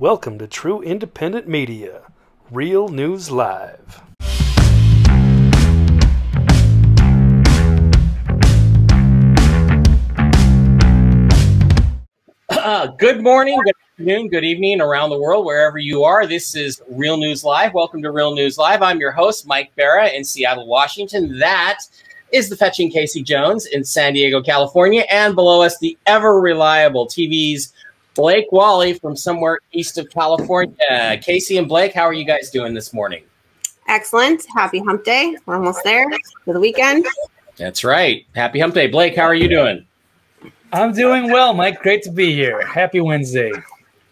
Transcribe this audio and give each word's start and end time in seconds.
Welcome 0.00 0.38
to 0.38 0.46
True 0.46 0.80
Independent 0.80 1.46
Media, 1.46 2.00
Real 2.50 2.88
News 2.88 3.30
Live. 3.30 4.00
Uh, 12.48 12.86
good 12.96 13.22
morning, 13.22 13.60
good 13.62 13.74
afternoon, 13.92 14.28
good 14.28 14.42
evening 14.42 14.80
around 14.80 15.10
the 15.10 15.18
world, 15.18 15.44
wherever 15.44 15.76
you 15.76 16.02
are. 16.02 16.26
This 16.26 16.54
is 16.56 16.80
Real 16.88 17.18
News 17.18 17.44
Live. 17.44 17.74
Welcome 17.74 18.02
to 18.02 18.10
Real 18.10 18.34
News 18.34 18.56
Live. 18.56 18.80
I'm 18.80 19.00
your 19.00 19.12
host, 19.12 19.46
Mike 19.46 19.70
Barra 19.76 20.08
in 20.08 20.24
Seattle, 20.24 20.66
Washington. 20.66 21.38
That 21.38 21.80
is 22.32 22.48
the 22.48 22.56
fetching 22.56 22.90
Casey 22.90 23.22
Jones 23.22 23.66
in 23.66 23.84
San 23.84 24.14
Diego, 24.14 24.40
California. 24.40 25.04
And 25.10 25.34
below 25.34 25.60
us, 25.60 25.78
the 25.78 25.98
ever 26.06 26.40
reliable 26.40 27.06
TV's 27.06 27.74
Blake 28.20 28.52
Wally 28.52 28.92
from 28.92 29.16
somewhere 29.16 29.60
east 29.72 29.96
of 29.96 30.10
California. 30.10 31.18
Casey 31.22 31.56
and 31.56 31.66
Blake, 31.66 31.94
how 31.94 32.02
are 32.02 32.12
you 32.12 32.26
guys 32.26 32.50
doing 32.50 32.74
this 32.74 32.92
morning? 32.92 33.24
Excellent. 33.88 34.44
Happy 34.54 34.78
hump 34.78 35.04
day. 35.04 35.38
We're 35.46 35.56
almost 35.56 35.80
there 35.84 36.04
for 36.44 36.52
the 36.52 36.60
weekend. 36.60 37.06
That's 37.56 37.82
right. 37.82 38.26
Happy 38.34 38.60
hump 38.60 38.74
day. 38.74 38.88
Blake, 38.88 39.16
how 39.16 39.22
are 39.22 39.34
you 39.34 39.48
doing? 39.48 39.86
I'm 40.70 40.92
doing 40.92 41.32
well, 41.32 41.54
Mike. 41.54 41.80
Great 41.80 42.02
to 42.02 42.10
be 42.10 42.34
here. 42.34 42.60
Happy 42.66 43.00
Wednesday. 43.00 43.52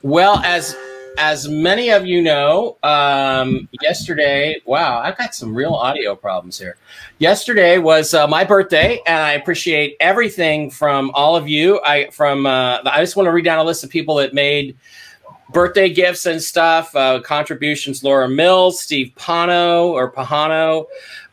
Well, 0.01 0.39
as 0.39 0.75
as 1.19 1.49
many 1.49 1.91
of 1.91 2.07
you 2.07 2.23
know, 2.23 2.79
um, 2.85 3.69
yesterday, 3.83 4.57
wow, 4.65 5.01
I've 5.01 5.19
got 5.19 5.35
some 5.35 5.53
real 5.53 5.75
audio 5.75 6.15
problems 6.15 6.59
here. 6.59 6.77
Yesterday 7.19 7.79
was 7.79 8.15
uh, 8.15 8.27
my 8.29 8.45
birthday, 8.45 9.01
and 9.05 9.21
I 9.21 9.33
appreciate 9.33 9.97
everything 9.99 10.71
from 10.71 11.11
all 11.15 11.35
of 11.35 11.49
you. 11.49 11.81
I 11.85 12.09
from 12.11 12.47
uh, 12.47 12.79
I 12.85 13.01
just 13.01 13.17
want 13.17 13.27
to 13.27 13.33
read 13.33 13.45
down 13.45 13.59
a 13.59 13.65
list 13.65 13.83
of 13.83 13.91
people 13.91 14.15
that 14.17 14.33
made 14.33 14.77
birthday 15.53 15.93
gifts 15.93 16.25
and 16.25 16.41
stuff. 16.41 16.95
Uh, 16.95 17.21
contributions: 17.21 18.05
Laura 18.05 18.29
Mills, 18.29 18.81
Steve 18.81 19.13
Pano 19.17 19.89
or 19.89 20.13
Pahano, 20.13 20.87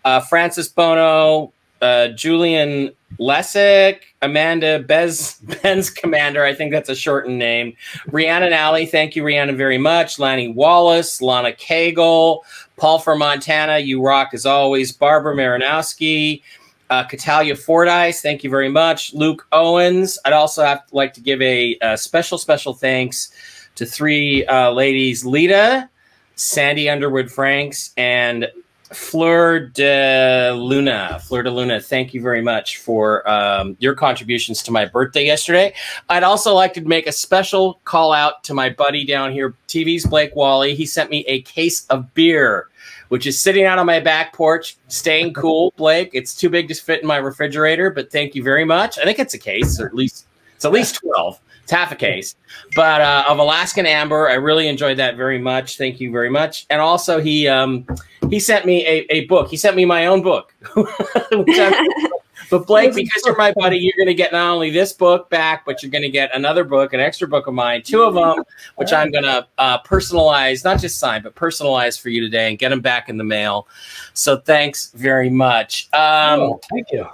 uh, 0.04 0.20
Francis 0.20 0.68
Bono, 0.68 1.54
uh, 1.86 2.08
Julian 2.10 2.92
Lessick, 3.20 4.00
Amanda 4.24 4.80
Bez 4.80 5.36
Ben's 5.62 5.92
Commander. 5.92 6.44
I 6.44 6.54
think 6.56 6.72
that's 6.72 6.90
a 6.90 6.96
shortened 6.96 7.38
name. 7.38 7.76
Rhiannon 8.08 8.54
Alley, 8.54 8.88
thank 8.88 9.16
you, 9.16 9.24
Rhiannon, 9.24 9.56
very 9.56 9.78
much. 9.78 10.18
Lanny 10.18 10.48
Wallace, 10.48 11.22
Lana 11.22 11.52
Cagle, 11.52 12.42
Paul 12.78 12.98
from 12.98 13.20
Montana, 13.20 13.78
you 13.78 14.02
rock 14.02 14.34
as 14.34 14.48
always. 14.48 14.92
Barbara 14.92 15.36
Marinowski, 15.36 16.42
uh, 16.90 17.04
Catalia 17.04 17.56
Fordyce, 17.56 18.20
thank 18.20 18.44
you 18.44 18.50
very 18.50 18.70
much. 18.70 19.14
Luke 19.14 19.46
Owens. 19.52 20.18
I'd 20.26 20.34
also 20.34 20.64
have 20.64 20.88
to 20.88 20.96
like 20.96 21.14
to 21.14 21.22
give 21.22 21.40
a, 21.42 21.78
a 21.82 21.98
special, 21.98 22.40
special 22.40 22.74
thanks 22.74 23.32
to 23.76 23.86
three 23.86 24.44
uh, 24.48 24.72
ladies: 24.72 25.24
Lita, 25.24 25.88
Sandy 26.36 26.90
Underwood 26.90 27.32
Franks, 27.32 27.92
and 27.96 28.48
Fleur 28.94 29.60
de 29.60 30.54
Luna. 30.56 31.20
Fleur 31.20 31.44
de 31.44 31.50
Luna, 31.50 31.82
thank 31.82 32.14
you 32.14 32.22
very 32.22 32.42
much 32.42 32.78
for 32.78 33.28
um, 33.30 33.76
your 33.80 33.96
contributions 33.96 34.62
to 34.64 34.72
my 34.72 34.86
birthday 34.86 35.26
yesterday. 35.26 35.74
I'd 36.10 36.24
also 36.24 36.54
like 36.54 36.74
to 36.76 36.82
make 36.82 37.08
a 37.08 37.12
special 37.12 37.80
call 37.86 38.14
out 38.14 38.44
to 38.44 38.54
my 38.54 38.70
buddy 38.70 39.04
down 39.04 39.32
here, 39.32 39.56
TV's 39.68 40.06
Blake 40.06 40.36
Wally. 40.36 40.76
He 40.76 40.86
sent 40.86 41.10
me 41.10 41.26
a 41.28 41.42
case 41.42 41.88
of 41.88 42.14
beer, 42.14 42.70
which 43.10 43.26
is 43.26 43.40
sitting 43.40 43.66
out 43.66 43.80
on 43.80 43.88
my 43.88 44.00
back 44.00 44.34
porch, 44.34 44.78
staying 44.88 45.34
cool, 45.36 45.74
Blake. 45.78 46.12
It's 46.14 46.36
too 46.36 46.50
big 46.50 46.68
to 46.68 46.76
fit 46.76 47.02
in 47.02 47.08
my 47.08 47.18
refrigerator, 47.18 47.90
but 47.90 48.12
thank 48.12 48.36
you 48.36 48.44
very 48.44 48.66
much. 48.66 49.00
I 49.00 49.04
think 49.04 49.18
it's 49.18 49.34
a 49.34 49.40
case, 49.40 49.80
or 49.80 49.88
at 49.88 49.96
least 49.96 50.28
it's 50.56 50.64
at 50.64 50.72
least 50.72 51.00
12. 51.02 51.40
It's 51.66 51.72
half 51.72 51.92
a 51.92 51.96
case, 51.96 52.36
but 52.76 53.02
uh, 53.02 53.26
of 53.28 53.40
Alaskan 53.40 53.88
Amber. 53.88 54.30
I 54.30 54.36
really 54.36 54.68
enjoyed 54.68 54.98
that 54.98 55.18
very 55.18 55.40
much. 55.40 55.80
Thank 55.80 56.00
you 56.00 56.12
very 56.12 56.30
much. 56.30 56.68
And 56.70 56.80
also, 56.80 57.20
he 57.20 57.48
um, 57.48 57.88
he 58.30 58.40
sent 58.40 58.68
me 58.68 58.86
a, 58.86 59.08
a 59.10 59.26
book. 59.26 59.50
He 59.50 59.58
sent 59.58 59.76
me 59.76 59.84
my 59.84 60.06
own 60.06 60.22
book. 60.22 60.54
but 60.76 62.68
Blake, 62.68 62.94
because 62.94 63.24
you're 63.26 63.36
my 63.36 63.52
buddy, 63.54 63.80
you're 63.80 63.98
going 63.98 64.06
to 64.06 64.14
get 64.14 64.32
not 64.32 64.54
only 64.54 64.70
this 64.70 64.94
book 64.94 65.28
back, 65.32 65.66
but 65.66 65.82
you're 65.82 65.90
going 65.90 66.04
to 66.04 66.10
get 66.10 66.30
another 66.36 66.64
book, 66.64 66.94
an 66.94 67.00
extra 67.00 67.28
book 67.28 67.48
of 67.48 67.56
mine, 67.56 67.82
two 67.82 68.04
of 68.04 68.14
them, 68.14 68.44
which 68.76 68.94
I'm 68.94 69.10
going 69.10 69.24
to 69.24 69.48
uh, 69.58 69.82
personalize, 69.82 70.64
not 70.64 70.80
just 70.80 71.00
sign, 71.00 71.24
but 71.24 71.34
personalize 71.34 72.00
for 72.00 72.10
you 72.10 72.22
today 72.22 72.48
and 72.48 72.60
get 72.60 72.70
them 72.70 72.82
back 72.82 73.10
in 73.10 73.18
the 73.18 73.24
mail. 73.24 73.68
So 74.14 74.38
thanks 74.38 74.92
very 74.92 75.32
much. 75.32 75.90
Um, 75.94 76.42
oh, 76.42 76.62
thank 76.70 76.92
you. 76.92 77.08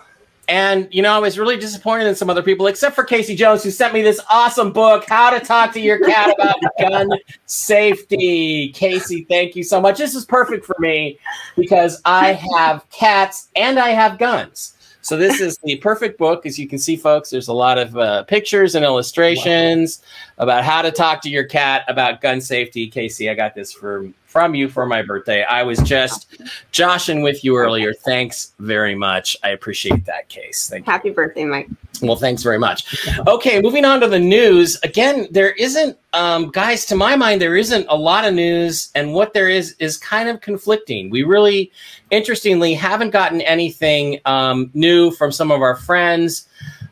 And 0.51 0.89
you 0.91 1.01
know, 1.01 1.13
I 1.13 1.19
was 1.19 1.39
really 1.39 1.55
disappointed 1.55 2.07
in 2.07 2.15
some 2.15 2.29
other 2.29 2.43
people, 2.43 2.67
except 2.67 2.93
for 2.93 3.05
Casey 3.05 3.37
Jones, 3.37 3.63
who 3.63 3.71
sent 3.71 3.93
me 3.93 4.01
this 4.01 4.19
awesome 4.29 4.73
book, 4.73 5.05
How 5.07 5.29
to 5.29 5.39
Talk 5.39 5.71
to 5.71 5.79
Your 5.79 5.97
Cat 6.05 6.35
About 6.37 6.57
Gun 6.77 7.09
Safety. 7.45 8.73
Casey, 8.73 9.23
thank 9.29 9.55
you 9.55 9.63
so 9.63 9.79
much. 9.79 9.97
This 9.97 10.13
is 10.13 10.25
perfect 10.25 10.65
for 10.65 10.75
me 10.79 11.17
because 11.55 12.01
I 12.03 12.33
have 12.33 12.85
cats 12.89 13.47
and 13.55 13.79
I 13.79 13.91
have 13.91 14.19
guns. 14.19 14.75
So 14.99 15.15
this 15.15 15.39
is 15.39 15.57
the 15.63 15.77
perfect 15.77 16.17
book. 16.17 16.45
As 16.45 16.59
you 16.59 16.67
can 16.67 16.79
see, 16.79 16.97
folks, 16.97 17.29
there's 17.29 17.47
a 17.47 17.53
lot 17.53 17.77
of 17.77 17.97
uh, 17.97 18.23
pictures 18.23 18.75
and 18.75 18.83
illustrations 18.83 20.01
wow. 20.37 20.43
about 20.43 20.63
how 20.65 20.81
to 20.81 20.91
talk 20.91 21.21
to 21.21 21.29
your 21.29 21.45
cat 21.45 21.85
about 21.87 22.19
gun 22.19 22.41
safety. 22.41 22.89
Casey, 22.89 23.29
I 23.29 23.35
got 23.35 23.55
this 23.55 23.71
from 23.71 24.13
from 24.31 24.55
you 24.55 24.69
for 24.69 24.85
my 24.85 25.01
birthday. 25.01 25.43
I 25.43 25.63
was 25.63 25.77
just 25.79 26.41
joshing 26.71 27.21
with 27.21 27.43
you 27.43 27.57
earlier. 27.57 27.93
Thanks 27.93 28.53
very 28.59 28.95
much. 28.95 29.35
I 29.43 29.49
appreciate 29.49 30.05
that, 30.05 30.29
Case. 30.29 30.69
Thank 30.69 30.85
Happy 30.85 31.09
you. 31.09 31.13
birthday, 31.13 31.43
Mike. 31.43 31.67
Well, 32.01 32.15
thanks 32.15 32.41
very 32.41 32.57
much. 32.57 33.07
Okay, 33.27 33.61
moving 33.61 33.83
on 33.83 33.99
to 33.99 34.07
the 34.07 34.17
news. 34.17 34.79
Again, 34.83 35.27
there 35.31 35.51
isn't, 35.51 35.97
um, 36.13 36.49
guys, 36.49 36.85
to 36.87 36.95
my 36.95 37.15
mind, 37.15 37.41
there 37.41 37.57
isn't 37.57 37.85
a 37.89 37.95
lot 37.95 38.25
of 38.25 38.33
news, 38.33 38.89
and 38.95 39.13
what 39.13 39.33
there 39.33 39.49
is 39.49 39.75
is 39.79 39.97
kind 39.97 40.29
of 40.29 40.39
conflicting. 40.39 41.09
We 41.09 41.23
really, 41.23 41.71
interestingly, 42.09 42.73
haven't 42.73 43.11
gotten 43.11 43.41
anything 43.41 44.19
um, 44.25 44.71
new 44.73 45.11
from 45.11 45.31
some 45.31 45.51
of 45.51 45.61
our 45.61 45.75
friends 45.75 46.47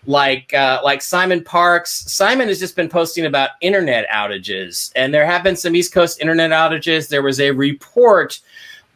like 0.10 0.52
uh, 0.56 0.82
like 0.84 1.04
Simon 1.04 1.44
Parks. 1.44 1.92
Simon 2.12 2.48
has 2.48 2.58
just 2.58 2.76
been 2.76 2.90
posting 2.90 3.28
about 3.28 3.52
internet 3.62 4.10
outages, 4.10 4.92
and 4.96 5.14
there 5.14 5.24
have 5.24 5.44
been 5.44 5.56
some 5.56 5.76
East 5.76 5.94
Coast 5.94 6.20
internet 6.20 6.50
outages. 6.50 7.10
There 7.10 7.22
was 7.22 7.40
a 7.40 7.52
report 7.52 8.40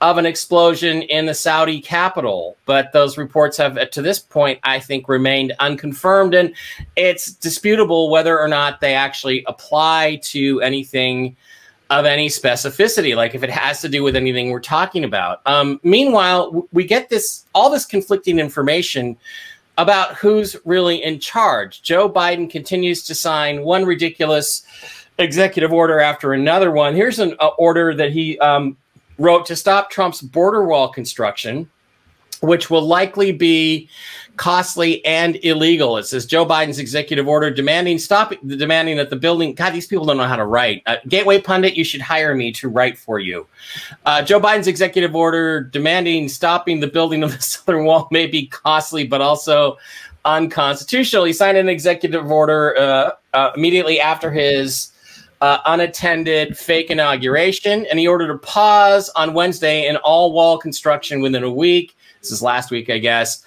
of 0.01 0.17
an 0.17 0.25
explosion 0.25 1.03
in 1.03 1.27
the 1.27 1.33
Saudi 1.35 1.79
capital, 1.79 2.57
but 2.65 2.91
those 2.93 3.15
reports 3.15 3.57
have, 3.57 3.91
to 3.91 4.01
this 4.01 4.17
point, 4.17 4.59
I 4.63 4.79
think, 4.79 5.07
remained 5.07 5.53
unconfirmed, 5.59 6.33
and 6.33 6.51
it's 6.95 7.31
disputable 7.31 8.09
whether 8.09 8.37
or 8.37 8.47
not 8.47 8.81
they 8.81 8.95
actually 8.95 9.43
apply 9.47 10.19
to 10.23 10.61
anything 10.61 11.37
of 11.91 12.05
any 12.05 12.27
specificity, 12.27 13.15
like 13.15 13.35
if 13.35 13.43
it 13.43 13.51
has 13.51 13.81
to 13.81 13.87
do 13.87 14.01
with 14.01 14.15
anything 14.15 14.49
we're 14.49 14.59
talking 14.59 15.03
about. 15.03 15.41
Um, 15.45 15.79
meanwhile, 15.83 16.67
we 16.71 16.85
get 16.85 17.09
this 17.09 17.45
all 17.53 17.69
this 17.69 17.85
conflicting 17.85 18.39
information 18.39 19.15
about 19.77 20.15
who's 20.15 20.55
really 20.65 21.03
in 21.03 21.19
charge. 21.19 21.81
Joe 21.81 22.09
Biden 22.09 22.49
continues 22.49 23.05
to 23.05 23.15
sign 23.15 23.63
one 23.63 23.85
ridiculous 23.85 24.63
executive 25.17 25.71
order 25.71 25.99
after 25.99 26.33
another 26.33 26.71
one. 26.71 26.95
Here's 26.95 27.19
an 27.19 27.35
uh, 27.39 27.49
order 27.57 27.93
that 27.95 28.11
he 28.11 28.37
um, 28.39 28.77
wrote 29.17 29.45
to 29.47 29.55
stop 29.55 29.89
Trump's 29.89 30.21
border 30.21 30.63
wall 30.63 30.89
construction, 30.89 31.69
which 32.41 32.69
will 32.69 32.81
likely 32.81 33.31
be 33.31 33.89
costly 34.37 35.03
and 35.05 35.37
illegal. 35.43 35.97
It 35.97 36.03
says 36.03 36.25
Joe 36.25 36.45
Biden's 36.45 36.79
executive 36.79 37.27
order 37.27 37.51
demanding 37.51 37.99
stop 37.99 38.33
demanding 38.45 38.97
that 38.97 39.09
the 39.09 39.15
building. 39.15 39.53
God, 39.53 39.71
these 39.71 39.87
people 39.87 40.05
don't 40.05 40.17
know 40.17 40.27
how 40.27 40.35
to 40.35 40.45
write. 40.45 40.81
Uh, 40.85 40.97
Gateway 41.07 41.39
pundit, 41.39 41.75
you 41.75 41.83
should 41.83 42.01
hire 42.01 42.33
me 42.35 42.51
to 42.53 42.69
write 42.69 42.97
for 42.97 43.19
you. 43.19 43.45
Uh, 44.05 44.21
Joe 44.21 44.39
Biden's 44.39 44.67
executive 44.67 45.15
order 45.15 45.61
demanding 45.61 46.29
stopping 46.29 46.79
the 46.79 46.87
building 46.87 47.23
of 47.23 47.31
the 47.31 47.41
southern 47.41 47.85
wall 47.85 48.07
may 48.11 48.27
be 48.27 48.47
costly, 48.47 49.05
but 49.05 49.21
also 49.21 49.77
unconstitutional. 50.25 51.25
He 51.25 51.33
signed 51.33 51.57
an 51.57 51.69
executive 51.69 52.31
order 52.31 52.77
uh, 52.77 53.11
uh 53.33 53.51
immediately 53.55 53.99
after 53.99 54.31
his. 54.31 54.89
Uh, 55.41 55.59
unattended 55.65 56.57
fake 56.57 56.89
inauguration, 56.89 57.85
and 57.87 57.99
he 57.99 58.07
ordered 58.07 58.29
a 58.29 58.37
pause 58.37 59.09
on 59.09 59.33
Wednesday 59.33 59.89
in 59.89 59.97
all 59.97 60.31
wall 60.31 60.57
construction 60.57 61.19
within 61.19 61.43
a 61.43 61.51
week. 61.51 61.97
This 62.21 62.31
is 62.31 62.41
last 62.41 62.71
week, 62.71 62.89
I 62.89 62.97
guess. 62.97 63.43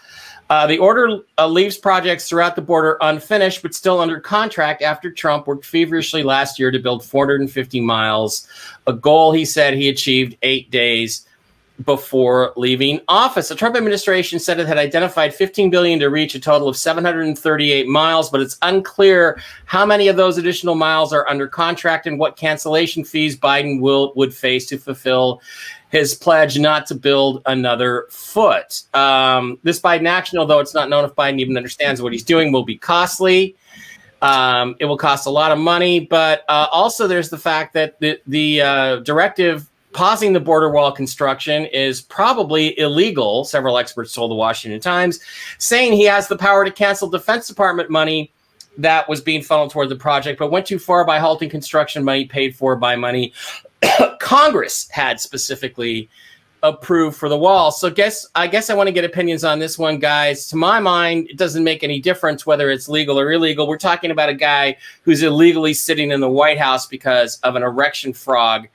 Uh, 0.48 0.66
the 0.66 0.78
order 0.78 1.20
uh, 1.38 1.46
leaves 1.46 1.76
projects 1.76 2.28
throughout 2.28 2.54
the 2.54 2.62
border 2.62 2.96
unfinished, 3.00 3.62
but 3.62 3.74
still 3.74 4.00
under 4.00 4.20
contract 4.20 4.80
after 4.80 5.10
Trump 5.10 5.46
worked 5.46 5.64
feverishly 5.64 6.22
last 6.22 6.58
year 6.58 6.70
to 6.70 6.78
build 6.78 7.04
450 7.04 7.80
miles, 7.80 8.46
a 8.86 8.92
goal 8.92 9.32
he 9.32 9.44
said 9.44 9.74
he 9.74 9.88
achieved 9.88 10.36
eight 10.42 10.70
days 10.70 11.26
before 11.84 12.52
leaving 12.56 13.00
office. 13.08 13.48
The 13.48 13.54
Trump 13.54 13.76
administration 13.76 14.38
said 14.38 14.58
it 14.58 14.66
had 14.66 14.78
identified 14.78 15.34
15 15.34 15.68
billion 15.68 15.98
to 15.98 16.08
reach 16.08 16.34
a 16.34 16.40
total 16.40 16.68
of 16.68 16.76
738 16.76 17.86
miles, 17.86 18.30
but 18.30 18.40
it's 18.40 18.56
unclear 18.62 19.38
how 19.66 19.84
many 19.84 20.08
of 20.08 20.16
those 20.16 20.38
additional 20.38 20.74
miles 20.74 21.12
are 21.12 21.28
under 21.28 21.46
contract 21.46 22.06
and 22.06 22.18
what 22.18 22.36
cancellation 22.36 23.04
fees 23.04 23.36
Biden 23.36 23.80
will 23.80 24.12
would 24.16 24.34
face 24.34 24.66
to 24.66 24.78
fulfill 24.78 25.42
his 25.90 26.14
pledge 26.14 26.58
not 26.58 26.86
to 26.86 26.94
build 26.94 27.42
another 27.46 28.06
foot. 28.10 28.82
Um, 28.94 29.58
this 29.62 29.80
Biden 29.80 30.06
action, 30.06 30.38
although 30.38 30.58
it's 30.58 30.74
not 30.74 30.88
known 30.88 31.04
if 31.04 31.14
Biden 31.14 31.38
even 31.40 31.56
understands 31.56 32.02
what 32.02 32.12
he's 32.12 32.24
doing, 32.24 32.52
will 32.52 32.64
be 32.64 32.76
costly. 32.76 33.56
Um, 34.22 34.76
it 34.80 34.86
will 34.86 34.96
cost 34.96 35.26
a 35.26 35.30
lot 35.30 35.52
of 35.52 35.58
money, 35.58 36.00
but 36.00 36.44
uh, 36.48 36.66
also 36.72 37.06
there's 37.06 37.30
the 37.30 37.38
fact 37.38 37.74
that 37.74 38.00
the 38.00 38.18
the 38.26 38.62
uh, 38.62 38.96
directive 38.96 39.68
pausing 39.92 40.32
the 40.32 40.40
border 40.40 40.70
wall 40.70 40.92
construction 40.92 41.66
is 41.66 42.02
probably 42.02 42.78
illegal. 42.78 43.44
Several 43.44 43.78
experts 43.78 44.14
told 44.14 44.30
the 44.30 44.34
Washington 44.34 44.80
Times, 44.80 45.20
saying 45.58 45.92
he 45.92 46.04
has 46.04 46.28
the 46.28 46.36
power 46.36 46.64
to 46.64 46.70
cancel 46.70 47.08
Defense 47.08 47.46
Department 47.46 47.90
money 47.90 48.32
that 48.78 49.08
was 49.08 49.20
being 49.20 49.42
funneled 49.42 49.70
toward 49.70 49.88
the 49.88 49.96
project, 49.96 50.38
but 50.38 50.50
went 50.50 50.66
too 50.66 50.78
far 50.78 51.04
by 51.04 51.18
halting 51.18 51.48
construction 51.48 52.04
money 52.04 52.26
paid 52.26 52.54
for 52.54 52.76
by 52.76 52.94
money 52.94 53.32
Congress 54.20 54.88
had 54.90 55.20
specifically 55.20 56.08
approved 56.62 57.16
for 57.16 57.28
the 57.28 57.38
wall. 57.38 57.70
So 57.70 57.90
guess 57.90 58.26
I 58.34 58.46
guess 58.46 58.70
I 58.70 58.74
want 58.74 58.88
to 58.88 58.92
get 58.92 59.04
opinions 59.04 59.44
on 59.44 59.58
this 59.58 59.78
one, 59.78 59.98
guys. 59.98 60.48
To 60.48 60.56
my 60.56 60.80
mind, 60.80 61.28
it 61.28 61.36
doesn't 61.36 61.64
make 61.64 61.84
any 61.84 62.00
difference 62.00 62.46
whether 62.46 62.70
it's 62.70 62.88
legal 62.88 63.18
or 63.18 63.32
illegal. 63.32 63.68
We're 63.68 63.78
talking 63.78 64.10
about 64.10 64.28
a 64.28 64.34
guy 64.34 64.76
who's 65.02 65.22
illegally 65.22 65.74
sitting 65.74 66.10
in 66.10 66.20
the 66.20 66.28
White 66.28 66.58
House 66.58 66.86
because 66.86 67.38
of 67.40 67.56
an 67.56 67.62
erection 67.62 68.12
frog 68.12 68.68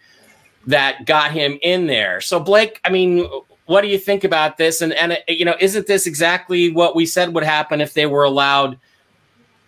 that 0.67 1.05
got 1.05 1.31
him 1.31 1.57
in 1.61 1.87
there. 1.87 2.21
So 2.21 2.39
Blake, 2.39 2.79
I 2.85 2.89
mean, 2.89 3.27
what 3.65 3.81
do 3.81 3.87
you 3.87 3.97
think 3.97 4.23
about 4.23 4.57
this? 4.57 4.81
And 4.81 4.93
and 4.93 5.17
you 5.27 5.45
know, 5.45 5.55
isn't 5.59 5.87
this 5.87 6.05
exactly 6.05 6.71
what 6.71 6.95
we 6.95 7.05
said 7.05 7.33
would 7.33 7.43
happen 7.43 7.81
if 7.81 7.93
they 7.93 8.05
were 8.05 8.23
allowed 8.23 8.79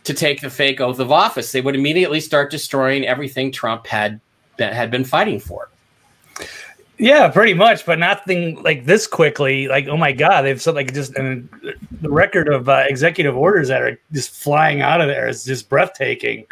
to 0.03 0.13
take 0.13 0.41
the 0.41 0.50
fake 0.50 0.79
oath 0.79 1.00
of 1.00 1.12
office? 1.12 1.51
They 1.51 1.62
would 1.62 1.75
immediately 1.75 2.19
start 2.19 2.51
destroying 2.51 3.06
everything 3.06 3.51
Trump 3.51 3.88
had 3.88 4.21
had 4.59 4.91
been 4.91 5.03
fighting 5.03 5.39
for. 5.39 5.69
Yeah, 7.00 7.27
pretty 7.29 7.53
much, 7.53 7.85
but 7.85 7.97
nothing 7.97 8.61
like 8.61 8.85
this 8.85 9.07
quickly. 9.07 9.67
Like, 9.67 9.88
oh 9.88 9.97
my 9.97 10.11
god, 10.11 10.44
they've 10.44 10.61
said 10.61 10.75
like 10.75 10.94
just 10.94 11.15
and 11.15 11.50
the 12.01 12.09
record 12.09 12.47
of 12.47 12.69
uh, 12.69 12.83
executive 12.88 13.35
orders 13.35 13.67
that 13.69 13.81
are 13.81 14.00
just 14.11 14.31
flying 14.31 14.81
out 14.81 15.01
of 15.01 15.07
there 15.07 15.27
is 15.27 15.44
just 15.44 15.69
breathtaking. 15.69 16.45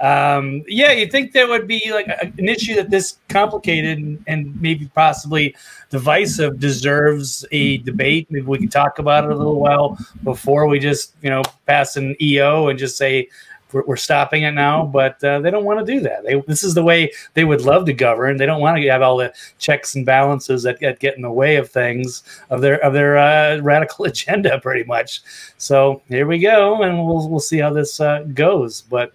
Um, 0.00 0.64
yeah, 0.66 0.90
you 0.90 1.06
think 1.06 1.30
there 1.30 1.46
would 1.46 1.68
be 1.68 1.92
like 1.92 2.08
a, 2.08 2.32
an 2.36 2.48
issue 2.48 2.74
that 2.74 2.90
this 2.90 3.18
complicated 3.28 3.98
and, 3.98 4.24
and, 4.26 4.60
maybe 4.60 4.90
possibly 4.96 5.54
divisive 5.90 6.58
deserves 6.58 7.44
a 7.52 7.76
debate. 7.78 8.26
Maybe 8.28 8.44
we 8.44 8.58
can 8.58 8.68
talk 8.68 8.98
about 8.98 9.24
it 9.24 9.30
a 9.30 9.36
little 9.36 9.60
while 9.60 9.96
before 10.24 10.66
we 10.66 10.80
just 10.80 11.14
you 11.22 11.30
know 11.30 11.42
pass 11.66 11.96
an 11.96 12.16
EO 12.20 12.66
and 12.68 12.78
just 12.80 12.96
say 12.96 13.28
we're, 13.72 13.84
we're 13.84 13.96
stopping 13.96 14.42
it 14.42 14.52
now, 14.52 14.84
but 14.84 15.22
uh, 15.24 15.40
they 15.40 15.50
don't 15.50 15.64
want 15.64 15.84
to 15.84 15.92
do 15.92 16.00
that. 16.00 16.24
They, 16.24 16.40
this 16.46 16.62
is 16.62 16.74
the 16.74 16.82
way 16.82 17.12
they 17.34 17.44
would 17.44 17.62
love 17.62 17.86
to 17.86 17.92
govern. 17.92 18.36
They 18.36 18.46
don't 18.46 18.60
want 18.60 18.76
to 18.76 18.88
have 18.88 19.02
all 19.02 19.16
the 19.16 19.32
checks 19.58 19.94
and 19.94 20.06
balances 20.06 20.62
that, 20.62 20.80
that 20.80 20.98
get 20.98 21.16
in 21.16 21.22
the 21.22 21.30
way 21.30 21.56
of 21.56 21.70
things 21.70 22.22
of 22.50 22.60
their 22.60 22.82
of 22.84 22.92
their 22.92 23.18
uh, 23.18 23.58
radical 23.62 24.04
agenda, 24.04 24.58
pretty 24.60 24.84
much. 24.84 25.22
So 25.58 26.02
here 26.08 26.26
we 26.26 26.38
go, 26.38 26.82
and 26.82 27.04
we'll 27.06 27.28
we'll 27.28 27.40
see 27.40 27.58
how 27.58 27.72
this 27.72 28.00
uh, 28.00 28.24
goes. 28.34 28.82
But 28.82 29.12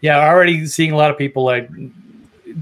yeah, 0.00 0.18
already 0.18 0.66
seeing 0.66 0.92
a 0.92 0.96
lot 0.96 1.10
of 1.10 1.18
people 1.18 1.44
like 1.44 1.68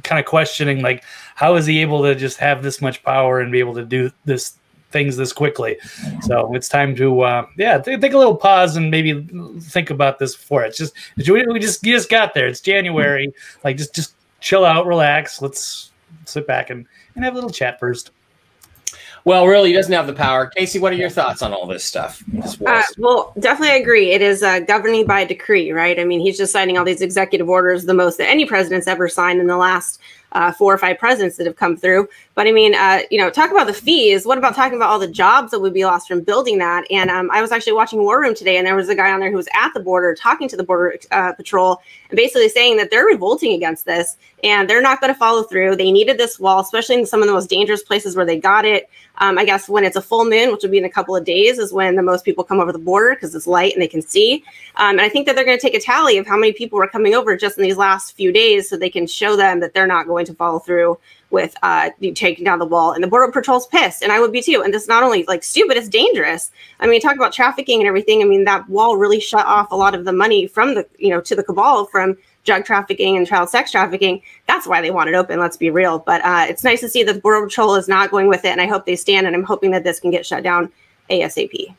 kind 0.04 0.20
of 0.20 0.24
questioning 0.24 0.82
like 0.82 1.02
how 1.34 1.56
is 1.56 1.66
he 1.66 1.80
able 1.80 2.02
to 2.02 2.14
just 2.14 2.38
have 2.38 2.62
this 2.62 2.80
much 2.80 3.02
power 3.02 3.40
and 3.40 3.50
be 3.50 3.58
able 3.58 3.74
to 3.74 3.84
do 3.84 4.10
this 4.24 4.56
things 4.90 5.16
this 5.16 5.32
quickly. 5.32 5.78
So 6.22 6.54
it's 6.54 6.68
time 6.68 6.94
to 6.96 7.20
uh, 7.20 7.46
yeah 7.56 7.78
take, 7.78 8.00
take 8.00 8.12
a 8.12 8.18
little 8.18 8.36
pause 8.36 8.76
and 8.76 8.90
maybe 8.90 9.26
think 9.60 9.90
about 9.90 10.18
this 10.18 10.36
before 10.36 10.64
it's 10.64 10.76
just 10.76 10.94
we 11.16 11.58
just 11.58 11.84
you 11.84 11.94
just 11.94 12.10
got 12.10 12.34
there. 12.34 12.46
It's 12.46 12.60
January. 12.60 13.32
Like 13.64 13.76
just 13.76 13.94
just 13.94 14.14
chill 14.40 14.64
out, 14.64 14.86
relax. 14.86 15.40
Let's 15.40 15.92
sit 16.24 16.46
back 16.46 16.70
and 16.70 16.86
and 17.14 17.24
have 17.24 17.34
a 17.34 17.36
little 17.36 17.50
chat 17.50 17.78
first. 17.78 18.10
Well, 19.24 19.46
really, 19.46 19.68
he 19.68 19.74
doesn't 19.74 19.92
have 19.92 20.06
the 20.06 20.14
power. 20.14 20.46
Casey, 20.46 20.78
what 20.78 20.92
are 20.92 20.96
your 20.96 21.10
thoughts 21.10 21.42
on 21.42 21.52
all 21.52 21.66
this 21.66 21.84
stuff? 21.84 22.24
Uh, 22.66 22.82
well, 22.96 23.34
definitely 23.38 23.78
agree. 23.78 24.12
It 24.12 24.22
is 24.22 24.42
uh, 24.42 24.60
governing 24.60 25.06
by 25.06 25.24
decree, 25.24 25.72
right? 25.72 25.98
I 26.00 26.04
mean, 26.04 26.20
he's 26.20 26.38
just 26.38 26.52
signing 26.52 26.78
all 26.78 26.84
these 26.84 27.02
executive 27.02 27.48
orders, 27.48 27.84
the 27.84 27.92
most 27.92 28.16
that 28.16 28.30
any 28.30 28.46
president's 28.46 28.86
ever 28.86 29.08
signed 29.08 29.38
in 29.38 29.46
the 29.46 29.58
last 29.58 30.00
uh, 30.32 30.52
four 30.52 30.72
or 30.72 30.78
five 30.78 30.98
presidents 30.98 31.36
that 31.36 31.46
have 31.46 31.56
come 31.56 31.76
through. 31.76 32.08
But 32.34 32.46
I 32.46 32.52
mean, 32.52 32.74
uh, 32.74 33.00
you 33.10 33.18
know, 33.18 33.30
talk 33.30 33.50
about 33.50 33.66
the 33.66 33.74
fees. 33.74 34.24
What 34.24 34.38
about 34.38 34.54
talking 34.54 34.76
about 34.76 34.90
all 34.90 34.98
the 34.98 35.08
jobs 35.08 35.50
that 35.50 35.60
would 35.60 35.74
be 35.74 35.84
lost 35.84 36.08
from 36.08 36.22
building 36.22 36.58
that? 36.58 36.84
And 36.90 37.10
um, 37.10 37.30
I 37.32 37.42
was 37.42 37.52
actually 37.52 37.72
watching 37.74 38.00
War 38.00 38.20
Room 38.20 38.34
today, 38.34 38.56
and 38.56 38.66
there 38.66 38.76
was 38.76 38.88
a 38.88 38.94
guy 38.94 39.12
on 39.12 39.20
there 39.20 39.30
who 39.30 39.36
was 39.36 39.48
at 39.54 39.72
the 39.74 39.80
border 39.80 40.14
talking 40.14 40.48
to 40.48 40.56
the 40.56 40.64
Border 40.64 40.98
uh, 41.10 41.32
Patrol 41.32 41.82
and 42.08 42.16
basically 42.16 42.48
saying 42.48 42.76
that 42.76 42.90
they're 42.90 43.04
revolting 43.04 43.52
against 43.52 43.84
this 43.84 44.16
and 44.42 44.68
they're 44.68 44.82
not 44.82 45.00
going 45.00 45.12
to 45.12 45.18
follow 45.18 45.42
through. 45.42 45.76
They 45.76 45.92
needed 45.92 46.18
this 46.18 46.38
wall, 46.38 46.60
especially 46.60 46.96
in 46.96 47.06
some 47.06 47.22
of 47.22 47.28
the 47.28 47.34
most 47.34 47.50
dangerous 47.50 47.82
places 47.82 48.16
where 48.16 48.26
they 48.26 48.38
got 48.38 48.64
it. 48.64 48.88
Um, 49.20 49.38
I 49.38 49.44
guess 49.44 49.68
when 49.68 49.84
it's 49.84 49.96
a 49.96 50.02
full 50.02 50.24
moon, 50.24 50.50
which 50.50 50.62
will 50.62 50.70
be 50.70 50.78
in 50.78 50.84
a 50.84 50.90
couple 50.90 51.14
of 51.14 51.24
days, 51.24 51.58
is 51.58 51.72
when 51.72 51.94
the 51.94 52.02
most 52.02 52.24
people 52.24 52.42
come 52.42 52.58
over 52.58 52.72
the 52.72 52.78
border 52.78 53.14
because 53.14 53.34
it's 53.34 53.46
light 53.46 53.74
and 53.74 53.82
they 53.82 53.88
can 53.88 54.02
see. 54.02 54.42
Um, 54.76 54.92
and 54.92 55.02
I 55.02 55.08
think 55.08 55.26
that 55.26 55.36
they're 55.36 55.44
going 55.44 55.58
to 55.58 55.62
take 55.62 55.74
a 55.74 55.80
tally 55.80 56.18
of 56.18 56.26
how 56.26 56.36
many 56.36 56.52
people 56.52 56.78
were 56.78 56.88
coming 56.88 57.14
over 57.14 57.36
just 57.36 57.58
in 57.58 57.62
these 57.62 57.76
last 57.76 58.16
few 58.16 58.32
days 58.32 58.68
so 58.68 58.76
they 58.76 58.90
can 58.90 59.06
show 59.06 59.36
them 59.36 59.60
that 59.60 59.74
they're 59.74 59.86
not 59.86 60.06
going 60.06 60.26
to 60.26 60.34
follow 60.34 60.58
through 60.58 60.98
with 61.30 61.54
uh, 61.62 61.90
taking 62.14 62.44
down 62.44 62.58
the 62.58 62.66
wall. 62.66 62.92
And 62.92 63.04
the 63.04 63.08
Border 63.08 63.30
Patrol's 63.30 63.66
pissed, 63.66 64.02
and 64.02 64.10
I 64.10 64.20
would 64.20 64.32
be 64.32 64.42
too. 64.42 64.62
And 64.64 64.74
this 64.74 64.82
is 64.82 64.88
not 64.88 65.02
only 65.02 65.24
like 65.24 65.44
stupid, 65.44 65.76
it's 65.76 65.88
dangerous. 65.88 66.50
I 66.80 66.86
mean, 66.86 67.00
talk 67.00 67.14
about 67.14 67.32
trafficking 67.32 67.80
and 67.80 67.86
everything. 67.86 68.22
I 68.22 68.24
mean, 68.24 68.44
that 68.44 68.68
wall 68.68 68.96
really 68.96 69.20
shut 69.20 69.46
off 69.46 69.70
a 69.70 69.76
lot 69.76 69.94
of 69.94 70.04
the 70.04 70.12
money 70.12 70.46
from 70.46 70.74
the, 70.74 70.86
you 70.98 71.10
know, 71.10 71.20
to 71.20 71.36
the 71.36 71.44
cabal 71.44 71.86
from 71.86 72.16
drug 72.44 72.64
trafficking 72.64 73.16
and 73.16 73.26
child 73.26 73.48
sex 73.48 73.70
trafficking. 73.70 74.22
That's 74.46 74.66
why 74.66 74.80
they 74.80 74.90
want 74.90 75.08
it 75.08 75.14
open. 75.14 75.38
Let's 75.38 75.56
be 75.56 75.70
real. 75.70 75.98
But 75.98 76.24
uh, 76.24 76.46
it's 76.48 76.64
nice 76.64 76.80
to 76.80 76.88
see 76.88 77.02
that 77.04 77.12
the 77.12 77.20
Border 77.20 77.46
Patrol 77.46 77.74
is 77.74 77.88
not 77.88 78.10
going 78.10 78.28
with 78.28 78.44
it, 78.44 78.50
and 78.50 78.60
I 78.60 78.66
hope 78.66 78.86
they 78.86 78.96
stand. 78.96 79.26
And 79.26 79.36
I'm 79.36 79.44
hoping 79.44 79.70
that 79.72 79.84
this 79.84 80.00
can 80.00 80.10
get 80.10 80.24
shut 80.24 80.42
down 80.42 80.72
ASAP. 81.10 81.74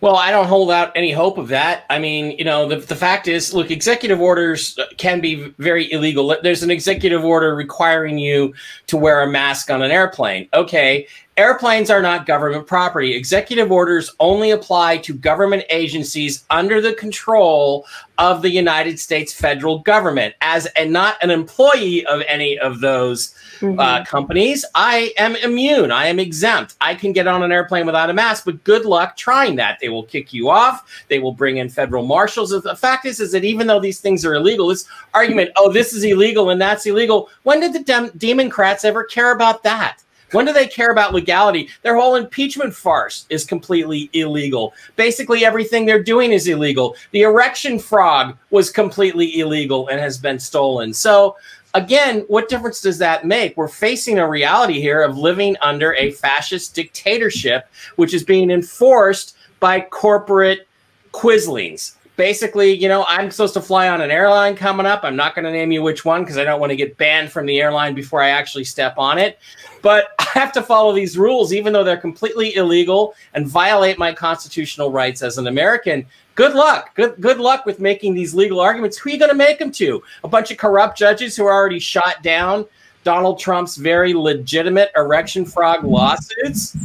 Well, 0.00 0.14
I 0.14 0.30
don't 0.30 0.46
hold 0.46 0.70
out 0.70 0.92
any 0.94 1.10
hope 1.10 1.38
of 1.38 1.48
that. 1.48 1.84
I 1.90 1.98
mean, 1.98 2.38
you 2.38 2.44
know, 2.44 2.68
the, 2.68 2.76
the 2.76 2.94
fact 2.94 3.26
is, 3.26 3.52
look, 3.52 3.72
executive 3.72 4.20
orders 4.20 4.78
can 4.96 5.20
be 5.20 5.52
very 5.58 5.90
illegal. 5.90 6.36
There's 6.40 6.62
an 6.62 6.70
executive 6.70 7.24
order 7.24 7.56
requiring 7.56 8.16
you 8.16 8.54
to 8.86 8.96
wear 8.96 9.22
a 9.22 9.28
mask 9.28 9.72
on 9.72 9.82
an 9.82 9.90
airplane. 9.90 10.48
Okay, 10.54 11.08
Airplanes 11.38 11.88
are 11.88 12.02
not 12.02 12.26
government 12.26 12.66
property. 12.66 13.14
Executive 13.14 13.70
orders 13.70 14.10
only 14.18 14.50
apply 14.50 14.96
to 14.98 15.14
government 15.14 15.62
agencies 15.70 16.44
under 16.50 16.80
the 16.80 16.94
control 16.94 17.86
of 18.18 18.42
the 18.42 18.50
United 18.50 18.98
States 18.98 19.32
federal 19.32 19.78
government. 19.78 20.34
As 20.40 20.66
and 20.74 20.92
not 20.92 21.16
an 21.22 21.30
employee 21.30 22.04
of 22.06 22.22
any 22.26 22.58
of 22.58 22.80
those 22.80 23.36
mm-hmm. 23.60 23.78
uh, 23.78 24.04
companies, 24.04 24.64
I 24.74 25.12
am 25.16 25.36
immune. 25.36 25.92
I 25.92 26.06
am 26.06 26.18
exempt. 26.18 26.74
I 26.80 26.96
can 26.96 27.12
get 27.12 27.28
on 27.28 27.44
an 27.44 27.52
airplane 27.52 27.86
without 27.86 28.10
a 28.10 28.14
mask, 28.14 28.44
but 28.44 28.64
good 28.64 28.84
luck 28.84 29.16
trying 29.16 29.54
that. 29.56 29.78
They 29.78 29.90
will 29.90 30.02
kick 30.02 30.32
you 30.32 30.50
off. 30.50 31.04
They 31.06 31.20
will 31.20 31.30
bring 31.30 31.58
in 31.58 31.68
federal 31.68 32.04
marshals. 32.04 32.50
The 32.50 32.74
fact 32.74 33.06
is, 33.06 33.20
is 33.20 33.30
that 33.30 33.44
even 33.44 33.68
though 33.68 33.78
these 33.78 34.00
things 34.00 34.24
are 34.24 34.34
illegal, 34.34 34.66
this 34.66 34.88
argument, 35.14 35.52
oh, 35.56 35.72
this 35.72 35.92
is 35.92 36.02
illegal 36.02 36.50
and 36.50 36.60
that's 36.60 36.84
illegal. 36.84 37.28
When 37.44 37.60
did 37.60 37.74
the 37.74 37.84
dem- 37.84 38.10
Democrats 38.16 38.84
ever 38.84 39.04
care 39.04 39.30
about 39.30 39.62
that? 39.62 39.98
When 40.32 40.46
do 40.46 40.52
they 40.52 40.66
care 40.66 40.90
about 40.90 41.14
legality? 41.14 41.68
Their 41.82 41.96
whole 41.96 42.16
impeachment 42.16 42.74
farce 42.74 43.26
is 43.30 43.44
completely 43.44 44.10
illegal. 44.12 44.74
Basically, 44.96 45.44
everything 45.44 45.86
they're 45.86 46.02
doing 46.02 46.32
is 46.32 46.48
illegal. 46.48 46.96
The 47.12 47.22
erection 47.22 47.78
frog 47.78 48.36
was 48.50 48.70
completely 48.70 49.40
illegal 49.40 49.88
and 49.88 50.00
has 50.00 50.18
been 50.18 50.38
stolen. 50.38 50.92
So, 50.92 51.36
again, 51.74 52.24
what 52.28 52.48
difference 52.48 52.80
does 52.80 52.98
that 52.98 53.24
make? 53.24 53.56
We're 53.56 53.68
facing 53.68 54.18
a 54.18 54.28
reality 54.28 54.80
here 54.80 55.02
of 55.02 55.16
living 55.16 55.56
under 55.62 55.94
a 55.94 56.12
fascist 56.12 56.74
dictatorship, 56.74 57.68
which 57.96 58.12
is 58.12 58.22
being 58.22 58.50
enforced 58.50 59.36
by 59.60 59.80
corporate 59.80 60.68
quislings 61.12 61.94
basically, 62.18 62.72
you 62.72 62.88
know, 62.88 63.04
I'm 63.08 63.30
supposed 63.30 63.54
to 63.54 63.62
fly 63.62 63.88
on 63.88 64.02
an 64.02 64.10
airline 64.10 64.56
coming 64.56 64.84
up. 64.84 65.04
I'm 65.04 65.16
not 65.16 65.34
going 65.34 65.44
to 65.46 65.52
name 65.52 65.72
you 65.72 65.82
which 65.82 66.04
one 66.04 66.22
because 66.22 66.36
I 66.36 66.44
don't 66.44 66.60
want 66.60 66.70
to 66.70 66.76
get 66.76 66.98
banned 66.98 67.30
from 67.30 67.46
the 67.46 67.60
airline 67.60 67.94
before 67.94 68.20
I 68.20 68.30
actually 68.30 68.64
step 68.64 68.94
on 68.98 69.16
it. 69.16 69.38
But 69.82 70.08
I 70.18 70.24
have 70.34 70.52
to 70.52 70.62
follow 70.62 70.92
these 70.92 71.18
rules, 71.18 71.52
even 71.52 71.72
though 71.72 71.84
they're 71.84 71.96
completely 71.96 72.54
illegal 72.56 73.14
and 73.34 73.46
violate 73.46 73.98
my 73.98 74.12
constitutional 74.12 74.90
rights 74.90 75.22
as 75.22 75.38
an 75.38 75.46
American. 75.46 76.06
Good 76.34 76.54
luck. 76.54 76.94
Good 76.94 77.20
good 77.20 77.38
luck 77.38 77.66
with 77.66 77.80
making 77.80 78.14
these 78.14 78.34
legal 78.34 78.60
arguments. 78.60 78.96
Who 78.96 79.10
are 79.10 79.12
you 79.12 79.18
going 79.18 79.30
to 79.30 79.36
make 79.36 79.58
them 79.58 79.72
to? 79.72 80.02
A 80.22 80.28
bunch 80.28 80.50
of 80.50 80.58
corrupt 80.58 80.96
judges 80.96 81.36
who 81.36 81.44
are 81.44 81.54
already 81.54 81.80
shot 81.80 82.22
down 82.22 82.66
Donald 83.02 83.40
Trump's 83.40 83.76
very 83.76 84.14
legitimate 84.14 84.90
erection 84.94 85.44
frog 85.44 85.84
lawsuits 85.84 86.76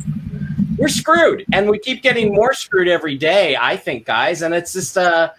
we're 0.78 0.88
screwed, 0.88 1.46
and 1.54 1.70
we 1.70 1.80
keep 1.80 2.02
getting 2.02 2.34
more 2.34 2.54
screwed 2.54 2.88
every 2.88 3.18
day. 3.18 3.56
I 3.56 3.78
think, 3.78 4.06
guys, 4.06 4.42
and 4.42 4.54
it's 4.54 4.74
just 4.74 4.98
uh, 4.98 5.32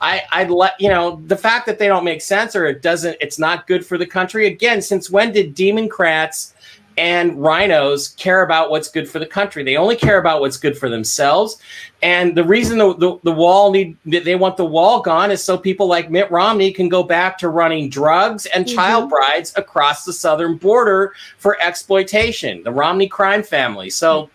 I 0.00 0.22
I'd 0.32 0.50
let 0.50 0.80
you 0.80 0.88
know 0.88 1.22
the 1.26 1.36
fact 1.36 1.66
that 1.66 1.78
they 1.78 1.88
don't 1.88 2.04
make 2.04 2.20
sense 2.20 2.56
or 2.56 2.66
it 2.66 2.82
doesn't. 2.82 3.16
It's 3.20 3.38
not 3.38 3.66
good 3.66 3.84
for 3.84 3.98
the 3.98 4.06
country. 4.06 4.46
Again, 4.46 4.82
since 4.82 5.10
when 5.10 5.32
did 5.32 5.54
Democrats 5.54 6.54
and 6.98 7.36
RINOs 7.36 8.16
care 8.16 8.42
about 8.42 8.70
what's 8.70 8.88
good 8.88 9.08
for 9.08 9.20
the 9.20 9.26
country? 9.26 9.62
They 9.62 9.76
only 9.76 9.96
care 9.96 10.18
about 10.18 10.40
what's 10.40 10.56
good 10.56 10.76
for 10.76 10.88
themselves. 10.88 11.58
And 12.02 12.36
the 12.36 12.44
reason 12.44 12.76
the, 12.76 12.94
the, 12.96 13.18
the 13.22 13.32
wall 13.32 13.70
need 13.70 13.96
they 14.04 14.34
want 14.34 14.56
the 14.56 14.64
wall 14.64 15.00
gone 15.00 15.30
is 15.30 15.42
so 15.42 15.56
people 15.56 15.86
like 15.86 16.10
Mitt 16.10 16.30
Romney 16.30 16.72
can 16.72 16.88
go 16.88 17.02
back 17.02 17.38
to 17.38 17.48
running 17.48 17.88
drugs 17.88 18.46
and 18.46 18.66
mm-hmm. 18.66 18.74
child 18.74 19.10
brides 19.10 19.52
across 19.56 20.04
the 20.04 20.12
southern 20.12 20.56
border 20.56 21.14
for 21.38 21.56
exploitation. 21.62 22.62
The 22.64 22.72
Romney 22.72 23.08
crime 23.08 23.42
family. 23.42 23.90
So 23.90 24.28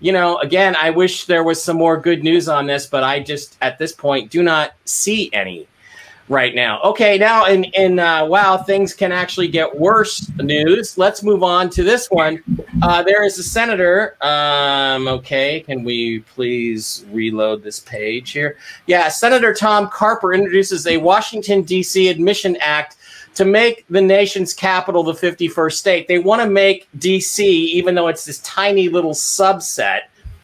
you 0.00 0.10
know, 0.10 0.38
again, 0.38 0.74
I 0.74 0.90
wish 0.90 1.26
there 1.26 1.44
was 1.44 1.62
some 1.62 1.76
more 1.76 1.96
good 1.96 2.24
news 2.24 2.48
on 2.48 2.66
this, 2.66 2.86
but 2.86 3.04
I 3.04 3.20
just 3.20 3.56
at 3.62 3.78
this 3.78 3.92
point 3.92 4.32
do 4.32 4.42
not 4.42 4.72
see 4.84 5.32
any 5.32 5.68
right 6.32 6.54
now. 6.54 6.80
Okay, 6.80 7.18
now 7.18 7.44
in 7.44 7.64
in 7.64 7.98
uh, 7.98 8.24
wow, 8.24 8.56
things 8.56 8.94
can 8.94 9.12
actually 9.12 9.48
get 9.48 9.78
worse. 9.78 10.28
News. 10.38 10.96
Let's 10.96 11.22
move 11.22 11.42
on 11.42 11.68
to 11.70 11.84
this 11.84 12.10
one. 12.10 12.42
Uh, 12.82 13.02
there 13.02 13.22
is 13.22 13.38
a 13.38 13.42
senator. 13.42 14.16
Um, 14.22 15.06
okay, 15.06 15.60
can 15.60 15.84
we 15.84 16.20
please 16.20 17.04
reload 17.12 17.62
this 17.62 17.80
page 17.80 18.30
here? 18.30 18.56
Yeah, 18.86 19.08
Senator 19.08 19.54
Tom 19.54 19.88
Carper 19.88 20.32
introduces 20.32 20.86
a 20.86 20.96
Washington 20.96 21.62
D.C. 21.62 22.08
Admission 22.08 22.56
Act 22.60 22.96
to 23.34 23.44
make 23.44 23.84
the 23.88 24.00
nation's 24.00 24.52
capital 24.54 25.02
the 25.02 25.12
51st 25.12 25.72
state. 25.72 26.08
They 26.08 26.18
want 26.18 26.42
to 26.42 26.48
make 26.48 26.88
DC, 26.98 27.40
even 27.40 27.94
though 27.94 28.08
it's 28.08 28.24
this 28.24 28.40
tiny 28.40 28.88
little 28.88 29.12
subset, 29.12 30.00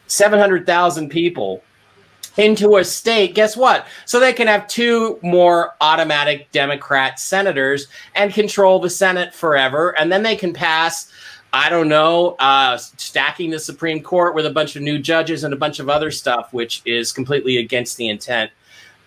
700,000 0.07 1.09
people, 1.09 1.63
into 2.39 2.77
a 2.77 2.83
state. 2.85 3.35
Guess 3.35 3.57
what? 3.57 3.85
So 4.05 4.19
they 4.19 4.31
can 4.31 4.47
have 4.47 4.65
two 4.67 5.19
more 5.21 5.75
automatic 5.81 6.49
Democrat 6.51 7.19
senators 7.19 7.87
and 8.15 8.33
control 8.33 8.79
the 8.79 8.89
Senate 8.89 9.35
forever. 9.35 9.89
And 9.99 10.11
then 10.11 10.23
they 10.23 10.35
can 10.35 10.53
pass. 10.53 11.11
I 11.51 11.69
don't 11.69 11.89
know, 11.89 12.35
uh, 12.37 12.77
stacking 12.77 13.49
the 13.49 13.57
Supreme 13.57 14.03
Court 14.03 14.35
with 14.35 14.45
a 14.45 14.51
bunch 14.51 14.75
of 14.75 14.83
new 14.83 14.99
judges 14.99 15.43
and 15.43 15.51
a 15.51 15.57
bunch 15.57 15.79
of 15.79 15.89
other 15.89 16.11
stuff, 16.11 16.53
which 16.53 16.83
is 16.85 17.11
completely 17.11 17.57
against 17.57 17.97
the 17.97 18.07
intent 18.07 18.51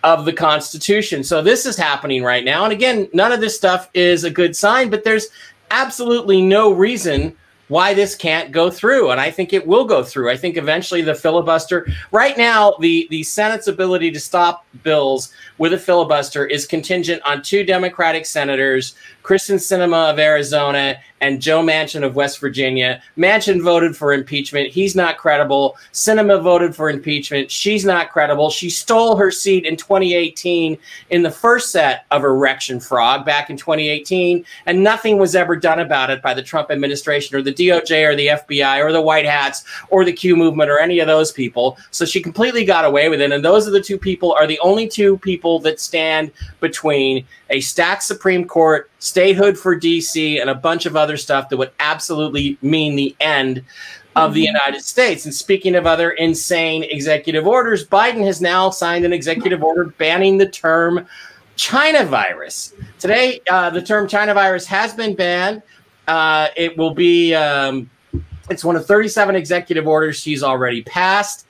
of 0.03 0.25
the 0.25 0.33
Constitution. 0.33 1.23
So 1.23 1.41
this 1.41 1.65
is 1.65 1.77
happening 1.77 2.21
right 2.21 2.43
now. 2.43 2.65
And 2.65 2.73
again, 2.73 3.07
none 3.13 3.31
of 3.31 3.39
this 3.39 3.55
stuff 3.55 3.89
is 3.93 4.25
a 4.25 4.29
good 4.29 4.57
sign, 4.57 4.89
but 4.89 5.05
there's 5.05 5.29
absolutely 5.71 6.41
no 6.41 6.73
reason 6.73 7.33
why 7.67 7.93
this 7.93 8.15
can't 8.15 8.51
go 8.51 8.69
through 8.69 9.11
and 9.11 9.19
i 9.19 9.31
think 9.31 9.53
it 9.53 9.65
will 9.65 9.85
go 9.85 10.03
through. 10.03 10.29
I 10.29 10.37
think 10.37 10.57
eventually 10.57 11.01
the 11.01 11.15
filibuster 11.15 11.87
right 12.11 12.37
now 12.37 12.75
the 12.79 13.07
the 13.09 13.23
senate's 13.23 13.67
ability 13.67 14.11
to 14.11 14.19
stop 14.19 14.65
bills 14.83 15.33
with 15.57 15.73
a 15.73 15.77
filibuster 15.77 16.45
is 16.45 16.65
contingent 16.65 17.21
on 17.25 17.41
two 17.41 17.63
democratic 17.63 18.25
senators 18.25 18.95
kyrsten 19.23 19.55
Sinema 19.55 20.11
of 20.11 20.19
arizona 20.19 20.99
and 21.21 21.41
joe 21.41 21.63
manchin 21.63 22.03
of 22.03 22.15
west 22.15 22.39
virginia 22.39 23.01
manchin 23.17 23.61
voted 23.61 23.95
for 23.95 24.13
impeachment 24.13 24.69
he's 24.69 24.95
not 24.95 25.17
credible 25.17 25.77
Sinema 25.93 26.41
voted 26.41 26.75
for 26.75 26.89
impeachment 26.89 27.49
she's 27.49 27.85
not 27.85 28.11
credible 28.11 28.49
she 28.49 28.69
stole 28.69 29.15
her 29.15 29.31
seat 29.31 29.65
in 29.65 29.75
2018 29.75 30.77
in 31.09 31.23
the 31.23 31.31
first 31.31 31.71
set 31.71 32.05
of 32.11 32.23
erection 32.23 32.79
frog 32.79 33.25
back 33.25 33.49
in 33.49 33.57
2018 33.57 34.45
and 34.65 34.83
nothing 34.83 35.17
was 35.17 35.35
ever 35.35 35.55
done 35.55 35.79
about 35.79 36.09
it 36.09 36.21
by 36.21 36.33
the 36.33 36.43
trump 36.43 36.69
administration 36.69 37.35
or 37.35 37.41
the 37.41 37.53
DOJ 37.53 38.07
or 38.07 38.15
the 38.15 38.27
FBI 38.27 38.83
or 38.83 38.91
the 38.91 39.01
White 39.01 39.25
Hats 39.25 39.63
or 39.89 40.05
the 40.05 40.13
Q 40.13 40.35
movement 40.35 40.69
or 40.69 40.79
any 40.79 40.99
of 40.99 41.07
those 41.07 41.31
people. 41.31 41.77
So 41.91 42.05
she 42.05 42.21
completely 42.21 42.65
got 42.65 42.85
away 42.85 43.09
with 43.09 43.21
it. 43.21 43.31
And 43.31 43.43
those 43.43 43.67
are 43.67 43.71
the 43.71 43.81
two 43.81 43.97
people 43.97 44.33
are 44.33 44.47
the 44.47 44.59
only 44.59 44.87
two 44.87 45.17
people 45.19 45.59
that 45.59 45.79
stand 45.79 46.31
between 46.59 47.25
a 47.49 47.61
stacked 47.61 48.03
Supreme 48.03 48.45
Court, 48.45 48.89
statehood 49.03 49.57
for 49.57 49.77
DC, 49.77 50.39
and 50.39 50.49
a 50.49 50.55
bunch 50.55 50.85
of 50.85 50.95
other 50.95 51.17
stuff 51.17 51.49
that 51.49 51.57
would 51.57 51.71
absolutely 51.79 52.57
mean 52.61 52.95
the 52.95 53.13
end 53.19 53.61
of 54.15 54.33
the 54.33 54.39
United 54.41 54.81
States. 54.81 55.25
And 55.25 55.35
speaking 55.35 55.75
of 55.75 55.85
other 55.85 56.11
insane 56.11 56.83
executive 56.83 57.45
orders, 57.45 57.85
Biden 57.85 58.23
has 58.23 58.39
now 58.39 58.69
signed 58.69 59.03
an 59.03 59.11
executive 59.11 59.61
order 59.61 59.85
banning 59.85 60.37
the 60.37 60.47
term 60.47 61.05
China 61.57 62.05
virus. 62.05 62.73
Today, 62.97 63.41
uh, 63.51 63.69
the 63.71 63.81
term 63.81 64.07
China 64.07 64.33
virus 64.33 64.65
has 64.67 64.93
been 64.93 65.15
banned. 65.15 65.63
Uh, 66.07 66.47
it 66.55 66.77
will 66.77 66.93
be. 66.93 67.35
Um, 67.35 67.89
it's 68.49 68.63
one 68.63 68.77
of 68.77 68.85
37 68.85 69.35
executive 69.35 69.85
orders 69.85 70.17
she's 70.17 70.43
already 70.43 70.81
passed. 70.81 71.45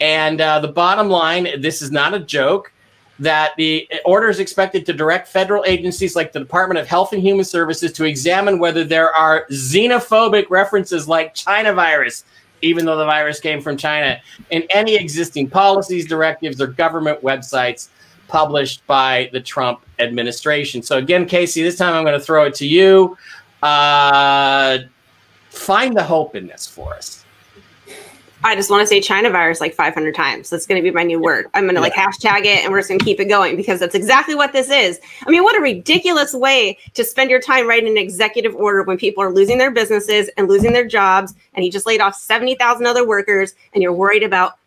And 0.00 0.40
uh, 0.40 0.58
the 0.58 0.68
bottom 0.68 1.08
line 1.08 1.60
this 1.60 1.82
is 1.82 1.92
not 1.92 2.14
a 2.14 2.18
joke 2.18 2.72
that 3.18 3.52
the 3.56 3.88
order 4.04 4.28
is 4.28 4.40
expected 4.40 4.84
to 4.86 4.92
direct 4.92 5.28
federal 5.28 5.64
agencies 5.64 6.14
like 6.14 6.32
the 6.32 6.38
Department 6.38 6.78
of 6.78 6.86
Health 6.86 7.12
and 7.12 7.22
Human 7.22 7.44
Services 7.44 7.92
to 7.92 8.04
examine 8.04 8.58
whether 8.58 8.84
there 8.84 9.14
are 9.14 9.46
xenophobic 9.50 10.50
references 10.50 11.08
like 11.08 11.34
China 11.34 11.72
virus, 11.72 12.24
even 12.62 12.84
though 12.84 12.96
the 12.96 13.06
virus 13.06 13.40
came 13.40 13.60
from 13.60 13.76
China, 13.76 14.20
in 14.50 14.64
any 14.70 14.96
existing 14.96 15.48
policies, 15.48 16.06
directives, 16.06 16.60
or 16.60 16.66
government 16.66 17.22
websites 17.22 17.88
published 18.28 18.86
by 18.86 19.30
the 19.32 19.40
Trump 19.40 19.80
administration. 19.98 20.82
So, 20.82 20.98
again, 20.98 21.26
Casey, 21.26 21.62
this 21.62 21.76
time 21.76 21.94
I'm 21.94 22.04
going 22.04 22.18
to 22.18 22.24
throw 22.24 22.44
it 22.44 22.54
to 22.56 22.66
you. 22.66 23.16
Uh, 23.62 24.78
find 25.50 25.96
the 25.96 26.02
hope 26.02 26.34
in 26.34 26.46
this 26.46 26.66
for 26.66 26.94
us. 26.94 27.25
I 28.44 28.54
just 28.54 28.70
want 28.70 28.82
to 28.82 28.86
say 28.86 29.00
China 29.00 29.30
virus 29.30 29.60
like 29.60 29.74
500 29.74 30.14
times. 30.14 30.50
That's 30.50 30.66
going 30.66 30.80
to 30.80 30.82
be 30.82 30.94
my 30.94 31.02
new 31.02 31.18
word. 31.18 31.46
I'm 31.54 31.64
going 31.64 31.74
to 31.74 31.80
like 31.80 31.94
hashtag 31.94 32.40
it 32.40 32.64
and 32.64 32.70
we're 32.70 32.78
just 32.78 32.88
going 32.88 32.98
to 32.98 33.04
keep 33.04 33.18
it 33.18 33.26
going 33.26 33.56
because 33.56 33.80
that's 33.80 33.94
exactly 33.94 34.34
what 34.34 34.52
this 34.52 34.70
is. 34.70 35.00
I 35.26 35.30
mean, 35.30 35.42
what 35.42 35.56
a 35.56 35.60
ridiculous 35.60 36.34
way 36.34 36.78
to 36.94 37.02
spend 37.02 37.30
your 37.30 37.40
time 37.40 37.66
writing 37.66 37.88
an 37.88 37.96
executive 37.96 38.54
order 38.54 38.82
when 38.82 38.98
people 38.98 39.22
are 39.22 39.32
losing 39.32 39.58
their 39.58 39.70
businesses 39.70 40.28
and 40.36 40.48
losing 40.48 40.72
their 40.72 40.86
jobs. 40.86 41.34
And 41.54 41.64
he 41.64 41.70
just 41.70 41.86
laid 41.86 42.00
off 42.00 42.14
70,000 42.14 42.86
other 42.86 43.06
workers 43.06 43.54
and 43.72 43.82
you're 43.82 43.92
worried 43.92 44.22
about 44.22 44.58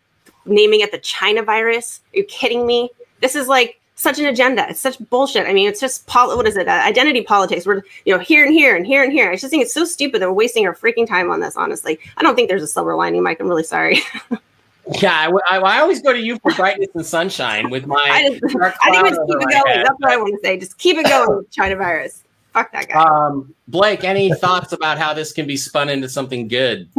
naming 0.44 0.80
it 0.80 0.90
the 0.90 0.98
China 0.98 1.42
virus. 1.42 2.00
Are 2.12 2.18
you 2.18 2.24
kidding 2.24 2.66
me? 2.66 2.90
This 3.20 3.34
is 3.34 3.48
like 3.48 3.79
such 4.00 4.18
an 4.18 4.24
agenda. 4.24 4.66
It's 4.70 4.80
such 4.80 4.98
bullshit. 5.10 5.46
I 5.46 5.52
mean, 5.52 5.68
it's 5.68 5.78
just 5.78 6.06
pol- 6.06 6.34
what 6.34 6.48
is 6.48 6.56
it? 6.56 6.66
Uh, 6.66 6.82
identity 6.84 7.20
politics. 7.20 7.66
We're 7.66 7.82
you 8.06 8.14
know 8.14 8.18
here 8.18 8.44
and 8.46 8.54
here 8.54 8.74
and 8.74 8.86
here 8.86 9.02
and 9.02 9.12
here. 9.12 9.30
I 9.30 9.36
just 9.36 9.50
think 9.50 9.62
it's 9.62 9.74
so 9.74 9.84
stupid 9.84 10.22
that 10.22 10.28
we're 10.28 10.34
wasting 10.34 10.66
our 10.66 10.74
freaking 10.74 11.06
time 11.06 11.30
on 11.30 11.40
this. 11.40 11.54
Honestly, 11.54 11.98
I 12.16 12.22
don't 12.22 12.34
think 12.34 12.48
there's 12.48 12.62
a 12.62 12.66
silver 12.66 12.94
lining, 12.94 13.22
Mike. 13.22 13.40
I'm 13.40 13.48
really 13.48 13.62
sorry. 13.62 14.00
yeah, 15.02 15.30
I, 15.50 15.80
always 15.80 16.00
go 16.00 16.14
to 16.14 16.18
you 16.18 16.38
for 16.38 16.50
brightness 16.52 16.88
and 16.94 17.04
sunshine 17.04 17.68
with 17.68 17.86
my. 17.86 17.96
I, 17.96 18.38
just, 18.38 18.56
I 18.82 18.90
think 18.90 19.08
just 19.08 19.20
keep 19.28 19.36
it 19.36 19.50
going. 19.50 19.66
Head. 19.66 19.86
That's 19.86 20.00
what 20.00 20.12
I 20.12 20.16
want 20.16 20.34
to 20.34 20.40
say. 20.42 20.58
Just 20.58 20.78
keep 20.78 20.96
it 20.96 21.04
going, 21.04 21.44
China 21.50 21.76
virus. 21.76 22.24
Fuck 22.54 22.72
that 22.72 22.88
guy. 22.88 23.02
Um, 23.02 23.54
Blake, 23.68 24.02
any 24.02 24.32
thoughts 24.32 24.72
about 24.72 24.98
how 24.98 25.12
this 25.12 25.32
can 25.32 25.46
be 25.46 25.58
spun 25.58 25.90
into 25.90 26.08
something 26.08 26.48
good? 26.48 26.88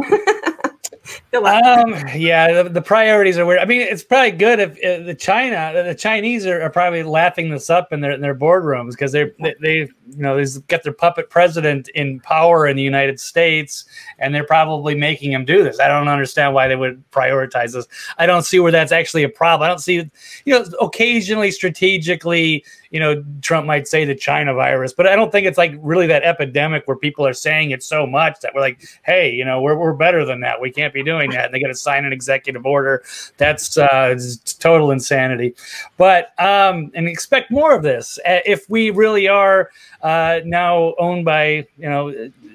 um, 1.34 1.94
yeah, 2.14 2.62
the, 2.62 2.68
the, 2.68 2.82
priorities 2.82 3.36
are 3.36 3.44
weird. 3.44 3.58
I 3.58 3.64
mean, 3.64 3.80
it's 3.80 4.04
probably 4.04 4.30
good 4.30 4.60
if, 4.60 4.78
if 4.78 5.04
the 5.04 5.14
China, 5.14 5.82
the 5.84 5.94
Chinese 5.94 6.46
are, 6.46 6.62
are, 6.62 6.70
probably 6.70 7.02
laughing 7.02 7.50
this 7.50 7.70
up 7.70 7.92
in 7.92 8.00
their 8.00 8.12
in 8.12 8.20
their 8.20 8.36
boardrooms 8.36 8.90
because 8.90 9.10
they 9.10 9.32
they 9.60 9.78
you 9.78 9.90
know 10.18 10.36
they've 10.36 10.66
got 10.68 10.84
their 10.84 10.92
puppet 10.92 11.28
president 11.28 11.88
in 11.88 12.20
power 12.20 12.68
in 12.68 12.76
the 12.76 12.82
United 12.82 13.18
States, 13.18 13.84
and 14.18 14.32
they're 14.32 14.46
probably 14.46 14.94
making 14.94 15.32
him 15.32 15.44
do 15.44 15.64
this. 15.64 15.80
I 15.80 15.88
don't 15.88 16.06
understand 16.06 16.54
why 16.54 16.68
they 16.68 16.76
would 16.76 17.02
prioritize 17.10 17.72
this. 17.72 17.88
I 18.18 18.26
don't 18.26 18.44
see 18.44 18.60
where 18.60 18.72
that's 18.72 18.92
actually 18.92 19.24
a 19.24 19.28
problem. 19.28 19.66
I 19.66 19.68
don't 19.68 19.80
see, 19.80 20.08
you 20.44 20.58
know, 20.58 20.64
occasionally 20.80 21.50
strategically 21.50 22.64
you 22.92 23.00
know, 23.00 23.24
Trump 23.40 23.66
might 23.66 23.88
say 23.88 24.04
the 24.04 24.14
China 24.14 24.52
virus, 24.52 24.92
but 24.92 25.06
I 25.06 25.16
don't 25.16 25.32
think 25.32 25.46
it's 25.46 25.56
like 25.56 25.72
really 25.80 26.06
that 26.08 26.24
epidemic 26.24 26.86
where 26.86 26.96
people 26.96 27.26
are 27.26 27.32
saying 27.32 27.70
it 27.70 27.82
so 27.82 28.06
much 28.06 28.40
that 28.40 28.54
we're 28.54 28.60
like, 28.60 28.86
hey, 29.02 29.32
you 29.32 29.46
know, 29.46 29.62
we're, 29.62 29.76
we're 29.76 29.94
better 29.94 30.26
than 30.26 30.40
that. 30.40 30.60
We 30.60 30.70
can't 30.70 30.92
be 30.92 31.02
doing 31.02 31.30
that. 31.30 31.46
And 31.46 31.54
they 31.54 31.60
got 31.60 31.68
to 31.68 31.74
sign 31.74 32.04
an 32.04 32.12
executive 32.12 32.66
order. 32.66 33.02
That's 33.38 33.78
uh, 33.78 34.18
total 34.58 34.90
insanity. 34.90 35.54
But, 35.96 36.38
um, 36.38 36.92
and 36.94 37.08
expect 37.08 37.50
more 37.50 37.74
of 37.74 37.82
this. 37.82 38.18
If 38.26 38.68
we 38.68 38.90
really 38.90 39.26
are 39.26 39.70
uh, 40.02 40.40
now 40.44 40.94
owned 40.98 41.24
by, 41.24 41.66
you 41.78 41.88
know, 41.88 42.10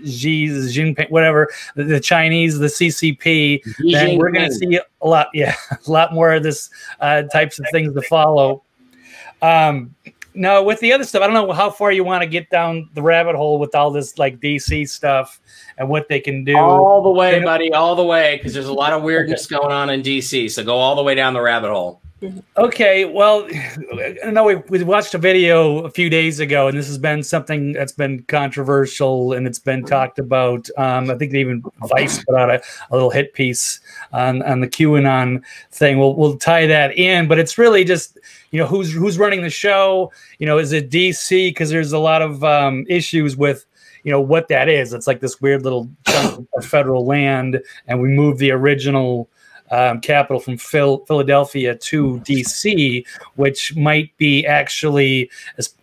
Xi 0.06 0.50
Jinping, 0.50 1.10
whatever, 1.10 1.50
the, 1.76 1.84
the 1.84 2.00
Chinese, 2.00 2.60
the 2.60 2.68
CCP, 2.68 3.64
Xi 3.64 3.92
then 3.92 4.20
we're 4.20 4.32
going 4.32 4.48
to 4.48 4.54
see 4.54 4.80
a 5.02 5.08
lot, 5.08 5.30
yeah, 5.34 5.56
a 5.88 5.92
lot 5.92 6.14
more 6.14 6.32
of 6.32 6.44
this 6.44 6.70
uh, 7.00 7.24
types 7.24 7.58
of 7.58 7.66
things 7.72 7.92
to 7.96 8.04
follow. 8.04 8.62
Um, 9.42 9.96
no, 10.38 10.62
with 10.62 10.80
the 10.80 10.94
other 10.94 11.04
stuff, 11.04 11.24
I 11.24 11.28
don't 11.28 11.34
know 11.34 11.52
how 11.52 11.72
far 11.72 11.92
you 11.92 12.04
want 12.04 12.22
to 12.22 12.28
get 12.28 12.50
down 12.50 12.90
the 12.94 13.02
rabbit 13.02 13.36
hole 13.36 13.58
with 13.58 13.74
all 13.74 13.90
this 13.90 14.18
like 14.20 14.40
DC 14.40 14.88
stuff 14.88 15.42
and 15.78 15.90
what 15.90 16.08
they 16.08 16.20
can 16.20 16.44
do. 16.44 16.56
All 16.56 17.02
the 17.02 17.10
way, 17.10 17.44
buddy, 17.44 17.74
all 17.74 17.96
the 17.96 18.04
way, 18.04 18.38
because 18.38 18.54
there's 18.54 18.68
a 18.68 18.74
lot 18.74 18.94
of 18.94 19.02
weirdness 19.02 19.48
going 19.48 19.72
on 19.72 19.90
in 19.90 20.04
DC. 20.04 20.52
So 20.52 20.64
go 20.64 20.78
all 20.78 20.96
the 20.96 21.04
way 21.04 21.16
down 21.16 21.34
the 21.34 21.42
rabbit 21.42 21.72
hole. 21.72 22.02
Okay, 22.58 23.06
well, 23.06 23.48
I 24.26 24.32
know 24.32 24.44
we, 24.44 24.56
we 24.56 24.84
watched 24.84 25.14
a 25.14 25.20
video 25.20 25.80
a 25.86 25.92
few 25.92 26.10
days 26.10 26.40
ago, 26.40 26.68
and 26.68 26.76
this 26.76 26.88
has 26.88 26.98
been 26.98 27.22
something 27.22 27.74
that's 27.74 27.92
been 27.92 28.24
controversial 28.24 29.34
and 29.34 29.46
it's 29.46 29.60
been 29.60 29.84
talked 29.86 30.18
about. 30.18 30.68
Um, 30.78 31.12
I 31.12 31.16
think 31.16 31.36
even 31.36 31.64
Vice 31.88 32.24
put 32.24 32.36
out 32.36 32.50
a, 32.50 32.62
a, 32.90 32.96
little 32.96 33.12
hit 33.12 33.34
piece 33.34 33.80
on, 34.14 34.42
on 34.44 34.62
the 34.62 34.68
QAnon 34.68 35.44
thing. 35.72 36.00
We'll 36.00 36.16
we'll 36.16 36.38
tie 36.38 36.66
that 36.66 36.98
in, 36.98 37.28
but 37.28 37.38
it's 37.38 37.60
really 37.60 37.84
just 37.84 38.18
you 38.50 38.60
know 38.60 38.66
who's 38.66 38.92
who's 38.92 39.20
running 39.20 39.44
the 39.44 39.52
show. 39.52 40.12
You 40.40 40.48
know, 40.48 40.58
is 40.58 40.72
it 40.72 40.90
DC? 40.90 41.50
Because 41.50 41.70
there's 41.70 41.92
a 41.92 42.00
lot 42.00 42.24
of 42.24 42.44
um, 42.44 42.84
issues 42.90 43.38
with 43.38 43.68
you 44.04 44.12
know 44.12 44.22
what 44.22 44.48
that 44.48 44.70
is. 44.70 44.92
It's 44.92 45.06
like 45.06 45.20
this 45.20 45.40
weird 45.40 45.64
little 45.64 45.88
federal 46.64 47.06
land, 47.06 47.62
and 47.88 48.02
we 48.02 48.10
moved 48.10 48.40
the 48.40 48.52
original 48.52 49.30
um, 49.72 50.00
capital 50.02 50.40
from 50.40 50.58
Phil- 50.58 51.06
Philadelphia 51.06 51.76
to 51.76 52.20
DC, 52.26 53.06
which 53.36 53.76
might 53.76 54.16
be 54.18 54.46
actually 54.46 55.30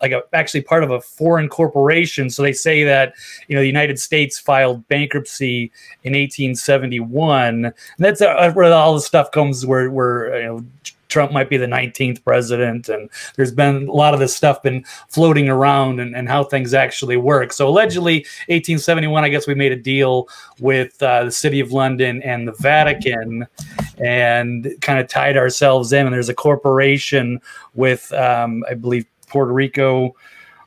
like 0.01 0.13
a, 0.13 0.23
actually 0.33 0.63
part 0.63 0.85
of 0.85 0.91
a 0.91 1.01
foreign 1.01 1.49
corporation. 1.49 2.31
So 2.31 2.43
they 2.43 2.53
say 2.53 2.85
that 2.85 3.15
you 3.49 3.55
know 3.55 3.61
the 3.61 3.67
United 3.67 3.99
States 3.99 4.39
filed 4.39 4.87
bankruptcy 4.89 5.71
in 6.03 6.13
1871. 6.13 7.65
And 7.65 7.75
that's 7.99 8.21
uh, 8.21 8.53
where 8.53 8.73
all 8.73 8.95
the 8.95 9.01
stuff 9.01 9.31
comes 9.31 9.67
where 9.67 9.91
where 9.91 10.41
you 10.41 10.47
know 10.47 10.65
Trump 11.09 11.33
might 11.33 11.49
be 11.49 11.57
the 11.57 11.67
19th 11.67 12.23
president. 12.25 12.89
And 12.89 13.11
there's 13.37 13.53
been 13.53 13.89
a 13.89 13.93
lot 13.93 14.15
of 14.15 14.21
this 14.21 14.37
stuff 14.37 14.63
been 14.63 14.85
floating 15.09 15.49
around 15.49 16.01
and, 16.01 16.15
and 16.15 16.29
how 16.29 16.45
things 16.45 16.75
actually 16.75 17.17
work. 17.17 17.53
So 17.53 17.69
allegedly, 17.69 18.19
1871, 18.49 19.25
I 19.25 19.29
guess 19.29 19.47
we 19.47 19.55
made 19.55 19.73
a 19.73 19.77
deal 19.77 20.29
with 20.61 21.03
uh, 21.03 21.25
the 21.25 21.33
city 21.33 21.61
of 21.61 21.73
London 21.73 22.23
and 22.23 22.49
the 22.49 22.55
Vatican 22.59 23.47
and 23.99 24.75
kind 24.81 24.99
of 24.99 25.09
tied 25.09 25.37
ourselves 25.37 25.93
in. 25.93 26.07
And 26.07 26.15
there's 26.15 26.29
a 26.29 26.35
corporation 26.35 27.41
with, 27.75 28.13
um, 28.13 28.65
I 28.69 28.75
believe, 28.75 29.07
Puerto 29.29 29.53
Rico 29.53 30.15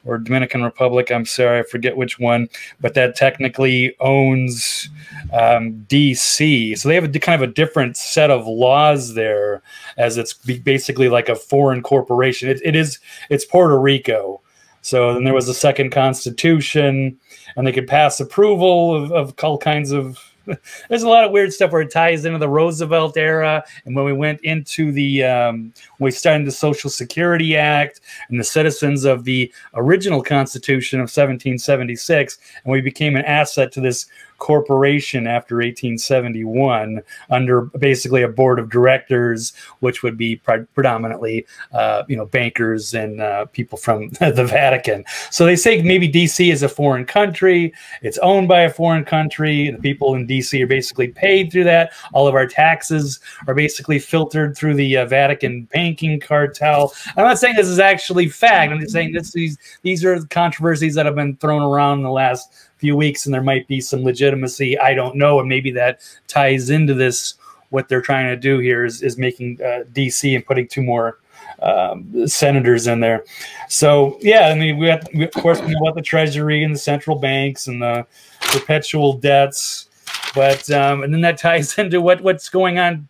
or 0.07 0.17
Dominican 0.17 0.63
Republic. 0.63 1.11
I'm 1.11 1.25
sorry, 1.25 1.59
I 1.59 1.63
forget 1.63 1.97
which 1.97 2.17
one, 2.19 2.49
but 2.79 2.93
that 2.95 3.15
technically 3.15 3.95
owns 3.99 4.89
um, 5.33 5.85
DC. 5.87 6.77
So 6.77 6.89
they 6.89 6.95
have 6.95 7.15
a 7.15 7.19
kind 7.19 7.41
of 7.41 7.49
a 7.49 7.53
different 7.53 7.97
set 7.97 8.31
of 8.31 8.47
laws 8.47 9.13
there, 9.13 9.61
as 9.97 10.17
it's 10.17 10.33
basically 10.33 11.09
like 11.09 11.29
a 11.29 11.35
foreign 11.35 11.81
corporation. 11.81 12.49
It, 12.49 12.61
it 12.63 12.75
is 12.75 12.99
it's 13.29 13.45
Puerto 13.45 13.79
Rico. 13.79 14.41
So 14.81 15.13
then 15.13 15.25
there 15.25 15.33
was 15.33 15.49
a 15.49 15.53
second 15.53 15.91
constitution, 15.91 17.19
and 17.55 17.67
they 17.67 17.73
could 17.73 17.87
pass 17.87 18.19
approval 18.21 18.95
of, 18.95 19.11
of 19.11 19.33
all 19.43 19.57
kinds 19.57 19.91
of 19.91 20.26
there's 20.89 21.03
a 21.03 21.09
lot 21.09 21.23
of 21.23 21.31
weird 21.31 21.53
stuff 21.53 21.71
where 21.71 21.81
it 21.81 21.91
ties 21.91 22.25
into 22.25 22.39
the 22.39 22.49
Roosevelt 22.49 23.17
era, 23.17 23.63
and 23.85 23.95
when 23.95 24.05
we 24.05 24.13
went 24.13 24.41
into 24.41 24.91
the 24.91 25.23
um, 25.23 25.73
we 25.99 26.11
started 26.11 26.47
the 26.47 26.51
Social 26.51 26.89
Security 26.89 27.55
Act 27.55 28.01
and 28.29 28.39
the 28.39 28.43
citizens 28.43 29.03
of 29.03 29.23
the 29.23 29.51
original 29.73 30.23
Constitution 30.23 30.99
of 30.99 31.03
1776, 31.03 32.37
and 32.63 32.71
we 32.71 32.81
became 32.81 33.15
an 33.15 33.25
asset 33.25 33.71
to 33.73 33.81
this 33.81 34.05
corporation 34.37 35.27
after 35.27 35.55
1871 35.55 37.01
under 37.29 37.61
basically 37.61 38.21
a 38.23 38.27
board 38.27 38.59
of 38.59 38.69
directors, 38.69 39.53
which 39.79 40.03
would 40.03 40.17
be 40.17 40.35
pre- 40.37 40.65
predominantly, 40.73 41.45
uh, 41.73 42.03
you 42.07 42.15
know, 42.15 42.25
bankers 42.25 42.93
and 42.93 43.21
uh, 43.21 43.45
people 43.45 43.77
from 43.77 44.09
the 44.19 44.45
Vatican. 44.45 45.03
So 45.31 45.45
they 45.45 45.55
say 45.55 45.81
maybe 45.81 46.09
DC 46.11 46.51
is 46.51 46.63
a 46.63 46.69
foreign 46.69 47.05
country. 47.05 47.73
It's 48.01 48.17
owned 48.19 48.47
by 48.47 48.61
a 48.61 48.69
foreign 48.69 49.05
country. 49.05 49.71
The 49.71 49.79
people 49.79 50.15
in 50.15 50.27
DC 50.27 50.61
are 50.61 50.67
basically 50.67 51.09
paid 51.09 51.51
through 51.51 51.65
that. 51.65 51.91
All 52.13 52.27
of 52.27 52.35
our 52.35 52.47
taxes 52.47 53.19
are 53.47 53.53
basically 53.53 53.99
filtered 53.99 54.55
through 54.55 54.75
the 54.75 54.97
uh, 54.97 55.05
Vatican 55.05 55.63
banking 55.73 56.19
cartel. 56.19 56.93
I'm 57.15 57.25
not 57.25 57.39
saying 57.39 57.55
this 57.55 57.67
is 57.67 57.79
actually 57.79 58.29
fact. 58.29 58.71
I'm 58.71 58.79
just 58.79 58.93
saying 58.93 59.13
this, 59.13 59.31
these 59.31 59.57
these 59.81 60.03
are 60.05 60.23
controversies 60.27 60.95
that 60.95 61.05
have 61.05 61.15
been 61.15 61.35
thrown 61.37 61.61
around 61.61 61.99
in 61.99 62.03
the 62.03 62.11
last 62.11 62.66
few 62.77 62.95
weeks 62.95 63.25
and 63.25 63.33
there 63.33 63.43
might 63.43 63.67
be 63.67 63.81
some 63.81 64.03
legitimacy. 64.03 64.77
I 64.79 64.93
don't 64.93 65.15
know. 65.15 65.39
And 65.39 65.49
maybe 65.49 65.71
that 65.71 66.01
ties 66.27 66.69
into 66.69 66.93
this. 66.93 67.35
What 67.69 67.89
they're 67.89 68.01
trying 68.01 68.27
to 68.27 68.37
do 68.37 68.59
here 68.59 68.85
is, 68.85 69.01
is 69.01 69.17
making 69.17 69.59
uh, 69.61 69.83
DC 69.91 70.33
and 70.33 70.45
putting 70.45 70.69
two 70.69 70.81
more 70.81 71.19
um, 71.61 72.27
senators 72.27 72.87
in 72.87 73.01
there. 73.01 73.25
So 73.67 74.17
yeah, 74.21 74.47
I 74.47 74.55
mean, 74.55 74.77
we, 74.77 74.87
have, 74.87 75.05
we 75.13 75.25
of 75.25 75.31
course 75.31 75.59
we 75.61 75.71
know 75.71 75.79
about 75.81 75.95
the 75.95 76.01
Treasury 76.01 76.63
and 76.63 76.73
the 76.73 76.79
central 76.79 77.17
banks 77.17 77.67
and 77.67 77.81
the 77.81 78.05
perpetual 78.39 79.13
debts, 79.13 79.89
but 80.33 80.69
um, 80.71 81.03
and 81.03 81.13
then 81.13 81.21
that 81.21 81.37
ties 81.37 81.77
into 81.77 81.99
what 81.99 82.21
what's 82.21 82.47
going 82.47 82.79
on 82.79 83.09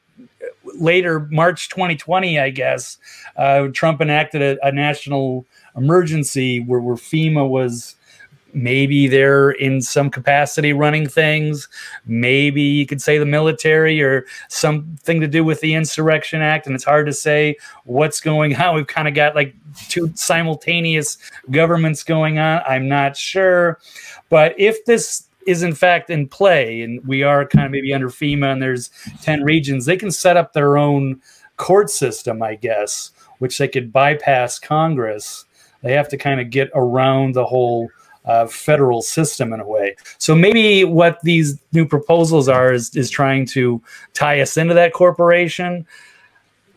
later, 0.63 1.27
March 1.31 1.69
2020, 1.69 2.39
I 2.39 2.49
guess. 2.49 2.97
Uh, 3.35 3.67
Trump 3.67 4.01
enacted 4.01 4.41
a, 4.41 4.67
a 4.67 4.71
national 4.71 5.45
emergency 5.75 6.59
where, 6.59 6.79
where 6.79 6.95
FEMA 6.95 7.47
was 7.47 7.95
maybe 8.57 9.07
they're 9.07 9.51
in 9.51 9.81
some 9.81 10.09
capacity 10.09 10.73
running 10.73 11.07
things. 11.07 11.69
Maybe 12.05 12.61
you 12.61 12.85
could 12.85 13.01
say 13.01 13.17
the 13.17 13.25
military 13.25 14.01
or 14.01 14.25
something 14.49 15.21
to 15.21 15.27
do 15.27 15.43
with 15.43 15.61
the 15.61 15.75
Insurrection 15.75 16.41
Act. 16.41 16.65
And 16.65 16.75
it's 16.75 16.83
hard 16.83 17.05
to 17.05 17.13
say 17.13 17.55
what's 17.85 18.19
going 18.19 18.55
on. 18.55 18.75
We've 18.75 18.87
kind 18.87 19.07
of 19.07 19.13
got 19.13 19.35
like 19.35 19.55
two 19.89 20.11
simultaneous 20.15 21.17
governments 21.51 22.03
going 22.03 22.39
on. 22.39 22.61
I'm 22.67 22.87
not 22.89 23.15
sure. 23.15 23.79
But 24.29 24.59
if 24.59 24.83
this 24.85 25.27
is 25.45 25.63
in 25.63 25.73
fact 25.73 26.09
in 26.09 26.27
play 26.27 26.81
and 26.81 27.05
we 27.07 27.23
are 27.23 27.47
kind 27.47 27.65
of 27.65 27.71
maybe 27.71 27.93
under 27.93 28.09
FEMA 28.09 28.51
and 28.51 28.61
there's 28.61 28.89
10 29.21 29.43
regions, 29.43 29.85
they 29.85 29.95
can 29.95 30.11
set 30.11 30.35
up 30.35 30.53
their 30.53 30.77
own 30.77 31.21
court 31.57 31.89
system, 31.89 32.41
I 32.41 32.55
guess, 32.55 33.11
which 33.37 33.57
they 33.57 33.67
could 33.67 33.93
bypass 33.93 34.59
Congress. 34.59 35.45
They 35.83 35.93
have 35.93 36.09
to 36.09 36.17
kind 36.17 36.41
of 36.41 36.49
get 36.49 36.69
around 36.73 37.35
the 37.35 37.45
whole 37.45 37.89
uh, 38.27 38.45
federal 38.45 39.01
system 39.01 39.53
in 39.53 39.59
a 39.59 39.67
way. 39.67 39.95
So 40.17 40.35
maybe 40.35 40.83
what 40.83 41.19
these 41.23 41.59
new 41.71 41.85
proposals 41.85 42.47
are 42.47 42.73
is, 42.73 42.95
is 42.95 43.09
trying 43.09 43.45
to 43.47 43.81
tie 44.13 44.41
us 44.41 44.57
into 44.57 44.73
that 44.73 44.93
corporation. 44.93 45.87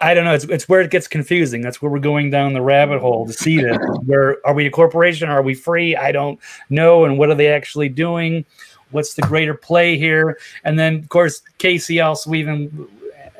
I 0.01 0.15
don't 0.15 0.25
know. 0.25 0.33
It's, 0.33 0.45
it's 0.45 0.69
where 0.69 0.81
it 0.81 0.91
gets 0.91 1.09
confusing. 1.09 1.61
That's 1.61 1.83
where 1.83 1.91
we're 1.91 1.99
going 1.99 2.31
down 2.31 2.55
the 2.55 2.63
rabbit 2.63 3.01
hole 3.01 3.27
to 3.27 3.33
see 3.33 3.59
that. 3.59 4.01
Where 4.07 4.39
are 4.47 4.55
we 4.55 4.65
a 4.65 4.71
corporation? 4.71 5.29
Are 5.29 5.43
we 5.43 5.53
free? 5.53 5.95
I 5.95 6.11
don't 6.11 6.41
know. 6.71 7.05
And 7.05 7.19
what 7.19 7.29
are 7.29 7.35
they 7.35 7.49
actually 7.49 7.91
doing? 7.91 8.47
What's 8.93 9.13
the 9.13 9.23
greater 9.23 9.53
play 9.53 9.99
here? 9.99 10.39
And 10.65 10.79
then, 10.79 10.95
of 10.97 11.09
course, 11.11 11.43
Casey 11.59 12.01
also 12.01 12.33
even 12.33 12.89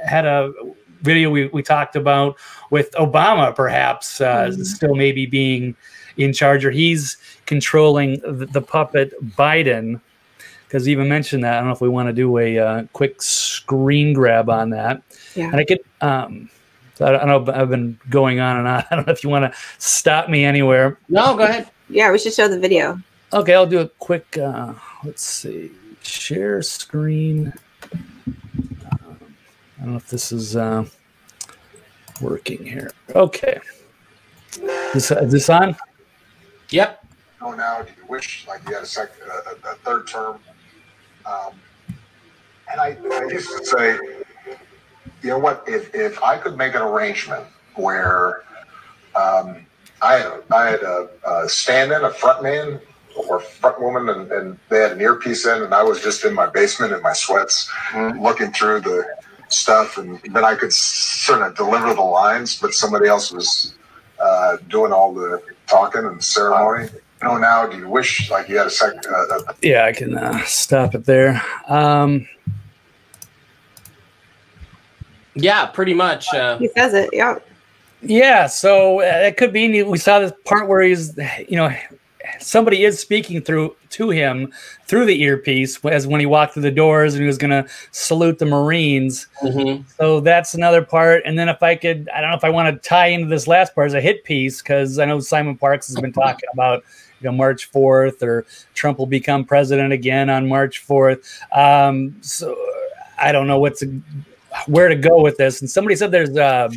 had 0.05 0.27
a 0.27 0.53
video 1.01 1.31
we, 1.31 1.47
we 1.47 1.63
talked 1.63 1.97
about 1.97 2.37
with 2.71 2.91
Obama, 2.93 3.55
perhaps 3.55 4.21
uh, 4.21 4.49
mm-hmm. 4.49 4.63
still 4.63 4.95
maybe 4.95 5.25
being 5.25 5.75
in 6.17 6.33
charge, 6.33 6.65
or 6.65 6.71
he's 6.71 7.17
controlling 7.47 8.21
the, 8.21 8.47
the 8.47 8.61
puppet 8.61 9.13
Biden. 9.37 10.01
Because 10.67 10.89
even 10.89 11.09
mentioned 11.09 11.43
that, 11.43 11.55
I 11.55 11.57
don't 11.59 11.67
know 11.67 11.75
if 11.75 11.81
we 11.81 11.89
want 11.89 12.09
to 12.09 12.13
do 12.13 12.39
a 12.39 12.59
uh, 12.59 12.85
quick 12.93 13.21
screen 13.21 14.13
grab 14.13 14.49
on 14.49 14.71
that. 14.71 15.03
Yeah. 15.35 15.47
And 15.47 15.57
I 15.57 15.65
could, 15.65 15.81
um, 16.01 16.49
I 17.01 17.13
don't 17.13 17.27
know, 17.27 17.53
I've 17.53 17.71
been 17.71 17.99
going 18.09 18.41
on 18.41 18.59
and 18.59 18.69
on. 18.69 18.85
I 18.91 18.97
don't 18.97 19.07
know 19.07 19.13
if 19.13 19.25
you 19.25 19.31
want 19.31 19.53
to 19.53 19.59
stop 19.79 20.29
me 20.29 20.45
anywhere. 20.45 20.99
No, 21.09 21.37
go 21.37 21.45
ahead. 21.45 21.71
Yeah, 21.89 22.13
we 22.13 22.19
should 22.19 22.35
show 22.35 22.47
the 22.47 22.59
video. 22.59 23.01
Okay, 23.33 23.55
I'll 23.55 23.67
do 23.67 23.81
a 23.81 23.89
quick, 23.89 24.39
uh, 24.39 24.75
let's 25.05 25.23
see, 25.23 25.71
share 26.03 26.63
screen. 26.63 27.53
Um, 27.93 29.19
I 29.79 29.83
don't 29.83 29.91
know 29.93 29.97
if 29.97 30.09
this 30.09 30.33
is 30.33 30.57
uh, 30.57 30.85
working 32.21 32.65
here. 32.65 32.91
Okay. 33.15 33.61
Is, 34.95 35.11
is 35.11 35.33
this 35.33 35.49
on? 35.49 35.77
Yep. 36.71 37.05
Know 37.41 37.53
now? 37.53 37.83
Do 37.83 37.91
you 37.97 38.07
wish 38.09 38.47
like 38.47 38.61
you 38.69 38.75
had 38.75 38.85
a, 38.85 38.87
second, 38.87 39.17
a, 39.29 39.71
a 39.71 39.75
third 39.77 40.07
term? 40.07 40.39
Um, 41.27 41.53
and 42.71 42.81
I, 42.81 42.97
I 43.11 43.29
used 43.31 43.51
to 43.57 43.65
say, 43.65 43.99
you 45.23 45.31
know 45.31 45.39
what? 45.39 45.65
If 45.67 45.95
if 45.95 46.23
I 46.23 46.39
could 46.39 46.57
make 46.57 46.75
an 46.75 46.83
arrangement 46.83 47.47
where 47.75 48.43
um, 49.15 49.67
I 50.03 50.15
had 50.15 50.27
a, 50.27 50.43
I 50.55 50.67
had 50.71 50.83
a, 50.83 51.09
a 51.27 51.49
stand-in, 51.49 52.05
a 52.05 52.11
front 52.11 52.43
man 52.43 52.81
or 53.17 53.41
front 53.41 53.81
woman, 53.81 54.09
and, 54.09 54.33
and, 54.33 54.59
they 54.69 54.81
had 54.81 54.93
an 54.93 55.01
earpiece 55.01 55.45
in, 55.45 55.63
and 55.63 55.75
I 55.75 55.83
was 55.83 56.01
just 56.01 56.25
in 56.25 56.33
my 56.33 56.47
basement 56.47 56.93
in 56.93 57.03
my 57.03 57.13
sweats, 57.13 57.69
mm-hmm. 57.91 58.23
looking 58.23 58.53
through 58.53 58.83
the 58.83 59.05
stuff, 59.49 59.99
and 59.99 60.21
then 60.33 60.45
I 60.45 60.55
could 60.55 60.73
sort 60.73 61.43
of 61.43 61.57
deliver 61.57 61.93
the 61.93 62.03
lines, 62.03 62.59
but 62.59 62.73
somebody 62.73 63.09
else 63.09 63.33
was 63.33 63.75
uh, 64.21 64.59
doing 64.69 64.93
all 64.93 65.13
the 65.13 65.43
talking 65.71 66.05
and 66.05 66.23
ceremony. 66.23 66.89
You 67.23 67.29
know, 67.29 67.39
now 67.39 67.67
do 67.67 67.79
you 67.79 67.89
wish 67.89 68.31
like 68.31 68.49
you 68.49 68.59
had 68.59 68.67
a 68.67 68.71
second? 68.71 69.07
Uh, 69.07 69.37
uh, 69.37 69.53
yeah, 69.63 69.85
I 69.85 69.93
can 69.93 70.17
uh, 70.17 70.43
stop 70.45 70.95
it 70.95 71.05
there. 71.05 71.43
Um, 71.69 72.27
yeah, 75.35 75.67
pretty 75.67 75.95
much. 75.95 76.33
Uh, 76.35 76.59
he 76.59 76.69
says 76.69 76.95
it. 76.95 77.11
Yeah. 77.13 77.39
Yeah, 78.03 78.47
so 78.47 79.01
uh, 79.01 79.27
it 79.27 79.37
could 79.37 79.53
be. 79.53 79.83
We 79.83 79.99
saw 79.99 80.19
this 80.21 80.33
part 80.47 80.67
where 80.69 80.81
he's, 80.81 81.17
you 81.49 81.57
know, 81.57 81.71
somebody 82.39 82.85
is 82.85 82.99
speaking 82.99 83.41
through 83.41 83.75
to 83.91 84.11
him 84.11 84.53
through 84.87 85.07
the 85.07 85.23
earpiece 85.23 85.83
as 85.85 86.07
when 86.07 86.21
he 86.21 86.27
walked 86.27 86.55
through 86.55 86.63
the 86.63 86.71
doors 86.71 87.15
and 87.15 87.23
he 87.23 87.27
was 87.27 87.39
going 87.39 87.51
to 87.51 87.67
salute 87.91 88.39
the 88.39 88.47
Marines. 88.47 89.27
Mm-hmm. 89.43 89.83
So 89.97 90.21
that's 90.21 90.55
another 90.55 90.83
part. 90.83 91.23
And 91.25 91.39
then 91.39 91.49
if 91.49 91.63
I 91.63 91.75
could, 91.77 92.09
I 92.15 92.21
don't 92.21 92.31
know 92.31 92.37
if 92.37 92.45
I 92.45 92.51
want 92.51 92.75
to 92.75 92.89
tie 92.89 93.07
into 93.07 93.29
this 93.29 93.47
last 93.47 93.75
part 93.75 93.87
as 93.87 93.95
a 93.95 94.01
hit 94.01 94.25
piece 94.25 94.63
because 94.63 94.99
I 94.99 95.05
know 95.05 95.21
Simon 95.21 95.57
parks 95.57 95.87
has 95.89 96.01
been 96.01 96.13
talking 96.13 96.49
about 96.53 96.85
you 97.21 97.29
know 97.29 97.37
March 97.37 97.71
4th 97.71 98.23
or 98.23 98.47
Trump 98.75 98.99
will 98.99 99.07
become 99.07 99.45
president 99.45 99.93
again 99.93 100.31
on 100.31 100.49
March 100.49 100.87
4th. 100.87 101.25
Um, 101.57 102.17
so 102.23 102.57
I 103.19 103.33
don't 103.33 103.47
know 103.47 103.59
what's 103.59 103.83
where 104.67 104.89
to 104.89 104.97
go 104.97 105.21
with 105.23 105.37
this. 105.37 105.61
And 105.61 105.71
somebody 105.71 105.97
said 105.97 106.11
there's 106.11 106.37
uh, 106.37 106.69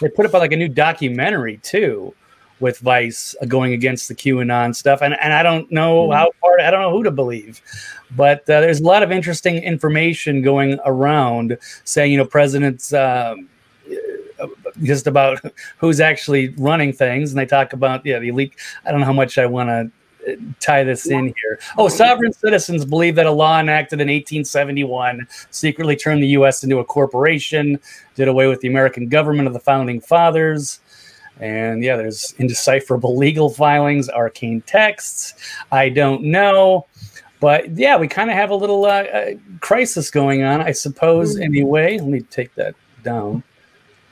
they 0.00 0.08
put 0.08 0.26
up 0.26 0.32
like 0.32 0.52
a 0.52 0.56
new 0.56 0.68
documentary 0.68 1.58
too 1.58 2.14
with 2.60 2.78
Vice 2.78 3.34
uh, 3.40 3.46
going 3.46 3.72
against 3.72 4.08
the 4.08 4.14
QAnon 4.14 4.74
stuff, 4.74 5.00
and 5.02 5.14
and 5.20 5.32
I 5.32 5.42
don't 5.42 5.70
know 5.70 6.04
Mm-hmm. 6.04 6.12
how 6.12 6.30
far 6.40 6.60
I 6.60 6.70
don't 6.70 6.82
know 6.82 6.90
who 6.92 7.02
to 7.02 7.10
believe, 7.10 7.60
but 8.16 8.40
uh, 8.50 8.60
there's 8.60 8.80
a 8.80 8.84
lot 8.84 9.02
of 9.02 9.10
interesting 9.10 9.56
information 9.56 10.42
going 10.42 10.78
around 10.84 11.58
saying 11.84 12.12
you 12.12 12.18
know 12.18 12.26
presidents. 12.26 12.92
Um, 12.92 13.48
uh, 14.40 14.46
just 14.82 15.06
about 15.06 15.40
who's 15.78 16.00
actually 16.00 16.48
running 16.56 16.92
things, 16.92 17.30
and 17.30 17.38
they 17.38 17.44
talk 17.46 17.72
about 17.72 18.04
yeah 18.06 18.18
the 18.18 18.28
elite. 18.28 18.54
I 18.84 18.90
don't 18.90 19.00
know 19.00 19.06
how 19.06 19.12
much 19.12 19.36
I 19.36 19.46
want 19.46 19.68
to 19.68 19.90
tie 20.60 20.84
this 20.84 21.06
in 21.08 21.26
here. 21.36 21.58
Oh, 21.78 21.88
sovereign 21.88 22.32
citizens 22.32 22.84
believe 22.84 23.14
that 23.16 23.26
a 23.26 23.30
law 23.30 23.58
enacted 23.58 24.00
in 24.00 24.08
1871 24.08 25.26
secretly 25.50 25.96
turned 25.96 26.22
the 26.22 26.28
U.S. 26.28 26.62
into 26.62 26.78
a 26.78 26.84
corporation, 26.84 27.78
did 28.14 28.28
away 28.28 28.46
with 28.46 28.60
the 28.60 28.68
American 28.68 29.08
government 29.08 29.48
of 29.48 29.54
the 29.54 29.60
founding 29.60 30.00
fathers. 30.00 30.80
And 31.40 31.82
yeah, 31.82 31.96
there's 31.96 32.34
indecipherable 32.38 33.16
legal 33.26 33.50
filings, 33.50 34.08
arcane 34.08 34.60
texts. 34.62 35.34
I 35.72 35.88
don't 35.88 36.22
know. 36.22 36.86
But 37.40 37.76
yeah, 37.76 37.96
we 37.96 38.06
kind 38.06 38.30
of 38.30 38.36
have 38.36 38.50
a 38.50 38.54
little 38.54 38.84
uh, 38.84 39.04
uh, 39.04 39.30
crisis 39.60 40.10
going 40.10 40.42
on, 40.42 40.60
I 40.60 40.72
suppose, 40.72 41.38
anyway. 41.38 41.98
Let 41.98 42.08
me 42.08 42.20
take 42.20 42.54
that 42.56 42.74
down. 43.02 43.42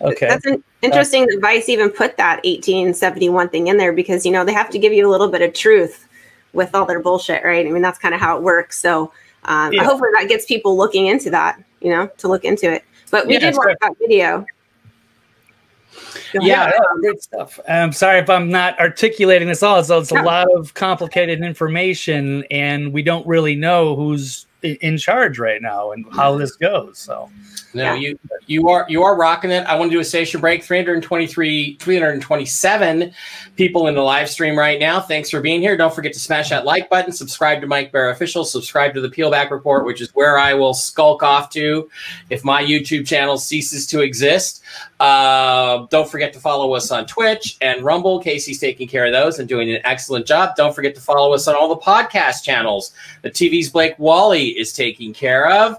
Okay. 0.00 0.26
That's 0.26 0.46
an, 0.46 0.64
interesting 0.80 1.26
that 1.26 1.38
Vice 1.42 1.68
even 1.68 1.90
put 1.90 2.16
that 2.16 2.36
1871 2.44 3.50
thing 3.50 3.66
in 3.66 3.76
there 3.76 3.92
because 3.92 4.24
you 4.24 4.32
know 4.32 4.44
they 4.44 4.52
have 4.52 4.70
to 4.70 4.78
give 4.78 4.92
you 4.92 5.06
a 5.06 5.10
little 5.10 5.28
bit 5.28 5.42
of 5.42 5.52
truth 5.52 6.06
with 6.52 6.74
all 6.74 6.86
their 6.86 7.00
bullshit, 7.00 7.44
right? 7.44 7.66
I 7.66 7.70
mean 7.70 7.82
that's 7.82 7.98
kind 7.98 8.14
of 8.14 8.20
how 8.20 8.36
it 8.36 8.42
works. 8.42 8.78
So 8.78 9.12
um, 9.44 9.72
Yeah. 9.72 9.84
hopefully 9.84 10.10
that 10.18 10.28
gets 10.28 10.46
people 10.46 10.76
looking 10.76 11.06
into 11.06 11.30
that, 11.30 11.62
you 11.80 11.90
know, 11.90 12.08
to 12.18 12.28
look 12.28 12.44
into 12.44 12.72
it. 12.72 12.84
But 13.10 13.26
we 13.26 13.34
Yeah, 13.34 13.40
did 13.40 13.56
watch 13.56 13.66
good. 13.66 13.76
that 13.82 13.92
video. 13.98 14.46
Yeah. 16.34 16.40
yeah, 16.42 16.72
great 17.00 17.22
stuff. 17.22 17.58
I'm 17.68 17.92
sorry 17.92 18.18
if 18.18 18.30
I'm 18.30 18.50
not 18.50 18.78
articulating 18.78 19.48
this 19.48 19.62
all. 19.62 19.82
So 19.84 19.98
it's 19.98 20.10
a 20.10 20.22
lot 20.22 20.48
of 20.54 20.74
complicated 20.74 21.42
information, 21.42 22.44
and 22.50 22.92
we 22.92 23.02
don't 23.02 23.26
really 23.26 23.54
know 23.54 23.96
who's 23.96 24.46
in 24.62 24.98
charge 24.98 25.38
right 25.38 25.62
now 25.62 25.92
and 25.92 26.04
how 26.12 26.32
mm-hmm. 26.32 26.40
this 26.40 26.56
goes. 26.56 26.98
So 26.98 27.30
No, 27.74 27.82
Yeah. 27.82 27.94
you 27.96 28.18
you 28.46 28.68
are 28.70 28.86
you 28.88 29.02
are 29.02 29.14
rocking 29.14 29.50
it. 29.50 29.64
I 29.66 29.74
want 29.78 29.90
to 29.90 29.96
do 29.96 30.00
a 30.00 30.04
station 30.04 30.40
break. 30.40 30.62
323, 30.64 31.76
327 31.78 33.12
people 33.56 33.88
in 33.88 33.94
the 33.94 34.00
live 34.00 34.30
stream 34.30 34.58
right 34.58 34.80
now. 34.80 35.00
Thanks 35.00 35.28
for 35.28 35.40
being 35.40 35.60
here. 35.60 35.76
Don't 35.76 35.94
forget 35.94 36.12
to 36.14 36.18
smash 36.20 36.48
that 36.48 36.64
like 36.64 36.88
button, 36.88 37.12
subscribe 37.12 37.60
to 37.60 37.66
Mike 37.66 37.92
Barra 37.92 38.12
Official, 38.12 38.44
subscribe 38.44 38.94
to 38.94 39.00
the 39.02 39.08
Peelback 39.08 39.50
Report, 39.50 39.84
which 39.84 40.00
is 40.00 40.08
where 40.14 40.38
I 40.38 40.54
will 40.54 40.72
skulk 40.72 41.22
off 41.22 41.50
to 41.50 41.90
if 42.30 42.42
my 42.44 42.62
YouTube 42.62 43.06
channel 43.06 43.36
ceases 43.36 43.86
to 43.88 44.00
exist. 44.00 44.62
Uh, 45.00 45.86
don't 45.90 46.08
forget 46.10 46.32
to 46.32 46.40
follow 46.40 46.72
us 46.74 46.90
on 46.90 47.06
Twitch 47.06 47.56
and 47.60 47.84
Rumble. 47.84 48.18
Casey's 48.20 48.58
taking 48.58 48.88
care 48.88 49.06
of 49.06 49.12
those 49.12 49.38
and 49.38 49.48
doing 49.48 49.70
an 49.70 49.80
excellent 49.84 50.26
job. 50.26 50.56
Don't 50.56 50.74
forget 50.74 50.94
to 50.94 51.00
follow 51.00 51.34
us 51.34 51.46
on 51.46 51.54
all 51.54 51.68
the 51.68 51.76
podcast 51.80 52.42
channels. 52.44 52.92
The 53.22 53.30
TV's 53.30 53.68
Blake 53.70 53.94
Wally 53.98 54.48
is 54.58 54.72
taking 54.72 55.12
care 55.12 55.48
of. 55.50 55.76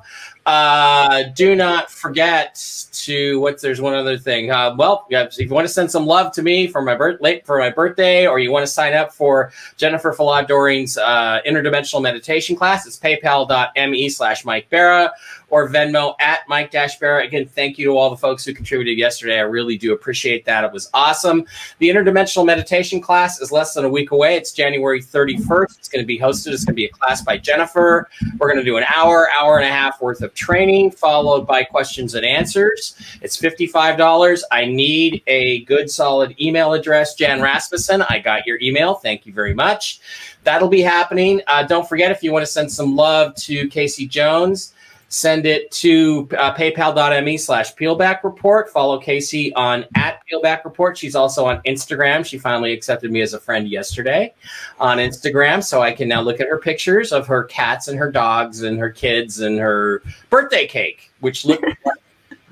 Uh, 0.49 1.25
do 1.35 1.53
not 1.53 1.91
forget 1.91 2.59
to 2.91 3.39
what's 3.39 3.61
there's 3.61 3.79
one 3.79 3.93
other 3.93 4.17
thing. 4.17 4.49
Uh, 4.49 4.73
well, 4.75 5.05
if 5.11 5.39
you 5.39 5.47
want 5.47 5.67
to 5.67 5.71
send 5.71 5.91
some 5.91 6.07
love 6.07 6.31
to 6.31 6.41
me 6.41 6.65
for 6.65 6.81
my 6.81 6.95
birth 6.95 7.21
late 7.21 7.45
for 7.45 7.59
my 7.59 7.69
birthday, 7.69 8.25
or 8.25 8.39
you 8.39 8.51
want 8.51 8.63
to 8.63 8.71
sign 8.71 8.95
up 8.95 9.13
for 9.13 9.51
Jennifer 9.77 10.11
Falad 10.11 10.47
Doring's 10.47 10.97
uh, 10.97 11.39
interdimensional 11.45 12.01
meditation 12.01 12.55
class, 12.55 12.87
it's 12.87 12.97
paypal.me 12.97 14.09
slash 14.09 14.43
Mike 14.43 14.67
Barra 14.71 15.11
or 15.49 15.69
Venmo 15.69 16.15
at 16.19 16.39
Mike 16.47 16.71
Dash 16.71 16.97
Barra. 16.99 17.23
Again, 17.23 17.47
thank 17.47 17.77
you 17.77 17.85
to 17.85 17.91
all 17.91 18.09
the 18.09 18.17
folks 18.17 18.45
who 18.45 18.53
contributed 18.53 18.97
yesterday. 18.97 19.37
I 19.37 19.43
really 19.43 19.77
do 19.77 19.93
appreciate 19.93 20.45
that. 20.45 20.63
It 20.63 20.71
was 20.71 20.89
awesome. 20.93 21.45
The 21.79 21.89
interdimensional 21.89 22.45
meditation 22.45 23.01
class 23.01 23.39
is 23.41 23.51
less 23.51 23.73
than 23.73 23.85
a 23.85 23.89
week 23.89 24.11
away. 24.11 24.35
It's 24.35 24.51
January 24.51 25.01
31st. 25.01 25.77
It's 25.77 25.89
going 25.89 26.03
to 26.03 26.07
be 26.07 26.19
hosted. 26.19 26.53
It's 26.53 26.65
going 26.65 26.73
to 26.73 26.81
be 26.81 26.85
a 26.85 26.89
class 26.89 27.21
by 27.21 27.37
Jennifer. 27.37 28.09
We're 28.37 28.47
going 28.47 28.59
to 28.59 28.63
do 28.63 28.77
an 28.77 28.85
hour, 28.95 29.27
hour 29.39 29.57
and 29.57 29.65
a 29.65 29.71
half 29.71 30.01
worth 30.01 30.21
of 30.21 30.33
training, 30.33 30.91
followed 30.91 31.45
by 31.45 31.63
questions 31.63 32.15
and 32.15 32.25
answers. 32.25 32.95
It's 33.21 33.37
$55. 33.37 34.41
I 34.51 34.65
need 34.65 35.23
a 35.27 35.63
good, 35.65 35.89
solid 35.89 36.35
email 36.39 36.73
address. 36.73 37.15
Jan 37.15 37.41
Rasmussen, 37.41 38.03
I 38.09 38.19
got 38.19 38.45
your 38.45 38.59
email. 38.61 38.95
Thank 38.95 39.25
you 39.25 39.33
very 39.33 39.53
much. 39.53 39.99
That'll 40.43 40.69
be 40.69 40.81
happening. 40.81 41.41
Uh, 41.47 41.63
don't 41.63 41.87
forget 41.87 42.11
if 42.11 42.23
you 42.23 42.31
want 42.31 42.43
to 42.43 42.51
send 42.51 42.71
some 42.71 42.95
love 42.95 43.35
to 43.35 43.67
Casey 43.67 44.07
Jones, 44.07 44.73
send 45.09 45.45
it 45.45 45.69
to 45.71 46.29
uh, 46.37 46.53
paypal.me 46.53 47.37
slash 47.37 47.75
peelback 47.75 48.23
report. 48.23 48.69
Follow 48.69 48.99
Casey 48.99 49.53
on 49.55 49.85
at 49.95 50.21
peelback 50.31 50.63
report. 50.63 50.97
She's 50.97 51.15
also 51.15 51.45
on 51.45 51.61
Instagram. 51.63 52.25
She 52.25 52.37
finally 52.37 52.71
accepted 52.71 53.11
me 53.11 53.21
as 53.21 53.33
a 53.33 53.39
friend 53.39 53.67
yesterday 53.67 54.33
on 54.79 54.99
Instagram. 54.99 55.63
So 55.63 55.81
I 55.81 55.91
can 55.91 56.07
now 56.07 56.21
look 56.21 56.39
at 56.39 56.47
her 56.47 56.59
pictures 56.59 57.11
of 57.11 57.27
her 57.27 57.43
cats 57.43 57.87
and 57.87 57.97
her 57.97 58.11
dogs 58.11 58.61
and 58.61 58.79
her 58.79 58.91
kids 58.91 59.41
and 59.41 59.59
her 59.59 60.03
birthday 60.29 60.67
cake, 60.67 61.11
which 61.19 61.43
looked 61.43 61.63
like 61.85 61.95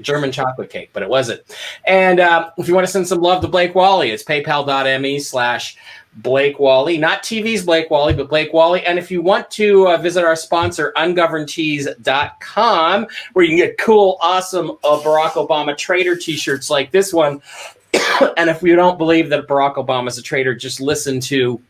German 0.02 0.32
chocolate 0.32 0.70
cake, 0.70 0.90
but 0.94 1.04
it 1.04 1.10
wasn't. 1.10 1.42
And 1.86 2.20
um, 2.20 2.52
if 2.58 2.68
you 2.68 2.74
want 2.74 2.86
to 2.88 2.92
send 2.92 3.08
some 3.08 3.20
love 3.20 3.42
to 3.42 3.48
Blake 3.48 3.76
Wally, 3.76 4.12
it's 4.12 4.24
paypal.me 4.24 5.20
slash 5.20 5.78
Blake 6.18 6.60
Wally, 6.60 6.98
not 6.98 7.24
TV's 7.24 7.64
Blake 7.64 7.90
Wally, 7.92 8.14
but 8.14 8.30
Blake 8.30 8.54
Wally. 8.54 8.86
And 8.86 8.98
if 8.98 9.12
you 9.12 9.22
want 9.22 9.52
to 9.52 9.88
uh, 9.88 9.98
visit 9.98 10.26
our 10.26 10.36
sponsor, 10.36 10.92
ungovernedtees.com, 10.98 13.08
where 13.34 13.46
you 13.46 13.50
can 13.50 13.58
get 13.58 13.78
cool, 13.78 14.18
awesome 14.22 14.72
uh, 14.84 15.00
Barack 15.02 15.34
Obama 15.34 15.78
trader 15.78 16.16
t 16.16 16.36
shirts 16.36 16.70
like 16.70 16.92
this 16.92 17.14
one. 17.14 17.42
and 18.38 18.50
if 18.50 18.64
you 18.64 18.76
don't 18.76 18.98
believe 18.98 19.30
that 19.30 19.48
Barack 19.48 19.76
Obama 19.76 20.08
is 20.08 20.18
a 20.18 20.24
traitor, 20.24 20.56
just 20.56 20.82
listen 20.82 21.20
to 21.22 21.62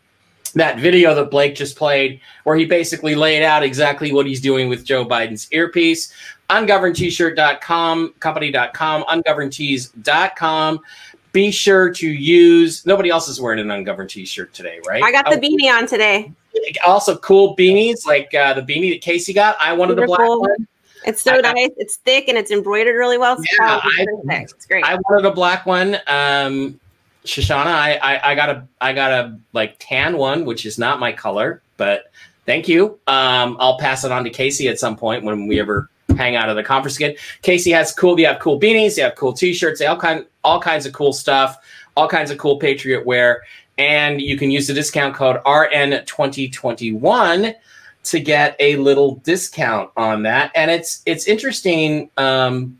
that 0.53 0.79
video 0.79 1.13
that 1.13 1.29
Blake 1.29 1.55
just 1.55 1.75
played, 1.75 2.21
where 2.43 2.55
he 2.55 2.65
basically 2.65 3.15
laid 3.15 3.43
out 3.43 3.63
exactly 3.63 4.11
what 4.11 4.25
he's 4.25 4.41
doing 4.41 4.69
with 4.69 4.85
Joe 4.85 5.05
Biden's 5.05 5.47
earpiece. 5.51 6.13
Ungovernedtshirt.com, 6.49 8.13
company.com, 8.19 9.03
ungovernedtees.com. 9.03 10.79
Be 11.33 11.51
sure 11.51 11.91
to 11.93 12.07
use. 12.07 12.85
Nobody 12.85 13.09
else 13.09 13.27
is 13.27 13.39
wearing 13.39 13.59
an 13.59 13.69
ungoverned 13.69 14.09
t-shirt 14.09 14.53
today, 14.53 14.79
right? 14.87 15.03
I 15.03 15.11
got 15.11 15.25
the 15.25 15.37
Oh, 15.37 15.39
beanie 15.39 15.71
on 15.71 15.85
today. 15.87 16.31
Also, 16.85 17.17
cool 17.17 17.55
beanies 17.55 18.05
like 18.05 18.33
uh, 18.33 18.53
the 18.53 18.61
beanie 18.61 18.91
that 18.91 19.01
Casey 19.01 19.33
got. 19.33 19.55
I 19.61 19.73
wanted 19.73 19.95
the 19.95 20.05
black 20.07 20.19
one. 20.19 20.67
It's 21.05 21.21
so 21.21 21.33
I- 21.33 21.41
nice. 21.41 21.69
It's 21.77 21.97
thick 21.97 22.27
and 22.27 22.37
it's 22.37 22.49
embroidered 22.51 22.95
really 22.95 23.17
well. 23.17 23.37
It's, 23.39 23.47
Yeah, 23.59 23.77
it's 23.83 23.85
I- 23.99 24.05
perfect. 24.05 24.51
It's 24.53 24.65
great. 24.65 24.83
I 24.83 24.95
wanted 24.95 25.25
a 25.25 25.31
black 25.31 25.65
one. 25.65 25.95
Um, 26.07 26.79
Shoshana, 27.25 27.67
I, 27.67 27.95
I 28.01 28.31
I 28.31 28.35
got 28.35 28.49
a 28.49 28.67
I 28.81 28.93
got 28.93 29.11
a 29.11 29.37
like 29.53 29.75
tan 29.79 30.17
one, 30.17 30.45
which 30.45 30.65
is 30.65 30.79
not 30.79 30.99
my 30.99 31.11
color, 31.11 31.61
but 31.75 32.05
thank 32.45 32.67
you. 32.69 32.97
Um, 33.05 33.57
I'll 33.59 33.77
pass 33.77 34.03
it 34.05 34.11
on 34.11 34.23
to 34.23 34.29
Casey 34.29 34.69
at 34.69 34.79
some 34.79 34.95
point 34.95 35.23
when 35.25 35.45
we 35.45 35.59
ever 35.59 35.89
hang 36.15 36.35
out 36.37 36.49
at 36.49 36.53
the 36.53 36.63
conference 36.63 36.95
again. 36.95 37.15
Casey 37.41 37.71
has 37.71 37.91
cool. 37.93 38.17
You 38.19 38.27
have 38.27 38.39
cool 38.39 38.59
beanies. 38.59 38.97
You 38.97 39.03
have 39.03 39.15
cool 39.15 39.33
T-shirts. 39.33 39.79
They 39.79 39.85
all 39.87 39.97
kind 39.99 40.25
all 40.47 40.61
kinds 40.61 40.85
of 40.85 40.93
cool 40.93 41.11
stuff. 41.11 41.57
All 41.97 42.07
kinds 42.07 42.31
of 42.31 42.37
cool 42.37 42.57
Patriot 42.57 43.05
wear, 43.05 43.43
and 43.77 44.21
you 44.21 44.37
can 44.37 44.49
use 44.49 44.67
the 44.67 44.73
discount 44.73 45.13
code 45.15 45.43
RN2021 45.43 47.53
to 48.03 48.19
get 48.19 48.55
a 48.59 48.75
little 48.77 49.15
discount 49.15 49.89
on 49.97 50.23
that. 50.23 50.51
And 50.55 50.71
it's 50.71 51.01
it's 51.05 51.27
interesting 51.27 52.09
um, 52.17 52.79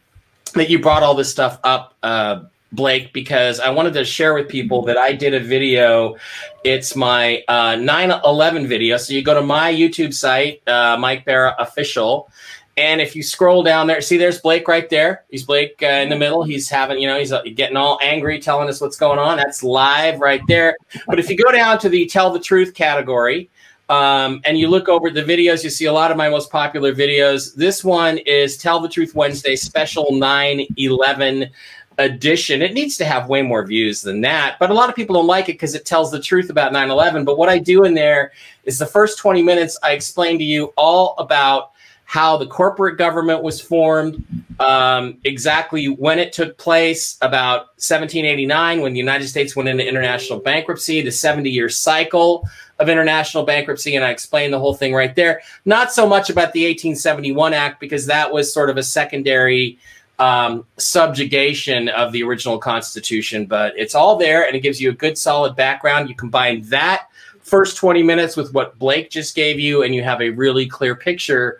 that 0.54 0.70
you 0.70 0.80
brought 0.80 1.04
all 1.04 1.16
this 1.16 1.30
stuff 1.30 1.60
up, 1.64 1.96
uh, 2.04 2.44
Blake, 2.72 3.12
because 3.12 3.60
I 3.60 3.72
wanted 3.72 3.94
to 3.96 4.06
share 4.06 4.34
with 4.34 4.48
people 4.48 4.84
that 4.84 4.98
I 4.98 5.12
did 5.14 5.34
a 5.34 5.40
video. 5.40 6.16
It's 6.64 6.96
my 6.96 7.44
uh, 7.48 7.76
9/11 7.76 8.68
video. 8.68 8.98
So 8.98 9.14
you 9.14 9.24
go 9.24 9.34
to 9.34 9.42
my 9.42 9.74
YouTube 9.74 10.14
site, 10.14 10.62
uh, 10.68 10.96
Mike 10.98 11.26
Barra 11.26 11.56
Official. 11.60 12.30
And 12.78 13.02
if 13.02 13.16
you 13.16 13.24
scroll 13.24 13.64
down 13.64 13.88
there, 13.88 14.02
see, 14.02 14.18
there's 14.18 14.40
Blake 14.40 14.68
right 14.68 14.88
there. 14.88 15.26
He's 15.32 15.44
Blake 15.44 15.82
uh, 15.82 15.88
in 15.88 16.10
the 16.10 16.16
middle. 16.16 16.44
He's 16.44 16.70
having, 16.70 17.00
you 17.00 17.08
know, 17.08 17.18
he's 17.18 17.32
uh, 17.32 17.42
getting 17.56 17.76
all 17.76 17.98
angry, 18.04 18.40
telling 18.40 18.70
us 18.70 18.80
what's 18.80 18.98
going 18.98 19.18
on. 19.18 19.38
That's 19.38 19.64
live 19.64 20.20
right 20.20 20.42
there. 20.48 20.78
But 21.08 21.18
if 21.18 21.28
you 21.28 21.36
go 21.36 21.52
down 21.52 21.80
to 21.80 21.90
the 21.90 22.06
tell 22.06 22.32
the 22.32 22.40
truth 22.40 22.76
category, 22.76 23.50
um, 23.90 24.42
and 24.46 24.60
you 24.60 24.68
look 24.68 24.90
over 24.90 25.10
the 25.10 25.24
videos, 25.24 25.64
you 25.64 25.70
see 25.70 25.86
a 25.86 25.94
lot 25.94 26.12
of 26.12 26.18
my 26.18 26.30
most 26.30 26.52
popular 26.52 26.94
videos. 26.94 27.56
This 27.56 27.84
one 27.84 28.20
is 28.20 28.58
Tell 28.58 28.80
the 28.80 28.90
Truth 28.90 29.16
Wednesday 29.16 29.56
special 29.56 30.12
9 30.12 30.68
11 30.78 31.50
edition. 31.98 32.62
It 32.62 32.74
needs 32.74 32.98
to 32.98 33.06
have 33.06 33.30
way 33.30 33.42
more 33.42 33.66
views 33.66 34.02
than 34.02 34.22
that, 34.22 34.58
but 34.60 34.70
a 34.70 34.74
lot 34.74 34.90
of 34.90 34.96
people 34.96 35.16
don't 35.16 35.26
like 35.26 35.50
it 35.50 35.54
because 35.54 35.74
it 35.74 35.86
tells 35.86 36.12
the 36.12 36.22
truth 36.22 36.50
about 36.50 36.74
9 36.74 36.92
11. 36.92 37.26
But 37.26 37.38
what 37.38 37.50
I 37.50 37.58
do 37.58 37.86
in 37.86 37.94
there 37.96 38.34
is 38.66 38.78
the 38.78 38.86
first 38.86 39.18
20 39.18 39.42
minutes, 39.42 39.80
I 39.82 39.94
explain 39.94 40.38
to 40.38 40.44
you 40.44 40.74
all 40.76 41.16
about 41.18 41.72
how 42.08 42.38
the 42.38 42.48
corporate 42.48 42.98
government 42.98 43.44
was 43.44 43.60
formed, 43.60 44.26
um, 44.62 45.18
exactly 45.26 45.88
when 45.88 46.20
it 46.20 46.32
took 46.32 46.58
place, 46.58 47.18
about 47.22 47.68
1789 47.80 48.80
when 48.80 48.94
the 48.94 48.98
United 48.98 49.28
States 49.28 49.58
went 49.58 49.68
into 49.68 49.86
international 49.86 50.40
bankruptcy, 50.40 51.02
the 51.02 51.12
70 51.12 51.50
year 51.50 51.68
cycle 51.68 52.48
of 52.80 52.88
international 52.88 53.44
bankruptcy, 53.44 53.98
and 53.98 54.06
I 54.06 54.12
explained 54.12 54.54
the 54.54 54.60
whole 54.60 54.74
thing 54.74 54.94
right 54.94 55.14
there. 55.18 55.42
Not 55.66 55.92
so 55.92 56.08
much 56.08 56.30
about 56.30 56.54
the 56.54 56.64
1871 56.64 57.54
Act 57.54 57.82
because 57.82 58.06
that 58.06 58.32
was 58.32 58.54
sort 58.54 58.70
of 58.70 58.78
a 58.78 58.84
secondary 58.84 59.78
um, 60.18 60.66
subjugation 60.78 61.90
of 61.90 62.14
the 62.14 62.24
original 62.24 62.58
Constitution. 62.58 63.48
But 63.48 63.74
it's 63.76 63.96
all 63.96 64.16
there, 64.16 64.48
and 64.48 64.56
it 64.56 64.62
gives 64.62 64.80
you 64.80 64.92
a 64.92 64.94
good, 64.94 65.18
solid 65.18 65.58
background. 65.58 66.08
You 66.08 66.16
combine 66.16 66.62
that 66.70 67.10
first 67.42 67.76
20 67.76 68.02
minutes 68.02 68.38
with 68.38 68.54
what 68.54 68.80
Blake 68.80 69.10
just 69.10 69.36
gave 69.36 69.60
you, 69.60 69.84
and 69.84 69.94
you 69.94 70.04
have 70.04 70.22
a 70.22 70.30
really 70.30 70.68
clear 70.68 70.96
picture 70.96 71.60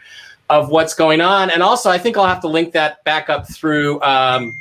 of 0.50 0.70
what's 0.70 0.94
going 0.94 1.22
on. 1.22 1.50
And 1.50 1.62
also, 1.62 1.90
I 1.90 1.98
think 1.98 2.18
I'll 2.18 2.26
have 2.26 2.42
to 2.42 2.48
link 2.48 2.74
that 2.74 3.04
back 3.04 3.30
up 3.30 3.48
through 3.48 4.02
um, 4.02 4.58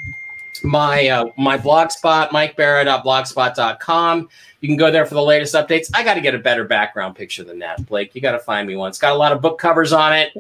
my 0.63 1.09
uh, 1.09 1.27
my 1.37 1.57
blog 1.57 1.91
spot, 1.91 2.31
mikebarra.blogspot.com. 2.31 4.29
You 4.61 4.69
can 4.69 4.77
go 4.77 4.91
there 4.91 5.07
for 5.07 5.15
the 5.15 5.23
latest 5.23 5.55
updates. 5.55 5.91
I 5.95 6.03
got 6.03 6.15
to 6.15 6.21
get 6.21 6.35
a 6.35 6.39
better 6.39 6.65
background 6.65 7.15
picture 7.15 7.45
than 7.45 7.61
that, 7.61 7.87
Blake. 7.87 8.15
You 8.15 8.21
got 8.21 8.33
to 8.33 8.39
find 8.39 8.67
me 8.67 8.75
one. 8.77 8.89
It's 8.89 8.99
got 8.99 9.13
a 9.13 9.17
lot 9.17 9.33
of 9.33 9.41
book 9.41 9.59
covers 9.59 9.93
on 9.93 10.13
it, 10.13 10.37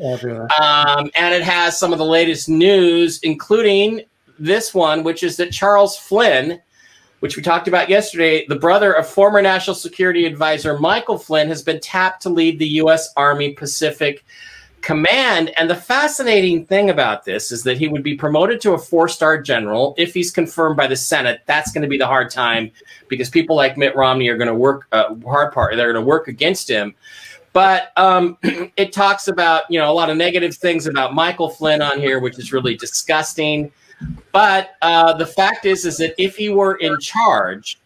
um, 0.61 1.11
and 1.14 1.35
it 1.35 1.42
has 1.42 1.78
some 1.78 1.92
of 1.92 1.98
the 1.98 2.04
latest 2.04 2.48
news, 2.48 3.20
including 3.20 4.02
this 4.38 4.74
one, 4.74 5.04
which 5.04 5.22
is 5.22 5.37
that 5.37 5.52
Charles 5.52 5.96
Flynn, 5.96 6.61
which 7.20 7.37
we 7.37 7.42
talked 7.42 7.68
about 7.68 7.88
yesterday, 7.88 8.46
the 8.46 8.56
brother 8.56 8.92
of 8.92 9.06
former 9.06 9.40
National 9.40 9.74
Security 9.74 10.26
Advisor 10.26 10.78
Michael 10.78 11.18
Flynn, 11.18 11.48
has 11.48 11.62
been 11.62 11.80
tapped 11.80 12.22
to 12.22 12.30
lead 12.30 12.59
the 12.59 12.68
U.S. 12.68 13.12
Army 13.16 13.52
Pacific 13.52 14.24
Command. 14.87 15.53
And 15.57 15.68
the 15.68 15.75
fascinating 15.75 16.64
thing 16.64 16.90
about 16.90 17.25
this 17.25 17.51
is 17.51 17.64
that 17.64 17.77
he 17.77 17.88
would 17.88 18.05
be 18.05 18.14
promoted 18.14 18.61
to 18.61 18.75
a 18.75 18.79
four 18.79 19.09
star 19.09 19.42
general 19.42 19.96
if 19.99 20.14
he's 20.14 20.31
confirmed 20.31 20.77
by 20.77 20.87
the 20.87 20.94
Senate. 20.94 21.40
That's 21.46 21.72
going 21.72 21.83
to 21.83 21.88
be 21.88 21.99
the 21.99 22.07
hard 22.07 22.31
time 22.31 22.70
because 23.09 23.29
people 23.29 23.57
like 23.57 23.77
Mitt 23.77 23.96
Romney 23.96 24.29
are 24.29 24.37
going 24.37 24.46
to 24.46 24.55
work 24.55 24.87
uh, 24.92 25.16
hard 25.25 25.53
part. 25.53 25.75
They're 25.75 25.92
going 25.92 26.05
to 26.05 26.09
work 26.09 26.29
against 26.29 26.70
him. 26.70 26.94
But 27.53 27.90
um, 27.96 28.38
it 28.77 28.92
talks 28.92 29.27
about 29.27 29.64
you 29.68 29.81
know 29.81 29.90
a 29.90 29.92
lot 29.92 30.09
of 30.09 30.16
negative 30.16 30.55
things 30.55 30.87
about 30.87 31.14
Michael 31.14 31.51
Flynn 31.51 31.83
on 31.83 31.99
here, 31.99 32.20
which 32.20 32.38
is 32.38 32.53
really 32.53 32.77
disgusting. 32.77 33.72
But 34.31 34.77
uh, 34.83 35.14
the 35.14 35.27
fact 35.27 35.66
is, 35.66 35.85
is 35.85 35.96
that 35.96 36.14
if 36.16 36.37
he 36.37 36.49
were 36.49 36.77
in 36.77 36.96
charge 37.01 37.81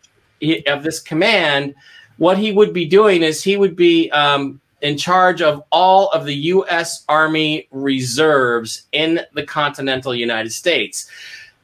of 0.67 0.83
this 0.83 1.01
command, 1.01 1.75
what 2.19 2.37
he 2.37 2.53
would 2.53 2.75
be 2.75 2.85
doing 2.85 3.23
is 3.23 3.43
he 3.43 3.57
would 3.57 3.75
be 3.75 4.11
um, 4.11 4.61
in 4.83 4.97
charge 4.97 5.43
of 5.43 5.63
all 5.71 6.09
of 6.11 6.25
the 6.25 6.35
U.S. 6.35 7.05
Army 7.09 7.69
reserves 7.71 8.83
in 8.93 9.21
the 9.35 9.43
continental 9.43 10.15
United 10.15 10.51
States. 10.51 11.11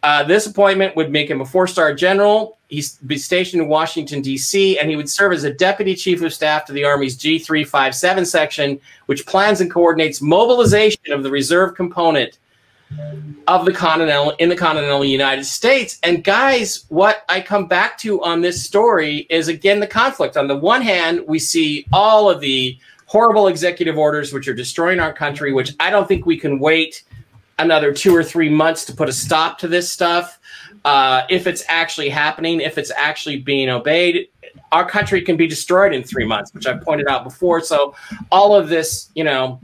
Uh, 0.03 0.23
this 0.23 0.47
appointment 0.47 0.95
would 0.95 1.11
make 1.11 1.29
him 1.29 1.41
a 1.41 1.45
four 1.45 1.67
star 1.67 1.95
general. 1.95 2.59
He'd 2.69 2.85
be 3.07 3.19
stationed 3.19 3.63
in 3.63 3.69
Washington, 3.69 4.23
D.C., 4.23 4.79
and 4.79 4.91
he 4.91 4.97
would 4.97 5.09
serve 5.09 5.33
as 5.33 5.45
a 5.45 5.53
deputy 5.53 5.95
chief 5.95 6.23
of 6.23 6.33
staff 6.33 6.65
to 6.67 6.73
the 6.73 6.85
Army's 6.85 7.17
G357 7.17 8.27
section, 8.27 8.81
which 9.07 9.27
plans 9.27 9.61
and 9.61 9.71
coordinates 9.71 10.21
mobilization 10.21 11.13
of 11.13 11.23
the 11.23 11.31
reserve 11.31 11.75
component 11.75 12.39
of 13.49 13.65
the 13.65 13.73
continental 13.73 14.31
in 14.39 14.49
the 14.49 14.57
continental 14.57 15.05
United 15.05 15.45
States. 15.45 15.99
And 16.03 16.23
guys, 16.23 16.85
what 16.89 17.25
I 17.29 17.41
come 17.41 17.67
back 17.67 17.99
to 17.99 18.23
on 18.23 18.41
this 18.41 18.63
story 18.63 19.27
is 19.31 19.49
again 19.49 19.81
the 19.81 19.87
conflict. 19.87 20.37
On 20.37 20.47
the 20.47 20.57
one 20.57 20.83
hand, 20.83 21.25
we 21.27 21.39
see 21.39 21.87
all 21.93 22.31
of 22.31 22.41
the 22.41 22.79
horrible 23.07 23.49
executive 23.49 23.97
orders 23.97 24.33
which 24.33 24.47
are 24.49 24.55
destroying 24.55 25.01
our 25.01 25.13
country, 25.13 25.53
which 25.53 25.75
I 25.81 25.91
don't 25.91 26.07
think 26.07 26.27
we 26.27 26.37
can 26.37 26.59
wait 26.59 27.05
another 27.59 27.93
two 27.93 28.15
or 28.15 28.23
three 28.23 28.51
months 28.51 28.85
to 28.85 28.93
put 28.93 29.09
a 29.09 29.13
stop 29.13 29.59
to 29.59 29.69
this 29.69 29.91
stuff. 29.91 30.39
Uh, 30.85 31.23
if 31.31 31.47
it's 31.47 31.65
actually 31.69 32.09
happening, 32.09 32.61
if 32.61 32.79
it's 32.79 32.93
actually 32.97 33.39
being 33.39 33.69
obeyed, 33.69 34.29
our 34.73 34.89
country 34.89 35.23
can 35.23 35.37
be 35.37 35.47
destroyed 35.47 35.93
in 35.93 36.03
three 36.03 36.25
months, 36.27 36.53
which 36.53 36.67
I 36.67 36.77
pointed 36.77 37.09
out 37.09 37.25
before. 37.25 37.61
So, 37.61 37.95
all 38.31 38.55
of 38.55 38.69
this, 38.69 39.11
you 39.15 39.25
know, 39.25 39.61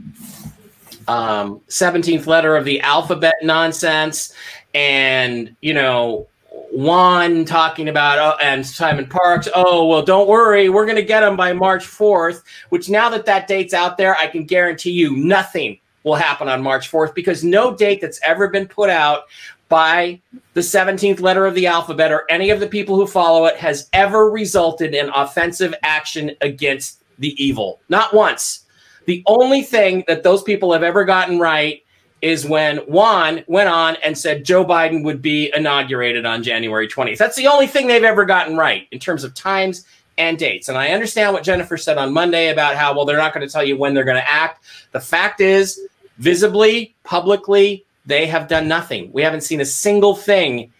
um, 1.07 1.61
17th 1.67 2.27
letter 2.27 2.55
of 2.55 2.65
the 2.65 2.81
alphabet 2.81 3.35
nonsense 3.41 4.33
and, 4.73 5.55
you 5.61 5.73
know, 5.73 6.27
Juan 6.73 7.45
talking 7.45 7.87
about 7.87 8.17
oh, 8.17 8.35
and 8.41 8.65
Simon 8.65 9.05
Parks. 9.05 9.47
Oh 9.53 9.85
well, 9.85 10.01
don't 10.01 10.27
worry, 10.27 10.69
we're 10.69 10.85
going 10.85 10.95
to 10.95 11.03
get 11.03 11.21
them 11.21 11.35
by 11.35 11.53
March 11.53 11.85
fourth. 11.85 12.43
Which 12.69 12.89
now 12.89 13.09
that 13.09 13.27
that 13.27 13.47
date's 13.47 13.75
out 13.75 13.95
there, 13.95 14.15
I 14.15 14.25
can 14.25 14.45
guarantee 14.45 14.91
you 14.91 15.15
nothing 15.15 15.79
will 16.03 16.15
happen 16.15 16.49
on 16.49 16.63
March 16.63 16.87
fourth 16.87 17.13
because 17.13 17.43
no 17.43 17.75
date 17.75 18.01
that's 18.01 18.19
ever 18.23 18.47
been 18.47 18.67
put 18.67 18.89
out 18.89 19.25
by 19.69 20.19
the 20.53 20.61
17th 20.61 21.21
letter 21.21 21.45
of 21.45 21.53
the 21.53 21.67
alphabet 21.67 22.11
or 22.11 22.25
any 22.29 22.49
of 22.49 22.59
the 22.59 22.67
people 22.67 22.95
who 22.95 23.07
follow 23.07 23.45
it 23.45 23.55
has 23.57 23.87
ever 23.93 24.29
resulted 24.29 24.95
in 24.95 25.09
offensive 25.09 25.75
action 25.83 26.31
against 26.41 27.03
the 27.19 27.43
evil. 27.43 27.81
Not 27.87 28.13
once. 28.13 28.65
The 29.05 29.21
only 29.27 29.61
thing 29.61 30.03
that 30.07 30.23
those 30.23 30.43
people 30.43 30.73
have 30.73 30.83
ever 30.83 31.05
gotten 31.05 31.37
right 31.37 31.83
is 32.23 32.45
when 32.45 32.77
Juan 32.77 33.43
went 33.47 33.67
on 33.67 33.97
and 33.97 34.17
said 34.17 34.45
Joe 34.45 34.63
Biden 34.63 35.03
would 35.03 35.21
be 35.21 35.51
inaugurated 35.53 36.25
on 36.25 36.41
January 36.41 36.87
20th. 36.87 37.17
That's 37.17 37.35
the 37.35 37.47
only 37.47 37.67
thing 37.67 37.85
they've 37.85 38.01
ever 38.01 38.23
gotten 38.23 38.55
right 38.55 38.87
in 38.91 38.99
terms 38.99 39.25
of 39.25 39.33
times 39.33 39.85
and 40.17 40.39
dates. 40.39 40.69
And 40.69 40.77
I 40.77 40.91
understand 40.91 41.33
what 41.33 41.43
Jennifer 41.43 41.75
said 41.75 41.97
on 41.97 42.13
Monday 42.13 42.47
about 42.47 42.77
how, 42.77 42.95
well, 42.95 43.03
they're 43.03 43.17
not 43.17 43.33
going 43.33 43.45
to 43.45 43.51
tell 43.51 43.63
you 43.63 43.75
when 43.75 43.93
they're 43.93 44.05
going 44.05 44.21
to 44.21 44.31
act. 44.31 44.63
The 44.93 45.01
fact 45.01 45.41
is, 45.41 45.81
visibly, 46.17 46.95
publicly, 47.03 47.83
they 48.05 48.25
have 48.27 48.47
done 48.47 48.69
nothing. 48.69 49.11
We 49.11 49.21
haven't 49.21 49.41
seen 49.41 49.59
a 49.59 49.65
single 49.65 50.15
thing 50.15 50.71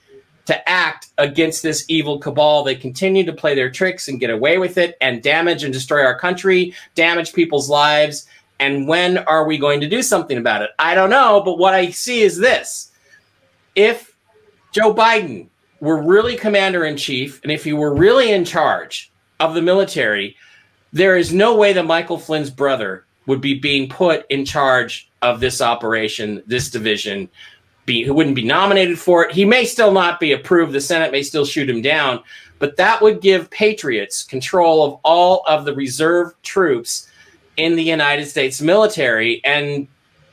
to 0.45 0.69
act 0.69 1.07
against 1.17 1.61
this 1.61 1.83
evil 1.89 2.19
cabal. 2.19 2.63
They 2.63 2.75
continue 2.75 3.25
to 3.25 3.33
play 3.33 3.53
their 3.53 3.69
tricks 3.69 4.07
and 4.07 4.17
get 4.17 4.29
away 4.29 4.59
with 4.59 4.77
it 4.77 4.95
and 5.01 5.21
damage 5.21 5.65
and 5.65 5.73
destroy 5.73 6.05
our 6.05 6.17
country, 6.17 6.73
damage 6.95 7.33
people's 7.33 7.69
lives 7.69 8.27
and 8.63 8.87
when 8.87 9.17
are 9.17 9.45
we 9.45 9.57
going 9.57 9.81
to 9.81 9.89
do 9.89 10.01
something 10.01 10.37
about 10.37 10.61
it? 10.61 10.69
I 10.79 10.95
don't 10.95 11.09
know, 11.09 11.41
but 11.43 11.57
what 11.57 11.73
I 11.73 11.89
see 11.89 12.21
is 12.21 12.37
this. 12.37 12.91
If 13.75 14.15
Joe 14.71 14.93
Biden 14.93 15.49
were 15.81 16.01
really 16.01 16.37
commander 16.37 16.85
in 16.85 16.95
chief 16.95 17.41
and 17.43 17.51
if 17.51 17.65
he 17.65 17.73
were 17.73 17.93
really 17.93 18.31
in 18.31 18.45
charge 18.45 19.11
of 19.41 19.53
the 19.53 19.61
military, 19.61 20.37
there 20.93 21.17
is 21.17 21.33
no 21.33 21.57
way 21.57 21.73
that 21.73 21.83
Michael 21.83 22.17
Flynn's 22.17 22.49
brother 22.49 23.03
would 23.25 23.41
be 23.41 23.59
being 23.59 23.89
put 23.89 24.25
in 24.29 24.45
charge 24.45 25.09
of 25.21 25.41
this 25.41 25.59
operation, 25.59 26.41
this 26.47 26.69
division, 26.69 27.27
be 27.85 28.03
who 28.03 28.13
wouldn't 28.13 28.35
be 28.35 28.45
nominated 28.45 28.97
for 28.97 29.25
it. 29.25 29.33
He 29.33 29.43
may 29.43 29.65
still 29.65 29.91
not 29.91 30.21
be 30.21 30.31
approved. 30.31 30.71
The 30.71 30.79
Senate 30.79 31.11
may 31.11 31.21
still 31.21 31.43
shoot 31.43 31.69
him 31.69 31.81
down, 31.81 32.23
but 32.59 32.77
that 32.77 33.01
would 33.01 33.19
give 33.19 33.49
patriots 33.49 34.23
control 34.23 34.85
of 34.85 34.99
all 35.03 35.43
of 35.49 35.65
the 35.65 35.75
reserve 35.75 36.33
troops 36.43 37.09
in 37.57 37.75
the 37.75 37.83
United 37.83 38.25
States 38.25 38.61
military. 38.61 39.43
And 39.43 39.87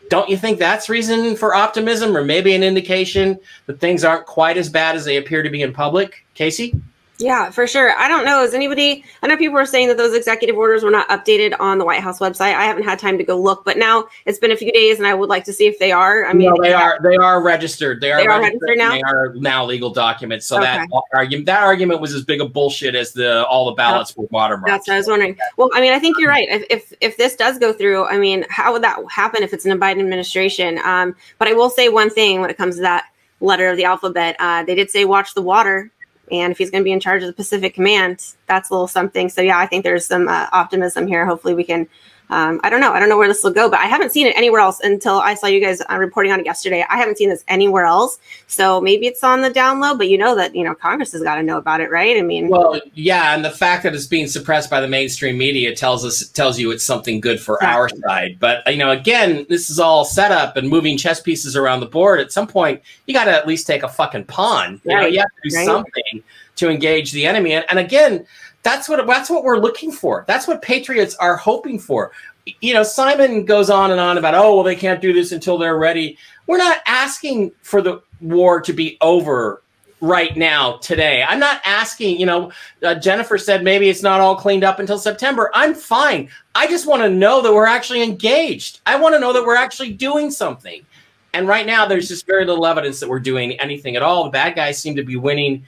don't 0.08 0.28
you 0.28 0.36
think 0.36 0.58
that's 0.58 0.88
reason 0.88 1.36
for 1.36 1.54
optimism 1.54 2.16
or 2.16 2.24
maybe 2.24 2.54
an 2.54 2.62
indication 2.62 3.38
that 3.66 3.80
things 3.80 4.04
aren't 4.04 4.26
quite 4.26 4.56
as 4.56 4.68
bad 4.68 4.96
as 4.96 5.04
they 5.04 5.16
appear 5.16 5.42
to 5.42 5.50
be 5.50 5.62
in 5.62 5.72
public? 5.72 6.26
Casey? 6.34 6.74
Yeah, 7.20 7.50
for 7.50 7.66
sure. 7.66 7.92
I 7.98 8.08
don't 8.08 8.24
know. 8.24 8.42
Is 8.42 8.54
anybody? 8.54 9.04
I 9.22 9.26
know 9.26 9.36
people 9.36 9.58
are 9.58 9.66
saying 9.66 9.88
that 9.88 9.98
those 9.98 10.14
executive 10.14 10.56
orders 10.56 10.82
were 10.82 10.90
not 10.90 11.08
updated 11.10 11.54
on 11.60 11.78
the 11.78 11.84
White 11.84 12.00
House 12.00 12.18
website. 12.18 12.54
I 12.54 12.64
haven't 12.64 12.84
had 12.84 12.98
time 12.98 13.18
to 13.18 13.24
go 13.24 13.38
look, 13.38 13.64
but 13.64 13.76
now 13.76 14.06
it's 14.24 14.38
been 14.38 14.50
a 14.50 14.56
few 14.56 14.72
days, 14.72 14.98
and 14.98 15.06
I 15.06 15.12
would 15.12 15.28
like 15.28 15.44
to 15.44 15.52
see 15.52 15.66
if 15.66 15.78
they 15.78 15.92
are. 15.92 16.24
I 16.24 16.32
mean, 16.32 16.48
no, 16.48 16.56
they 16.62 16.72
are. 16.72 16.98
They 17.02 17.16
are 17.16 17.42
registered. 17.42 18.00
They 18.00 18.10
are, 18.10 18.20
they 18.20 18.26
are 18.26 18.40
registered, 18.40 18.70
registered, 18.70 18.78
now. 18.78 18.92
They 18.92 19.02
are 19.02 19.34
now 19.34 19.64
legal 19.66 19.90
documents. 19.90 20.46
So 20.46 20.56
okay. 20.56 20.64
that 20.64 20.88
argument, 21.14 21.46
that 21.46 21.62
argument 21.62 22.00
was 22.00 22.14
as 22.14 22.24
big 22.24 22.40
a 22.40 22.48
bullshit 22.48 22.94
as 22.94 23.12
the 23.12 23.46
all 23.46 23.66
the 23.66 23.74
ballots 23.74 24.16
were 24.16 24.26
watermarked. 24.28 24.66
That's 24.66 24.88
what 24.88 24.94
I 24.94 24.98
was 24.98 25.06
wondering. 25.06 25.36
Well, 25.58 25.70
I 25.74 25.80
mean, 25.82 25.92
I 25.92 25.98
think 25.98 26.16
you're 26.18 26.30
right. 26.30 26.48
If 26.48 26.64
if, 26.70 26.94
if 27.02 27.16
this 27.18 27.36
does 27.36 27.58
go 27.58 27.72
through, 27.72 28.06
I 28.06 28.18
mean, 28.18 28.46
how 28.48 28.72
would 28.72 28.82
that 28.82 28.98
happen 29.10 29.42
if 29.42 29.52
it's 29.52 29.66
in 29.66 29.72
a 29.72 29.76
Biden 29.76 30.00
administration? 30.00 30.78
Um, 30.84 31.14
but 31.38 31.48
I 31.48 31.52
will 31.52 31.70
say 31.70 31.88
one 31.90 32.08
thing 32.08 32.40
when 32.40 32.48
it 32.48 32.56
comes 32.56 32.76
to 32.76 32.82
that 32.82 33.04
letter 33.40 33.68
of 33.68 33.76
the 33.76 33.84
alphabet. 33.84 34.36
Uh, 34.38 34.64
they 34.64 34.74
did 34.74 34.90
say 34.90 35.04
watch 35.04 35.34
the 35.34 35.42
water 35.42 35.90
and 36.30 36.52
if 36.52 36.58
he's 36.58 36.70
going 36.70 36.82
to 36.82 36.84
be 36.84 36.92
in 36.92 37.00
charge 37.00 37.22
of 37.22 37.26
the 37.26 37.32
Pacific 37.32 37.74
Command, 37.74 38.34
that's 38.46 38.70
a 38.70 38.72
little 38.72 38.88
something. 38.88 39.28
So 39.28 39.40
yeah, 39.40 39.58
I 39.58 39.66
think 39.66 39.84
there's 39.84 40.06
some 40.06 40.28
uh, 40.28 40.46
optimism 40.52 41.06
here. 41.06 41.26
Hopefully, 41.26 41.54
we 41.54 41.64
can. 41.64 41.88
Um, 42.30 42.60
I 42.62 42.70
don't 42.70 42.80
know. 42.80 42.92
I 42.92 43.00
don't 43.00 43.08
know 43.08 43.18
where 43.18 43.28
this 43.28 43.42
will 43.42 43.50
go, 43.50 43.68
but 43.68 43.80
I 43.80 43.86
haven't 43.86 44.12
seen 44.12 44.26
it 44.26 44.36
anywhere 44.36 44.60
else 44.60 44.80
until 44.80 45.18
I 45.20 45.34
saw 45.34 45.48
you 45.48 45.60
guys 45.60 45.82
uh, 45.90 45.98
reporting 45.98 46.30
on 46.32 46.40
it 46.40 46.46
yesterday. 46.46 46.84
I 46.88 46.96
haven't 46.96 47.18
seen 47.18 47.28
this 47.28 47.44
anywhere 47.48 47.84
else. 47.84 48.18
So 48.46 48.80
maybe 48.80 49.06
it's 49.06 49.24
on 49.24 49.42
the 49.42 49.50
down 49.50 49.80
low, 49.80 49.96
but 49.96 50.08
you 50.08 50.16
know 50.16 50.36
that 50.36 50.54
you 50.54 50.62
know 50.62 50.74
Congress 50.74 51.12
has 51.12 51.22
got 51.22 51.36
to 51.36 51.42
know 51.42 51.58
about 51.58 51.80
it, 51.80 51.90
right? 51.90 52.16
I 52.16 52.22
mean, 52.22 52.48
well, 52.48 52.80
yeah, 52.94 53.34
and 53.34 53.44
the 53.44 53.50
fact 53.50 53.82
that 53.82 53.94
it's 53.94 54.06
being 54.06 54.28
suppressed 54.28 54.70
by 54.70 54.80
the 54.80 54.88
mainstream 54.88 55.36
media 55.36 55.74
tells 55.74 56.04
us 56.04 56.28
tells 56.28 56.58
you 56.58 56.70
it's 56.70 56.84
something 56.84 57.20
good 57.20 57.40
for 57.40 57.62
our 57.64 57.88
side. 57.88 58.38
But 58.38 58.62
you 58.72 58.78
know, 58.78 58.90
again, 58.90 59.44
this 59.48 59.68
is 59.68 59.80
all 59.80 60.04
set 60.04 60.30
up 60.30 60.56
and 60.56 60.68
moving 60.68 60.96
chess 60.96 61.20
pieces 61.20 61.56
around 61.56 61.80
the 61.80 61.86
board. 61.86 62.20
At 62.20 62.30
some 62.30 62.46
point, 62.46 62.80
you 63.06 63.14
got 63.14 63.24
to 63.24 63.32
at 63.32 63.46
least 63.46 63.66
take 63.66 63.82
a 63.82 63.88
fucking 63.88 64.24
pawn. 64.24 64.80
You 64.84 64.94
right. 64.94 65.02
know, 65.02 65.06
you 65.08 65.18
have 65.18 65.28
to 65.42 65.50
do 65.50 65.56
right. 65.56 65.66
something 65.66 66.22
to 66.56 66.70
engage 66.70 67.12
the 67.12 67.26
enemy. 67.26 67.54
And, 67.54 67.64
and 67.70 67.78
again, 67.78 68.26
that's 68.62 68.88
what 68.88 69.06
that's 69.06 69.30
what 69.30 69.44
we're 69.44 69.58
looking 69.58 69.92
for. 69.92 70.24
That's 70.26 70.46
what 70.46 70.62
patriots 70.62 71.14
are 71.16 71.36
hoping 71.36 71.78
for. 71.78 72.12
You 72.60 72.74
know, 72.74 72.82
Simon 72.82 73.44
goes 73.44 73.70
on 73.70 73.90
and 73.90 74.00
on 74.00 74.18
about, 74.18 74.34
oh, 74.34 74.54
well, 74.54 74.64
they 74.64 74.76
can't 74.76 75.00
do 75.00 75.12
this 75.12 75.32
until 75.32 75.58
they're 75.58 75.78
ready. 75.78 76.16
We're 76.46 76.58
not 76.58 76.78
asking 76.86 77.52
for 77.62 77.80
the 77.80 78.02
war 78.20 78.60
to 78.60 78.72
be 78.72 78.98
over 79.00 79.62
right 80.00 80.36
now 80.36 80.78
today. 80.78 81.22
I'm 81.22 81.38
not 81.38 81.60
asking, 81.64 82.18
you 82.18 82.26
know, 82.26 82.50
uh, 82.82 82.94
Jennifer 82.94 83.38
said 83.38 83.62
maybe 83.62 83.88
it's 83.88 84.02
not 84.02 84.20
all 84.20 84.34
cleaned 84.34 84.64
up 84.64 84.78
until 84.78 84.98
September. 84.98 85.50
I'm 85.54 85.74
fine. 85.74 86.30
I 86.54 86.66
just 86.66 86.86
want 86.86 87.02
to 87.02 87.10
know 87.10 87.42
that 87.42 87.52
we're 87.52 87.66
actually 87.66 88.02
engaged. 88.02 88.80
I 88.86 88.96
want 88.96 89.14
to 89.14 89.20
know 89.20 89.32
that 89.32 89.44
we're 89.44 89.56
actually 89.56 89.92
doing 89.92 90.30
something. 90.30 90.84
And 91.32 91.46
right 91.46 91.66
now, 91.66 91.86
there's 91.86 92.08
just 92.08 92.26
very 92.26 92.44
little 92.44 92.66
evidence 92.66 92.98
that 93.00 93.08
we're 93.08 93.20
doing 93.20 93.52
anything 93.60 93.94
at 93.94 94.02
all. 94.02 94.24
The 94.24 94.30
bad 94.30 94.56
guys 94.56 94.80
seem 94.80 94.96
to 94.96 95.04
be 95.04 95.16
winning 95.16 95.64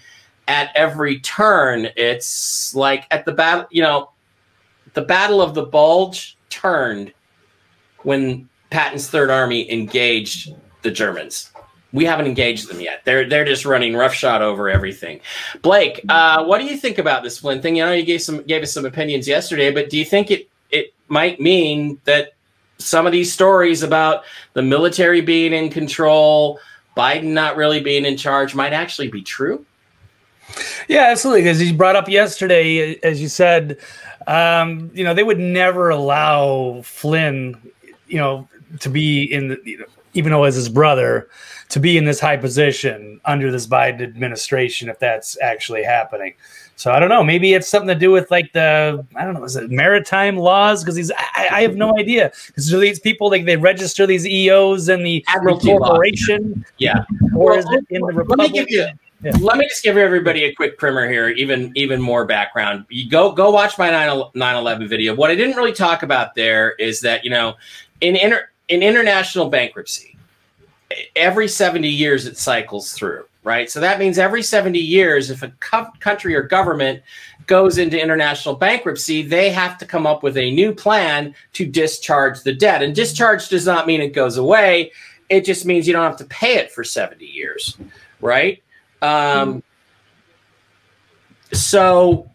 at 0.52 0.70
every 0.74 1.18
turn. 1.20 1.88
It's 1.96 2.74
like 2.74 3.06
at 3.10 3.24
the 3.24 3.32
battle, 3.32 3.66
you 3.70 3.80
know, 3.80 4.10
the 4.92 5.00
Battle 5.00 5.40
of 5.40 5.54
the 5.54 5.62
Bulge 5.62 6.36
turned 6.50 7.14
when 8.02 8.50
Patton's 8.68 9.08
Third 9.08 9.30
Army 9.30 9.72
engaged 9.72 10.54
the 10.82 10.90
Germans. 10.90 11.50
We 11.94 12.04
haven't 12.04 12.26
engaged 12.26 12.68
them 12.68 12.80
yet. 12.80 13.02
They're 13.06 13.26
they're 13.26 13.46
just 13.46 13.64
running 13.64 13.94
roughshod 13.94 14.42
over 14.42 14.68
everything. 14.68 15.20
Blake, 15.62 16.04
uh, 16.10 16.44
what 16.44 16.58
do 16.58 16.66
you 16.66 16.76
think 16.76 16.98
about 16.98 17.22
this 17.22 17.38
Flynn 17.38 17.62
thing? 17.62 17.76
You 17.76 17.86
know, 17.86 17.92
you 17.92 18.04
gave 18.04 18.20
some 18.20 18.42
gave 18.42 18.62
us 18.62 18.74
some 18.74 18.84
opinions 18.84 19.26
yesterday, 19.26 19.72
but 19.72 19.88
do 19.88 19.96
you 19.96 20.04
think 20.04 20.30
it 20.30 20.50
it 20.70 20.92
might 21.08 21.40
mean 21.40 21.98
that 22.04 22.34
some 22.76 23.06
of 23.06 23.12
these 23.12 23.32
stories 23.32 23.82
about 23.82 24.24
the 24.52 24.62
military 24.62 25.22
being 25.22 25.54
in 25.54 25.70
control, 25.70 26.58
Biden 26.94 27.32
not 27.32 27.56
really 27.56 27.80
being 27.80 28.04
in 28.04 28.18
charge, 28.18 28.54
might 28.54 28.74
actually 28.74 29.08
be 29.08 29.22
true? 29.22 29.64
Yeah, 30.88 31.06
absolutely. 31.06 31.48
As 31.48 31.62
you 31.62 31.74
brought 31.74 31.96
up 31.96 32.08
yesterday, 32.08 32.98
as 33.02 33.20
you 33.20 33.28
said, 33.28 33.78
um, 34.26 34.90
you 34.94 35.04
know, 35.04 35.14
they 35.14 35.22
would 35.22 35.38
never 35.38 35.90
allow 35.90 36.82
Flynn, 36.82 37.56
you 38.06 38.18
know, 38.18 38.48
to 38.80 38.88
be 38.88 39.24
in 39.24 39.48
the, 39.48 39.86
even 40.14 40.32
though 40.32 40.44
as 40.44 40.54
his 40.54 40.68
brother, 40.68 41.28
to 41.70 41.80
be 41.80 41.96
in 41.96 42.04
this 42.04 42.20
high 42.20 42.36
position 42.36 43.20
under 43.24 43.50
this 43.50 43.66
Biden 43.66 44.02
administration 44.02 44.88
if 44.88 44.98
that's 44.98 45.40
actually 45.40 45.82
happening. 45.82 46.34
So 46.76 46.90
I 46.90 46.98
don't 46.98 47.08
know. 47.08 47.22
Maybe 47.22 47.54
it's 47.54 47.68
something 47.68 47.88
to 47.88 47.94
do 47.94 48.10
with 48.10 48.30
like 48.30 48.52
the 48.52 49.06
I 49.14 49.24
don't 49.24 49.34
know, 49.34 49.44
is 49.44 49.56
it 49.56 49.70
maritime 49.70 50.36
laws? 50.36 50.82
Because 50.82 50.96
these 50.96 51.12
I, 51.12 51.48
I, 51.50 51.62
have 51.62 51.76
no 51.76 51.96
idea. 51.98 52.32
Because 52.46 52.70
these 52.70 52.98
people 52.98 53.30
like 53.30 53.44
they 53.44 53.56
register 53.56 54.06
these 54.06 54.26
EOs 54.26 54.88
and 54.88 55.04
the 55.04 55.24
Admiralty 55.28 55.68
corporation. 55.68 56.64
Yeah. 56.78 57.04
Or 57.34 57.50
Well, 57.50 57.58
is 57.58 57.66
it 57.70 57.86
in 57.90 58.00
the 58.00 58.06
Let 58.06 58.16
Republic? 58.16 58.52
me 58.52 58.58
give 58.58 58.70
you. 58.70 58.88
Yeah. 59.22 59.36
Let 59.40 59.56
me 59.56 59.68
just 59.68 59.84
give 59.84 59.96
everybody 59.96 60.44
a 60.44 60.54
quick 60.54 60.78
primer 60.78 61.08
here, 61.08 61.28
even 61.28 61.72
even 61.76 62.00
more 62.00 62.24
background. 62.24 62.86
You 62.88 63.08
go 63.08 63.30
go 63.32 63.50
watch 63.50 63.78
my 63.78 63.90
9 63.90 64.56
11 64.56 64.88
video. 64.88 65.14
What 65.14 65.30
I 65.30 65.36
didn't 65.36 65.56
really 65.56 65.72
talk 65.72 66.02
about 66.02 66.34
there 66.34 66.72
is 66.72 67.00
that 67.02 67.24
you 67.24 67.30
know, 67.30 67.54
in 68.00 68.16
inter, 68.16 68.48
in 68.68 68.82
international 68.82 69.48
bankruptcy, 69.48 70.16
every 71.14 71.46
70 71.46 71.88
years 71.88 72.26
it 72.26 72.36
cycles 72.36 72.92
through, 72.92 73.24
right? 73.44 73.70
So 73.70 73.80
that 73.80 73.98
means 73.98 74.18
every 74.18 74.42
70 74.42 74.78
years, 74.78 75.30
if 75.30 75.42
a 75.42 75.50
co- 75.60 75.92
country 76.00 76.34
or 76.34 76.42
government 76.42 77.02
goes 77.46 77.78
into 77.78 78.00
international 78.00 78.54
bankruptcy, 78.54 79.22
they 79.22 79.50
have 79.50 79.78
to 79.78 79.86
come 79.86 80.06
up 80.06 80.22
with 80.22 80.36
a 80.36 80.50
new 80.50 80.74
plan 80.74 81.34
to 81.54 81.66
discharge 81.66 82.42
the 82.42 82.54
debt. 82.54 82.82
And 82.82 82.94
discharge 82.94 83.48
does 83.48 83.66
not 83.66 83.86
mean 83.86 84.00
it 84.00 84.14
goes 84.14 84.36
away. 84.36 84.92
It 85.28 85.44
just 85.44 85.64
means 85.64 85.86
you 85.86 85.92
don't 85.92 86.02
have 86.02 86.18
to 86.18 86.24
pay 86.26 86.54
it 86.54 86.72
for 86.72 86.84
70 86.84 87.24
years, 87.24 87.76
right? 88.20 88.61
Um, 89.02 89.62
so 91.52 92.30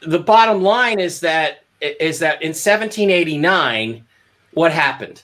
the 0.00 0.18
bottom 0.18 0.62
line 0.62 1.00
is 1.00 1.20
that 1.20 1.64
is 1.80 2.18
that 2.18 2.42
in 2.42 2.50
1789, 2.50 4.04
what 4.52 4.70
happened? 4.70 5.22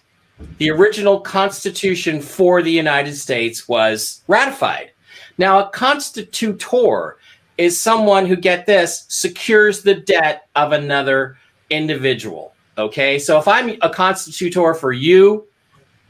The 0.58 0.70
original 0.70 1.20
Constitution 1.20 2.20
for 2.20 2.62
the 2.62 2.72
United 2.72 3.14
States 3.14 3.68
was 3.68 4.22
ratified. 4.26 4.92
Now, 5.38 5.66
a 5.66 5.70
constitutor 5.70 7.18
is 7.58 7.78
someone 7.78 8.26
who, 8.26 8.36
get 8.36 8.66
this, 8.66 9.04
secures 9.08 9.82
the 9.82 9.94
debt 9.94 10.48
of 10.56 10.72
another 10.72 11.36
individual. 11.70 12.54
Okay, 12.78 13.18
so 13.18 13.38
if 13.38 13.48
I'm 13.48 13.76
a 13.82 13.90
constitutor 13.90 14.74
for 14.74 14.92
you, 14.92 15.46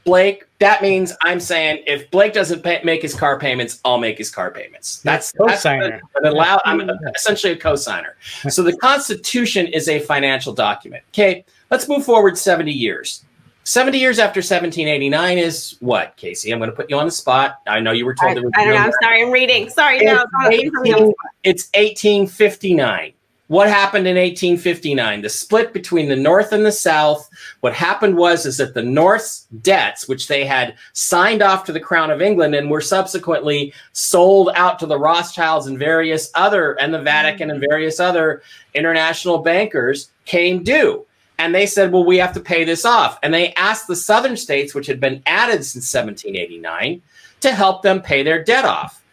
Blake, 0.06 0.46
that 0.60 0.80
means 0.82 1.12
I'm 1.22 1.40
saying 1.40 1.82
if 1.86 2.10
Blake 2.12 2.32
doesn't 2.32 2.62
pay, 2.62 2.80
make 2.84 3.02
his 3.02 3.12
car 3.14 3.38
payments, 3.38 3.80
I'll 3.84 3.98
make 3.98 4.16
his 4.16 4.30
car 4.30 4.52
payments. 4.52 5.02
That's, 5.02 5.32
that's 5.32 5.64
Co-signer. 5.64 6.00
an 6.14 6.24
allow, 6.26 6.60
I'm 6.64 6.88
essentially 7.14 7.52
a 7.52 7.56
co-signer. 7.56 8.16
So 8.48 8.62
the 8.62 8.76
Constitution 8.78 9.66
is 9.66 9.88
a 9.88 9.98
financial 9.98 10.52
document. 10.54 11.02
Okay, 11.10 11.44
let's 11.70 11.88
move 11.88 12.04
forward 12.04 12.38
70 12.38 12.72
years. 12.72 13.24
70 13.64 13.98
years 13.98 14.20
after 14.20 14.38
1789 14.38 15.38
is 15.38 15.76
what, 15.80 16.16
Casey? 16.16 16.52
I'm 16.52 16.60
going 16.60 16.70
to 16.70 16.76
put 16.76 16.88
you 16.88 16.96
on 16.96 17.06
the 17.06 17.10
spot. 17.10 17.58
I 17.66 17.80
know 17.80 17.90
you 17.90 18.06
were 18.06 18.14
I, 18.20 18.26
told 18.26 18.36
there 18.36 18.44
was 18.44 18.52
I 18.56 18.64
don't 18.64 18.74
know. 18.74 18.80
I'm 18.80 18.92
sorry. 19.02 19.22
I'm 19.22 19.32
reading. 19.32 19.68
Sorry. 19.68 19.98
No. 20.04 20.22
It's 20.22 20.62
don't- 20.62 20.84
don't- 20.84 20.94
18 20.94 21.14
it's 21.42 21.68
1859. 21.74 23.12
What 23.48 23.68
happened 23.68 24.08
in 24.08 24.16
1859? 24.16 25.22
The 25.22 25.28
split 25.28 25.72
between 25.72 26.08
the 26.08 26.16
North 26.16 26.50
and 26.50 26.66
the 26.66 26.72
South. 26.72 27.28
What 27.60 27.74
happened 27.74 28.16
was 28.16 28.44
is 28.44 28.56
that 28.56 28.74
the 28.74 28.82
North's 28.82 29.46
debts, 29.62 30.08
which 30.08 30.26
they 30.26 30.44
had 30.44 30.74
signed 30.94 31.42
off 31.42 31.64
to 31.64 31.72
the 31.72 31.78
Crown 31.78 32.10
of 32.10 32.20
England 32.20 32.56
and 32.56 32.68
were 32.68 32.80
subsequently 32.80 33.72
sold 33.92 34.50
out 34.54 34.80
to 34.80 34.86
the 34.86 34.98
Rothschilds 34.98 35.68
and 35.68 35.78
various 35.78 36.28
other 36.34 36.72
and 36.80 36.92
the 36.92 37.00
Vatican 37.00 37.52
and 37.52 37.60
various 37.60 38.00
other 38.00 38.42
international 38.74 39.38
bankers, 39.38 40.10
came 40.24 40.64
due. 40.64 41.06
And 41.38 41.54
they 41.54 41.66
said, 41.66 41.92
well, 41.92 42.04
we 42.04 42.16
have 42.16 42.32
to 42.32 42.40
pay 42.40 42.64
this 42.64 42.84
off. 42.84 43.16
And 43.22 43.32
they 43.32 43.52
asked 43.54 43.86
the 43.86 43.94
southern 43.94 44.36
states, 44.36 44.74
which 44.74 44.88
had 44.88 44.98
been 44.98 45.22
added 45.26 45.64
since 45.64 45.94
1789, 45.94 47.00
to 47.42 47.52
help 47.52 47.82
them 47.82 48.02
pay 48.02 48.24
their 48.24 48.42
debt 48.42 48.64
off 48.64 49.04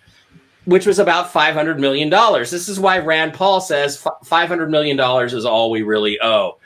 which 0.65 0.85
was 0.85 0.99
about 0.99 1.31
$500 1.31 1.79
million. 1.79 2.09
This 2.09 2.69
is 2.69 2.79
why 2.79 2.99
Rand 2.99 3.33
Paul 3.33 3.61
says 3.61 4.01
$500 4.01 4.69
million 4.69 4.99
is 5.25 5.45
all 5.45 5.69
we 5.69 5.81
really 5.81 6.19
owe 6.21 6.57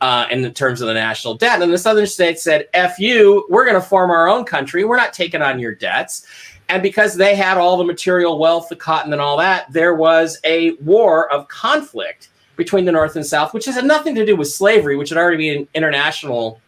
uh, 0.00 0.26
in 0.30 0.52
terms 0.54 0.80
of 0.80 0.88
the 0.88 0.94
national 0.94 1.34
debt. 1.34 1.62
And 1.62 1.72
the 1.72 1.78
southern 1.78 2.06
states 2.06 2.42
said, 2.42 2.68
F 2.74 2.98
you, 2.98 3.46
we're 3.48 3.64
going 3.64 3.80
to 3.80 3.86
form 3.86 4.10
our 4.10 4.28
own 4.28 4.44
country. 4.44 4.84
We're 4.84 4.96
not 4.96 5.12
taking 5.12 5.42
on 5.42 5.58
your 5.58 5.74
debts. 5.74 6.26
And 6.68 6.82
because 6.82 7.14
they 7.14 7.34
had 7.34 7.58
all 7.58 7.76
the 7.76 7.84
material 7.84 8.38
wealth, 8.38 8.68
the 8.68 8.76
cotton, 8.76 9.12
and 9.12 9.20
all 9.20 9.36
that, 9.36 9.72
there 9.72 9.94
was 9.94 10.38
a 10.44 10.72
war 10.74 11.30
of 11.32 11.46
conflict 11.48 12.30
between 12.56 12.84
the 12.84 12.92
North 12.92 13.16
and 13.16 13.26
South, 13.26 13.52
which 13.52 13.66
had 13.66 13.84
nothing 13.84 14.14
to 14.14 14.24
do 14.24 14.36
with 14.36 14.48
slavery, 14.48 14.96
which 14.96 15.10
had 15.10 15.18
already 15.18 15.36
been 15.36 15.68
international 15.74 16.60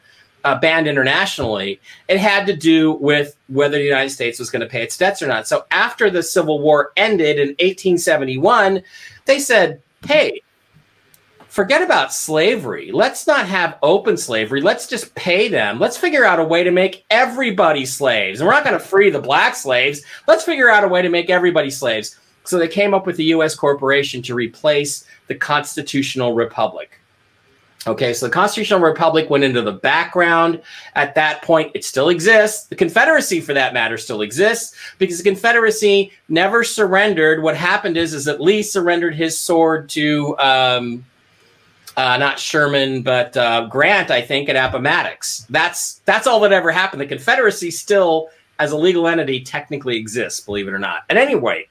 uh, 0.46 0.56
banned 0.60 0.86
internationally, 0.86 1.80
it 2.06 2.18
had 2.18 2.46
to 2.46 2.54
do 2.54 2.92
with 2.92 3.36
whether 3.48 3.78
the 3.78 3.84
United 3.84 4.10
States 4.10 4.38
was 4.38 4.48
going 4.48 4.60
to 4.60 4.68
pay 4.68 4.80
its 4.80 4.96
debts 4.96 5.20
or 5.20 5.26
not. 5.26 5.48
So 5.48 5.64
after 5.72 6.08
the 6.08 6.22
Civil 6.22 6.60
War 6.60 6.92
ended 6.96 7.40
in 7.40 7.48
1871, 7.48 8.80
they 9.24 9.40
said, 9.40 9.82
hey, 10.06 10.42
forget 11.48 11.82
about 11.82 12.14
slavery. 12.14 12.92
Let's 12.92 13.26
not 13.26 13.48
have 13.48 13.76
open 13.82 14.16
slavery. 14.16 14.60
Let's 14.60 14.86
just 14.86 15.12
pay 15.16 15.48
them. 15.48 15.80
Let's 15.80 15.96
figure 15.96 16.24
out 16.24 16.38
a 16.38 16.44
way 16.44 16.62
to 16.62 16.70
make 16.70 17.04
everybody 17.10 17.84
slaves. 17.84 18.38
And 18.38 18.46
we're 18.46 18.54
not 18.54 18.62
going 18.64 18.78
to 18.78 18.84
free 18.84 19.10
the 19.10 19.20
black 19.20 19.56
slaves. 19.56 20.02
Let's 20.28 20.44
figure 20.44 20.70
out 20.70 20.84
a 20.84 20.88
way 20.88 21.02
to 21.02 21.08
make 21.08 21.28
everybody 21.28 21.70
slaves. 21.70 22.20
So 22.44 22.56
they 22.56 22.68
came 22.68 22.94
up 22.94 23.04
with 23.04 23.16
the 23.16 23.24
U.S. 23.24 23.56
corporation 23.56 24.22
to 24.22 24.34
replace 24.36 25.04
the 25.26 25.34
constitutional 25.34 26.34
republic. 26.34 27.00
Okay, 27.86 28.12
so 28.12 28.26
the 28.26 28.32
Constitutional 28.32 28.80
Republic 28.80 29.30
went 29.30 29.44
into 29.44 29.62
the 29.62 29.72
background. 29.72 30.60
At 30.96 31.14
that 31.14 31.42
point, 31.42 31.70
it 31.74 31.84
still 31.84 32.08
exists. 32.08 32.66
The 32.66 32.74
Confederacy, 32.74 33.40
for 33.40 33.54
that 33.54 33.74
matter, 33.74 33.96
still 33.96 34.22
exists 34.22 34.74
because 34.98 35.18
the 35.18 35.24
Confederacy 35.24 36.10
never 36.28 36.64
surrendered. 36.64 37.42
What 37.42 37.56
happened 37.56 37.96
is, 37.96 38.12
is 38.12 38.24
that 38.24 38.40
Lee 38.40 38.62
surrendered 38.62 39.14
his 39.14 39.38
sword 39.38 39.88
to 39.90 40.36
um, 40.38 41.04
uh, 41.96 42.16
not 42.18 42.40
Sherman, 42.40 43.02
but 43.02 43.36
uh, 43.36 43.66
Grant, 43.66 44.10
I 44.10 44.20
think, 44.20 44.48
at 44.48 44.56
Appomattox. 44.56 45.46
That's 45.48 46.00
that's 46.04 46.26
all 46.26 46.40
that 46.40 46.52
ever 46.52 46.72
happened. 46.72 47.00
The 47.00 47.06
Confederacy 47.06 47.70
still, 47.70 48.30
as 48.58 48.72
a 48.72 48.76
legal 48.76 49.06
entity, 49.06 49.40
technically 49.40 49.96
exists, 49.96 50.40
believe 50.40 50.66
it 50.66 50.74
or 50.74 50.80
not. 50.80 51.04
At 51.08 51.18
any 51.18 51.36
rate, 51.36 51.68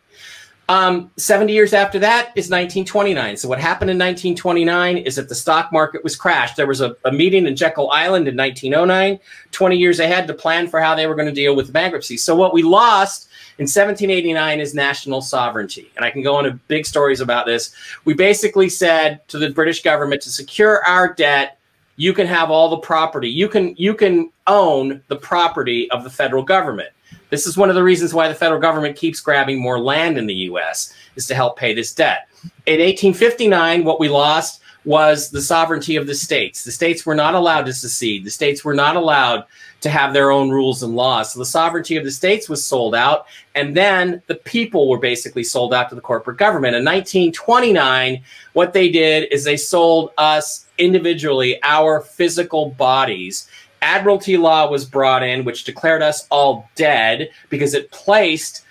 um, 0.68 1.12
70 1.18 1.54
years 1.54 1.74
after 1.74 2.00
that 2.00 2.30
is 2.36 2.50
1929. 2.50 3.38
So 3.38 3.48
what 3.48 3.60
happened 3.60 3.92
in 3.92 3.98
1929 3.98 4.98
is 4.98 5.16
that 5.16 5.30
the 5.30 5.36
stock 5.36 5.72
market 5.72 6.04
was 6.04 6.16
crashed. 6.16 6.56
There 6.56 6.66
was 6.66 6.82
a, 6.82 6.96
a 7.06 7.12
meeting 7.12 7.46
in 7.46 7.56
Jekyll 7.56 7.92
Island 7.92 8.28
in 8.28 8.36
1909, 8.36 9.20
20 9.52 9.78
years 9.78 10.00
ahead 10.00 10.26
to 10.28 10.34
plan 10.34 10.68
for 10.68 10.80
how 10.80 10.96
they 10.96 11.06
were 11.06 11.14
going 11.14 11.28
to 11.28 11.34
deal 11.34 11.56
with 11.56 11.72
bankruptcy. 11.72 12.18
So 12.18 12.36
what 12.36 12.52
we 12.52 12.64
lost 12.64 13.30
in 13.60 13.64
1789 13.64 14.60
is 14.60 14.74
national 14.74 15.22
sovereignty. 15.22 15.92
And 15.96 16.04
I 16.04 16.10
can 16.10 16.24
go 16.24 16.40
into 16.40 16.60
big 16.68 16.88
stories 16.88 17.22
about 17.22 17.46
this. 17.46 17.76
We 18.04 18.16
basically 18.16 18.70
said 18.70 19.28
to 19.28 19.38
the 19.38 19.52
British 19.52 19.84
government 19.84 20.24
to 20.24 20.32
secure 20.32 20.84
our 20.88 21.14
debt, 21.14 21.60
you 21.96 22.12
can 22.12 22.28
have 22.28 22.50
all 22.50 22.70
the 22.70 22.78
property. 22.78 23.30
You 23.30 23.48
can 23.48 23.74
you 23.78 23.94
can 23.94 24.32
own 24.48 25.02
the 25.08 25.16
property 25.16 25.90
of 25.92 26.04
the 26.04 26.10
federal 26.10 26.44
government. 26.44 26.90
This 27.30 27.48
is 27.48 27.58
one 27.58 27.70
of 27.70 27.76
the 27.76 27.84
reasons 27.84 28.14
why 28.14 28.28
the 28.28 28.36
federal 28.36 28.62
government 28.62 28.96
keeps 28.96 29.20
grabbing 29.20 29.60
more 29.60 29.80
land 29.80 30.18
in 30.18 30.28
the 30.28 30.34
US 30.34 30.94
is 31.16 31.28
to 31.28 31.36
help 31.36 31.58
pay 31.58 31.74
this 31.74 31.94
debt. 31.94 32.28
In 32.66 32.80
1859, 32.80 33.84
what 33.84 34.00
we 34.00 34.10
lost 34.10 34.62
was 34.86 35.32
the 35.32 35.42
sovereignty 35.42 35.96
of 35.96 36.06
the 36.08 36.14
states. 36.14 36.64
The 36.64 36.72
states 36.72 37.06
were 37.06 37.16
not 37.16 37.34
allowed 37.34 37.66
to 37.66 37.74
secede. 37.74 38.24
The 38.24 38.30
states 38.30 38.64
were 38.64 38.76
not 38.76 38.96
allowed 38.96 39.46
to 39.82 39.90
have 39.90 40.14
their 40.14 40.32
own 40.32 40.52
rules 40.52 40.84
and 40.84 40.96
laws. 40.96 41.34
So 41.34 41.40
the 41.40 41.46
sovereignty 41.46 41.98
of 41.98 42.04
the 42.04 42.12
states 42.12 42.48
was 42.48 42.64
sold 42.64 42.96
out. 42.96 43.26
And 43.56 43.76
then 43.76 44.22
the 44.28 44.36
people 44.36 44.88
were 44.88 45.00
basically 45.00 45.44
sold 45.44 45.74
out 45.74 45.90
to 45.90 45.96
the 45.96 46.02
corporate 46.02 46.38
government. 46.38 46.76
In 46.76 46.86
1929, 46.86 48.24
what 48.54 48.74
they 48.74 48.90
did 48.90 49.32
is 49.32 49.44
they 49.44 49.58
sold 49.58 50.12
us 50.18 50.68
individually 50.78 51.60
our 51.64 52.02
physical 52.02 52.70
bodies 52.72 53.50
admiralty 53.86 54.36
law 54.36 54.70
was 54.70 54.84
brought 54.84 55.22
in, 55.22 55.46
which 55.46 55.64
declared 55.64 56.02
us 56.02 56.28
all 56.32 56.68
dead 56.76 57.30
because 57.50 57.76
it 57.76 57.92
placed 57.92 58.64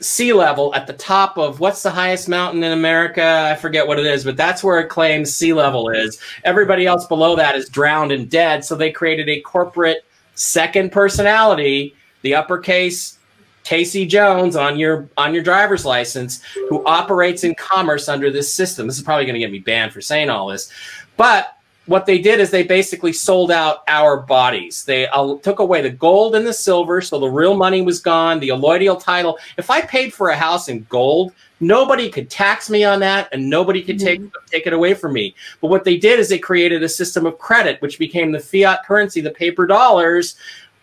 sea 0.00 0.32
level 0.32 0.72
at 0.74 0.86
the 0.86 0.92
top 0.92 1.36
of 1.36 1.58
what's 1.58 1.82
the 1.82 1.90
highest 1.90 2.28
mountain 2.28 2.62
in 2.62 2.72
America? 2.72 3.48
I 3.50 3.56
forget 3.56 3.86
what 3.86 3.98
it 3.98 4.06
is, 4.06 4.24
but 4.24 4.36
that's 4.36 4.62
where 4.62 4.78
it 4.78 4.88
claims 4.88 5.34
sea 5.34 5.52
level 5.52 5.88
is. 5.88 6.20
Everybody 6.44 6.86
else 6.86 7.06
below 7.06 7.34
that 7.36 7.56
is 7.56 7.68
drowned 7.68 8.12
and 8.12 8.30
dead. 8.30 8.64
So 8.64 8.76
they 8.76 8.92
created 8.92 9.28
a 9.28 9.40
corporate 9.40 10.04
second 10.34 10.92
personality, 10.92 11.96
the 12.22 12.34
uppercase 12.34 13.18
Casey 13.64 14.06
Jones 14.06 14.54
on 14.54 14.78
your 14.78 15.08
on 15.16 15.34
your 15.34 15.42
driver's 15.42 15.84
license, 15.84 16.40
who 16.68 16.84
operates 16.86 17.42
in 17.42 17.56
commerce 17.56 18.08
under 18.08 18.30
this 18.30 18.52
system. 18.52 18.86
This 18.86 18.96
is 18.96 19.02
probably 19.02 19.24
going 19.24 19.34
to 19.34 19.40
get 19.40 19.50
me 19.50 19.58
banned 19.58 19.92
for 19.92 20.00
saying 20.00 20.30
all 20.30 20.46
this, 20.46 20.70
but 21.16 21.55
what 21.86 22.04
they 22.04 22.18
did 22.18 22.40
is 22.40 22.50
they 22.50 22.64
basically 22.64 23.12
sold 23.12 23.50
out 23.50 23.84
our 23.88 24.18
bodies. 24.18 24.84
They 24.84 25.06
uh, 25.08 25.36
took 25.36 25.60
away 25.60 25.82
the 25.82 25.90
gold 25.90 26.34
and 26.34 26.46
the 26.46 26.52
silver, 26.52 27.00
so 27.00 27.18
the 27.18 27.28
real 27.28 27.56
money 27.56 27.80
was 27.82 28.00
gone. 28.00 28.40
The 28.40 28.48
allodial 28.48 29.00
title. 29.02 29.38
If 29.56 29.70
I 29.70 29.80
paid 29.82 30.12
for 30.12 30.30
a 30.30 30.36
house 30.36 30.68
in 30.68 30.84
gold, 30.88 31.32
nobody 31.60 32.10
could 32.10 32.28
tax 32.28 32.68
me 32.68 32.84
on 32.84 33.00
that, 33.00 33.28
and 33.32 33.48
nobody 33.48 33.82
could 33.82 33.98
take 33.98 34.20
Mhm. 34.20 34.30
take 34.50 34.66
it 34.66 34.72
away 34.72 34.94
from 34.94 35.12
me. 35.12 35.34
But 35.60 35.68
what 35.68 35.84
they 35.84 35.96
did 35.96 36.18
is 36.18 36.28
they 36.28 36.38
created 36.38 36.82
a 36.82 36.88
system 36.88 37.24
of 37.24 37.38
credit, 37.38 37.80
which 37.80 37.98
became 37.98 38.32
the 38.32 38.40
fiat 38.40 38.84
currency, 38.84 39.20
the 39.20 39.30
paper 39.30 39.66
dollars. 39.66 40.34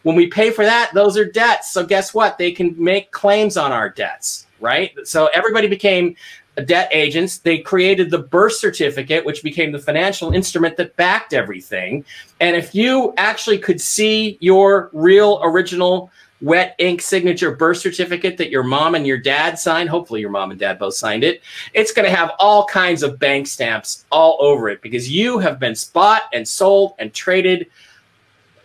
When 0.04 0.16
we 0.16 0.28
pay 0.28 0.52
for 0.52 0.66
that, 0.66 0.92
those 0.94 1.18
are 1.18 1.26
debts. 1.26 1.72
So 1.72 1.86
guess 1.86 2.14
what? 2.14 2.38
They 2.38 2.52
can 2.52 2.76
make 2.78 3.12
claims 3.12 3.56
on 3.56 3.72
our 3.72 3.90
debts, 3.90 4.48
right? 4.60 4.92
So 5.06 5.28
everybody 5.34 5.68
became 5.68 6.16
debt 6.62 6.90
agents. 6.92 7.40
They 7.40 7.60
created 7.60 8.12
the 8.12 8.20
birth 8.20 8.54
certificate, 8.54 9.26
which 9.26 9.44
became 9.44 9.72
the 9.72 9.80
financial 9.80 10.34
instrument 10.34 10.78
that 10.78 10.96
backed 10.96 11.34
everything. 11.34 12.06
And 12.40 12.56
if 12.56 12.76
you 12.76 13.14
actually 13.18 13.58
could 13.58 13.82
see 13.82 14.38
your 14.40 14.90
real 14.94 15.40
original 15.44 16.12
wet 16.42 16.76
ink 16.78 17.02
signature 17.02 17.56
birth 17.56 17.78
certificate 17.78 18.38
that 18.38 18.50
your 18.50 18.64
mom 18.64 18.96
and 18.96 19.08
your 19.08 19.18
dad 19.18 19.58
signed, 19.58 19.90
hopefully 19.90 20.20
your 20.20 20.30
mom 20.30 20.52
and 20.52 20.60
dad 20.60 20.78
both 20.78 20.94
signed 20.94 21.24
it, 21.24 21.42
it's 21.74 21.94
going 21.94 22.08
to 22.08 22.16
have 22.16 22.34
all 22.38 22.66
kinds 22.66 23.02
of 23.02 23.18
bank 23.18 23.48
stamps 23.48 24.06
all 24.12 24.38
over 24.42 24.70
it 24.70 24.82
because 24.82 25.10
you 25.10 25.40
have 25.40 25.58
been 25.58 25.76
bought 25.94 26.24
and 26.34 26.46
sold 26.46 26.94
and 27.00 27.14
traded 27.14 27.68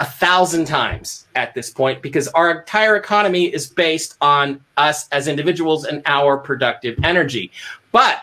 a 0.01 0.05
thousand 0.05 0.65
times 0.65 1.27
at 1.35 1.55
this 1.55 1.71
point 1.71 2.03
because 2.03 2.29
our 2.29 2.61
entire 2.61 2.97
economy 2.97 3.47
is 3.47 3.67
based 3.69 4.17
on 4.21 4.61
us 4.77 5.09
as 5.11 5.27
individuals 5.27 5.85
and 5.85 6.03
our 6.07 6.39
productive 6.39 6.97
energy. 7.03 7.51
But 7.93 8.21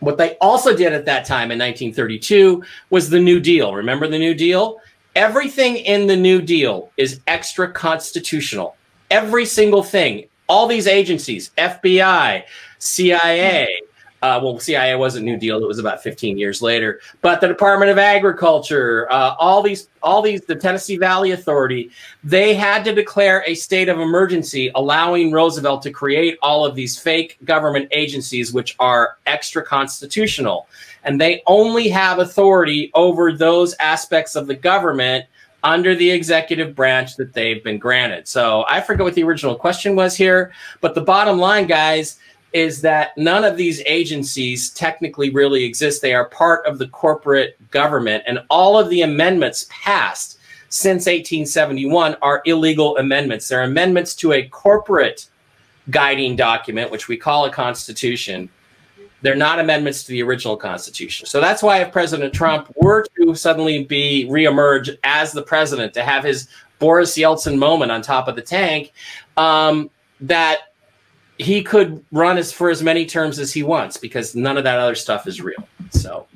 what 0.00 0.18
they 0.18 0.36
also 0.36 0.76
did 0.76 0.92
at 0.92 1.06
that 1.06 1.24
time 1.24 1.50
in 1.50 1.58
1932 1.58 2.62
was 2.90 3.08
the 3.08 3.20
New 3.20 3.40
Deal. 3.40 3.74
Remember 3.74 4.06
the 4.06 4.18
New 4.18 4.34
Deal? 4.34 4.78
Everything 5.16 5.76
in 5.76 6.06
the 6.06 6.16
New 6.16 6.42
Deal 6.42 6.90
is 6.96 7.20
extra 7.26 7.72
constitutional. 7.72 8.76
Every 9.10 9.46
single 9.46 9.82
thing. 9.82 10.26
All 10.48 10.66
these 10.66 10.86
agencies, 10.86 11.50
FBI, 11.56 12.44
CIA, 12.78 13.68
uh, 14.24 14.40
well, 14.42 14.58
CIA 14.58 14.96
wasn't 14.96 15.26
New 15.26 15.36
Deal; 15.36 15.62
it 15.62 15.66
was 15.68 15.78
about 15.78 16.02
15 16.02 16.38
years 16.38 16.62
later. 16.62 16.98
But 17.20 17.42
the 17.42 17.46
Department 17.46 17.90
of 17.90 17.98
Agriculture, 17.98 19.06
uh, 19.12 19.34
all 19.38 19.60
these, 19.60 19.90
all 20.02 20.22
these, 20.22 20.40
the 20.40 20.54
Tennessee 20.56 20.96
Valley 20.96 21.32
Authority, 21.32 21.90
they 22.22 22.54
had 22.54 22.86
to 22.86 22.94
declare 22.94 23.44
a 23.46 23.54
state 23.54 23.90
of 23.90 24.00
emergency, 24.00 24.70
allowing 24.76 25.30
Roosevelt 25.30 25.82
to 25.82 25.90
create 25.90 26.38
all 26.40 26.64
of 26.64 26.74
these 26.74 26.98
fake 26.98 27.36
government 27.44 27.86
agencies, 27.92 28.50
which 28.50 28.76
are 28.78 29.18
extra 29.26 29.62
constitutional, 29.62 30.68
and 31.02 31.20
they 31.20 31.42
only 31.46 31.88
have 31.88 32.18
authority 32.18 32.90
over 32.94 33.30
those 33.30 33.74
aspects 33.78 34.36
of 34.36 34.46
the 34.46 34.54
government 34.54 35.26
under 35.62 35.94
the 35.94 36.10
executive 36.10 36.74
branch 36.74 37.16
that 37.16 37.34
they've 37.34 37.62
been 37.62 37.78
granted. 37.78 38.26
So 38.26 38.64
I 38.68 38.80
forget 38.80 39.04
what 39.04 39.14
the 39.14 39.22
original 39.22 39.54
question 39.54 39.94
was 39.96 40.16
here, 40.16 40.52
but 40.80 40.94
the 40.94 41.02
bottom 41.02 41.38
line, 41.38 41.66
guys 41.66 42.18
is 42.54 42.80
that 42.82 43.18
none 43.18 43.44
of 43.44 43.56
these 43.56 43.82
agencies 43.84 44.70
technically 44.70 45.28
really 45.28 45.64
exist. 45.64 46.00
They 46.00 46.14
are 46.14 46.26
part 46.26 46.64
of 46.64 46.78
the 46.78 46.86
corporate 46.88 47.58
government, 47.70 48.22
and 48.26 48.38
all 48.48 48.78
of 48.78 48.88
the 48.88 49.02
amendments 49.02 49.66
passed 49.68 50.38
since 50.68 51.06
1871 51.06 52.16
are 52.22 52.42
illegal 52.46 52.96
amendments. 52.96 53.48
They're 53.48 53.62
amendments 53.62 54.14
to 54.16 54.32
a 54.32 54.48
corporate 54.48 55.28
guiding 55.90 56.36
document, 56.36 56.90
which 56.90 57.08
we 57.08 57.16
call 57.16 57.44
a 57.44 57.50
constitution. 57.50 58.48
They're 59.20 59.34
not 59.34 59.58
amendments 59.58 60.04
to 60.04 60.12
the 60.12 60.22
original 60.22 60.56
constitution. 60.56 61.26
So 61.26 61.40
that's 61.40 61.62
why 61.62 61.80
if 61.80 61.92
President 61.92 62.32
Trump 62.32 62.72
were 62.76 63.04
to 63.18 63.34
suddenly 63.34 63.84
be 63.84 64.26
reemerge 64.30 64.96
as 65.02 65.32
the 65.32 65.42
president 65.42 65.92
to 65.94 66.04
have 66.04 66.22
his 66.22 66.48
Boris 66.78 67.16
Yeltsin 67.16 67.58
moment 67.58 67.90
on 67.90 68.00
top 68.02 68.28
of 68.28 68.36
the 68.36 68.42
tank, 68.42 68.92
um, 69.36 69.90
that 70.20 70.73
he 71.38 71.62
could 71.62 72.04
run 72.12 72.38
as 72.38 72.52
for 72.52 72.70
as 72.70 72.82
many 72.82 73.06
terms 73.06 73.38
as 73.38 73.52
he 73.52 73.62
wants 73.62 73.96
because 73.96 74.34
none 74.34 74.56
of 74.56 74.64
that 74.64 74.78
other 74.78 74.94
stuff 74.94 75.26
is 75.26 75.40
real. 75.40 75.66
So, 75.90 76.26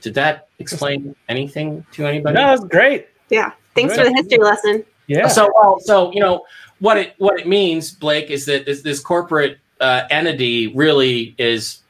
did 0.00 0.14
that 0.14 0.48
explain 0.58 1.16
anything 1.28 1.84
to 1.92 2.06
anybody? 2.06 2.34
No, 2.34 2.46
that's 2.46 2.64
great. 2.64 3.08
Yeah. 3.30 3.52
Thanks 3.74 3.96
for 3.96 4.04
the 4.04 4.12
history 4.12 4.38
lesson. 4.38 4.84
Yeah. 5.06 5.28
So, 5.28 5.50
well, 5.54 5.80
so 5.80 6.12
you 6.12 6.20
know 6.20 6.44
what 6.80 6.98
it 6.98 7.14
what 7.18 7.40
it 7.40 7.46
means, 7.46 7.90
Blake, 7.90 8.30
is 8.30 8.44
that 8.46 8.66
this, 8.66 8.82
this 8.82 9.00
corporate 9.00 9.58
uh, 9.80 10.02
entity 10.10 10.68
really 10.68 11.34
is 11.38 11.80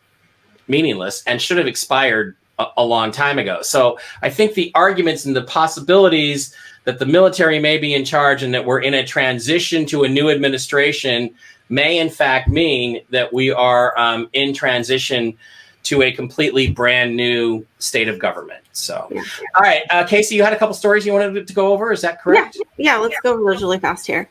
meaningless 0.69 1.23
and 1.27 1.41
should 1.41 1.59
have 1.59 1.67
expired 1.67 2.37
a, 2.59 2.67
a 2.77 2.85
long 2.85 3.11
time 3.11 3.39
ago. 3.39 3.63
So, 3.63 3.99
I 4.23 4.31
think 4.31 4.55
the 4.55 4.71
arguments 4.75 5.25
and 5.25 5.35
the 5.35 5.43
possibilities 5.43 6.55
that 6.85 6.99
the 6.99 7.07
military 7.07 7.59
may 7.59 7.79
be 7.79 7.93
in 7.93 8.05
charge 8.05 8.43
and 8.43 8.55
that 8.55 8.65
we're 8.65 8.81
in 8.81 8.95
a 8.95 9.05
transition 9.05 9.85
to 9.87 10.05
a 10.05 10.09
new 10.09 10.31
administration 10.31 11.35
may 11.69 11.99
in 11.99 12.11
fact 12.11 12.49
mean 12.49 13.01
that 13.11 13.33
we 13.33 13.51
are 13.51 13.99
um, 13.99 14.29
in 14.33 14.55
transition 14.55 15.37
to 15.85 16.03
a 16.03 16.13
completely 16.13 16.71
brand 16.71 17.17
new 17.17 17.65
state 17.79 18.09
of 18.09 18.19
government. 18.19 18.63
So, 18.73 19.09
all 19.11 19.63
right, 19.63 19.83
uh, 19.91 20.05
Casey, 20.05 20.35
you 20.35 20.43
had 20.43 20.53
a 20.53 20.59
couple 20.59 20.75
stories 20.75 21.07
you 21.07 21.13
wanted 21.13 21.47
to 21.47 21.53
go 21.55 21.73
over. 21.73 21.93
Is 21.93 22.03
that 22.03 22.21
correct? 22.21 22.57
Yeah, 22.77 22.93
yeah 22.93 22.97
let's 22.99 23.19
go 23.21 23.35
really 23.35 23.79
fast 23.79 24.07
here. 24.07 24.29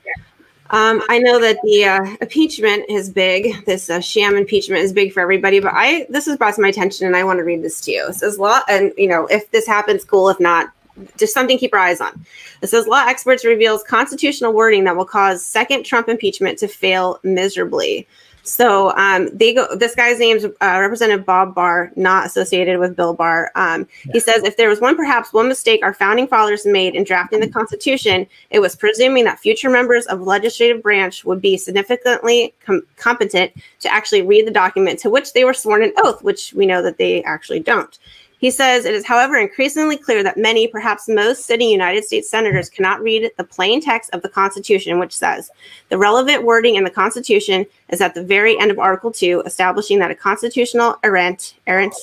Um, 0.69 1.01
I 1.09 1.19
know 1.19 1.39
that 1.39 1.57
the 1.63 1.85
uh, 1.85 2.15
impeachment 2.21 2.85
is 2.89 3.09
big. 3.09 3.65
This 3.65 3.89
uh, 3.89 4.01
sham 4.01 4.35
impeachment 4.35 4.81
is 4.81 4.91
big 4.91 5.13
for 5.13 5.21
everybody, 5.21 5.59
but 5.59 5.71
I 5.73 6.05
this 6.09 6.27
was 6.27 6.35
brought 6.37 6.55
to 6.55 6.61
my 6.61 6.67
attention, 6.67 7.07
and 7.07 7.15
I 7.15 7.23
want 7.23 7.39
to 7.39 7.43
read 7.43 7.63
this 7.63 7.79
to 7.81 7.91
you. 7.91 8.07
It 8.09 8.15
says 8.15 8.37
law, 8.37 8.59
and 8.67 8.91
you 8.97 9.07
know, 9.07 9.27
if 9.27 9.49
this 9.51 9.65
happens, 9.65 10.03
cool. 10.03 10.29
If 10.29 10.39
not, 10.39 10.71
just 11.17 11.33
something 11.33 11.57
to 11.57 11.59
keep 11.59 11.73
our 11.73 11.79
eyes 11.79 12.01
on. 12.01 12.25
It 12.61 12.67
says 12.67 12.87
law 12.87 13.05
experts 13.07 13.45
reveals 13.45 13.83
constitutional 13.83 14.53
wording 14.53 14.83
that 14.85 14.95
will 14.95 15.05
cause 15.05 15.45
second 15.45 15.83
Trump 15.83 16.09
impeachment 16.09 16.57
to 16.59 16.67
fail 16.67 17.19
miserably. 17.23 18.07
So 18.47 18.95
um, 18.95 19.27
they 19.33 19.53
go. 19.53 19.75
This 19.75 19.93
guy's 19.93 20.19
name's 20.19 20.45
uh, 20.45 20.49
Representative 20.61 21.25
Bob 21.25 21.53
Barr, 21.53 21.91
not 21.97 22.25
associated 22.25 22.79
with 22.79 22.95
Bill 22.95 23.13
Barr. 23.13 23.51
Um, 23.55 23.85
He 24.13 24.21
says 24.21 24.43
if 24.43 24.55
there 24.55 24.69
was 24.69 24.79
one, 24.79 24.95
perhaps 24.95 25.33
one 25.33 25.49
mistake 25.49 25.83
our 25.83 25.93
founding 25.93 26.27
fathers 26.27 26.65
made 26.65 26.95
in 26.95 27.03
drafting 27.03 27.41
the 27.41 27.49
Constitution, 27.49 28.25
it 28.49 28.59
was 28.59 28.73
presuming 28.73 29.25
that 29.25 29.39
future 29.39 29.69
members 29.69 30.05
of 30.05 30.21
legislative 30.21 30.81
branch 30.81 31.25
would 31.25 31.41
be 31.41 31.57
significantly 31.57 32.53
com- 32.65 32.83
competent 32.95 33.51
to 33.81 33.93
actually 33.93 34.21
read 34.21 34.47
the 34.47 34.51
document 34.51 34.97
to 34.99 35.09
which 35.09 35.33
they 35.33 35.43
were 35.43 35.53
sworn 35.53 35.83
an 35.83 35.91
oath, 35.97 36.23
which 36.23 36.53
we 36.53 36.65
know 36.65 36.81
that 36.81 36.97
they 36.97 37.21
actually 37.23 37.59
don't. 37.59 37.99
He 38.39 38.51
says 38.51 38.85
it 38.85 38.93
is, 38.93 39.05
however, 39.05 39.37
increasingly 39.37 39.97
clear 39.97 40.21
that 40.21 40.37
many, 40.37 40.67
perhaps 40.67 41.09
most 41.09 41.45
sitting 41.45 41.69
United 41.69 42.03
States 42.03 42.29
senators 42.29 42.69
cannot 42.69 43.01
read 43.01 43.31
the 43.37 43.43
plain 43.43 43.81
text 43.81 44.11
of 44.13 44.21
the 44.21 44.29
Constitution, 44.29 44.99
which 44.99 45.15
says 45.15 45.49
the 45.89 45.97
relevant 45.97 46.43
wording 46.43 46.75
in 46.75 46.83
the 46.83 46.89
Constitution 46.89 47.65
is 47.89 47.99
at 47.99 48.13
the 48.13 48.23
very 48.23 48.59
end 48.59 48.69
of 48.69 48.77
Article 48.77 49.11
2, 49.11 49.41
establishing 49.45 49.97
that 49.99 50.11
a 50.11 50.15
constitutional 50.15 50.97
errant, 51.03 51.55
errant 51.65 51.95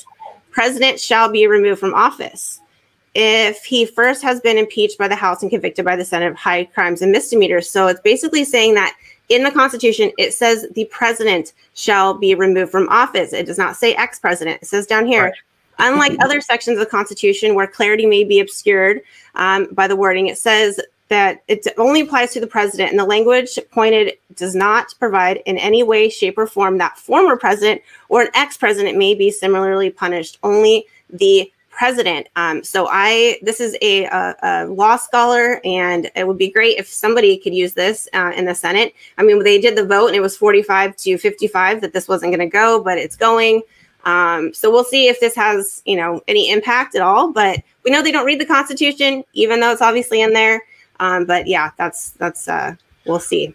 president 0.50 0.98
shall 0.98 1.30
be 1.30 1.46
removed 1.46 1.80
from 1.80 1.94
office 1.94 2.60
if 3.14 3.64
he 3.64 3.86
first 3.86 4.22
has 4.22 4.40
been 4.40 4.58
impeached 4.58 4.98
by 4.98 5.06
the 5.06 5.14
House 5.14 5.42
and 5.42 5.50
convicted 5.50 5.84
by 5.84 5.94
the 5.94 6.04
Senate 6.04 6.30
of 6.32 6.36
high 6.36 6.64
crimes 6.64 7.00
and 7.00 7.12
misdemeanors. 7.12 7.70
So 7.70 7.86
it's 7.86 8.00
basically 8.00 8.44
saying 8.44 8.74
that 8.74 8.96
in 9.28 9.44
the 9.44 9.52
Constitution, 9.52 10.10
it 10.18 10.34
says 10.34 10.66
the 10.72 10.86
president 10.86 11.52
shall 11.74 12.14
be 12.14 12.34
removed 12.34 12.72
from 12.72 12.88
office. 12.88 13.32
It 13.32 13.46
does 13.46 13.58
not 13.58 13.76
say 13.76 13.94
ex 13.94 14.18
president. 14.18 14.62
It 14.62 14.66
says 14.66 14.86
down 14.86 15.06
here, 15.06 15.24
Right. 15.24 15.34
Unlike 15.78 16.16
other 16.22 16.40
sections 16.40 16.78
of 16.78 16.84
the 16.84 16.90
Constitution 16.90 17.54
where 17.54 17.66
clarity 17.66 18.06
may 18.06 18.24
be 18.24 18.40
obscured 18.40 19.00
um, 19.34 19.68
by 19.72 19.86
the 19.86 19.96
wording, 19.96 20.28
it 20.28 20.38
says 20.38 20.80
that 21.08 21.42
it 21.48 21.66
only 21.76 22.00
applies 22.00 22.32
to 22.32 22.40
the 22.40 22.46
president, 22.46 22.90
and 22.90 22.98
the 22.98 23.04
language 23.04 23.58
pointed 23.70 24.14
does 24.36 24.54
not 24.54 24.94
provide 24.98 25.42
in 25.46 25.58
any 25.58 25.82
way, 25.82 26.08
shape, 26.08 26.38
or 26.38 26.46
form 26.46 26.78
that 26.78 26.98
former 26.98 27.36
president 27.36 27.82
or 28.08 28.22
an 28.22 28.28
ex 28.34 28.56
president 28.56 28.96
may 28.96 29.14
be 29.14 29.30
similarly 29.30 29.90
punished. 29.90 30.38
Only 30.42 30.86
the 31.10 31.50
president. 31.74 32.28
Um, 32.36 32.62
so 32.62 32.86
I, 32.88 33.38
this 33.42 33.60
is 33.60 33.76
a, 33.82 34.04
a, 34.04 34.36
a 34.42 34.66
law 34.66 34.96
scholar, 34.96 35.60
and 35.64 36.10
it 36.14 36.26
would 36.26 36.38
be 36.38 36.50
great 36.50 36.78
if 36.78 36.86
somebody 36.88 37.36
could 37.36 37.54
use 37.54 37.74
this 37.74 38.08
uh, 38.14 38.32
in 38.34 38.44
the 38.44 38.54
Senate. 38.54 38.94
I 39.18 39.24
mean, 39.24 39.42
they 39.42 39.60
did 39.60 39.76
the 39.76 39.84
vote, 39.84 40.06
and 40.08 40.16
it 40.16 40.20
was 40.20 40.36
45 40.36 40.96
to 40.96 41.18
55 41.18 41.80
that 41.80 41.92
this 41.92 42.08
wasn't 42.08 42.30
going 42.30 42.48
to 42.48 42.52
go, 42.52 42.82
but 42.82 42.96
it's 42.98 43.16
going. 43.16 43.62
Um, 44.04 44.52
so 44.54 44.70
we'll 44.70 44.84
see 44.84 45.08
if 45.08 45.20
this 45.20 45.34
has, 45.34 45.82
you 45.84 45.96
know, 45.96 46.20
any 46.28 46.50
impact 46.50 46.94
at 46.94 47.02
all. 47.02 47.32
But 47.32 47.62
we 47.84 47.90
know 47.90 48.02
they 48.02 48.12
don't 48.12 48.26
read 48.26 48.40
the 48.40 48.46
Constitution, 48.46 49.24
even 49.32 49.60
though 49.60 49.72
it's 49.72 49.82
obviously 49.82 50.20
in 50.20 50.32
there. 50.32 50.62
Um, 51.00 51.24
but 51.24 51.46
yeah, 51.46 51.70
that's 51.76 52.10
that's 52.10 52.48
uh, 52.48 52.74
we'll 53.06 53.18
see. 53.18 53.54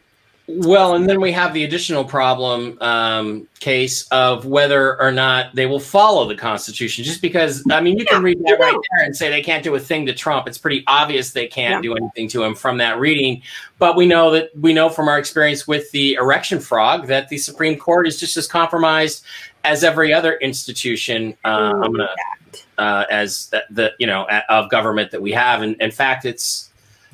Well, 0.51 0.95
and 0.95 1.07
then 1.07 1.21
we 1.21 1.31
have 1.33 1.53
the 1.53 1.63
additional 1.63 2.03
problem 2.03 2.75
um, 2.81 3.47
case 3.59 4.07
of 4.07 4.47
whether 4.47 4.99
or 4.99 5.11
not 5.11 5.53
they 5.53 5.67
will 5.67 5.79
follow 5.79 6.27
the 6.27 6.33
Constitution. 6.33 7.03
Just 7.03 7.21
because, 7.21 7.63
I 7.69 7.81
mean, 7.81 7.99
you 7.99 8.05
can 8.05 8.23
read 8.23 8.39
that 8.45 8.59
right 8.59 8.73
there 8.73 9.05
and 9.05 9.15
say 9.15 9.29
they 9.29 9.43
can't 9.43 9.63
do 9.63 9.75
a 9.75 9.79
thing 9.79 10.07
to 10.07 10.13
Trump. 10.13 10.47
It's 10.47 10.57
pretty 10.57 10.83
obvious 10.87 11.33
they 11.33 11.45
can't 11.45 11.71
Yeah. 11.71 11.81
do 11.81 11.95
anything 11.95 12.29
to 12.29 12.43
him 12.43 12.55
from 12.55 12.79
that 12.79 12.99
reading. 12.99 13.43
But 13.77 13.95
we 13.95 14.07
know 14.07 14.31
that 14.31 14.49
we 14.59 14.73
know 14.73 14.89
from 14.89 15.07
our 15.07 15.19
experience 15.19 15.67
with 15.67 15.91
the 15.91 16.15
erection 16.15 16.59
frog 16.59 17.05
that 17.07 17.29
the 17.29 17.37
Supreme 17.37 17.77
Court 17.77 18.07
is 18.07 18.19
just 18.19 18.35
as 18.35 18.47
compromised 18.47 19.23
as 19.63 19.83
every 19.83 20.13
other 20.13 20.35
institution. 20.37 21.35
Uh, 21.43 21.73
I'm 21.83 21.91
gonna 21.91 22.09
uh, 22.77 23.05
as 23.09 23.47
the, 23.47 23.63
the 23.69 23.93
you 23.99 24.07
know 24.07 24.27
of 24.49 24.69
government 24.69 25.11
that 25.11 25.21
we 25.21 25.31
have, 25.31 25.61
and 25.61 25.75
in 25.79 25.91
fact, 25.91 26.25
it's 26.25 26.69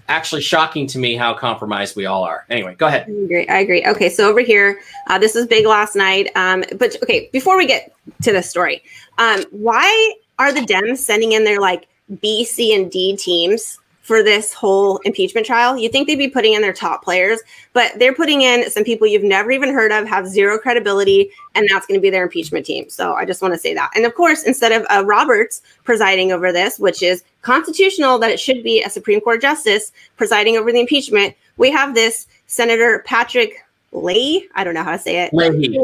actually 0.07 0.41
shocking 0.41 0.85
to 0.85 0.99
me 0.99 1.15
how 1.15 1.33
compromised 1.33 1.95
we 1.95 2.05
all 2.05 2.23
are. 2.23 2.45
Anyway, 2.49 2.75
go 2.75 2.87
ahead. 2.87 3.07
I 3.07 3.11
agree. 3.11 3.47
I 3.47 3.59
agree. 3.59 3.85
Okay, 3.85 4.09
so 4.09 4.29
over 4.29 4.41
here, 4.41 4.79
uh, 5.07 5.17
this 5.17 5.33
was 5.33 5.47
big 5.47 5.65
last 5.65 5.95
night. 5.95 6.29
Um, 6.35 6.63
but 6.77 6.95
okay, 7.01 7.29
before 7.33 7.57
we 7.57 7.65
get 7.65 7.95
to 8.21 8.31
this 8.31 8.49
story, 8.49 8.83
um, 9.17 9.43
why 9.51 10.13
are 10.37 10.51
the 10.51 10.61
Dems 10.61 10.97
sending 10.97 11.31
in 11.31 11.43
their 11.43 11.59
like 11.59 11.87
B, 12.21 12.45
C, 12.45 12.73
and 12.73 12.91
D 12.91 13.17
teams 13.17 13.79
for 14.05 14.21
this 14.21 14.53
whole 14.53 14.97
impeachment 14.99 15.47
trial? 15.47 15.75
You 15.75 15.89
think 15.89 16.07
they'd 16.07 16.15
be 16.15 16.27
putting 16.27 16.53
in 16.53 16.61
their 16.61 16.73
top 16.73 17.03
players, 17.03 17.39
but 17.73 17.91
they're 17.97 18.13
putting 18.13 18.43
in 18.43 18.69
some 18.69 18.83
people 18.83 19.07
you've 19.07 19.23
never 19.23 19.49
even 19.49 19.73
heard 19.73 19.91
of, 19.91 20.07
have 20.07 20.27
zero 20.27 20.59
credibility, 20.59 21.31
and 21.55 21.67
that's 21.67 21.87
going 21.87 21.99
to 21.99 22.01
be 22.01 22.11
their 22.11 22.21
impeachment 22.21 22.67
team. 22.67 22.87
So 22.87 23.13
I 23.13 23.25
just 23.25 23.41
want 23.41 23.55
to 23.55 23.59
say 23.59 23.73
that. 23.73 23.89
And 23.95 24.05
of 24.05 24.13
course, 24.13 24.43
instead 24.43 24.71
of 24.71 24.85
uh, 24.91 25.03
Roberts 25.03 25.63
presiding 25.83 26.31
over 26.31 26.51
this, 26.51 26.77
which 26.77 27.01
is 27.01 27.23
constitutional 27.41 28.19
that 28.19 28.29
it 28.29 28.39
should 28.39 28.63
be 28.63 28.83
a 28.83 28.91
Supreme 28.91 29.21
Court 29.21 29.41
justice 29.41 29.91
presiding 30.17 30.55
over 30.55 30.71
the 30.71 30.79
impeachment, 30.79 31.35
we 31.57 31.71
have 31.71 31.95
this 31.95 32.27
Senator 32.45 33.01
Patrick 33.07 33.65
Leahy. 33.91 34.47
I 34.53 34.63
don't 34.63 34.75
know 34.75 34.83
how 34.83 34.91
to 34.91 34.99
say 34.99 35.23
it. 35.23 35.33
Leahy. 35.33 35.79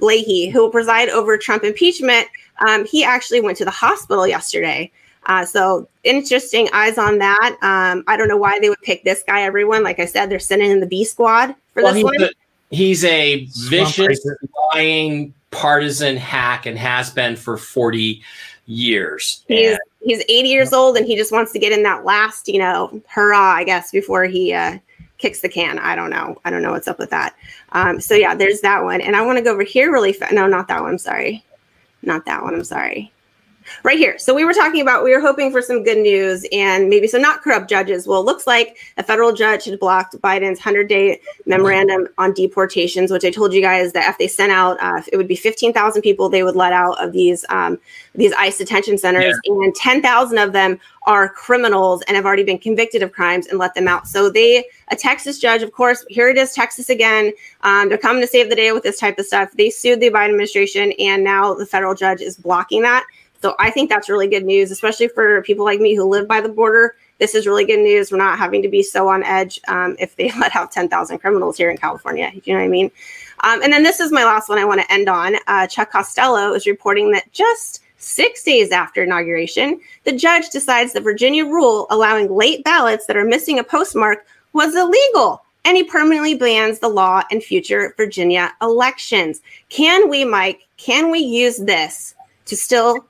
Leahy, 0.00 0.48
who 0.48 0.60
will 0.60 0.70
preside 0.70 1.08
over 1.08 1.38
Trump 1.38 1.62
impeachment. 1.62 2.26
Um, 2.66 2.84
he 2.84 3.04
actually 3.04 3.40
went 3.40 3.56
to 3.58 3.64
the 3.64 3.70
hospital 3.70 4.26
yesterday. 4.26 4.90
Uh, 5.26 5.44
so 5.44 5.88
interesting 6.02 6.68
eyes 6.72 6.98
on 6.98 7.18
that. 7.18 7.56
Um, 7.62 8.04
I 8.06 8.16
don't 8.16 8.28
know 8.28 8.36
why 8.36 8.58
they 8.58 8.68
would 8.68 8.82
pick 8.82 9.04
this 9.04 9.22
guy. 9.26 9.42
Everyone, 9.42 9.82
like 9.82 9.98
I 9.98 10.04
said, 10.06 10.30
they're 10.30 10.38
sending 10.38 10.70
in 10.70 10.80
the 10.80 10.86
B 10.86 11.04
squad 11.04 11.54
for 11.72 11.82
Well, 11.82 11.92
this 11.92 11.96
he's, 11.96 12.04
one. 12.04 12.22
a, 12.22 12.30
he's 12.70 13.04
a 13.04 13.46
vicious, 13.68 14.26
lying 14.74 15.32
partisan 15.50 16.16
hack 16.16 16.66
and 16.66 16.76
has 16.78 17.10
been 17.10 17.36
for 17.36 17.56
40 17.56 18.22
years. 18.66 19.44
He's 19.48 19.70
And 19.70 19.78
he's 20.02 20.22
80 20.28 20.48
years 20.48 20.72
old 20.72 20.96
and 20.96 21.06
he 21.06 21.16
just 21.16 21.32
wants 21.32 21.52
to 21.52 21.58
get 21.58 21.72
in 21.72 21.82
that 21.84 22.04
last, 22.04 22.48
you 22.48 22.58
know, 22.58 23.00
hurrah, 23.08 23.54
I 23.54 23.64
guess, 23.64 23.90
before 23.90 24.24
he 24.24 24.52
uh, 24.52 24.78
kicks 25.18 25.40
the 25.40 25.48
can. 25.48 25.78
I 25.78 25.94
don't 25.94 26.10
know. 26.10 26.36
I 26.44 26.50
don't 26.50 26.62
know 26.62 26.72
what's 26.72 26.88
up 26.88 26.98
with 26.98 27.10
that. 27.10 27.34
Um, 27.72 28.00
so 28.00 28.14
yeah, 28.14 28.34
there's 28.34 28.60
that 28.60 28.82
one. 28.82 29.00
And 29.00 29.16
I 29.16 29.22
want 29.22 29.38
to 29.38 29.44
go 29.44 29.52
over 29.52 29.62
here 29.62 29.92
really 29.92 30.12
fast. 30.12 30.32
No, 30.32 30.46
not 30.46 30.68
that 30.68 30.82
one. 30.82 30.90
I'm 30.90 30.98
sorry. 30.98 31.44
Not 32.02 32.26
that 32.26 32.42
one. 32.42 32.54
I'm 32.54 32.64
sorry. 32.64 33.10
Right 33.82 33.98
here. 33.98 34.18
So 34.18 34.34
we 34.34 34.44
were 34.44 34.52
talking 34.52 34.80
about, 34.80 35.04
we 35.04 35.12
were 35.12 35.20
hoping 35.20 35.50
for 35.50 35.62
some 35.62 35.82
good 35.82 35.98
news 35.98 36.46
and 36.52 36.88
maybe 36.88 37.06
some 37.06 37.22
not 37.22 37.42
corrupt 37.42 37.68
judges. 37.68 38.06
Well, 38.06 38.20
it 38.20 38.24
looks 38.24 38.46
like 38.46 38.78
a 38.96 39.02
federal 39.02 39.32
judge 39.32 39.64
had 39.64 39.78
blocked 39.78 40.20
Biden's 40.20 40.58
100 40.58 40.88
day 40.88 41.20
memorandum 41.46 42.08
on 42.18 42.32
deportations, 42.32 43.10
which 43.10 43.24
I 43.24 43.30
told 43.30 43.52
you 43.52 43.60
guys 43.60 43.92
that 43.92 44.08
if 44.08 44.18
they 44.18 44.28
sent 44.28 44.52
out, 44.52 44.76
uh, 44.80 45.02
it 45.12 45.16
would 45.16 45.28
be 45.28 45.36
15,000 45.36 46.02
people 46.02 46.28
they 46.28 46.42
would 46.42 46.56
let 46.56 46.72
out 46.72 47.02
of 47.02 47.12
these 47.12 47.44
um, 47.48 47.78
these 48.14 48.32
ICE 48.34 48.56
detention 48.56 48.96
centers, 48.96 49.36
and 49.44 49.74
10,000 49.74 50.38
of 50.38 50.52
them 50.52 50.78
are 51.06 51.28
criminals 51.28 52.02
and 52.02 52.16
have 52.16 52.24
already 52.24 52.44
been 52.44 52.58
convicted 52.58 53.02
of 53.02 53.12
crimes 53.12 53.46
and 53.46 53.58
let 53.58 53.74
them 53.74 53.88
out. 53.88 54.06
So 54.06 54.30
they, 54.30 54.64
a 54.88 54.96
Texas 54.96 55.38
judge, 55.38 55.62
of 55.62 55.72
course, 55.72 56.04
here 56.08 56.28
it 56.28 56.38
is, 56.38 56.52
Texas 56.52 56.88
again. 56.88 57.32
Um, 57.62 57.88
they're 57.88 57.98
coming 57.98 58.22
to 58.22 58.26
save 58.26 58.50
the 58.50 58.56
day 58.56 58.72
with 58.72 58.84
this 58.84 58.98
type 58.98 59.18
of 59.18 59.26
stuff. 59.26 59.50
They 59.52 59.68
sued 59.70 60.00
the 60.00 60.10
Biden 60.10 60.30
administration, 60.30 60.92
and 60.98 61.24
now 61.24 61.54
the 61.54 61.66
federal 61.66 61.94
judge 61.94 62.20
is 62.20 62.36
blocking 62.36 62.82
that. 62.82 63.04
So 63.44 63.54
I 63.58 63.70
think 63.70 63.90
that's 63.90 64.08
really 64.08 64.26
good 64.26 64.46
news, 64.46 64.70
especially 64.70 65.06
for 65.06 65.42
people 65.42 65.66
like 65.66 65.78
me 65.78 65.94
who 65.94 66.04
live 66.04 66.26
by 66.26 66.40
the 66.40 66.48
border. 66.48 66.96
This 67.18 67.34
is 67.34 67.46
really 67.46 67.66
good 67.66 67.80
news. 67.80 68.10
We're 68.10 68.16
not 68.16 68.38
having 68.38 68.62
to 68.62 68.70
be 68.70 68.82
so 68.82 69.06
on 69.06 69.22
edge 69.22 69.60
um, 69.68 69.96
if 69.98 70.16
they 70.16 70.32
let 70.40 70.56
out 70.56 70.72
10,000 70.72 71.18
criminals 71.18 71.58
here 71.58 71.68
in 71.68 71.76
California. 71.76 72.32
You 72.32 72.54
know 72.54 72.60
what 72.60 72.64
I 72.64 72.68
mean? 72.68 72.90
Um, 73.40 73.62
and 73.62 73.70
then 73.70 73.82
this 73.82 74.00
is 74.00 74.10
my 74.10 74.24
last 74.24 74.48
one 74.48 74.56
I 74.56 74.64
want 74.64 74.80
to 74.80 74.90
end 74.90 75.10
on. 75.10 75.36
Uh, 75.46 75.66
Chuck 75.66 75.92
Callesto 75.92 76.56
is 76.56 76.66
reporting 76.66 77.10
that 77.10 77.30
just 77.32 77.82
six 77.98 78.42
days 78.42 78.70
after 78.70 79.02
inauguration, 79.02 79.78
the 80.04 80.16
judge 80.16 80.48
decides 80.48 80.94
the 80.94 81.02
Virginia 81.02 81.44
rule 81.44 81.86
allowing 81.90 82.34
late 82.34 82.64
ballots 82.64 83.04
that 83.04 83.16
are 83.18 83.26
missing 83.26 83.58
a 83.58 83.62
postmark 83.62 84.24
was 84.54 84.74
illegal. 84.74 85.44
And 85.66 85.76
he 85.76 85.84
permanently 85.84 86.34
bans 86.34 86.78
the 86.78 86.88
law 86.88 87.24
in 87.30 87.42
future 87.42 87.92
Virginia 87.98 88.54
elections. 88.62 89.42
Can 89.68 90.08
we, 90.08 90.24
Mike, 90.24 90.60
can 90.78 91.10
we 91.10 91.18
use 91.18 91.58
this 91.58 92.14
to 92.46 92.56
still 92.56 93.06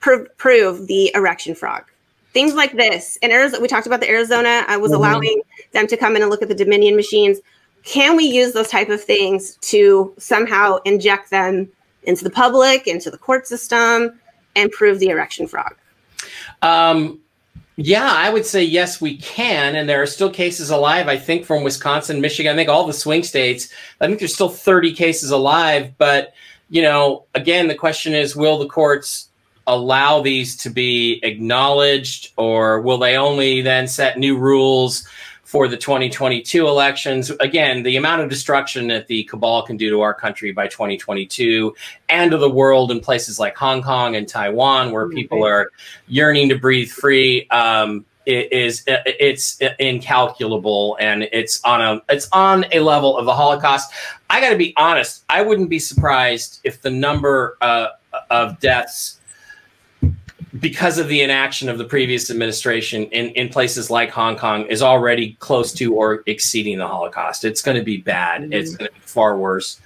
pr- 0.00 0.24
prove 0.36 0.86
the 0.86 1.10
erection 1.14 1.54
frog? 1.54 1.84
Things 2.32 2.54
like 2.54 2.72
this. 2.72 3.16
In 3.22 3.30
Arizona, 3.30 3.62
we 3.62 3.68
talked 3.68 3.86
about 3.86 4.00
the 4.00 4.10
Arizona. 4.10 4.64
I 4.68 4.76
was 4.76 4.92
Mhm. 4.92 4.96
allowing 4.96 5.42
them 5.72 5.86
to 5.86 5.96
come 5.96 6.16
in 6.16 6.22
and 6.22 6.30
look 6.30 6.42
at 6.42 6.48
the 6.48 6.54
Dominion 6.54 6.94
machines. 6.94 7.38
Can 7.84 8.16
we 8.16 8.24
use 8.24 8.52
those 8.52 8.68
type 8.68 8.88
of 8.88 9.02
things 9.02 9.56
to 9.62 10.12
somehow 10.18 10.78
inject 10.84 11.30
them 11.30 11.68
into 12.02 12.24
the 12.24 12.30
public, 12.30 12.86
into 12.86 13.10
the 13.10 13.18
court 13.18 13.46
system, 13.46 14.20
and 14.54 14.70
prove 14.72 14.98
the 14.98 15.08
erection 15.08 15.46
frog? 15.46 15.74
Um, 16.62 17.20
yeah, 17.76 18.10
I 18.10 18.30
would 18.30 18.46
say 18.46 18.62
yes, 18.62 19.00
we 19.00 19.18
can. 19.18 19.76
And 19.76 19.88
there 19.88 20.02
are 20.02 20.06
still 20.06 20.30
cases 20.30 20.70
alive, 20.70 21.08
I 21.08 21.16
think, 21.16 21.44
from 21.44 21.62
Wisconsin, 21.62 22.20
Michigan, 22.20 22.52
I 22.52 22.56
think 22.56 22.68
all 22.68 22.86
the 22.86 22.92
swing 22.92 23.22
states. 23.22 23.68
I 24.00 24.06
think 24.06 24.18
there's 24.18 24.34
still 24.34 24.48
30 24.48 24.94
cases 24.94 25.30
alive. 25.30 25.92
But, 25.98 26.32
you 26.70 26.82
know, 26.82 27.24
again, 27.34 27.68
the 27.68 27.74
question 27.74 28.14
is 28.14 28.34
will 28.34 28.58
the 28.58 28.66
courts 28.66 29.28
allow 29.66 30.22
these 30.22 30.56
to 30.56 30.70
be 30.70 31.20
acknowledged 31.22 32.32
or 32.36 32.80
will 32.80 32.98
they 32.98 33.16
only 33.16 33.60
then 33.62 33.88
set 33.88 34.18
new 34.18 34.36
rules? 34.36 35.06
For 35.44 35.68
the 35.68 35.76
2022 35.76 36.66
elections, 36.66 37.30
again, 37.38 37.84
the 37.84 37.96
amount 37.96 38.20
of 38.20 38.28
destruction 38.28 38.88
that 38.88 39.06
the 39.06 39.22
cabal 39.24 39.62
can 39.62 39.76
do 39.76 39.90
to 39.90 40.00
our 40.00 40.12
country 40.12 40.50
by 40.50 40.66
2022 40.66 41.72
and 42.08 42.32
to 42.32 42.36
the 42.36 42.50
world 42.50 42.90
in 42.90 42.98
places 42.98 43.38
like 43.38 43.56
Hong 43.56 43.80
Kong 43.80 44.16
and 44.16 44.26
Taiwan, 44.26 44.90
where 44.90 45.08
people 45.08 45.46
are 45.46 45.70
yearning 46.08 46.48
to 46.48 46.58
breathe 46.58 46.90
free 46.90 47.48
um, 47.50 48.04
it 48.26 48.52
is 48.52 48.82
it's 48.86 49.60
incalculable 49.78 50.96
and 51.00 51.28
it's 51.32 51.62
on 51.64 51.80
a 51.80 52.02
it's 52.12 52.28
on 52.32 52.66
a 52.72 52.80
level 52.80 53.16
of 53.16 53.24
the 53.24 53.34
Holocaust. 53.34 53.92
I 54.28 54.40
got 54.40 54.50
to 54.50 54.56
be 54.56 54.74
honest. 54.76 55.24
I 55.30 55.42
wouldn't 55.42 55.70
be 55.70 55.78
surprised 55.78 56.60
if 56.64 56.82
the 56.82 56.90
number 56.90 57.56
uh, 57.60 57.88
of 58.30 58.58
deaths 58.58 59.15
because 60.60 60.98
of 60.98 61.08
the 61.08 61.22
inaction 61.22 61.68
of 61.68 61.78
the 61.78 61.84
previous 61.84 62.30
administration 62.30 63.04
in, 63.06 63.30
in 63.30 63.48
places 63.48 63.90
like 63.90 64.10
Hong 64.10 64.36
Kong 64.36 64.64
is 64.66 64.82
already 64.82 65.34
close 65.40 65.72
to 65.74 65.94
or 65.94 66.22
exceeding 66.26 66.78
the 66.78 66.86
Holocaust. 66.86 67.44
It's 67.44 67.62
going 67.62 67.76
to 67.76 67.82
be 67.82 67.96
bad. 67.96 68.42
Mhm. 68.42 68.54
It's 68.54 68.76
going 68.76 68.88
to 68.88 68.94
be 68.94 69.00
far 69.00 69.36
worse 69.36 69.80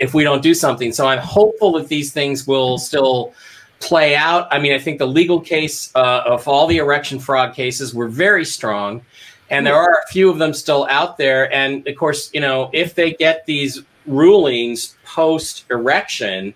if 0.00 0.12
we 0.14 0.22
don't 0.22 0.42
do 0.42 0.54
something. 0.54 0.92
So 0.92 1.06
I'm 1.06 1.18
hopeful 1.18 1.72
that 1.72 1.88
these 1.88 2.12
things 2.12 2.46
will 2.46 2.78
still 2.78 3.32
play 3.80 4.14
out. 4.14 4.48
I 4.50 4.58
mean, 4.58 4.72
I 4.72 4.78
think 4.78 4.98
the 4.98 5.06
legal 5.06 5.40
case 5.40 5.90
uh, 5.94 6.22
of 6.26 6.46
all 6.46 6.66
the 6.66 6.78
erection 6.78 7.18
fraud 7.18 7.54
cases 7.54 7.94
were 7.94 8.08
very 8.08 8.44
strong, 8.44 9.02
and 9.50 9.66
there 9.66 9.76
are 9.76 10.02
a 10.06 10.12
few 10.12 10.30
of 10.30 10.38
them 10.38 10.54
still 10.54 10.86
out 10.88 11.16
there. 11.16 11.52
And 11.52 11.86
of 11.88 11.96
course, 11.96 12.30
you 12.32 12.40
know, 12.40 12.70
if 12.72 12.94
they 12.94 13.14
get 13.14 13.44
these 13.46 13.82
rulings 14.06 14.96
post 15.04 15.64
erection, 15.70 16.54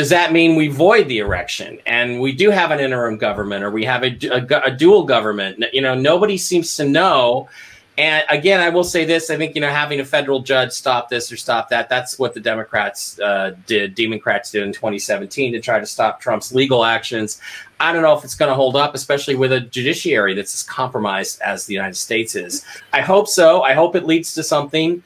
does 0.00 0.08
that 0.08 0.32
mean 0.32 0.56
we 0.56 0.68
void 0.68 1.08
the 1.08 1.18
erection 1.18 1.78
and 1.84 2.22
we 2.22 2.32
do 2.32 2.48
have 2.48 2.70
an 2.70 2.80
interim 2.80 3.18
government 3.18 3.62
or 3.62 3.70
we 3.70 3.84
have 3.84 4.02
a, 4.02 4.16
a, 4.32 4.62
a 4.64 4.70
dual 4.70 5.02
government? 5.04 5.62
You 5.74 5.82
know, 5.82 5.94
nobody 5.94 6.38
seems 6.38 6.74
to 6.76 6.88
know. 6.88 7.50
And 7.98 8.24
again, 8.30 8.60
I 8.60 8.70
will 8.70 8.82
say 8.82 9.04
this: 9.04 9.28
I 9.28 9.36
think 9.36 9.54
you 9.54 9.60
know 9.60 9.68
having 9.68 10.00
a 10.00 10.04
federal 10.06 10.40
judge 10.40 10.72
stop 10.72 11.10
this 11.10 11.30
or 11.30 11.36
stop 11.36 11.68
that—that's 11.68 12.18
what 12.18 12.32
the 12.32 12.40
Democrats 12.40 13.20
uh, 13.20 13.54
did, 13.66 13.94
Democrats 13.94 14.50
did 14.50 14.62
in 14.62 14.72
2017 14.72 15.52
to 15.52 15.60
try 15.60 15.78
to 15.78 15.84
stop 15.84 16.18
Trump's 16.18 16.54
legal 16.54 16.82
actions. 16.82 17.38
I 17.78 17.92
don't 17.92 18.00
know 18.00 18.16
if 18.16 18.24
it's 18.24 18.34
going 18.34 18.48
to 18.48 18.54
hold 18.54 18.76
up, 18.76 18.94
especially 18.94 19.34
with 19.34 19.52
a 19.52 19.60
judiciary 19.60 20.32
that's 20.32 20.54
as 20.54 20.62
compromised 20.62 21.42
as 21.42 21.66
the 21.66 21.74
United 21.74 21.96
States 21.96 22.34
is. 22.34 22.64
I 22.94 23.02
hope 23.02 23.28
so. 23.28 23.60
I 23.64 23.74
hope 23.74 23.94
it 23.94 24.06
leads 24.06 24.32
to 24.32 24.42
something. 24.42 25.02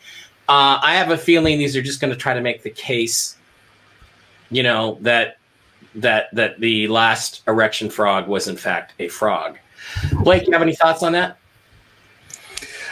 Uh, 0.49 0.79
I 0.81 0.95
have 0.95 1.11
a 1.11 1.19
feeling 1.19 1.59
these 1.59 1.75
are 1.75 1.83
just 1.83 2.01
going 2.01 2.13
to 2.13 2.19
try 2.19 2.33
to 2.33 2.41
make 2.41 2.63
the 2.63 2.71
case, 2.71 3.37
you 4.51 4.63
know, 4.63 4.99
that 5.03 5.39
that 5.95 6.35
that 6.35 6.59
the 6.61 6.89
last 6.89 7.43
erection 7.47 7.91
frog 7.91 8.29
was 8.29 8.49
in 8.49 8.57
fact 8.57 8.95
a 8.99 9.09
frog. 9.09 9.59
Blake, 10.23 10.47
you 10.47 10.53
have 10.53 10.63
any 10.63 10.75
thoughts 10.75 11.03
on 11.03 11.13
that? 11.13 11.39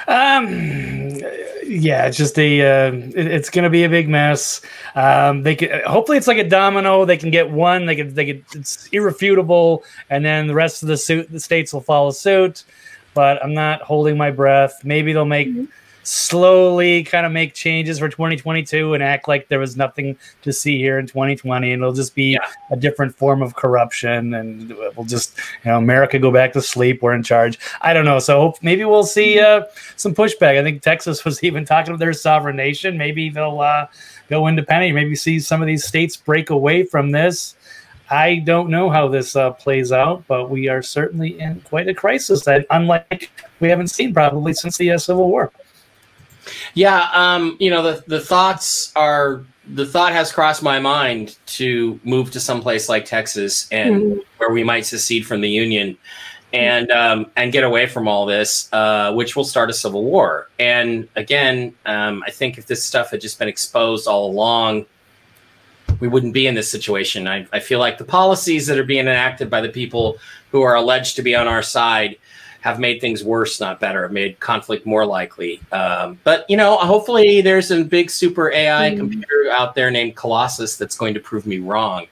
Um, 0.08 1.18
yeah, 1.64 2.06
it's 2.06 2.16
just 2.16 2.38
a. 2.38 2.60
Uh, 2.60 2.92
it, 2.92 3.26
it's 3.26 3.50
going 3.50 3.64
to 3.64 3.70
be 3.70 3.84
a 3.84 3.88
big 3.88 4.08
mess. 4.08 4.60
Um, 4.94 5.42
they 5.42 5.54
can 5.54 5.82
hopefully 5.86 6.18
it's 6.18 6.26
like 6.26 6.38
a 6.38 6.48
domino. 6.48 7.04
They 7.04 7.16
can 7.16 7.30
get 7.30 7.50
one. 7.50 7.86
They 7.86 7.96
can. 7.96 8.14
They 8.14 8.26
can. 8.26 8.44
It's 8.54 8.88
irrefutable, 8.88 9.84
and 10.10 10.24
then 10.24 10.46
the 10.46 10.54
rest 10.54 10.82
of 10.82 10.88
the 10.88 10.96
suit, 10.96 11.30
the 11.30 11.40
states 11.40 11.72
will 11.72 11.80
follow 11.80 12.10
suit. 12.10 12.64
But 13.14 13.44
I'm 13.44 13.54
not 13.54 13.82
holding 13.82 14.16
my 14.16 14.30
breath. 14.30 14.80
Maybe 14.84 15.12
they'll 15.12 15.24
make. 15.24 15.48
Mm-hmm 15.48 15.64
slowly 16.02 17.04
kind 17.04 17.24
of 17.24 17.32
make 17.32 17.54
changes 17.54 17.98
for 17.98 18.08
2022 18.08 18.94
and 18.94 19.02
act 19.02 19.28
like 19.28 19.48
there 19.48 19.58
was 19.58 19.76
nothing 19.76 20.16
to 20.42 20.52
see 20.52 20.78
here 20.78 20.98
in 20.98 21.06
2020 21.06 21.72
and 21.72 21.82
it'll 21.82 21.94
just 21.94 22.14
be 22.14 22.32
yeah. 22.32 22.38
a 22.70 22.76
different 22.76 23.14
form 23.14 23.42
of 23.42 23.54
corruption 23.54 24.34
and 24.34 24.70
we'll 24.96 25.06
just 25.06 25.38
you 25.64 25.70
know 25.70 25.78
america 25.78 26.18
go 26.18 26.30
back 26.30 26.52
to 26.52 26.60
sleep 26.60 27.02
we're 27.02 27.14
in 27.14 27.22
charge 27.22 27.58
i 27.82 27.92
don't 27.92 28.04
know 28.04 28.18
so 28.18 28.54
maybe 28.62 28.84
we'll 28.84 29.04
see 29.04 29.38
uh, 29.38 29.62
some 29.96 30.14
pushback 30.14 30.58
i 30.58 30.62
think 30.62 30.82
texas 30.82 31.24
was 31.24 31.42
even 31.44 31.64
talking 31.64 31.92
about 31.92 32.00
their 32.00 32.12
sovereign 32.12 32.56
nation 32.56 32.98
maybe 32.98 33.30
they'll 33.30 33.60
uh, 33.60 33.86
go 34.28 34.48
independent 34.48 34.94
maybe 34.94 35.14
see 35.14 35.38
some 35.38 35.60
of 35.60 35.66
these 35.66 35.84
states 35.84 36.16
break 36.16 36.50
away 36.50 36.82
from 36.82 37.10
this 37.10 37.54
I 38.10 38.40
don't 38.40 38.68
know 38.68 38.90
how 38.90 39.08
this 39.08 39.36
uh, 39.36 39.52
plays 39.52 39.90
out, 39.90 40.24
but 40.26 40.50
we 40.50 40.68
are 40.68 40.82
certainly 40.82 41.40
in 41.40 41.62
quite 41.62 41.88
a 41.88 41.94
crisis 41.94 42.44
that, 42.44 42.66
unlike 42.68 43.30
we 43.58 43.70
haven't 43.70 43.88
seen 43.88 44.12
probably 44.12 44.52
since 44.52 44.76
the 44.76 44.90
uh, 44.90 44.98
Civil 44.98 45.30
War. 45.30 45.50
Yeah, 46.74 47.08
um, 47.12 47.56
you 47.60 47.70
know, 47.70 47.82
the, 47.82 48.04
the 48.06 48.20
thoughts 48.20 48.92
are 48.96 49.44
the 49.68 49.86
thought 49.86 50.12
has 50.12 50.32
crossed 50.32 50.62
my 50.62 50.80
mind 50.80 51.36
to 51.46 52.00
move 52.04 52.30
to 52.32 52.40
some 52.40 52.60
place 52.60 52.88
like 52.88 53.04
Texas 53.04 53.68
and 53.70 53.94
mm-hmm. 53.94 54.20
where 54.38 54.50
we 54.50 54.64
might 54.64 54.84
secede 54.84 55.24
from 55.24 55.40
the 55.40 55.48
Union 55.48 55.96
and 56.52 56.90
um, 56.90 57.30
and 57.36 57.52
get 57.52 57.64
away 57.64 57.86
from 57.86 58.08
all 58.08 58.26
this, 58.26 58.68
uh, 58.72 59.12
which 59.12 59.36
will 59.36 59.44
start 59.44 59.70
a 59.70 59.72
civil 59.72 60.04
war. 60.04 60.48
And 60.58 61.08
again, 61.16 61.74
um, 61.86 62.22
I 62.26 62.30
think 62.30 62.58
if 62.58 62.66
this 62.66 62.84
stuff 62.84 63.10
had 63.10 63.20
just 63.20 63.38
been 63.38 63.48
exposed 63.48 64.06
all 64.06 64.30
along, 64.30 64.86
we 66.00 66.08
wouldn't 66.08 66.34
be 66.34 66.46
in 66.46 66.54
this 66.54 66.70
situation. 66.70 67.26
I, 67.26 67.46
I 67.52 67.60
feel 67.60 67.78
like 67.78 67.98
the 67.98 68.04
policies 68.04 68.66
that 68.66 68.78
are 68.78 68.84
being 68.84 69.06
enacted 69.06 69.48
by 69.48 69.60
the 69.60 69.68
people 69.68 70.18
who 70.50 70.62
are 70.62 70.74
alleged 70.74 71.16
to 71.16 71.22
be 71.22 71.34
on 71.34 71.48
our 71.48 71.62
side 71.62 72.16
have 72.62 72.78
made 72.78 73.00
things 73.00 73.24
worse, 73.24 73.60
not 73.60 73.80
better, 73.80 74.02
have 74.02 74.12
made 74.12 74.38
conflict 74.38 74.86
more 74.86 75.04
likely. 75.04 75.60
Um, 75.72 76.18
but 76.22 76.48
you 76.48 76.56
know, 76.56 76.76
hopefully, 76.76 77.40
there's 77.40 77.70
a 77.72 77.82
big 77.82 78.08
super 78.08 78.52
AI 78.52 78.90
mm. 78.90 78.96
computer 78.96 79.50
out 79.50 79.74
there 79.74 79.90
named 79.90 80.14
Colossus 80.14 80.76
that's 80.76 80.96
going 80.96 81.12
to 81.14 81.20
prove 81.20 81.44
me 81.44 81.58
wrong. 81.58 82.06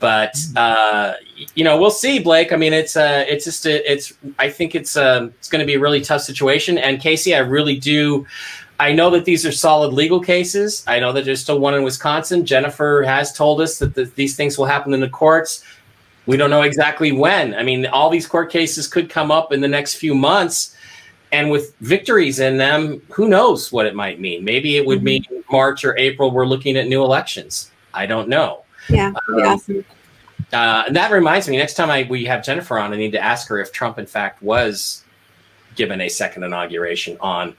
But 0.00 0.34
uh, 0.56 1.14
you 1.54 1.62
know, 1.62 1.78
we'll 1.78 1.90
see, 1.90 2.18
Blake. 2.18 2.52
I 2.52 2.56
mean, 2.56 2.72
it's 2.72 2.96
uh, 2.96 3.24
it's 3.28 3.44
just 3.44 3.66
a, 3.66 3.92
it's. 3.92 4.14
I 4.38 4.48
think 4.48 4.74
it's 4.74 4.96
uh, 4.96 5.28
it's 5.38 5.50
going 5.50 5.60
to 5.60 5.66
be 5.66 5.74
a 5.74 5.80
really 5.80 6.00
tough 6.00 6.22
situation. 6.22 6.78
And 6.78 6.98
Casey, 6.98 7.34
I 7.34 7.40
really 7.40 7.78
do. 7.78 8.26
I 8.80 8.92
know 8.92 9.10
that 9.10 9.26
these 9.26 9.44
are 9.46 9.52
solid 9.52 9.92
legal 9.92 10.20
cases. 10.20 10.82
I 10.88 10.98
know 10.98 11.12
that 11.12 11.24
there's 11.24 11.40
still 11.40 11.60
one 11.60 11.74
in 11.74 11.84
Wisconsin. 11.84 12.44
Jennifer 12.46 13.04
has 13.06 13.32
told 13.32 13.60
us 13.60 13.78
that 13.78 13.94
the, 13.94 14.04
these 14.16 14.34
things 14.34 14.58
will 14.58 14.64
happen 14.64 14.92
in 14.92 15.00
the 15.00 15.08
courts. 15.08 15.62
We 16.26 16.36
don't 16.36 16.50
know 16.50 16.62
exactly 16.62 17.12
when. 17.12 17.54
I 17.54 17.62
mean, 17.62 17.86
all 17.86 18.10
these 18.10 18.26
court 18.26 18.50
cases 18.50 18.86
could 18.86 19.10
come 19.10 19.30
up 19.30 19.52
in 19.52 19.60
the 19.60 19.68
next 19.68 19.94
few 19.94 20.14
months. 20.14 20.76
And 21.32 21.50
with 21.50 21.74
victories 21.78 22.40
in 22.40 22.58
them, 22.58 23.00
who 23.10 23.26
knows 23.26 23.72
what 23.72 23.86
it 23.86 23.94
might 23.94 24.20
mean? 24.20 24.44
Maybe 24.44 24.76
it 24.76 24.86
would 24.86 24.98
mm-hmm. 24.98 25.32
mean 25.32 25.44
March 25.50 25.84
or 25.84 25.96
April, 25.96 26.30
we're 26.30 26.46
looking 26.46 26.76
at 26.76 26.86
new 26.86 27.02
elections. 27.02 27.70
I 27.94 28.06
don't 28.06 28.28
know. 28.28 28.64
Yeah. 28.88 29.08
Um, 29.08 29.42
awesome. 29.42 29.84
Uh, 30.52 30.84
and 30.86 30.96
that 30.96 31.10
reminds 31.10 31.48
me, 31.48 31.56
next 31.56 31.74
time 31.74 31.90
I, 31.90 32.06
we 32.08 32.24
have 32.26 32.44
Jennifer 32.44 32.78
on, 32.78 32.92
I 32.92 32.96
need 32.96 33.12
to 33.12 33.22
ask 33.22 33.48
her 33.48 33.58
if 33.60 33.72
Trump, 33.72 33.98
in 33.98 34.06
fact, 34.06 34.42
was 34.42 35.02
given 35.74 36.02
a 36.02 36.08
second 36.08 36.42
inauguration 36.42 37.16
on 37.20 37.54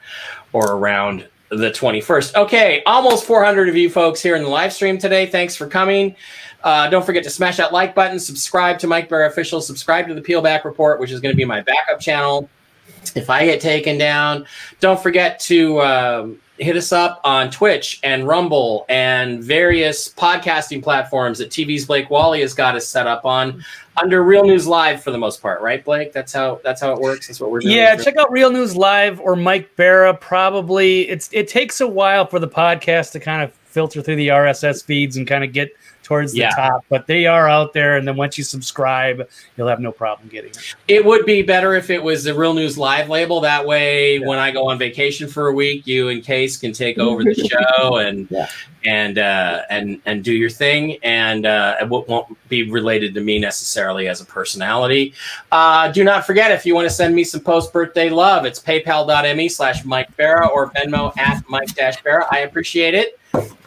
or 0.52 0.74
around 0.74 1.28
the 1.50 1.72
21st. 1.72 2.36
Okay, 2.36 2.84
almost 2.86 3.26
400 3.26 3.70
of 3.70 3.76
you 3.76 3.90
folks 3.90 4.22
here 4.22 4.36
in 4.36 4.44
the 4.44 4.50
live 4.50 4.74
stream 4.74 4.98
today. 4.98 5.26
Thanks 5.26 5.56
for 5.56 5.68
coming. 5.68 6.16
Uh, 6.64 6.90
don't 6.90 7.06
forget 7.06 7.24
to 7.24 7.30
smash 7.30 7.58
that 7.58 7.74
like 7.74 7.94
button, 7.94 8.20
subscribe 8.20 8.80
to 8.80 8.88
Mike 8.88 9.10
Bara 9.10 9.28
Official, 9.28 9.62
subscribe 9.62 10.08
to 10.08 10.14
the 10.14 10.22
Peel 10.22 10.42
Back 10.42 10.64
Report, 10.64 11.00
which 11.00 11.12
is 11.12 11.20
going 11.20 11.34
to 11.34 11.38
be 11.38 11.46
my 11.46 11.62
backup 11.62 12.00
channel. 12.00 12.50
If 13.16 13.30
I 13.30 13.46
get 13.46 13.60
taken 13.60 13.98
down, 13.98 14.46
don't 14.80 15.00
forget 15.00 15.40
to 15.42 15.82
um, 15.82 16.40
hit 16.58 16.78
us 16.78 16.92
up 16.92 17.20
on 17.24 17.50
Twitch 17.52 18.00
and 18.04 18.28
Rumble 18.28 18.86
and 18.88 19.44
various 19.44 20.10
podcasting 20.10 20.82
platforms 20.82 21.40
that 21.40 21.50
TV's 21.50 21.86
Blake 21.86 22.10
Wally 22.10 22.42
has 22.42 22.54
got 22.54 22.76
us 22.76 22.88
set 22.88 23.08
up 23.08 23.26
on 23.26 23.64
under 24.02 24.24
Real 24.24 24.44
News 24.44 24.68
Live 24.68 25.04
for 25.04 25.12
the 25.12 25.18
most 25.18 25.42
part, 25.42 25.62
right, 25.62 25.84
Blake? 25.84 26.14
That's 26.14 26.34
how 26.34 26.62
that's 26.64 26.82
how 26.82 26.94
it 26.94 27.00
works. 27.00 27.28
That's 27.28 27.40
what 27.40 27.52
we're 27.52 27.60
doing. 27.60 27.76
Yeah, 27.76 27.96
check 27.96 28.16
out 28.18 28.32
Real 28.32 28.52
News 28.52 28.76
Live 28.76 29.20
or 29.20 29.36
Mike 29.36 29.76
Barra. 29.76 30.14
Probably 30.14 31.10
it's 31.10 31.30
it 31.32 31.48
takes 31.48 31.82
a 31.82 31.88
while 31.88 32.26
for 32.26 32.40
the 32.40 32.48
podcast 32.48 33.12
to 33.12 33.20
kind 33.20 33.44
of 33.44 33.54
filter 33.66 34.02
through 34.02 34.16
the 34.16 34.30
RSS 34.30 34.84
feeds 34.84 35.18
and 35.18 35.28
kind 35.28 35.44
of 35.44 35.52
get 35.52 35.72
towards 36.04 36.34
the 36.34 36.40
yeah. 36.40 36.50
top, 36.50 36.86
but 36.90 37.08
they 37.08 37.26
are 37.26 37.48
out 37.48 37.74
there. 37.74 37.98
And 37.98 38.08
then 38.08 38.16
once 38.16 38.38
you 38.38 38.44
subscribe, 38.44 39.28
you'll 39.58 39.68
have 39.68 39.80
no 39.80 39.92
problem 39.92 40.30
getting 40.30 40.52
it. 40.52 40.76
It 40.88 41.04
would 41.04 41.26
be 41.26 41.42
better 41.42 41.74
if 41.76 41.90
it 41.90 42.02
was 42.02 42.26
the 42.26 42.34
Real 42.34 42.54
News 42.54 42.78
Live 42.78 43.10
label. 43.10 43.42
That 43.42 43.66
way, 43.66 44.18
yeah. 44.18 44.28
when 44.28 44.38
I 44.38 44.52
go 44.52 44.70
on 44.70 44.78
vacation 44.78 45.28
for 45.28 45.48
a 45.48 45.54
week, 45.54 45.88
you 45.88 46.10
and 46.10 46.24
Case 46.24 46.58
can 46.58 46.74
take 46.74 47.00
over 47.00 47.24
the 47.24 47.34
show 47.80 47.98
and 47.98 48.28
yeah. 48.30 48.48
and 48.86 49.18
uh, 49.18 49.62
and 49.70 50.02
and 50.06 50.24
do 50.24 50.34
your 50.34 50.50
thing, 50.50 50.98
and 51.04 51.46
uh, 51.46 51.78
it 51.82 51.90
won't 51.90 52.38
be 52.50 52.70
related 52.70 53.14
to 53.16 53.22
me 53.22 53.40
necessarily 53.40 54.08
as 54.08 54.22
a 54.22 54.26
personality. 54.26 55.14
Uh, 55.52 55.92
do 55.92 56.04
not 56.04 56.26
forget 56.26 56.52
if 56.52 56.66
you 56.66 56.76
want 56.76 56.88
to 56.88 56.94
send 56.94 57.16
me 57.16 57.24
some 57.24 57.42
post 57.42 57.72
birthday 57.72 58.10
love, 58.10 58.46
it's 58.46 58.60
PayPal.me 58.60 59.50
slash 59.50 59.86
Mike 59.86 60.16
Bara 60.18 60.48
or 60.48 60.70
Venmo 60.72 61.16
at 61.18 61.44
Mike 61.50 61.74
Dash 61.74 62.02
Bara. 62.04 62.28
I 62.32 62.40
appreciate 62.40 62.94
it 62.94 63.20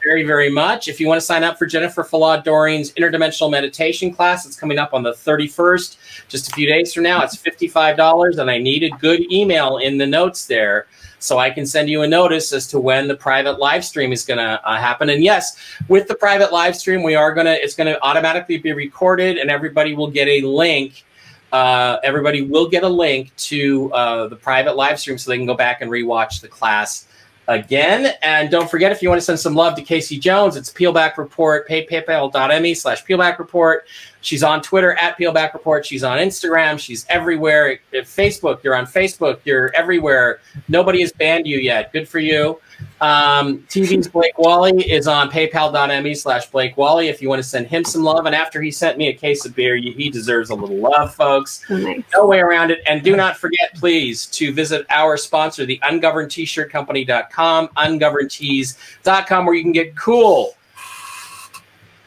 very, 0.06 0.22
very 0.22 0.48
much. 0.48 0.86
If 0.86 1.00
you 1.00 1.08
want 1.08 1.20
to 1.20 1.26
sign 1.26 1.42
up 1.42 1.58
for 1.58 1.66
Jennifer 1.66 2.04
Falad 2.04 2.44
Doring's 2.44 2.92
interdimensional 2.92 3.50
meditation 3.50 4.14
class, 4.14 4.46
it's 4.46 4.54
coming 4.54 4.78
up 4.78 4.94
on 4.94 5.02
the 5.02 5.10
31st, 5.10 6.28
just 6.28 6.48
a 6.48 6.52
few 6.52 6.68
days 6.68 6.94
from 6.94 7.02
now. 7.02 7.24
It's 7.24 7.36
$55, 7.36 8.38
and 8.38 8.48
I 8.48 8.58
need 8.58 8.84
a 8.84 8.90
good 8.90 9.20
email 9.32 9.78
in 9.78 9.98
the 9.98 10.06
notes 10.06 10.46
there 10.46 10.86
so 11.18 11.38
I 11.38 11.50
can 11.50 11.66
send 11.66 11.88
you 11.88 12.02
a 12.02 12.06
notice 12.06 12.52
as 12.52 12.68
to 12.68 12.78
when 12.78 13.08
the 13.08 13.16
private 13.16 13.58
live 13.58 13.84
stream 13.84 14.12
is 14.12 14.24
going 14.24 14.38
to 14.38 14.64
uh, 14.64 14.76
happen. 14.76 15.10
And 15.10 15.24
yes, 15.24 15.58
with 15.88 16.06
the 16.06 16.14
private 16.14 16.52
live 16.52 16.76
stream, 16.76 17.02
we 17.02 17.16
are 17.16 17.34
going 17.34 17.46
to, 17.46 17.60
it's 17.60 17.74
going 17.74 17.92
to 17.92 18.00
automatically 18.00 18.58
be 18.58 18.72
recorded, 18.72 19.38
and 19.38 19.50
everybody 19.50 19.94
will 19.94 20.10
get 20.10 20.28
a 20.28 20.46
link. 20.46 21.04
Uh, 21.50 21.98
everybody 22.04 22.42
will 22.42 22.68
get 22.68 22.84
a 22.84 22.88
link 22.88 23.34
to 23.38 23.92
uh, 23.92 24.28
the 24.28 24.36
private 24.36 24.76
live 24.76 25.00
stream 25.00 25.18
so 25.18 25.32
they 25.32 25.36
can 25.36 25.46
go 25.46 25.54
back 25.54 25.80
and 25.80 25.90
rewatch 25.90 26.40
the 26.40 26.48
class 26.48 27.08
again. 27.48 28.14
And 28.22 28.50
don't 28.50 28.70
forget, 28.70 28.92
if 28.92 29.02
you 29.02 29.08
want 29.08 29.20
to 29.20 29.24
send 29.24 29.38
some 29.38 29.54
love 29.54 29.74
to 29.76 29.82
Casey 29.82 30.18
Jones, 30.18 30.56
it's 30.56 30.72
Peelback 30.72 31.16
Report, 31.16 31.66
pay 31.66 31.86
paypal.me 31.86 32.74
slash 32.74 33.04
Peelback 33.04 33.38
Report. 33.38 33.86
She's 34.20 34.42
on 34.42 34.60
Twitter 34.60 34.94
at 34.94 35.16
Peelback 35.16 35.54
Report. 35.54 35.86
She's 35.86 36.02
on 36.02 36.18
Instagram. 36.18 36.78
She's 36.78 37.06
everywhere. 37.08 37.78
At 37.94 38.04
Facebook, 38.04 38.62
you're 38.64 38.74
on 38.74 38.86
Facebook. 38.86 39.38
You're 39.44 39.72
everywhere. 39.74 40.40
Nobody 40.68 41.00
has 41.02 41.12
banned 41.12 41.46
you 41.46 41.58
yet. 41.58 41.92
Good 41.92 42.08
for 42.08 42.18
you. 42.18 42.60
Um, 43.00 43.58
TV's 43.68 44.08
Blake 44.08 44.38
Wally 44.38 44.90
is 44.90 45.06
on 45.06 45.30
paypal.me 45.30 46.14
slash 46.14 46.46
Blake 46.46 46.76
Wally 46.76 47.08
if 47.08 47.20
you 47.20 47.28
want 47.28 47.40
to 47.40 47.48
send 47.48 47.66
him 47.66 47.84
some 47.84 48.02
love. 48.02 48.26
And 48.26 48.34
after 48.34 48.62
he 48.62 48.70
sent 48.70 48.96
me 48.96 49.08
a 49.08 49.12
case 49.12 49.44
of 49.44 49.54
beer, 49.54 49.76
he 49.76 50.10
deserves 50.10 50.50
a 50.50 50.54
little 50.54 50.78
love, 50.78 51.14
folks. 51.14 51.64
Oh, 51.68 51.76
nice. 51.76 52.02
No 52.14 52.26
way 52.26 52.40
around 52.40 52.70
it. 52.70 52.80
And 52.86 53.02
do 53.02 53.14
not 53.14 53.36
forget, 53.36 53.74
please, 53.74 54.26
to 54.26 54.52
visit 54.52 54.86
our 54.90 55.16
sponsor, 55.16 55.66
the 55.66 55.78
ungoverned 55.82 56.30
t-shirt 56.30 56.70
company.com, 56.70 57.68
ungovernedtees.com, 57.68 59.46
where 59.46 59.54
you 59.54 59.62
can 59.62 59.72
get 59.72 59.94
cool 59.96 60.56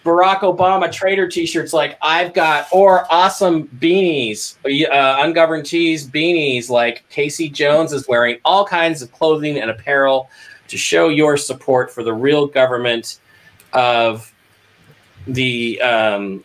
Barack 0.04 0.40
Obama 0.40 0.92
trader 0.92 1.28
t-shirts 1.28 1.74
like 1.74 1.98
I've 2.02 2.34
got, 2.34 2.68
or 2.72 3.06
awesome 3.12 3.68
beanies, 3.80 4.56
uh, 4.66 5.24
ungoverned 5.24 5.66
tees 5.66 6.08
beanies 6.08 6.70
like 6.70 7.08
Casey 7.10 7.50
Jones 7.50 7.92
is 7.92 8.08
wearing, 8.08 8.40
all 8.46 8.66
kinds 8.66 9.02
of 9.02 9.12
clothing 9.12 9.60
and 9.60 9.70
apparel 9.70 10.30
to 10.70 10.78
show 10.78 11.10
your 11.10 11.38
support 11.38 11.92
for 11.92 12.04
the 12.04 12.14
real 12.14 12.48
government 12.48 13.20
of 13.74 14.34
the. 15.28 15.82
Um, 15.82 16.44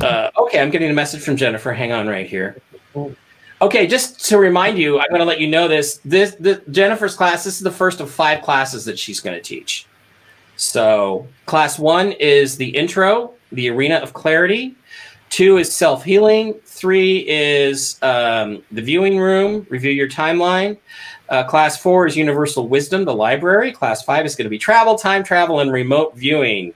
uh, 0.00 0.30
okay, 0.38 0.60
I'm 0.60 0.70
getting 0.70 0.90
a 0.90 0.94
message 0.94 1.22
from 1.22 1.36
Jennifer. 1.36 1.72
Hang 1.72 1.92
on 1.92 2.06
right 2.06 2.26
here. 2.26 2.60
Okay, 3.60 3.88
just 3.88 4.24
to 4.28 4.38
remind 4.38 4.78
you, 4.78 5.00
I'm 5.00 5.08
going 5.08 5.20
to 5.20 5.24
let 5.26 5.40
you 5.40 5.48
know 5.48 5.66
this. 5.66 6.00
This 6.04 6.36
Jennifer's 6.70 7.16
class. 7.16 7.44
This 7.44 7.56
is 7.56 7.62
the 7.62 7.70
first 7.70 8.00
of 8.00 8.10
five 8.10 8.42
classes 8.42 8.84
that 8.84 8.98
she's 8.98 9.20
going 9.20 9.36
to 9.36 9.42
teach. 9.42 9.86
So, 10.56 11.26
class 11.46 11.78
one 11.78 12.12
is 12.12 12.56
the 12.56 12.68
intro, 12.68 13.32
the 13.52 13.70
arena 13.70 13.96
of 13.96 14.12
clarity. 14.12 14.76
Two 15.30 15.58
is 15.58 15.74
self 15.74 16.04
healing. 16.04 16.54
Three 16.64 17.28
is 17.28 18.00
um, 18.02 18.62
the 18.70 18.82
viewing 18.82 19.18
room, 19.18 19.66
review 19.68 19.90
your 19.90 20.08
timeline. 20.08 20.78
Uh, 21.28 21.44
class 21.44 21.80
four 21.80 22.06
is 22.06 22.16
Universal 22.16 22.68
Wisdom, 22.68 23.04
the 23.04 23.14
library. 23.14 23.72
Class 23.72 24.02
five 24.02 24.24
is 24.24 24.34
going 24.34 24.44
to 24.44 24.50
be 24.50 24.58
travel, 24.58 24.96
time 24.96 25.22
travel, 25.22 25.60
and 25.60 25.72
remote 25.72 26.16
viewing. 26.16 26.72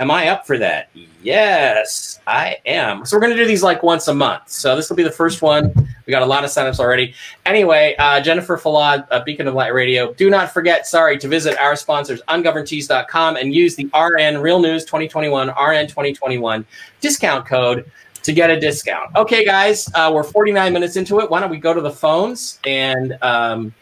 Am 0.00 0.10
I 0.10 0.28
up 0.28 0.46
for 0.46 0.58
that? 0.58 0.90
Yes, 1.22 2.20
I 2.26 2.58
am. 2.66 3.06
So 3.06 3.16
we're 3.16 3.20
going 3.20 3.32
to 3.32 3.40
do 3.40 3.46
these 3.46 3.62
like 3.62 3.82
once 3.82 4.08
a 4.08 4.14
month. 4.14 4.48
So 4.48 4.74
this 4.74 4.90
will 4.90 4.96
be 4.96 5.04
the 5.04 5.10
first 5.10 5.40
one. 5.40 5.72
We 6.06 6.10
got 6.10 6.22
a 6.22 6.26
lot 6.26 6.44
of 6.44 6.50
signups 6.50 6.80
already. 6.80 7.14
Anyway, 7.46 7.94
uh, 7.98 8.20
Jennifer 8.20 8.58
Falad, 8.58 9.06
uh, 9.10 9.22
Beacon 9.24 9.46
of 9.46 9.54
Light 9.54 9.72
Radio. 9.72 10.12
Do 10.14 10.28
not 10.28 10.52
forget, 10.52 10.86
sorry, 10.86 11.16
to 11.18 11.28
visit 11.28 11.56
our 11.58 11.76
sponsors, 11.76 12.20
ungovernedtees.com, 12.28 13.36
and 13.36 13.54
use 13.54 13.76
the 13.76 13.88
RN 13.94 14.38
Real 14.38 14.60
News 14.60 14.84
2021, 14.84 15.48
RN 15.48 15.86
2021 15.86 16.66
discount 17.00 17.46
code 17.46 17.90
to 18.24 18.32
get 18.32 18.50
a 18.50 18.58
discount. 18.58 19.14
Okay, 19.16 19.44
guys, 19.44 19.88
uh, 19.94 20.10
we're 20.12 20.24
49 20.24 20.72
minutes 20.72 20.96
into 20.96 21.20
it. 21.20 21.30
Why 21.30 21.40
don't 21.40 21.50
we 21.50 21.58
go 21.58 21.72
to 21.72 21.80
the 21.80 21.90
phones 21.90 22.58
and 22.64 23.16
um, 23.22 23.72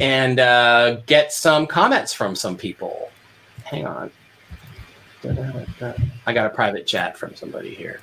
and 0.00 0.40
uh, 0.40 0.96
get 1.06 1.32
some 1.32 1.66
comments 1.66 2.12
from 2.12 2.34
some 2.34 2.56
people? 2.56 3.10
Hang 3.64 3.86
on. 3.86 4.10
I 6.26 6.32
got 6.32 6.46
a 6.46 6.50
private 6.50 6.86
chat 6.86 7.16
from 7.16 7.34
somebody 7.36 7.74
here. 7.74 8.00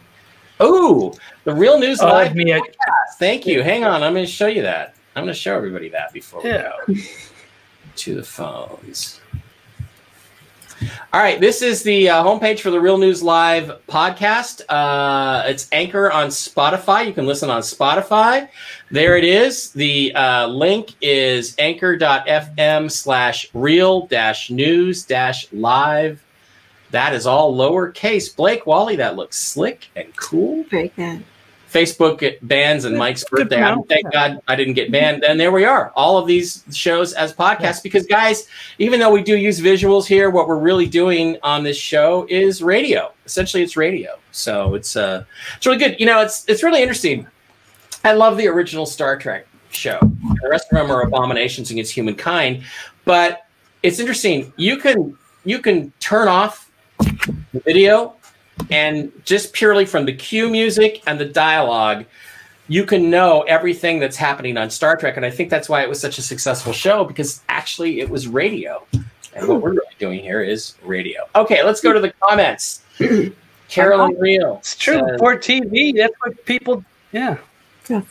Oh, 0.59 1.13
the 1.43 1.53
Real 1.53 1.79
News 1.79 2.01
Oh, 2.01 2.07
Live 2.07 2.35
me, 2.35 2.45
podcast. 2.45 3.15
Thank 3.17 3.45
you. 3.45 3.61
Hang 3.61 3.83
on. 3.83 4.03
I'm 4.03 4.13
going 4.13 4.25
to 4.25 4.31
show 4.31 4.47
you 4.47 4.61
that. 4.63 4.95
I'm 5.15 5.23
going 5.23 5.33
to 5.33 5.39
show 5.39 5.55
everybody 5.55 5.89
that 5.89 6.13
before 6.13 6.41
we 6.41 6.49
Yeah. 6.49 6.71
go 6.87 6.93
to 7.97 8.15
the 8.15 8.23
phones. 8.23 9.18
All 11.11 11.19
right, 11.19 11.41
this 11.41 11.61
is 11.61 11.83
the 11.83 12.09
uh, 12.09 12.23
homepage 12.23 12.61
for 12.61 12.71
the 12.71 12.79
Real 12.79 12.97
News 12.97 13.21
Live 13.21 13.81
podcast. 13.87 14.61
Uh, 14.69 15.43
it's 15.45 15.67
Anchor 15.73 16.09
on 16.09 16.27
Spotify. 16.27 17.05
You 17.05 17.13
can 17.13 17.25
listen 17.25 17.49
on 17.49 17.61
Spotify. 17.61 18.47
There 18.89 19.17
it 19.17 19.25
is. 19.25 19.71
The 19.73 20.13
uh, 20.15 20.47
link 20.47 20.95
is 21.01 21.55
anchor.fm 21.59 22.89
slash 22.91 23.49
real 23.53 24.07
dash 24.07 24.49
news 24.51 25.03
dash 25.03 25.51
live. 25.51 26.23
That 26.91 27.13
is 27.13 27.27
all 27.27 27.53
lowercase. 27.57 28.33
Blake 28.33 28.65
Wally, 28.65 28.95
that 28.95 29.17
looks 29.17 29.37
slick 29.37 29.89
and 29.97 30.15
cool. 30.15 30.63
Very 30.69 30.89
good. 30.95 31.25
Facebook 31.71 32.37
bans 32.41 32.85
and 32.85 32.97
Mike's 32.97 33.23
Good 33.23 33.49
birthday. 33.49 33.61
I- 33.61 33.69
promote. 33.69 33.89
Thank 33.89 34.11
God 34.11 34.41
I 34.47 34.55
didn't 34.55 34.73
get 34.73 34.91
banned. 34.91 35.23
And 35.23 35.39
there 35.39 35.51
we 35.51 35.65
are. 35.65 35.91
All 35.95 36.17
of 36.17 36.27
these 36.27 36.63
shows 36.71 37.13
as 37.13 37.33
podcasts. 37.33 37.83
Because 37.83 38.05
guys, 38.05 38.47
even 38.79 38.99
though 38.99 39.11
we 39.11 39.21
do 39.21 39.37
use 39.37 39.59
visuals 39.59 40.05
here, 40.05 40.29
what 40.29 40.47
we're 40.47 40.57
really 40.57 40.87
doing 40.87 41.37
on 41.43 41.63
this 41.63 41.77
show 41.77 42.25
is 42.29 42.63
radio. 42.63 43.11
Essentially, 43.25 43.63
it's 43.63 43.77
radio. 43.77 44.17
So 44.31 44.75
it's 44.75 44.95
uh, 44.95 45.25
it's 45.57 45.65
really 45.65 45.77
good. 45.77 45.99
You 45.99 46.05
know, 46.05 46.21
it's 46.21 46.45
it's 46.47 46.63
really 46.63 46.81
interesting. 46.81 47.27
I 48.03 48.13
love 48.13 48.37
the 48.37 48.47
original 48.47 48.85
Star 48.85 49.17
Trek 49.17 49.45
show. 49.71 49.99
The 50.41 50.49
rest 50.49 50.67
of 50.71 50.77
them 50.77 50.91
are 50.91 51.01
abominations 51.01 51.69
against 51.69 51.93
humankind. 51.93 52.63
But 53.05 53.45
it's 53.83 53.99
interesting. 53.99 54.53
You 54.55 54.77
can 54.77 55.17
you 55.45 55.59
can 55.59 55.91
turn 55.99 56.27
off 56.27 56.69
the 56.99 57.59
video 57.65 58.15
and 58.69 59.11
just 59.25 59.53
purely 59.53 59.85
from 59.85 60.05
the 60.05 60.13
cue 60.13 60.49
music 60.49 61.01
and 61.07 61.19
the 61.19 61.25
dialogue 61.25 62.05
you 62.67 62.85
can 62.85 63.09
know 63.09 63.41
everything 63.43 63.99
that's 63.99 64.17
happening 64.17 64.57
on 64.57 64.69
star 64.69 64.95
trek 64.95 65.17
and 65.17 65.25
i 65.25 65.29
think 65.29 65.49
that's 65.49 65.67
why 65.69 65.81
it 65.81 65.89
was 65.89 65.99
such 65.99 66.17
a 66.17 66.21
successful 66.21 66.73
show 66.73 67.03
because 67.03 67.41
actually 67.49 67.99
it 67.99 68.09
was 68.09 68.27
radio 68.27 68.85
and 69.35 69.47
what 69.47 69.61
we're 69.61 69.71
really 69.71 69.95
doing 69.97 70.19
here 70.19 70.41
is 70.41 70.75
radio 70.83 71.21
okay 71.35 71.63
let's 71.63 71.81
go 71.81 71.93
to 71.93 71.99
the 71.99 72.13
comments 72.27 72.83
carolyn 73.69 74.15
real 74.19 74.57
It's 74.57 74.75
true. 74.75 74.99
says- 74.99 75.11
Before 75.13 75.35
TV, 75.37 75.95
that's 75.95 76.13
what 76.21 76.43
people, 76.45 76.83
yeah, 77.11 77.37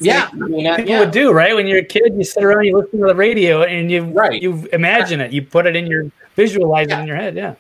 yeah, 0.00 0.28
I 0.32 0.34
mean, 0.36 0.66
uh, 0.66 0.76
people 0.76 0.90
yeah. 0.90 1.00
would 1.00 1.10
do, 1.12 1.32
right? 1.32 1.54
When 1.54 1.66
you're 1.68 1.78
a 1.80 1.84
kid, 1.84 2.14
you 2.16 2.24
sit 2.24 2.42
around, 2.42 2.64
you 2.64 2.76
listen 2.78 2.98
to 3.00 3.06
the 3.06 3.14
radio, 3.14 3.62
and 3.62 3.90
you 3.90 4.04
Right. 4.04 4.40
you 4.42 4.68
imagine 4.72 5.20
it, 5.20 5.32
you 5.32 5.42
put 5.42 5.66
it 5.66 5.76
in 5.76 5.86
your 5.86 6.10
visualize 6.36 6.88
it 6.88 6.98
in 6.98 7.06
your 7.06 7.16
head. 7.16 7.34
Yeah. 7.36 7.54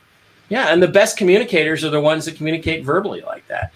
Yeah, 0.48 0.72
and 0.72 0.82
the 0.82 0.88
best 0.88 1.16
communicators 1.16 1.84
are 1.84 1.90
the 1.90 2.00
ones 2.00 2.24
that 2.24 2.36
communicate 2.36 2.84
verbally 2.84 3.20
like 3.22 3.46
that. 3.48 3.72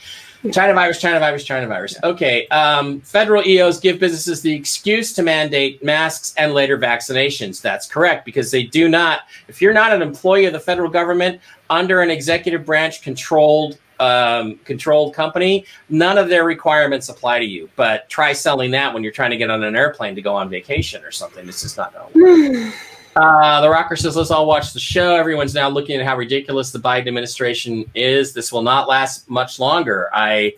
China 0.50 0.74
virus, 0.74 1.00
China 1.00 1.20
virus, 1.20 1.44
China 1.44 1.68
virus. 1.68 1.96
Okay, 2.02 2.48
um, 2.48 3.00
federal 3.02 3.46
EOs 3.46 3.78
give 3.78 4.00
businesses 4.00 4.42
the 4.42 4.52
excuse 4.52 5.12
to 5.12 5.22
mandate 5.22 5.84
masks 5.84 6.34
and 6.36 6.52
later 6.52 6.76
vaccinations. 6.76 7.60
That's 7.60 7.86
correct 7.86 8.24
because 8.24 8.50
they 8.50 8.64
do 8.64 8.88
not. 8.88 9.20
If 9.46 9.62
you're 9.62 9.72
not 9.72 9.92
an 9.92 10.02
employee 10.02 10.46
of 10.46 10.52
the 10.52 10.60
federal 10.60 10.90
government 10.90 11.40
under 11.70 12.00
an 12.00 12.10
executive 12.10 12.64
branch 12.66 13.02
controlled 13.02 13.78
um, 14.00 14.56
controlled 14.64 15.14
company, 15.14 15.64
none 15.88 16.18
of 16.18 16.28
their 16.28 16.44
requirements 16.44 17.08
apply 17.08 17.38
to 17.38 17.44
you. 17.44 17.70
But 17.76 18.08
try 18.08 18.32
selling 18.32 18.72
that 18.72 18.92
when 18.92 19.04
you're 19.04 19.12
trying 19.12 19.30
to 19.30 19.36
get 19.36 19.48
on 19.48 19.62
an 19.62 19.76
airplane 19.76 20.16
to 20.16 20.22
go 20.22 20.34
on 20.34 20.48
vacation 20.48 21.04
or 21.04 21.12
something. 21.12 21.48
It's 21.48 21.62
just 21.62 21.76
not 21.76 21.94
going 21.94 22.12
to 22.12 22.64
work. 22.64 22.74
Uh, 23.14 23.60
the 23.60 23.68
rocker 23.68 23.94
says, 23.96 24.16
let's 24.16 24.30
all 24.30 24.46
watch 24.46 24.72
the 24.72 24.80
show. 24.80 25.14
Everyone's 25.16 25.54
now 25.54 25.68
looking 25.68 26.00
at 26.00 26.06
how 26.06 26.16
ridiculous 26.16 26.70
the 26.70 26.78
Biden 26.78 27.08
administration 27.08 27.84
is. 27.94 28.32
This 28.32 28.50
will 28.52 28.62
not 28.62 28.88
last 28.88 29.28
much 29.28 29.58
longer. 29.58 30.08
I 30.14 30.54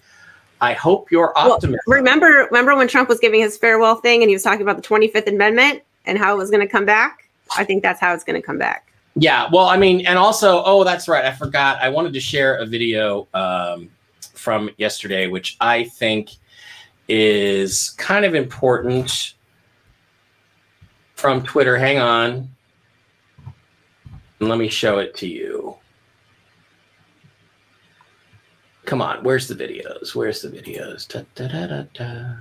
I 0.61 0.73
hope 0.73 1.11
you're 1.11 1.33
Well, 1.35 1.55
optimistic. 1.55 1.83
remember, 1.89 2.47
remember 2.51 2.77
when 2.77 2.87
Trump 2.89 3.09
was 3.09 3.19
giving 3.19 3.41
his 3.41 3.59
farewell 3.59 3.97
thing 3.97 4.23
and 4.23 4.31
he 4.31 4.35
was 4.35 4.43
talking 4.43 4.63
about 4.63 4.77
the 4.77 4.83
25th 4.83 5.27
Amendment 5.27 5.83
and 6.07 6.17
how 6.17 6.33
it 6.35 6.39
was 6.39 6.51
going 6.51 6.63
to 6.63 6.69
come 6.71 6.87
back? 6.87 7.29
I 7.57 7.65
think 7.65 7.83
that's 7.83 8.01
how 8.01 8.15
it's 8.15 8.25
going 8.25 8.41
to 8.41 8.47
come 8.47 8.57
back. 8.57 8.91
yeah, 9.17 9.49
well, 9.53 9.67
I 9.67 9.77
mean, 9.77 10.07
and 10.07 10.17
also, 10.17 10.63
oh, 10.65 10.83
that's 10.85 11.07
right. 11.09 11.25
I 11.25 11.33
forgot. 11.33 11.79
I 11.83 11.89
wanted 11.89 12.13
to 12.15 12.21
share 12.21 12.57
a 12.57 12.67
video 12.67 13.27
um, 13.35 13.91
from 14.33 14.71
yesterday, 14.79 15.27
which 15.27 15.57
I 15.61 15.85
think 15.85 16.31
is 17.09 17.91
kind 17.99 18.25
of 18.25 18.35
important 18.35 19.34
from 21.25 21.43
Twitter. 21.43 21.79
Hang 21.79 21.99
on. 21.99 22.51
And 24.41 24.49
Let 24.51 24.59
me 24.59 24.68
show 24.68 24.99
it 24.99 25.16
to 25.16 25.27
you. 25.27 25.75
Come 28.85 29.01
on, 29.01 29.25
where's 29.25 29.49
the 29.49 29.55
videos? 29.55 30.14
Where's 30.14 30.43
the 30.43 30.51
videos? 30.51 31.09
Da, 31.09 31.22
da, 31.35 31.49
da, 31.49 31.66
da, 31.66 31.85
da. 31.95 32.35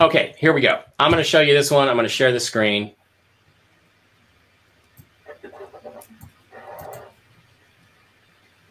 Okay, 0.00 0.34
here 0.36 0.52
we 0.52 0.60
go. 0.60 0.80
I'm 0.98 1.12
going 1.12 1.22
to 1.22 1.30
show 1.30 1.40
you 1.40 1.54
this 1.54 1.70
one. 1.70 1.88
I'm 1.88 1.94
going 1.94 2.06
to 2.06 2.08
share 2.08 2.32
the 2.32 2.40
screen. 2.40 2.92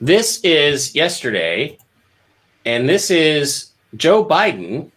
This 0.01 0.41
is 0.43 0.93
yesterday, 0.93 1.77
and 2.65 2.89
this 2.89 3.09
is 3.09 3.66
Joe 3.95 4.23
Biden 4.25 4.91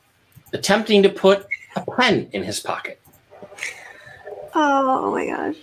attempting 0.53 1.03
to 1.03 1.09
put 1.09 1.47
a 1.77 1.85
pen 1.97 2.29
in 2.33 2.43
his 2.43 2.61
pocket. 2.61 3.01
Oh 4.55 5.13
my 5.13 5.27
gosh. 5.27 5.57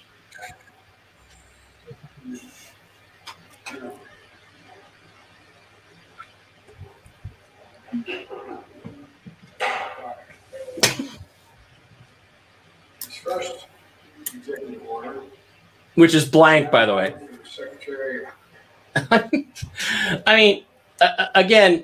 First, 13.24 13.68
executive 14.34 14.82
order, 14.88 15.22
which 15.96 16.14
is 16.14 16.24
blank, 16.24 16.72
by 16.72 16.86
the 16.86 16.96
way. 16.96 17.14
I 20.26 20.36
mean, 20.36 20.64
uh, 21.02 21.28
again, 21.36 21.84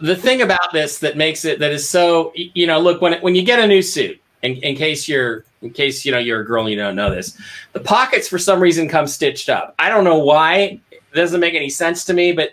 the 0.00 0.16
thing 0.16 0.42
about 0.42 0.72
this 0.72 0.98
that 1.00 1.16
makes 1.16 1.44
it 1.44 1.58
that 1.58 1.72
is 1.72 1.88
so 1.88 2.32
you 2.34 2.66
know, 2.66 2.78
look 2.78 3.00
when 3.00 3.20
when 3.20 3.34
you 3.34 3.42
get 3.42 3.58
a 3.58 3.66
new 3.66 3.82
suit, 3.82 4.20
in, 4.42 4.56
in 4.56 4.76
case 4.76 5.08
you're 5.08 5.44
in 5.62 5.70
case 5.70 6.04
you 6.04 6.12
know 6.12 6.18
you're 6.18 6.40
a 6.40 6.46
girl 6.46 6.62
and 6.62 6.70
you 6.70 6.76
don't 6.76 6.96
know 6.96 7.10
this, 7.10 7.38
the 7.72 7.80
pockets 7.80 8.28
for 8.28 8.38
some 8.38 8.60
reason 8.60 8.88
come 8.88 9.06
stitched 9.06 9.48
up. 9.48 9.74
I 9.78 9.88
don't 9.88 10.04
know 10.04 10.18
why. 10.18 10.80
It 10.90 11.02
doesn't 11.14 11.40
make 11.40 11.54
any 11.54 11.70
sense 11.70 12.04
to 12.06 12.14
me, 12.14 12.32
but 12.32 12.50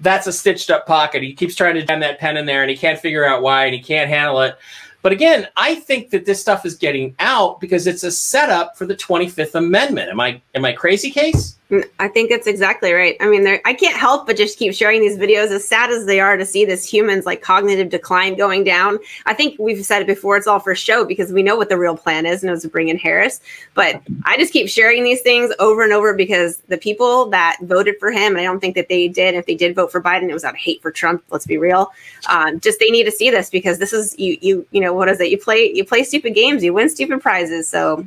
that's 0.00 0.26
a 0.26 0.32
stitched 0.32 0.70
up 0.70 0.86
pocket. 0.86 1.22
He 1.22 1.32
keeps 1.32 1.54
trying 1.54 1.74
to 1.74 1.84
jam 1.84 2.00
that 2.00 2.18
pen 2.18 2.36
in 2.36 2.46
there, 2.46 2.62
and 2.62 2.70
he 2.70 2.76
can't 2.76 2.98
figure 2.98 3.24
out 3.24 3.42
why, 3.42 3.66
and 3.66 3.74
he 3.74 3.80
can't 3.80 4.08
handle 4.08 4.40
it. 4.42 4.58
But 5.00 5.12
again, 5.12 5.48
I 5.56 5.74
think 5.74 6.10
that 6.10 6.26
this 6.26 6.40
stuff 6.40 6.64
is 6.64 6.76
getting 6.76 7.14
out 7.18 7.60
because 7.60 7.86
it's 7.86 8.04
a 8.04 8.10
setup 8.10 8.76
for 8.76 8.86
the 8.86 8.94
25th 8.94 9.56
Amendment. 9.56 10.10
Am 10.10 10.20
I 10.20 10.40
am 10.54 10.64
I 10.64 10.72
crazy, 10.72 11.10
case? 11.10 11.56
I 11.98 12.08
think 12.08 12.28
that's 12.28 12.46
exactly 12.46 12.92
right. 12.92 13.16
I 13.20 13.28
mean, 13.28 13.46
I 13.64 13.72
can't 13.72 13.96
help 13.96 14.26
but 14.26 14.36
just 14.36 14.58
keep 14.58 14.74
sharing 14.74 15.00
these 15.00 15.16
videos, 15.16 15.50
as 15.50 15.66
sad 15.66 15.90
as 15.90 16.04
they 16.04 16.20
are 16.20 16.36
to 16.36 16.44
see 16.44 16.64
this 16.64 16.88
human's 16.88 17.24
like 17.24 17.40
cognitive 17.40 17.88
decline 17.88 18.36
going 18.36 18.62
down. 18.62 18.98
I 19.24 19.32
think 19.32 19.58
we've 19.58 19.84
said 19.84 20.02
it 20.02 20.06
before; 20.06 20.36
it's 20.36 20.46
all 20.46 20.60
for 20.60 20.74
show 20.74 21.04
because 21.04 21.32
we 21.32 21.42
know 21.42 21.56
what 21.56 21.70
the 21.70 21.78
real 21.78 21.96
plan 21.96 22.26
is, 22.26 22.42
and 22.42 22.50
it 22.50 22.52
was 22.52 22.62
to 22.62 22.68
bring 22.68 22.88
in 22.88 22.98
Harris. 22.98 23.40
But 23.74 24.02
I 24.24 24.36
just 24.36 24.52
keep 24.52 24.68
sharing 24.68 25.02
these 25.02 25.22
things 25.22 25.52
over 25.58 25.82
and 25.82 25.92
over 25.92 26.12
because 26.14 26.58
the 26.68 26.76
people 26.76 27.30
that 27.30 27.56
voted 27.62 27.96
for 27.98 28.10
him, 28.10 28.32
and 28.32 28.40
I 28.40 28.44
don't 28.44 28.60
think 28.60 28.74
that 28.74 28.88
they 28.88 29.08
did. 29.08 29.34
If 29.34 29.46
they 29.46 29.54
did 29.54 29.74
vote 29.74 29.90
for 29.90 30.02
Biden, 30.02 30.28
it 30.28 30.34
was 30.34 30.44
out 30.44 30.54
of 30.54 30.58
hate 30.60 30.82
for 30.82 30.90
Trump. 30.90 31.24
Let's 31.30 31.46
be 31.46 31.56
real. 31.56 31.92
Um, 32.28 32.60
just 32.60 32.80
they 32.80 32.90
need 32.90 33.04
to 33.04 33.12
see 33.12 33.30
this 33.30 33.48
because 33.48 33.78
this 33.78 33.92
is 33.92 34.18
you. 34.18 34.36
You 34.42 34.66
you 34.72 34.80
know 34.80 34.92
what 34.92 35.08
is 35.08 35.20
it? 35.20 35.30
You 35.30 35.38
play 35.38 35.72
you 35.72 35.84
play 35.84 36.04
stupid 36.04 36.34
games, 36.34 36.62
you 36.62 36.74
win 36.74 36.90
stupid 36.90 37.22
prizes. 37.22 37.66
So 37.66 38.06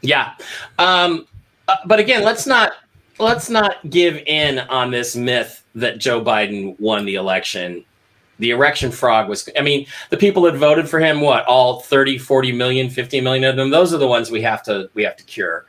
Yeah. 0.00 0.34
Um, 0.78 1.26
uh, 1.68 1.76
but 1.86 2.00
again, 2.00 2.24
let's 2.24 2.46
not 2.46 2.72
let's 3.18 3.48
not 3.50 3.76
give 3.90 4.16
in 4.26 4.58
on 4.58 4.90
this 4.90 5.14
myth 5.14 5.64
that 5.74 5.98
Joe 5.98 6.22
Biden 6.24 6.78
won 6.80 7.04
the 7.04 7.16
election 7.16 7.84
The 8.38 8.50
erection 8.50 8.92
frog 8.92 9.28
was, 9.28 9.48
I 9.58 9.62
mean, 9.62 9.86
the 10.10 10.16
people 10.16 10.42
that 10.42 10.54
voted 10.54 10.88
for 10.88 11.00
him, 11.00 11.20
what, 11.20 11.44
all 11.46 11.80
30, 11.80 12.18
40 12.18 12.52
million, 12.52 12.88
50 12.88 13.20
million 13.20 13.44
of 13.44 13.56
them, 13.56 13.70
those 13.70 13.92
are 13.92 13.98
the 13.98 14.06
ones 14.06 14.30
we 14.30 14.40
have 14.42 14.62
to, 14.64 14.88
we 14.94 15.02
have 15.02 15.16
to 15.16 15.24
cure. 15.24 15.66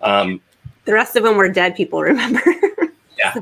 Um, 0.00 0.40
The 0.84 0.92
rest 0.92 1.16
of 1.16 1.24
them 1.24 1.36
were 1.36 1.48
dead 1.48 1.74
people, 1.74 2.00
remember? 2.00 2.40
yeah. 3.18 3.34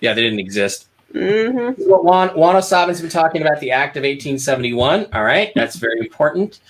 Yeah, 0.00 0.12
they 0.12 0.20
didn't 0.20 0.38
exist. 0.38 0.88
Hmm 1.12 1.70
What 1.88 2.04
Juan, 2.04 2.28
Juan 2.30 2.56
O'Savin's 2.56 3.00
been 3.00 3.10
talking 3.10 3.42
about 3.42 3.58
the 3.60 3.72
Act 3.72 3.96
of 3.96 4.02
1871. 4.02 5.06
All 5.12 5.24
right, 5.24 5.50
that's 5.56 5.76
very 5.76 5.98
important. 5.98 6.60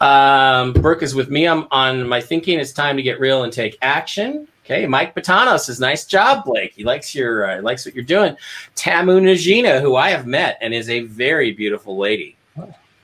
Um, 0.00 0.72
Brooke 0.72 1.02
is 1.02 1.14
with 1.14 1.30
me. 1.30 1.46
I'm 1.46 1.66
on 1.70 2.08
my 2.08 2.20
thinking. 2.20 2.58
It's 2.58 2.72
time 2.72 2.96
to 2.96 3.02
get 3.02 3.20
real 3.20 3.42
and 3.44 3.52
take 3.52 3.76
action. 3.82 4.48
Okay, 4.64 4.86
Mike 4.86 5.14
Batanos 5.14 5.60
says, 5.60 5.78
"Nice 5.80 6.06
job, 6.06 6.44
Blake. 6.44 6.72
He 6.74 6.84
likes 6.84 7.14
your 7.14 7.50
uh, 7.50 7.56
he 7.56 7.60
likes 7.60 7.84
what 7.84 7.94
you're 7.94 8.04
doing." 8.04 8.34
Tamu 8.76 9.20
Najina, 9.20 9.80
who 9.82 9.96
I 9.96 10.08
have 10.10 10.26
met 10.26 10.56
and 10.62 10.72
is 10.72 10.88
a 10.88 11.00
very 11.00 11.50
beautiful 11.52 11.98
lady, 11.98 12.36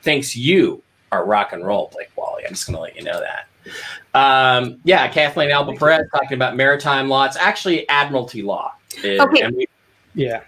thinks 0.03 0.34
you 0.36 0.82
are 1.12 1.26
rock 1.26 1.53
and 1.53 1.66
roll, 1.66 1.91
Blake 1.93 2.11
Wally. 2.16 2.45
I'm 2.47 2.53
just 2.53 2.66
going 2.66 2.76
to 2.76 2.80
let 2.82 2.97
you 2.97 3.03
know 3.03 3.20
that. 3.20 3.47
Um, 4.14 4.80
yeah, 4.84 5.09
Kathleen 5.09 5.51
Alba 5.51 5.72
Perez 5.74 6.07
talking 6.14 6.34
about 6.34 6.57
maritime 6.57 7.09
law. 7.09 7.24
It's 7.24 7.36
actually 7.36 7.86
admiralty 7.89 8.43
law. 8.43 8.72
Uh, 9.05 9.24
Okay. 9.24 9.43
and 9.43 9.57
we- 9.57 9.68
Yeah. 10.14 10.41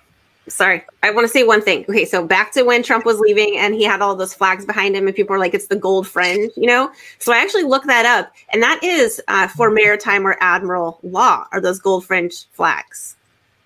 Sorry, 0.49 0.82
I 1.03 1.11
want 1.11 1.26
to 1.26 1.28
say 1.28 1.45
one 1.45 1.62
thing. 1.62 1.84
Okay, 1.88 2.05
so 2.05 2.26
back 2.26 2.53
to 2.53 2.62
when 2.62 2.82
Trump 2.82 3.05
was 3.05 3.20
leaving 3.20 3.57
and 3.59 3.74
he 3.74 3.84
had 3.84 4.01
all 4.01 4.16
those 4.16 4.34
flags 4.34 4.64
behind 4.64 4.97
him, 4.97 5.07
and 5.07 5.14
people 5.14 5.34
were 5.34 5.38
like, 5.38 5.55
"It's 5.55 5.68
the 5.68 5.76
gold 5.76 6.09
friend," 6.09 6.51
you 6.57 6.66
know. 6.66 6.91
So 7.18 7.32
I 7.32 7.38
actually 7.38 7.64
looked 7.64 7.86
that 7.86 8.07
up, 8.07 8.32
and 8.53 8.62
that 8.62 8.82
is 8.82 9.20
uh, 9.28 9.49
for 9.49 9.70
maritime 9.70 10.26
or 10.26 10.36
admiral 10.41 10.99
law. 11.03 11.47
Are 11.53 11.61
those 11.61 11.78
gold 11.78 12.05
fringe 12.05 12.47
flags? 12.53 13.16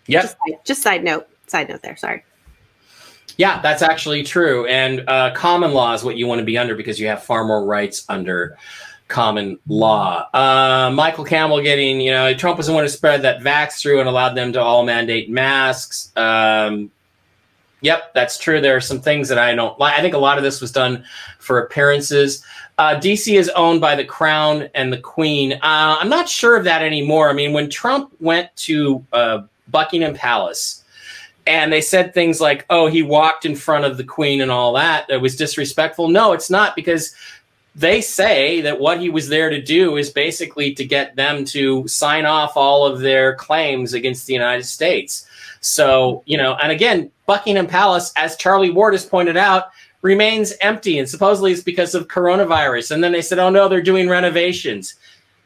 Yep. 0.06 0.22
Just, 0.22 0.36
just 0.64 0.82
side 0.82 1.04
note. 1.04 1.26
Side 1.46 1.68
note 1.68 1.82
there. 1.82 1.96
Sorry. 1.96 2.24
Yeah, 3.36 3.60
that's 3.62 3.82
actually 3.82 4.22
true. 4.22 4.66
And 4.66 5.08
uh, 5.08 5.32
common 5.34 5.72
law 5.72 5.94
is 5.94 6.04
what 6.04 6.16
you 6.16 6.26
want 6.26 6.38
to 6.38 6.44
be 6.44 6.56
under 6.56 6.74
because 6.74 7.00
you 7.00 7.06
have 7.08 7.22
far 7.22 7.44
more 7.44 7.64
rights 7.64 8.04
under 8.08 8.56
common 9.14 9.56
law. 9.68 10.28
Uh, 10.34 10.90
Michael 10.92 11.24
Campbell 11.24 11.62
getting, 11.62 12.00
you 12.00 12.10
know, 12.10 12.34
Trump 12.34 12.58
was 12.58 12.66
the 12.66 12.72
one 12.72 12.82
who 12.82 12.88
spread 12.88 13.22
that 13.22 13.42
vax 13.42 13.80
through 13.80 14.00
and 14.00 14.08
allowed 14.08 14.34
them 14.34 14.52
to 14.52 14.60
all 14.60 14.84
mandate 14.84 15.30
masks. 15.30 16.10
Um, 16.16 16.90
yep, 17.80 18.12
that's 18.12 18.38
true. 18.38 18.60
There 18.60 18.76
are 18.76 18.80
some 18.80 19.00
things 19.00 19.28
that 19.28 19.38
I 19.38 19.54
don't 19.54 19.78
like. 19.78 19.96
I 19.96 20.02
think 20.02 20.14
a 20.14 20.18
lot 20.18 20.36
of 20.36 20.42
this 20.42 20.60
was 20.60 20.72
done 20.72 21.04
for 21.38 21.60
appearances. 21.60 22.44
Uh, 22.76 22.96
DC 22.96 23.38
is 23.38 23.48
owned 23.50 23.80
by 23.80 23.94
the 23.94 24.04
crown 24.04 24.68
and 24.74 24.92
the 24.92 24.98
queen. 24.98 25.52
Uh, 25.52 25.58
I'm 25.62 26.08
not 26.08 26.28
sure 26.28 26.56
of 26.56 26.64
that 26.64 26.82
anymore. 26.82 27.30
I 27.30 27.34
mean, 27.34 27.52
when 27.52 27.70
Trump 27.70 28.12
went 28.18 28.54
to 28.56 29.06
uh, 29.12 29.42
Buckingham 29.68 30.14
Palace, 30.14 30.82
and 31.46 31.72
they 31.72 31.82
said 31.82 32.14
things 32.14 32.40
like, 32.40 32.64
"Oh, 32.70 32.86
he 32.86 33.02
walked 33.02 33.44
in 33.44 33.54
front 33.54 33.84
of 33.84 33.96
the 33.96 34.02
queen 34.02 34.40
and 34.40 34.50
all 34.50 34.72
that. 34.72 35.08
It 35.10 35.20
was 35.20 35.36
disrespectful." 35.36 36.08
No, 36.08 36.32
it's 36.32 36.48
not 36.48 36.74
because 36.74 37.14
they 37.74 38.00
say 38.00 38.60
that 38.60 38.78
what 38.78 39.00
he 39.00 39.10
was 39.10 39.28
there 39.28 39.50
to 39.50 39.60
do 39.60 39.96
is 39.96 40.10
basically 40.10 40.72
to 40.74 40.84
get 40.84 41.16
them 41.16 41.44
to 41.46 41.86
sign 41.88 42.24
off 42.24 42.56
all 42.56 42.86
of 42.86 43.00
their 43.00 43.34
claims 43.34 43.94
against 43.94 44.26
the 44.26 44.32
United 44.32 44.64
States. 44.64 45.26
So, 45.60 46.22
you 46.26 46.36
know, 46.36 46.54
and 46.62 46.70
again, 46.70 47.10
Buckingham 47.26 47.66
Palace, 47.66 48.12
as 48.16 48.36
Charlie 48.36 48.70
Ward 48.70 48.94
has 48.94 49.04
pointed 49.04 49.36
out, 49.36 49.70
remains 50.02 50.52
empty, 50.60 50.98
and 50.98 51.08
supposedly 51.08 51.50
it's 51.50 51.62
because 51.62 51.94
of 51.94 52.08
coronavirus. 52.08 52.92
And 52.92 53.02
then 53.02 53.12
they 53.12 53.22
said, 53.22 53.38
"Oh 53.38 53.50
no, 53.50 53.68
they're 53.68 53.82
doing 53.82 54.08
renovations." 54.08 54.94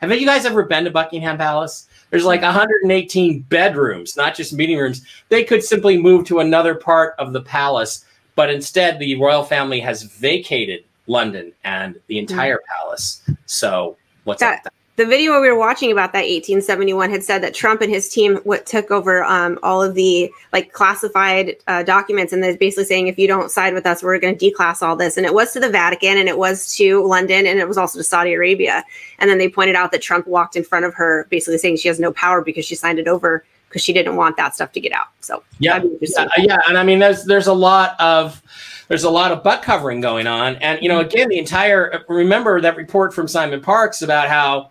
Have 0.01 0.13
you 0.13 0.27
guys 0.27 0.45
ever 0.45 0.65
been 0.65 0.85
to 0.85 0.91
Buckingham 0.91 1.39
Palace? 1.39 1.89
There's 2.11 2.25
like 2.25 2.43
118 2.43 3.41
bedrooms, 3.49 4.17
not 4.17 4.35
just 4.35 4.53
meeting 4.53 4.79
rooms. 4.79 5.05
They 5.29 5.45
could 5.45 5.63
simply 5.63 5.99
move 5.99 6.27
to 6.27 6.41
another 6.41 6.75
part 6.75 7.15
of 7.19 7.33
the 7.33 7.43
palace, 7.43 8.05
but 8.35 8.51
instead 8.51 8.99
the 8.99 9.15
royal 9.17 9.45
family 9.45 9.81
has 9.81 10.03
vacated 10.03 10.85
London 11.09 11.53
and 11.65 11.99
the 12.07 12.19
entire 12.19 12.61
palace. 12.77 13.23
So 13.47 13.97
what's 14.25 14.43
up? 14.43 14.63
That- 14.63 14.65
that? 14.65 14.73
the 14.99 15.07
video 15.07 15.41
we 15.41 15.49
were 15.49 15.57
watching 15.57 15.93
about 15.93 16.13
that 16.13 16.25
1871 16.25 17.09
had 17.09 17.23
said 17.23 17.41
that 17.41 17.55
Trump 17.55 17.81
and 17.83 17.91
his 17.91 18.09
team 18.09 18.39
what 18.43 18.67
took 18.67 18.91
over 18.91 19.23
um, 19.23 19.57
all 19.63 19.81
of 19.81 19.95
the 19.95 20.29
like 20.53 20.73
classified 20.73 21.55
uh, 21.69 21.85
documents, 21.85 22.33
and 22.33 22.43
they're 22.43 22.57
basically 22.57 22.85
saying 22.85 23.07
if 23.07 23.17
you 23.17 23.29
don't 23.29 23.49
side 23.49 23.75
with 23.75 23.87
us, 23.87 24.03
we're 24.03 24.19
going 24.19 24.37
to 24.37 24.51
declass 24.51 24.83
all 24.83 24.97
this. 24.97 25.17
And 25.17 25.25
it 25.25 25.33
was 25.33 25.53
to 25.53 25.61
the 25.61 25.71
Vatican, 25.71 26.19
and 26.19 26.29
it 26.29 26.37
was 26.37 26.75
to 26.75 27.07
London, 27.07 27.47
and 27.47 27.61
it 27.61 27.69
was 27.69 27.79
also 27.79 28.01
to 28.01 28.03
Saudi 28.03 28.35
Arabia. 28.35 28.85
And 29.21 29.31
then 29.31 29.39
they 29.39 29.49
pointed 29.49 29.77
out 29.77 29.93
that 29.93 30.03
Trump 30.03 30.27
walked 30.27 30.57
in 30.57 30.65
front 30.65 30.85
of 30.85 30.95
her, 30.95 31.29
basically 31.31 31.59
saying 31.59 31.77
she 31.77 31.87
has 31.87 32.01
no 32.01 32.13
power 32.13 32.43
because 32.43 32.65
she 32.65 32.75
signed 32.75 32.99
it 32.99 33.07
over 33.07 33.45
because 33.69 33.83
she 33.83 33.93
didn't 33.93 34.17
want 34.17 34.37
that 34.37 34.57
stuff 34.57 34.73
to 34.73 34.81
get 34.81 34.91
out. 34.91 35.07
So 35.21 35.45
Yeah, 35.61 35.75
that'd 35.75 35.89
be 35.89 35.95
interesting. 35.95 36.27
yeah, 36.39 36.45
yeah, 36.45 36.59
and 36.67 36.77
I 36.77 36.83
mean, 36.83 36.99
there's 36.99 37.25
there's 37.25 37.47
a 37.47 37.55
lot 37.55 37.95
of 38.01 38.43
there's 38.89 39.05
a 39.05 39.11
lot 39.11 39.33
of 39.33 39.43
butt 39.43 39.63
covering 39.63 40.01
going 40.01 40.27
on, 40.27 40.57
and 40.57 40.83
you 40.83 40.89
know, 40.89 41.01
again, 41.01 41.29
the 41.29 41.39
entire 41.39 42.05
remember 42.09 42.61
that 42.61 42.77
report 42.77 43.15
from 43.15 43.29
Simon 43.29 43.61
Parkes 43.61 44.03
about 44.03 44.29
how 44.29 44.71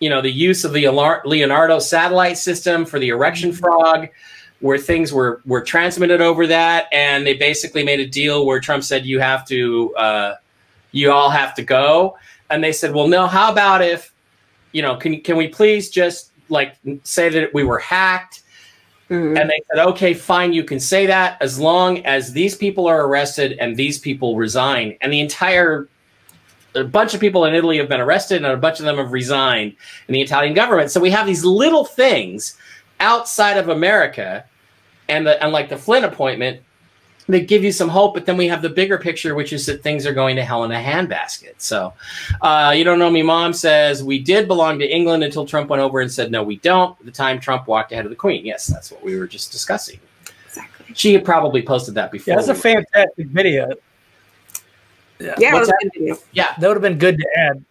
you 0.00 0.08
know 0.08 0.20
the 0.20 0.30
use 0.30 0.64
of 0.64 0.72
the 0.72 0.88
Leonardo 0.88 1.78
satellite 1.78 2.38
system 2.38 2.84
for 2.86 2.98
the 2.98 3.08
erection 3.08 3.52
frog, 3.52 4.08
where 4.60 4.78
things 4.78 5.12
were 5.12 5.42
were 5.44 5.60
transmitted 5.60 6.20
over 6.20 6.46
that, 6.46 6.86
and 6.92 7.26
they 7.26 7.34
basically 7.34 7.84
made 7.84 8.00
a 8.00 8.06
deal 8.06 8.46
where 8.46 8.58
Trump 8.58 8.82
said 8.84 9.04
you 9.04 9.20
have 9.20 9.46
to 9.46 9.94
uh, 9.96 10.34
you 10.92 11.12
all 11.12 11.30
have 11.30 11.54
to 11.54 11.62
go, 11.62 12.16
and 12.50 12.64
they 12.64 12.72
said, 12.72 12.94
well, 12.94 13.06
no, 13.06 13.26
how 13.26 13.52
about 13.52 13.82
if 13.82 14.12
you 14.72 14.80
know 14.80 14.96
can 14.96 15.20
can 15.20 15.36
we 15.36 15.46
please 15.46 15.90
just 15.90 16.32
like 16.48 16.76
say 17.02 17.28
that 17.28 17.52
we 17.52 17.64
were 17.64 17.78
hacked 17.78 18.42
Mhm. 19.10 19.40
and 19.40 19.48
they 19.48 19.62
said, 19.70 19.86
okay, 19.86 20.12
fine, 20.12 20.52
you 20.52 20.62
can 20.64 20.78
say 20.78 21.06
that 21.06 21.38
as 21.40 21.58
long 21.58 22.04
as 22.04 22.32
these 22.32 22.54
people 22.54 22.86
are 22.86 23.06
arrested 23.06 23.56
and 23.58 23.76
these 23.76 23.98
people 23.98 24.36
resign. 24.36 24.96
And 25.00 25.12
the 25.12 25.20
entire 25.20 25.88
a 26.74 26.84
bunch 26.84 27.14
of 27.14 27.20
people 27.20 27.44
in 27.46 27.54
Italy 27.54 27.78
have 27.78 27.88
been 27.88 28.00
arrested 28.00 28.36
and 28.44 28.46
a 28.46 28.56
bunch 28.56 28.78
of 28.78 28.84
them 28.84 28.98
have 28.98 29.12
resigned 29.12 29.74
in 30.06 30.12
the 30.12 30.20
Italian 30.20 30.54
government. 30.54 30.90
So 30.90 31.00
we 31.00 31.10
have 31.10 31.26
these 31.26 31.44
little 31.44 31.84
things 31.84 32.56
outside 33.00 33.56
of 33.56 33.68
America 33.68 34.44
and 35.08 35.26
the 35.26 35.42
and 35.42 35.52
like 35.52 35.70
the 35.70 35.78
Flynn 35.78 36.04
appointment 36.04 36.60
that 37.28 37.46
give 37.46 37.62
you 37.62 37.70
some 37.72 37.88
hope, 37.88 38.14
but 38.14 38.24
then 38.24 38.36
we 38.36 38.48
have 38.48 38.62
the 38.62 38.68
bigger 38.70 38.96
picture, 38.96 39.34
which 39.34 39.52
is 39.52 39.66
that 39.66 39.82
things 39.82 40.06
are 40.06 40.14
going 40.14 40.34
to 40.36 40.42
hell 40.44 40.64
in 40.64 40.72
a 40.72 40.80
handbasket. 40.82 41.54
So, 41.58 41.92
uh, 42.40 42.72
you 42.76 42.84
don't 42.84 42.98
know 42.98 43.10
me. 43.10 43.22
Mom 43.22 43.52
says 43.52 44.02
we 44.02 44.18
did 44.18 44.48
belong 44.48 44.78
to 44.78 44.86
England 44.88 45.22
until 45.22 45.44
Trump 45.44 45.68
went 45.68 45.82
over 45.82 46.00
and 46.00 46.10
said 46.10 46.30
no, 46.30 46.42
we 46.42 46.56
don't. 46.56 46.98
The 47.04 47.10
time 47.12 47.38
Trump 47.38 47.66
walked 47.68 47.92
ahead 47.92 48.06
of 48.06 48.10
the 48.10 48.16
Queen. 48.16 48.46
Yes, 48.46 48.66
that's 48.66 48.90
what 48.90 49.02
we 49.04 49.18
were 49.18 49.26
just 49.26 49.52
discussing. 49.52 50.00
exactly. 50.46 50.86
She 50.94 51.12
had 51.12 51.24
probably 51.24 51.60
posted 51.62 51.94
that 51.96 52.10
before. 52.10 52.32
Yeah, 52.32 52.36
that's 52.36 52.48
a 52.48 52.54
we- 52.54 52.60
fantastic 52.60 53.26
video. 53.26 53.68
Yeah, 55.20 55.34
it 55.36 55.52
What's 55.52 55.60
was 55.60 55.68
that? 55.68 55.90
video. 55.94 56.16
yeah, 56.32 56.54
That 56.58 56.68
would 56.68 56.76
have 56.76 56.82
been 56.82 56.96
good 56.98 57.18
to 57.18 57.26
add. 57.36 57.64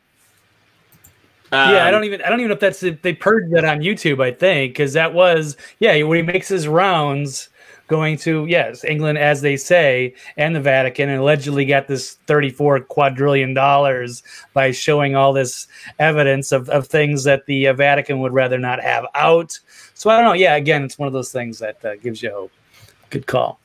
yeah, 1.53 1.83
I 1.83 1.87
Um, 1.87 1.91
don't 1.93 2.03
even 2.03 2.21
I 2.21 2.29
don't 2.29 2.39
even 2.41 2.49
know 2.49 2.55
if 2.55 2.59
that's 2.59 2.83
if 2.83 3.01
they 3.01 3.13
purged 3.13 3.53
that 3.53 3.63
on 3.65 3.79
YouTube. 3.79 4.21
I 4.21 4.31
think 4.31 4.73
because 4.73 4.93
that 4.93 5.13
was 5.13 5.55
yeah 5.79 6.01
when 6.03 6.17
he 6.17 6.21
makes 6.21 6.47
his 6.49 6.67
rounds 6.67 7.49
going 7.87 8.17
to 8.17 8.45
yes 8.47 8.83
England 8.83 9.17
as 9.17 9.41
they 9.41 9.55
say 9.55 10.13
and 10.35 10.53
the 10.55 10.59
Vatican 10.59 11.07
and 11.09 11.21
allegedly 11.21 11.65
got 11.65 11.87
this 11.87 12.15
thirty 12.27 12.49
four 12.49 12.79
quadrillion 12.81 13.53
dollars 13.53 14.23
by 14.53 14.71
showing 14.71 15.15
all 15.15 15.31
this 15.33 15.67
evidence 15.99 16.51
of, 16.51 16.69
of 16.69 16.85
things 16.87 17.23
that 17.23 17.45
the 17.45 17.67
uh, 17.67 17.73
Vatican 17.73 18.19
would 18.19 18.33
rather 18.33 18.57
not 18.57 18.81
have 18.81 19.05
out. 19.15 19.57
So 19.93 20.09
I 20.09 20.17
don't 20.17 20.25
know. 20.25 20.33
Yeah, 20.33 20.55
again, 20.55 20.83
it's 20.83 20.99
one 20.99 21.07
of 21.07 21.13
those 21.13 21.31
things 21.31 21.59
that 21.59 21.83
uh, 21.85 21.95
gives 21.95 22.21
you 22.21 22.29
hope. 22.31 22.51
Good 23.09 23.25
call. 23.25 23.59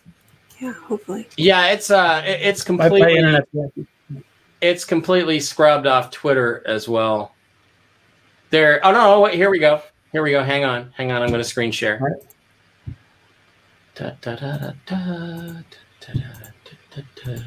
Yeah, 0.60 0.72
hopefully. 0.72 1.28
Yeah, 1.36 1.68
it's 1.72 1.90
uh, 1.90 2.22
it- 2.24 2.40
it's 2.42 2.68
My, 2.68 2.76
my 2.76 2.88
completely 2.88 3.16
internet. 3.16 3.48
it's 4.60 4.84
completely 4.84 5.40
scrubbed 5.40 5.88
off 5.88 6.12
Twitter 6.12 6.62
as 6.66 6.88
well. 6.88 7.34
There. 8.50 8.80
Oh 8.86 8.92
no! 8.92 9.20
Wait, 9.22 9.34
here 9.34 9.50
we 9.50 9.58
go. 9.58 9.82
Here 10.12 10.22
we 10.22 10.30
go. 10.30 10.44
Hang 10.44 10.64
on. 10.64 10.92
Hang 10.96 11.10
on. 11.10 11.22
I'm 11.22 11.30
going 11.30 11.40
to 11.42 11.48
screen 11.48 11.72
share. 11.72 12.18
All 14.00 14.06
right. 14.06 14.22
Da, 14.22 14.34
da, 14.34 14.36
da, 14.36 14.56
da, 14.56 14.72
da, 14.86 15.62
da, 16.00 16.12
da, 16.12 16.22
da, 16.64 17.02
da, 17.24 17.34
da. 17.34 17.42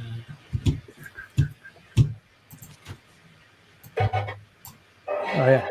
Oh 5.38 5.48
yeah. 5.48 5.70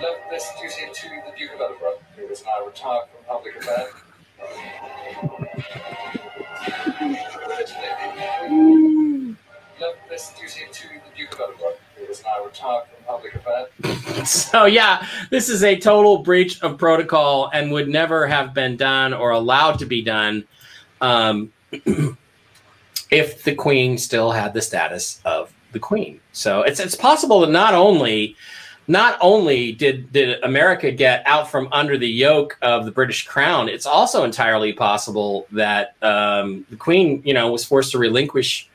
Love 0.00 0.18
this 0.30 0.46
duty 0.60 0.86
to 0.92 1.08
the 1.08 1.32
Duke 1.38 1.54
of 1.54 1.60
Edinburgh, 1.60 1.98
who 2.16 2.22
is 2.28 2.44
now 2.44 2.66
retired 2.66 3.08
from 3.10 3.24
public 3.26 3.56
affairs. 3.56 3.92
Love 9.80 9.96
this 10.08 10.32
duty 10.38 10.66
to 10.72 10.88
the 10.88 11.16
Duke 11.16 11.32
of 11.34 11.40
Edinburgh, 11.40 11.77
retired 12.44 12.84
from 12.86 13.04
public 13.06 13.34
affairs. 13.34 13.68
So 14.28 14.64
yeah, 14.64 15.06
this 15.30 15.48
is 15.48 15.62
a 15.62 15.78
total 15.78 16.18
breach 16.18 16.60
of 16.62 16.76
protocol 16.76 17.50
and 17.52 17.70
would 17.72 17.88
never 17.88 18.26
have 18.26 18.52
been 18.52 18.76
done 18.76 19.14
or 19.14 19.30
allowed 19.30 19.78
to 19.78 19.86
be 19.86 20.02
done 20.02 20.44
um, 21.00 21.52
if 23.10 23.44
the 23.44 23.54
queen 23.54 23.96
still 23.96 24.32
had 24.32 24.54
the 24.54 24.62
status 24.62 25.20
of 25.24 25.52
the 25.72 25.78
queen. 25.78 26.20
So 26.32 26.62
it's 26.62 26.80
it's 26.80 26.94
possible 26.94 27.40
that 27.40 27.50
not 27.50 27.74
only 27.74 28.36
not 28.88 29.18
only 29.20 29.72
did 29.72 30.10
did 30.12 30.42
America 30.42 30.90
get 30.90 31.22
out 31.26 31.50
from 31.50 31.68
under 31.72 31.98
the 31.98 32.08
yoke 32.08 32.58
of 32.62 32.86
the 32.86 32.90
British 32.90 33.26
Crown, 33.26 33.68
it's 33.68 33.86
also 33.86 34.24
entirely 34.24 34.72
possible 34.72 35.46
that 35.52 35.94
um, 36.02 36.66
the 36.70 36.76
Queen, 36.76 37.22
you 37.24 37.34
know, 37.34 37.52
was 37.52 37.64
forced 37.64 37.92
to 37.92 37.98
relinquish, 37.98 38.68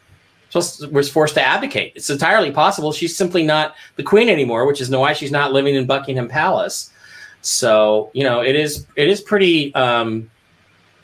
was 0.53 1.09
forced 1.09 1.35
to 1.35 1.41
abdicate. 1.41 1.93
It's 1.95 2.09
entirely 2.09 2.51
possible 2.51 2.91
she's 2.91 3.15
simply 3.15 3.43
not 3.43 3.75
the 3.95 4.03
Queen 4.03 4.29
anymore, 4.29 4.65
which 4.65 4.81
is 4.81 4.89
why 4.89 5.13
she's 5.13 5.31
not 5.31 5.53
living 5.53 5.75
in 5.75 5.85
Buckingham 5.85 6.27
Palace. 6.27 6.91
So 7.41 8.11
you 8.13 8.23
know, 8.23 8.41
it 8.41 8.55
is 8.55 8.85
it 8.95 9.09
is 9.09 9.21
pretty. 9.21 9.73
Um, 9.75 10.29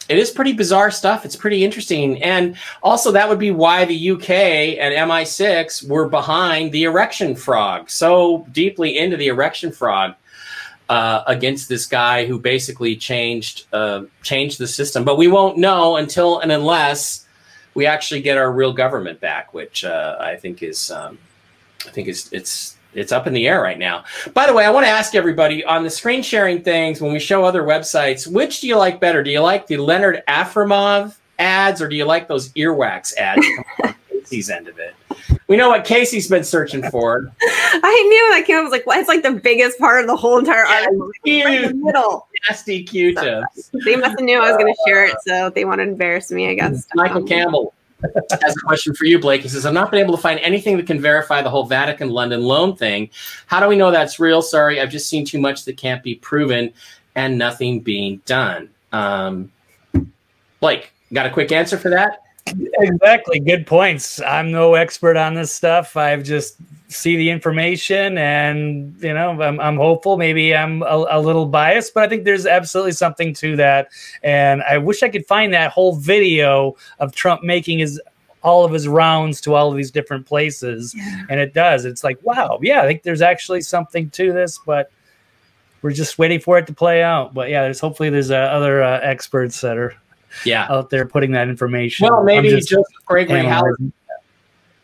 it 0.07 0.17
is 0.17 0.31
pretty 0.31 0.53
bizarre 0.53 0.89
stuff. 0.89 1.23
It's 1.23 1.35
pretty 1.35 1.63
interesting. 1.63 2.21
And 2.23 2.57
also, 2.81 3.11
that 3.11 3.29
would 3.29 3.37
be 3.37 3.51
why 3.51 3.85
the 3.85 4.11
UK 4.11 4.29
and 4.31 4.91
MI6 4.95 5.87
were 5.87 6.09
behind 6.09 6.71
the 6.71 6.85
erection 6.85 7.35
frog, 7.35 7.91
so 7.91 8.47
deeply 8.51 8.97
into 8.97 9.17
the 9.17 9.27
erection 9.27 9.71
frog. 9.71 10.15
Uh, 10.89 11.23
against 11.27 11.69
this 11.69 11.85
guy 11.85 12.25
who 12.25 12.39
basically 12.39 12.95
changed 12.95 13.67
uh, 13.73 14.01
changed 14.23 14.57
the 14.57 14.65
system, 14.65 15.03
but 15.03 15.19
we 15.19 15.27
won't 15.27 15.55
know 15.55 15.97
until 15.97 16.39
and 16.39 16.51
unless 16.51 17.27
we 17.79 17.85
actually 17.85 18.21
get 18.21 18.37
our 18.37 18.51
real 18.51 18.73
government 18.73 19.21
back, 19.21 19.53
which 19.53 19.85
uh, 19.85 20.17
I 20.19 20.35
think 20.35 20.61
is 20.61 20.91
um, 20.91 21.17
I 21.87 21.91
think 21.91 22.09
is 22.09 22.27
it's 22.33 22.75
it's 22.93 23.13
up 23.13 23.25
in 23.25 23.31
the 23.31 23.47
air 23.47 23.61
right 23.61 23.79
now. 23.79 24.03
By 24.33 24.47
the 24.47 24.53
way, 24.53 24.65
I 24.65 24.69
want 24.69 24.85
to 24.85 24.89
ask 24.89 25.15
everybody 25.15 25.63
on 25.63 25.85
the 25.85 25.89
screen 25.89 26.21
sharing 26.21 26.61
things 26.61 26.99
when 26.99 27.13
we 27.13 27.19
show 27.19 27.45
other 27.45 27.63
websites, 27.63 28.29
which 28.29 28.59
do 28.59 28.67
you 28.67 28.75
like 28.75 28.99
better? 28.99 29.23
Do 29.23 29.31
you 29.31 29.39
like 29.39 29.65
the 29.65 29.77
Leonard 29.77 30.23
Afremov 30.27 31.15
ads 31.37 31.81
or 31.81 31.87
do 31.87 31.95
you 31.95 32.03
like 32.03 32.27
those 32.27 32.49
earwax 32.49 33.15
ads 33.15 33.47
Casey's 34.11 34.49
end 34.57 34.67
of 34.67 34.77
it? 34.77 34.93
We 35.49 35.57
know 35.57 35.69
what 35.69 35.83
Casey's 35.83 36.27
been 36.27 36.43
searching 36.43 36.83
for. 36.91 37.29
I 37.41 38.05
knew 38.09 38.35
that 38.37 38.45
came 38.45 38.57
up. 38.57 38.61
I 38.61 38.63
was 38.63 38.71
like, 38.71 38.85
what? 38.85 38.99
It's 38.99 39.07
like 39.09 39.23
the 39.23 39.31
biggest 39.31 39.79
part 39.79 39.99
of 40.01 40.07
the 40.07 40.15
whole 40.15 40.37
entire 40.37 40.63
article. 40.63 41.09
Huge, 41.25 41.43
Right 41.45 41.63
in 41.63 41.79
the 41.79 41.85
middle. 41.85 42.27
nasty 42.47 42.83
Q-tips. 42.83 43.71
They 43.83 43.95
must 43.95 44.11
have 44.11 44.19
knew 44.21 44.37
I 44.37 44.51
was 44.51 44.57
going 44.57 44.71
to 44.71 44.79
share 44.87 45.05
it, 45.05 45.15
so 45.25 45.49
they 45.49 45.65
want 45.65 45.79
to 45.79 45.83
embarrass 45.83 46.29
me, 46.31 46.49
I 46.49 46.53
guess. 46.53 46.85
Michael 46.95 47.23
Campbell 47.23 47.73
has 48.03 48.55
a 48.55 48.59
question 48.65 48.93
for 48.93 49.05
you, 49.05 49.17
Blake. 49.17 49.41
He 49.41 49.49
says, 49.49 49.65
I've 49.65 49.73
not 49.73 49.89
been 49.89 49.99
able 49.99 50.15
to 50.15 50.21
find 50.21 50.39
anything 50.41 50.77
that 50.77 50.85
can 50.85 51.01
verify 51.01 51.41
the 51.41 51.49
whole 51.49 51.65
Vatican 51.65 52.09
London 52.11 52.43
loan 52.43 52.75
thing. 52.75 53.09
How 53.47 53.59
do 53.59 53.67
we 53.67 53.75
know 53.75 53.89
that's 53.89 54.19
real? 54.19 54.43
Sorry, 54.43 54.79
I've 54.79 54.91
just 54.91 55.09
seen 55.09 55.25
too 55.25 55.39
much 55.39 55.65
that 55.65 55.77
can't 55.77 56.03
be 56.03 56.13
proven 56.15 56.71
and 57.15 57.39
nothing 57.39 57.79
being 57.81 58.21
done. 58.27 58.69
Um, 58.93 59.51
Blake, 60.59 60.93
got 61.11 61.25
a 61.25 61.31
quick 61.31 61.51
answer 61.51 61.77
for 61.77 61.89
that? 61.89 62.21
Exactly. 62.79 63.39
Good 63.39 63.67
points. 63.67 64.21
I'm 64.21 64.51
no 64.51 64.75
expert 64.75 65.17
on 65.17 65.33
this 65.33 65.53
stuff. 65.53 65.97
I've 65.97 66.23
just 66.23 66.57
see 66.89 67.15
the 67.15 67.29
information 67.29 68.17
and 68.17 68.95
you 68.99 69.13
know 69.13 69.39
I'm, 69.41 69.59
I'm 69.59 69.77
hopeful 69.77 70.17
maybe 70.17 70.55
i'm 70.55 70.81
a, 70.81 71.05
a, 71.11 71.21
little 71.21 71.45
biased 71.45 71.93
but 71.93 72.01
i 72.01 72.09
think 72.09 72.23
there's 72.23 72.47
absolutely 72.47 72.93
something 72.93 73.31
to 73.35 73.55
that 73.57 73.89
and 74.23 74.63
i 74.63 74.79
wish 74.79 75.03
i 75.03 75.09
could 75.09 75.25
find 75.27 75.53
that 75.53 75.71
whole 75.71 75.95
video 75.95 76.75
of 76.97 77.13
trump 77.13 77.43
making 77.43 77.77
his 77.77 78.01
all 78.41 78.65
of 78.65 78.71
his 78.71 78.87
rounds 78.87 79.39
to 79.41 79.53
all 79.53 79.69
of 79.69 79.77
these 79.77 79.91
different 79.91 80.25
places 80.25 80.95
yeah. 80.97 81.25
and 81.29 81.39
it 81.39 81.53
does 81.53 81.85
it's 81.85 82.03
like 82.03 82.17
wow 82.23 82.57
yeah 82.63 82.81
i 82.81 82.87
think 82.87 83.03
there's 83.03 83.21
actually 83.21 83.61
something 83.61 84.09
to 84.09 84.33
this 84.33 84.59
but 84.65 84.91
we're 85.83 85.91
just 85.91 86.17
waiting 86.17 86.39
for 86.39 86.57
it 86.57 86.65
to 86.65 86.73
play 86.73 87.03
out 87.03 87.35
but 87.35 87.49
yeah 87.49 87.61
there's 87.61 87.79
hopefully 87.79 88.09
there's 88.09 88.31
uh, 88.31 88.35
other 88.35 88.81
uh, 88.81 88.99
experts 89.01 89.61
that 89.61 89.77
are 89.77 89.93
yeah 90.45 90.67
out 90.69 90.89
there 90.89 91.05
putting 91.05 91.31
that 91.31 91.47
information 91.49 92.07
well 92.09 92.23
maybe 92.23 92.49
joseph 92.49 92.85
gregory 93.05 93.43
howard 93.43 93.91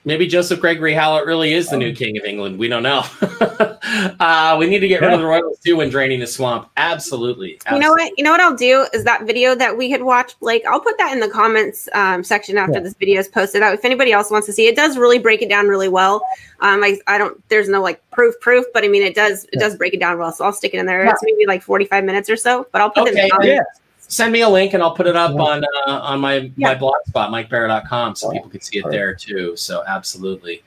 Maybe 0.08 0.28
Joseph 0.28 0.60
Gregory 0.60 0.94
Hallett 0.94 1.26
really 1.26 1.54
is 1.54 1.70
the 1.70 1.78
new 1.78 1.90
um, 1.90 1.96
king 1.96 2.16
of 2.16 2.26
England. 2.26 2.60
We 2.60 2.68
don't 2.68 2.84
know. 2.84 3.04
uh, 4.20 4.56
we 4.60 4.68
need 4.68 4.80
to 4.80 4.88
get 4.88 5.02
yeah. 5.02 5.08
rid 5.08 5.16
of 5.16 5.20
the 5.20 5.26
royals 5.26 5.58
too 5.66 5.78
when 5.78 5.90
draining 5.90 6.20
the 6.20 6.28
swamp. 6.28 6.70
Absolutely. 6.78 7.60
Absolutely. 7.66 7.76
You 7.76 7.80
know 7.80 7.92
what? 7.92 8.14
You 8.16 8.24
know 8.24 8.32
what 8.32 8.40
I'll 8.40 8.56
do 8.56 8.86
is 8.94 9.04
that 9.04 9.24
video 9.26 9.56
that 9.56 9.76
we 9.76 9.90
had 9.90 10.04
watched, 10.04 10.40
Blake. 10.40 10.64
I'll 10.68 10.80
put 10.80 10.96
that 11.00 11.12
in 11.12 11.22
the 11.22 11.28
comments 11.28 11.90
um, 11.94 12.24
section 12.24 12.56
after 12.56 12.76
yeah. 12.76 12.82
this 12.82 12.94
video 12.94 13.20
is 13.20 13.28
posted 13.28 13.64
out. 13.64 13.74
If 13.74 13.84
anybody 13.84 14.12
else 14.12 14.30
wants 14.30 14.46
to 14.46 14.54
see, 14.54 14.68
it 14.68 14.76
does 14.76 14.96
really 14.96 15.18
break 15.18 15.42
it 15.42 15.50
down 15.50 15.68
really 15.68 15.90
well. 15.90 16.22
Um, 16.60 16.84
I, 16.84 17.00
I 17.08 17.18
don't. 17.18 17.44
There's 17.50 17.68
no 17.68 17.82
like 17.82 18.08
proof, 18.12 18.40
proof, 18.42 18.68
but 18.76 18.84
I 18.84 18.88
mean 18.90 19.02
it 19.02 19.16
does. 19.16 19.46
It 19.54 19.60
does 19.60 19.76
break 19.76 19.96
it 19.96 20.00
down 20.00 20.20
well. 20.20 20.32
So 20.32 20.46
I'll 20.46 20.54
stick 20.54 20.76
it 20.76 20.78
in 20.78 20.86
there. 20.86 21.04
Yeah. 21.04 21.12
It's 21.14 21.24
maybe 21.24 21.48
like 21.48 21.64
45 21.64 22.04
minutes 22.04 22.30
or 22.30 22.36
so, 22.36 22.68
but 22.72 22.80
I'll 22.80 22.92
put 22.92 23.10
okay. 23.10 23.12
it 23.12 23.18
in 23.18 23.24
the 23.24 23.32
comments 23.32 23.80
send 24.16 24.32
me 24.32 24.42
a 24.42 24.50
link 24.50 24.74
and 24.74 24.82
I'll 24.82 24.96
put 24.96 25.08
it 25.08 25.16
up 25.16 25.38
on 25.38 25.64
uh, 25.64 25.92
on 25.92 26.22
my 26.22 26.52
yeah. 26.56 26.70
my 26.70 26.76
blog 26.76 26.96
spot, 27.08 27.32
MikeBara.com, 27.32 28.16
so 28.16 28.32
people 28.32 28.50
can 28.50 28.62
see 28.62 28.80
it 28.80 28.86
there 28.90 29.14
too. 29.14 29.56
So 29.58 29.84
absolutely. 29.86 30.64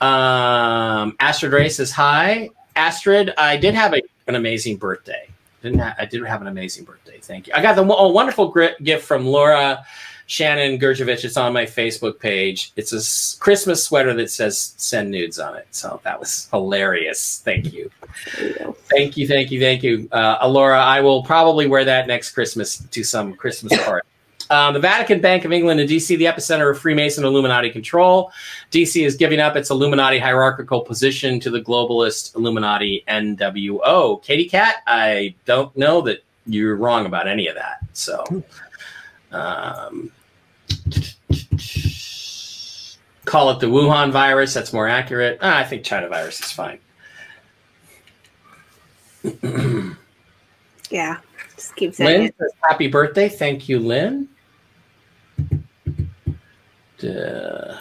Um, 0.00 1.16
Astrid 1.20 1.52
Ray 1.52 1.68
says 1.68 1.92
hi. 1.92 2.50
Astrid, 2.76 3.32
I 3.38 3.56
did 3.56 3.74
have 3.74 3.94
a, 3.94 4.02
an 4.26 4.34
amazing 4.34 4.76
birthday. 4.76 5.28
Didn't 5.62 5.80
ha- 5.80 5.94
I 5.98 6.06
did 6.06 6.24
have 6.24 6.40
an 6.40 6.48
amazing 6.48 6.84
birthday. 6.84 7.18
Thank 7.20 7.46
you. 7.46 7.52
I 7.54 7.62
got 7.62 7.76
the 7.76 7.82
a 7.82 8.08
wonderful 8.08 8.54
gift 8.82 9.04
from 9.04 9.26
Laura 9.26 9.84
Shannon 10.28 10.78
Gurjevich. 10.78 11.24
It's 11.24 11.38
on 11.38 11.54
my 11.54 11.64
Facebook 11.64 12.20
page. 12.20 12.72
It's 12.76 12.92
a 12.92 13.40
Christmas 13.40 13.82
sweater 13.82 14.12
that 14.14 14.30
says 14.30 14.74
"Send 14.76 15.10
nudes" 15.10 15.38
on 15.38 15.56
it. 15.56 15.66
So 15.70 16.00
that 16.04 16.20
was 16.20 16.48
hilarious. 16.50 17.40
Thank 17.44 17.72
you. 17.72 17.90
Thank 18.90 19.16
you, 19.16 19.26
thank 19.26 19.50
you, 19.50 19.58
thank 19.58 19.82
you, 19.82 20.06
uh, 20.12 20.38
Alora. 20.42 20.80
I 20.80 21.00
will 21.00 21.22
probably 21.22 21.66
wear 21.66 21.84
that 21.86 22.06
next 22.06 22.32
Christmas 22.32 22.78
to 22.78 23.02
some 23.02 23.34
Christmas 23.34 23.82
party. 23.84 24.06
Um, 24.50 24.74
the 24.74 24.80
Vatican 24.80 25.20
Bank 25.20 25.44
of 25.44 25.52
England 25.52 25.80
and 25.80 25.88
DC, 25.88 26.16
the 26.18 26.24
epicenter 26.24 26.70
of 26.70 26.78
Freemason 26.78 27.24
Illuminati 27.24 27.70
control. 27.70 28.30
DC 28.70 29.04
is 29.04 29.16
giving 29.16 29.40
up 29.40 29.56
its 29.56 29.70
Illuminati 29.70 30.18
hierarchical 30.18 30.82
position 30.82 31.40
to 31.40 31.50
the 31.50 31.60
globalist 31.60 32.34
Illuminati 32.34 33.04
NWO. 33.08 34.22
Katie 34.22 34.48
Cat, 34.48 34.76
I 34.86 35.34
don't 35.46 35.74
know 35.76 36.00
that 36.02 36.22
you're 36.46 36.76
wrong 36.76 37.06
about 37.06 37.28
any 37.28 37.48
of 37.48 37.56
that. 37.56 37.80
So, 37.92 38.24
um, 39.32 40.10
call 43.24 43.50
it 43.50 43.60
the 43.60 43.66
Wuhan 43.66 44.10
virus. 44.10 44.54
That's 44.54 44.72
more 44.72 44.88
accurate. 44.88 45.38
Ah, 45.40 45.58
I 45.58 45.64
think 45.64 45.84
China 45.84 46.08
virus 46.08 46.40
is 46.40 46.52
fine. 46.52 46.78
yeah, 50.90 51.18
just 51.54 51.76
keep 51.76 51.94
saying 51.94 52.20
Lynn 52.20 52.26
it. 52.26 52.52
happy 52.68 52.88
birthday. 52.88 53.28
Thank 53.28 53.68
you, 53.68 53.78
Lynn. 53.78 54.28
Duh. 56.98 57.78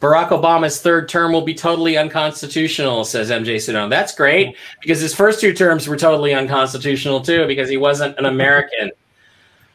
Barack 0.00 0.30
Obama's 0.30 0.80
third 0.80 1.10
term 1.10 1.30
will 1.30 1.44
be 1.44 1.52
totally 1.52 1.98
unconstitutional, 1.98 3.04
says 3.04 3.30
MJ 3.30 3.56
Sedone. 3.56 3.90
That's 3.90 4.14
great 4.14 4.56
because 4.80 4.98
his 4.98 5.14
first 5.14 5.40
two 5.40 5.52
terms 5.52 5.86
were 5.86 5.96
totally 5.96 6.32
unconstitutional 6.32 7.20
too 7.20 7.46
because 7.46 7.68
he 7.68 7.76
wasn't 7.76 8.18
an 8.18 8.24
American. 8.24 8.92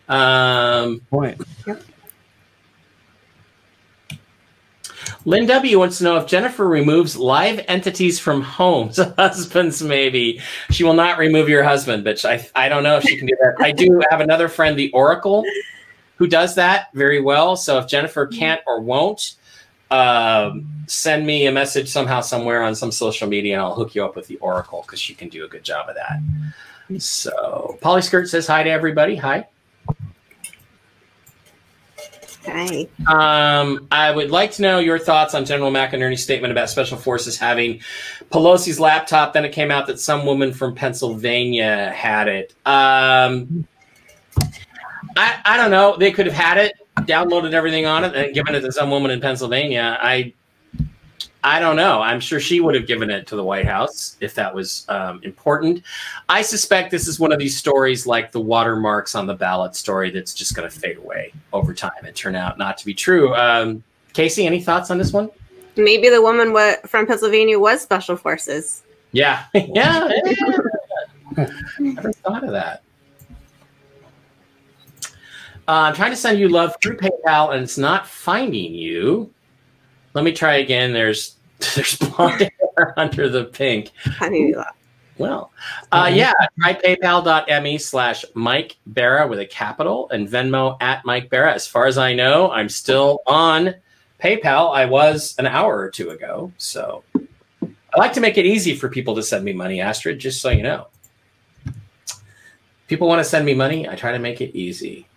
Um, 0.10 1.01
Point. 1.12 1.39
Yep. 1.68 1.84
Lynn 5.26 5.47
W 5.47 5.80
wants 5.80 5.97
to 5.97 6.03
know 6.03 6.17
if 6.17 6.28
Jennifer 6.28 6.67
removes 6.67 7.17
live 7.17 7.63
entities 7.67 8.19
from 8.19 8.41
homes, 8.41 8.97
husbands 9.17 9.82
maybe. 9.82 10.39
She 10.69 10.84
will 10.84 10.93
not 10.93 11.17
remove 11.17 11.49
your 11.49 11.63
husband, 11.63 12.03
but 12.03 12.23
I 12.23 12.47
I 12.55 12.69
don't 12.69 12.84
know 12.84 12.97
if 12.97 13.03
she 13.03 13.17
can 13.17 13.28
do 13.28 13.36
that. 13.41 13.55
I 13.59 13.71
do 13.71 14.01
have 14.11 14.21
another 14.21 14.47
friend, 14.47 14.78
the 14.78 14.91
Oracle, 14.91 15.43
who 16.17 16.28
does 16.28 16.55
that 16.55 16.89
very 16.93 17.19
well. 17.19 17.55
So 17.55 17.80
if 17.80 17.88
Jennifer 17.88 18.28
can't 18.28 18.61
or 18.67 18.82
won't, 18.82 19.36
um, 19.89 20.67
send 20.88 21.26
me 21.26 21.47
a 21.47 21.51
message 21.51 21.89
somehow 21.89 22.21
somewhere 22.21 22.63
on 22.63 22.76
some 22.76 22.91
social 22.91 23.28
media, 23.28 23.53
and 23.53 23.63
I'll 23.63 23.76
hook 23.76 23.95
you 23.95 24.05
up 24.05 24.15
with 24.15 24.28
the 24.28 24.38
Oracle 24.38 24.84
because 24.86 24.99
she 24.99 25.15
can 25.15 25.30
do 25.30 25.43
a 25.43 25.47
good 25.47 25.63
job 25.63 25.89
of 25.89 25.95
that. 25.95 27.01
So 27.01 27.80
Polly 27.82 28.03
Skirt 28.03 28.30
says 28.30 28.45
hi 28.45 28.61
to 28.61 28.69
everybody. 28.69 29.15
Hi. 29.15 29.47
Um, 33.07 33.87
I 33.91 34.11
would 34.11 34.31
like 34.31 34.51
to 34.53 34.61
know 34.61 34.79
your 34.79 34.99
thoughts 34.99 35.33
on 35.33 35.45
General 35.45 35.71
McInerney's 35.71 36.23
statement 36.23 36.51
about 36.51 36.69
special 36.69 36.97
forces 36.97 37.37
having 37.37 37.81
Pelosi's 38.31 38.79
laptop. 38.79 39.33
Then 39.33 39.45
it 39.45 39.51
came 39.51 39.71
out 39.71 39.87
that 39.87 39.99
some 39.99 40.25
woman 40.25 40.53
from 40.53 40.75
Pennsylvania 40.75 41.91
had 41.91 42.27
it. 42.27 42.53
Um, 42.65 43.67
I, 45.17 45.39
I 45.45 45.57
don't 45.57 45.71
know. 45.71 45.95
They 45.97 46.11
could 46.11 46.25
have 46.25 46.35
had 46.35 46.57
it, 46.57 46.73
downloaded 46.99 47.53
everything 47.53 47.85
on 47.85 48.03
it, 48.03 48.15
and 48.15 48.33
given 48.33 48.55
it 48.55 48.61
to 48.61 48.71
some 48.71 48.89
woman 48.89 49.11
in 49.11 49.21
Pennsylvania. 49.21 49.97
I 50.01 50.33
I 51.45 51.59
don't 51.59 51.75
know. 51.75 52.01
I'm 52.01 52.19
sure 52.19 52.39
she 52.39 52.59
would 52.59 52.73
have 52.73 52.87
given 52.87 53.11
it 53.11 53.27
to 53.27 53.35
the 53.35 53.43
White 53.43 53.67
House 53.67 54.17
if 54.19 54.33
that 54.33 54.53
was 54.53 54.83
um, 54.89 55.19
important. 55.21 55.83
I 56.27 56.41
suspect 56.41 56.89
this 56.89 57.07
is 57.07 57.19
one 57.19 57.31
of 57.31 57.37
these 57.37 57.55
stories 57.55 58.07
like 58.07 58.31
the 58.31 58.39
watermarks 58.39 59.13
on 59.13 59.27
the 59.27 59.35
ballot 59.35 59.75
story 59.75 60.09
that's 60.09 60.33
just 60.33 60.55
going 60.55 60.67
to 60.67 60.75
fade 60.75 60.97
away 60.97 61.31
over 61.53 61.71
time 61.71 62.03
and 62.03 62.15
turn 62.15 62.35
out 62.35 62.57
not 62.57 62.79
to 62.79 62.85
be 62.85 62.95
true. 62.95 63.35
Um, 63.35 63.83
Casey, 64.13 64.47
any 64.47 64.59
thoughts 64.59 64.89
on 64.89 64.97
this 64.97 65.13
one? 65.13 65.29
Maybe 65.75 66.09
the 66.09 66.19
woman 66.19 66.51
from 66.87 67.05
Pennsylvania 67.05 67.59
was 67.59 67.79
special 67.79 68.17
forces. 68.17 68.81
Yeah, 69.11 69.43
yeah. 69.53 70.09
yeah. 71.37 71.47
Never 71.77 72.11
thought 72.11 72.43
of 72.43 72.49
that. 72.53 72.81
Uh, 75.67 75.89
I'm 75.89 75.93
trying 75.93 76.11
to 76.11 76.17
send 76.17 76.39
you 76.39 76.49
love 76.49 76.75
through 76.81 76.97
PayPal 76.97 77.53
and 77.53 77.61
it's 77.61 77.77
not 77.77 78.07
finding 78.07 78.73
you. 78.73 79.31
Let 80.15 80.23
me 80.23 80.31
try 80.31 80.55
again. 80.55 80.93
There's 80.93 81.34
there's 81.76 81.97
blonde 81.97 82.49
under 82.97 83.30
the 83.30 83.45
pink. 83.45 83.91
I 84.20 84.30
knew 84.30 84.55
that. 84.55 84.76
Well, 85.18 85.51
uh, 85.93 86.11
yeah, 86.13 86.34
try 86.59 86.74
paypal.me 86.74 87.78
slash 87.78 88.26
Mike 88.34 88.76
Barra 88.86 89.28
with 89.28 89.39
a 89.39 89.45
capital 89.45 90.09
and 90.09 90.28
Venmo 90.28 90.76
at 90.82 91.05
Mike 91.05 91.30
Barra. 91.30 91.53
As 91.53 91.66
far 91.66 91.88
as 91.88 91.97
I 91.97 92.13
know, 92.13 92.51
I'm 92.51 92.68
still 92.68 93.22
on 93.26 93.76
PayPal. 94.22 94.76
I 94.76 94.86
was 94.86 95.34
an 95.38 95.47
hour 95.47 95.78
or 95.78 95.89
two 95.89 96.09
ago. 96.09 96.51
So 96.57 97.03
I 97.16 97.97
like 97.97 98.11
to 98.13 98.20
make 98.20 98.38
it 98.38 98.45
easy 98.45 98.76
for 98.76 98.89
people 98.89 99.16
to 99.16 99.24
send 99.24 99.45
me 99.45 99.53
money, 99.53 99.80
Astrid, 99.80 100.20
just 100.20 100.41
so 100.41 100.49
you 100.49 100.63
know. 100.63 100.88
People 102.88 103.07
want 103.07 103.20
to 103.20 103.24
send 103.24 103.45
me 103.45 103.53
money, 103.53 103.88
I 103.88 103.95
try 103.95 104.11
to 104.11 104.20
make 104.20 104.41
it 104.41 104.55
easy. 104.55 105.07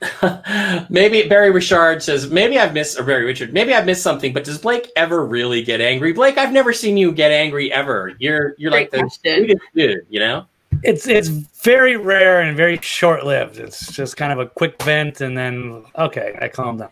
maybe 0.90 1.28
Barry 1.28 1.50
Richard 1.50 2.02
says, 2.02 2.30
maybe 2.30 2.58
I've 2.58 2.72
missed, 2.74 2.98
or 2.98 3.02
Barry 3.04 3.24
Richard, 3.24 3.52
maybe 3.52 3.74
I've 3.74 3.86
missed 3.86 4.02
something, 4.02 4.32
but 4.32 4.44
does 4.44 4.58
Blake 4.58 4.90
ever 4.96 5.24
really 5.26 5.62
get 5.62 5.80
angry? 5.80 6.12
Blake, 6.12 6.38
I've 6.38 6.52
never 6.52 6.72
seen 6.72 6.96
you 6.96 7.10
get 7.12 7.30
angry 7.32 7.72
ever. 7.72 8.14
You're 8.18 8.54
you're 8.58 8.70
Great 8.70 8.92
like 8.92 9.02
the 9.02 9.10
sweetest 9.10 9.62
dude, 9.74 10.06
you 10.08 10.20
know? 10.20 10.46
It's 10.84 11.08
it's 11.08 11.28
very 11.28 11.96
rare 11.96 12.42
and 12.42 12.56
very 12.56 12.78
short 12.78 13.24
lived. 13.26 13.58
It's 13.58 13.92
just 13.92 14.16
kind 14.16 14.32
of 14.32 14.38
a 14.38 14.46
quick 14.46 14.80
vent 14.82 15.20
and 15.20 15.36
then 15.36 15.84
okay, 15.96 16.38
I 16.40 16.48
calm 16.48 16.76
down. 16.78 16.90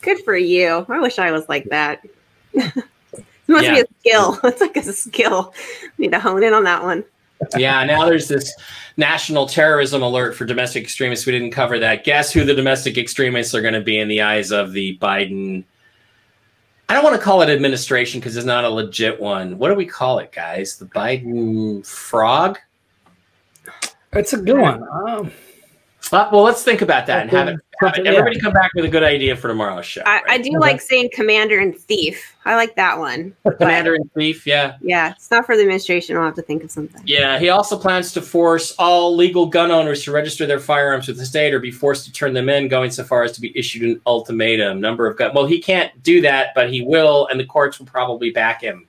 Good 0.00 0.24
for 0.24 0.36
you. 0.36 0.86
I 0.88 1.00
wish 1.00 1.18
I 1.18 1.30
was 1.30 1.46
like 1.48 1.64
that. 1.70 2.06
it 2.54 2.84
must 3.48 3.64
Yeah. 3.64 3.74
be 3.74 3.80
a 3.80 3.84
skill. 4.00 4.40
It's 4.44 4.60
like 4.62 4.76
a 4.76 4.82
skill. 4.82 5.52
I 5.82 5.88
Need 5.98 6.12
to 6.12 6.20
hone 6.20 6.42
in 6.42 6.54
on 6.54 6.64
that 6.64 6.82
one. 6.82 7.04
Yeah, 7.56 7.84
now 7.84 8.04
there's 8.04 8.28
this 8.28 8.54
national 8.96 9.46
terrorism 9.46 10.02
alert 10.02 10.36
for 10.36 10.44
domestic 10.44 10.82
extremists. 10.82 11.26
We 11.26 11.32
didn't 11.32 11.50
cover 11.50 11.78
that. 11.78 12.04
Guess 12.04 12.32
who 12.32 12.44
the 12.44 12.54
domestic 12.54 12.98
extremists 12.98 13.54
are 13.54 13.62
going 13.62 13.74
to 13.74 13.80
be 13.80 13.98
in 13.98 14.08
the 14.08 14.22
eyes 14.22 14.52
of 14.52 14.72
the 14.72 14.98
Biden? 14.98 15.64
I 16.88 16.94
don't 16.94 17.04
want 17.04 17.16
to 17.16 17.22
call 17.22 17.42
it 17.42 17.48
administration 17.48 18.20
because 18.20 18.36
it's 18.36 18.46
not 18.46 18.64
a 18.64 18.68
legit 18.68 19.20
one. 19.20 19.58
What 19.58 19.68
do 19.68 19.74
we 19.74 19.86
call 19.86 20.18
it, 20.18 20.32
guys? 20.32 20.76
The 20.76 20.86
Biden 20.86 21.86
frog? 21.86 22.58
It's 24.12 24.32
a 24.32 24.38
good 24.38 24.58
one. 24.58 24.82
Um, 25.08 25.32
Uh, 26.12 26.28
well, 26.32 26.42
let's 26.42 26.62
think 26.62 26.82
about 26.82 27.06
that 27.06 27.22
and 27.22 27.30
have 27.30 27.48
it. 27.48 27.50
Have 27.50 27.58
it. 27.58 27.60
Something- 27.82 28.04
yeah. 28.04 28.12
Everybody 28.12 28.38
come 28.40 28.52
back 28.52 28.70
with 28.74 28.84
a 28.84 28.88
good 28.88 29.02
idea 29.02 29.34
for 29.34 29.48
tomorrow's 29.48 29.84
show. 29.86 30.02
I, 30.06 30.22
I 30.28 30.38
do 30.38 30.50
Okay. 30.50 30.58
like 30.58 30.80
saying 30.80 31.10
commander 31.12 31.58
and 31.58 31.76
thief. 31.76 32.36
I 32.44 32.54
like 32.56 32.76
that 32.76 32.98
one. 32.98 33.34
Commander 33.58 33.94
in 33.94 34.08
Thief, 34.14 34.46
yeah. 34.46 34.76
yeah, 34.82 35.12
it's 35.12 35.30
not 35.30 35.46
for 35.46 35.56
the 35.56 35.62
administration. 35.62 36.16
I'll 36.16 36.24
have 36.26 36.34
to 36.34 36.42
think 36.42 36.62
of 36.62 36.70
something. 36.70 37.00
Yeah, 37.06 37.38
he 37.38 37.48
also 37.48 37.76
plans 37.78 38.12
to 38.12 38.22
force 38.22 38.72
all 38.78 39.16
legal 39.16 39.46
gun 39.46 39.70
owners 39.70 40.04
to 40.04 40.12
register 40.12 40.44
their 40.46 40.60
firearms 40.60 41.08
with 41.08 41.16
the 41.16 41.24
state 41.26 41.54
or 41.54 41.58
be 41.58 41.70
forced 41.70 42.04
to 42.04 42.12
turn 42.12 42.34
them 42.34 42.48
in, 42.50 42.68
going 42.68 42.90
so 42.90 43.02
far 43.02 43.22
as 43.24 43.32
to 43.32 43.40
be 43.40 43.56
issued 43.58 43.82
an 43.82 44.00
ultimatum. 44.06 44.80
Number 44.80 45.06
of 45.06 45.16
gun. 45.16 45.32
Well, 45.34 45.46
he 45.46 45.60
can't 45.60 45.90
do 46.02 46.20
that, 46.20 46.48
but 46.54 46.70
he 46.70 46.82
will, 46.82 47.26
and 47.28 47.40
the 47.40 47.46
courts 47.46 47.78
will 47.78 47.86
probably 47.86 48.30
back 48.30 48.60
him. 48.60 48.86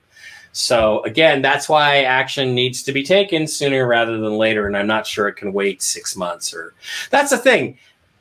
So 0.56 1.02
again, 1.04 1.42
that's 1.42 1.68
why 1.68 2.04
action 2.04 2.54
needs 2.54 2.82
to 2.84 2.92
be 2.92 3.02
taken 3.02 3.46
sooner 3.46 3.86
rather 3.86 4.16
than 4.16 4.38
later, 4.38 4.66
and 4.66 4.74
I'm 4.74 4.86
not 4.86 5.06
sure 5.06 5.28
it 5.28 5.34
can 5.34 5.52
wait 5.52 5.82
six 5.82 6.16
months. 6.16 6.54
Or 6.54 6.72
that's 7.10 7.28
the 7.28 7.36
thing. 7.36 7.76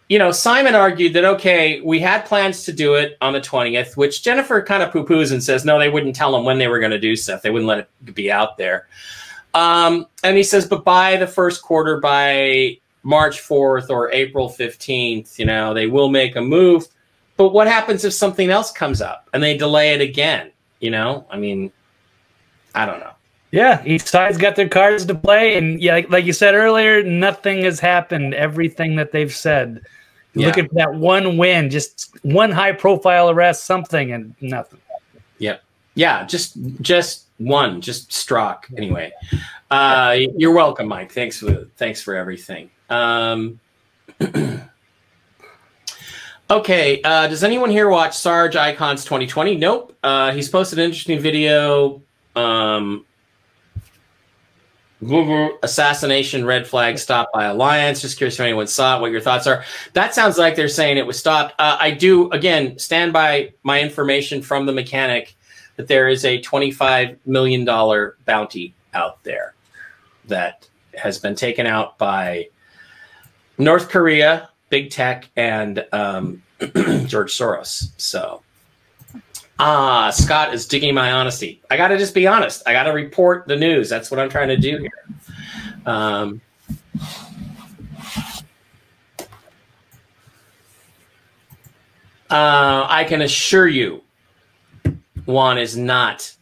You 0.10 0.20
know, 0.20 0.32
Simon 0.32 0.76
argued 0.76 1.14
that 1.14 1.24
okay, 1.24 1.80
we 1.80 1.98
had 2.02 2.26
plans 2.26 2.66
to 2.66 2.74
do 2.74 2.96
it 2.96 3.18
on 3.22 3.32
the 3.32 3.40
20th, 3.40 3.96
which 3.96 4.22
Jennifer 4.22 4.62
kind 4.62 4.84
of 4.84 4.92
poo-poos 4.92 5.32
and 5.32 5.42
says 5.42 5.64
no, 5.64 5.80
they 5.80 5.88
wouldn't 5.88 6.14
tell 6.14 6.34
them 6.34 6.44
when 6.44 6.58
they 6.58 6.68
were 6.68 6.80
going 6.80 6.92
to 6.92 7.00
do 7.00 7.16
stuff. 7.16 7.42
They 7.42 7.52
wouldn't 7.52 7.70
let 7.70 7.78
it 7.80 8.14
be 8.14 8.30
out 8.30 8.58
there. 8.58 8.90
Um, 9.54 10.06
and 10.22 10.36
he 10.36 10.44
says, 10.44 10.68
but 10.68 10.84
by 10.84 11.16
the 11.16 11.28
first 11.28 11.62
quarter, 11.62 12.02
by 12.02 12.78
March 13.04 13.42
4th 13.42 13.90
or 13.90 14.12
April 14.12 14.50
15th, 14.50 15.40
you 15.40 15.46
know, 15.46 15.74
they 15.74 15.88
will 15.88 16.10
make 16.10 16.36
a 16.36 16.42
move. 16.42 16.86
But 17.38 17.54
what 17.54 17.68
happens 17.68 18.04
if 18.04 18.12
something 18.12 18.50
else 18.50 18.74
comes 18.74 19.02
up 19.02 19.30
and 19.34 19.42
they 19.42 19.56
delay 19.56 19.94
it 19.94 20.02
again? 20.02 20.52
You 20.82 20.92
know, 20.92 21.26
I 21.32 21.38
mean, 21.38 21.72
I 22.76 22.86
don't 22.86 23.00
know. 23.00 23.14
yeah, 23.52 23.82
each 23.86 24.04
side's 24.04 24.38
got 24.38 24.56
their 24.56 24.68
cards 24.70 25.06
to 25.06 25.16
play, 25.16 25.58
and 25.58 25.82
yeah, 25.82 25.94
like, 25.94 26.10
like 26.10 26.26
you 26.26 26.34
said 26.34 26.54
earlier, 26.56 27.02
nothing 27.04 27.64
has 27.64 27.80
happened. 27.80 28.34
Everything 28.34 28.96
that 28.98 29.12
they've 29.12 29.34
said, 29.34 29.82
Yeah. 30.34 30.48
looking 30.48 30.68
for 30.68 30.76
that 30.76 30.94
one 30.94 31.38
win, 31.38 31.70
just 31.70 32.10
one 32.24 32.52
high 32.52 32.74
profile 32.74 33.30
arrest, 33.30 33.64
something, 33.64 34.12
and 34.12 34.36
nothing. 34.42 34.80
Yep. 35.40 35.64
Yeah, 35.96 36.26
just 36.26 36.58
just 36.82 37.24
one, 37.38 37.80
just 37.82 38.10
Strzok. 38.12 38.66
Anyway, 38.78 39.14
uh, 39.72 40.18
you're 40.38 40.54
welcome, 40.54 40.88
Mike. 40.88 41.12
Thanks 41.14 41.40
for 41.40 41.68
thanks 41.78 42.02
for 42.02 42.16
everything. 42.16 42.70
Um, 42.90 43.60
okay, 46.50 47.02
uh, 47.04 47.28
does 47.28 47.44
anyone 47.44 47.70
here 47.70 47.90
watch 47.90 48.18
Sarge 48.18 48.56
Icons 48.56 49.04
2020? 49.04 49.56
Nope. 49.58 49.96
Uh, 50.04 50.32
he's 50.32 50.50
posted 50.50 50.80
an 50.80 50.86
interesting 50.86 51.20
video. 51.20 52.02
Um, 52.36 53.06
assassination 55.62 56.46
red 56.46 56.68
flag 56.68 56.98
stopped 56.98 57.34
by 57.34 57.46
alliance. 57.46 58.02
Just 58.02 58.18
curious 58.18 58.36
if 58.36 58.40
anyone 58.40 58.68
saw 58.68 58.98
it 58.98 59.02
what 59.02 59.12
your 59.12 59.22
thoughts 59.22 59.46
are. 59.46 59.64
That 59.94 60.16
sounds 60.16 60.38
like 60.38 60.56
they're 60.56 60.68
saying 60.68 60.98
it 60.98 61.06
was 61.06 61.20
stopped. 61.20 61.54
Uh, 61.60 61.78
i 61.80 61.92
do 61.92 62.30
again 62.32 62.78
stand 62.80 63.14
by 63.14 63.54
my 63.64 63.82
information 63.82 64.42
from 64.42 64.66
the 64.66 64.72
mechanic 64.72 65.36
that 65.76 65.88
there 65.88 66.08
is 66.08 66.24
a 66.26 66.42
$25 66.42 67.18
million 67.26 67.66
bounty 68.26 68.74
out 68.94 69.24
there 69.24 69.54
that 70.28 70.68
has 70.98 71.20
been 71.20 71.36
taken 71.36 71.68
out 71.68 71.98
by 71.98 72.48
North 73.58 73.90
Korea, 73.90 74.50
big 74.70 74.90
tech, 74.90 75.30
and 75.36 75.86
um, 75.92 76.42
George 77.06 77.38
Soros. 77.38 77.92
So, 77.98 78.42
ah, 79.60 80.10
Scott 80.12 80.54
is 80.54 80.68
digging 80.68 80.94
my 80.94 81.12
honesty. 81.12 81.62
I 81.70 81.78
got 81.78 81.90
to 81.90 81.98
just 81.98 82.14
be 82.14 82.28
honest. 82.28 82.64
I 82.66 82.74
got 82.74 82.84
to 82.84 82.92
report 82.92 83.48
the 83.48 83.56
news. 83.56 83.90
That's 83.90 84.12
what 84.12 84.20
I'm 84.20 84.30
trying 84.30 84.50
to 84.50 84.58
do 84.58 84.78
here. 84.78 84.92
Um, 85.86 86.42
uh, 92.30 92.88
I 92.90 93.06
can 93.08 93.22
assure 93.22 93.68
you 93.68 94.02
Juan 95.26 95.58
is 95.58 95.76
not 95.76 96.34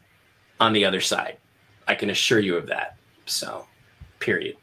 on 0.60 0.74
the 0.74 0.86
other 0.86 1.02
side. 1.02 1.38
I 1.88 1.96
can 1.96 2.10
assure 2.10 2.40
you 2.40 2.56
of 2.56 2.68
that. 2.68 2.98
So, 3.26 3.66
period. 4.20 4.58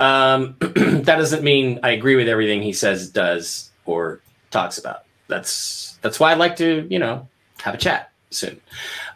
Um, 0.00 0.56
that 0.60 1.04
doesn't 1.04 1.42
mean 1.42 1.80
I 1.82 1.90
agree 1.90 2.16
with 2.16 2.28
everything 2.28 2.62
he 2.62 2.72
says, 2.72 3.10
does, 3.10 3.70
or 3.84 4.20
talks 4.50 4.78
about. 4.78 5.04
That's 5.28 5.98
that's 6.02 6.18
why 6.18 6.32
I'd 6.32 6.38
like 6.38 6.56
to, 6.56 6.86
you 6.88 6.98
know, 6.98 7.28
have 7.68 7.74
a 7.74 7.78
chat 7.78 8.10
soon. 8.30 8.60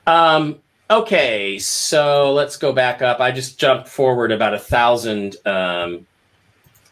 Um, 0.06 0.58
okay, 0.90 1.58
so 1.58 2.32
let's 2.32 2.56
go 2.56 2.72
back 2.72 3.02
up. 3.02 3.20
I 3.20 3.32
just 3.32 3.58
jumped 3.58 3.88
forward 3.88 4.30
about 4.30 4.54
a 4.54 4.58
thousand 4.58 5.36
um, 5.46 6.06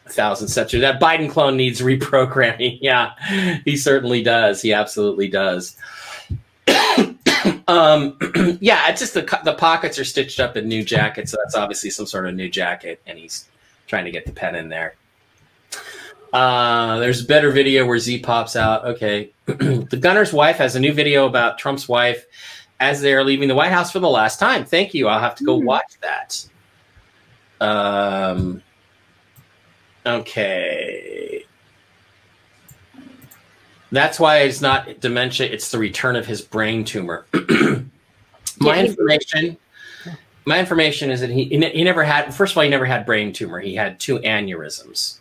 thousand 0.07 0.47
steps. 0.47 0.71
That 0.71 0.99
Biden 0.99 1.29
clone 1.29 1.57
needs 1.57 1.81
reprogramming. 1.81 2.79
Yeah, 2.81 3.11
he 3.63 3.77
certainly 3.77 4.23
does. 4.23 4.61
He 4.61 4.73
absolutely 4.73 5.27
does. 5.27 5.77
um, 7.67 8.17
yeah, 8.59 8.89
it's 8.89 8.99
just 8.99 9.13
the 9.13 9.39
the 9.43 9.53
pockets 9.53 9.99
are 9.99 10.05
stitched 10.05 10.39
up 10.39 10.57
in 10.57 10.67
new 10.67 10.83
jackets, 10.83 11.31
so 11.31 11.37
that's 11.43 11.55
obviously 11.55 11.89
some 11.89 12.05
sort 12.05 12.27
of 12.27 12.33
new 12.33 12.49
jacket, 12.49 13.01
and 13.05 13.19
he's 13.19 13.47
trying 13.87 14.05
to 14.05 14.11
get 14.11 14.25
the 14.25 14.31
pen 14.31 14.55
in 14.55 14.69
there. 14.69 14.95
Uh, 16.33 16.99
there's 16.99 17.21
a 17.23 17.25
better 17.25 17.51
video 17.51 17.85
where 17.85 17.99
Z 17.99 18.19
pops 18.19 18.55
out. 18.55 18.85
Okay, 18.85 19.31
the 19.45 19.97
gunner's 19.99 20.31
wife 20.31 20.57
has 20.57 20.75
a 20.75 20.79
new 20.79 20.93
video 20.93 21.27
about 21.27 21.57
Trump's 21.57 21.89
wife 21.89 22.25
as 22.79 23.01
they 23.01 23.13
are 23.13 23.23
leaving 23.23 23.47
the 23.47 23.55
White 23.55 23.71
House 23.71 23.91
for 23.91 23.99
the 23.99 24.09
last 24.09 24.39
time. 24.39 24.65
Thank 24.65 24.93
you. 24.93 25.07
I'll 25.07 25.19
have 25.19 25.35
to 25.35 25.43
go 25.43 25.55
watch 25.55 25.93
that. 26.01 26.45
Um. 27.59 28.63
Okay. 30.05 31.45
That's 33.91 34.19
why 34.19 34.39
it's 34.39 34.61
not 34.61 35.01
dementia, 35.01 35.47
it's 35.47 35.69
the 35.69 35.77
return 35.77 36.15
of 36.15 36.25
his 36.25 36.41
brain 36.41 36.85
tumor. 36.85 37.25
my 38.59 38.79
information 38.79 39.57
my 40.45 40.59
information 40.59 41.11
is 41.11 41.21
that 41.21 41.29
he 41.29 41.45
he 41.45 41.83
never 41.83 42.03
had 42.03 42.33
first 42.33 42.53
of 42.53 42.57
all 42.57 42.63
he 42.63 42.69
never 42.69 42.85
had 42.85 43.05
brain 43.05 43.33
tumor. 43.33 43.59
He 43.59 43.75
had 43.75 43.99
two 43.99 44.19
aneurysms. 44.19 45.19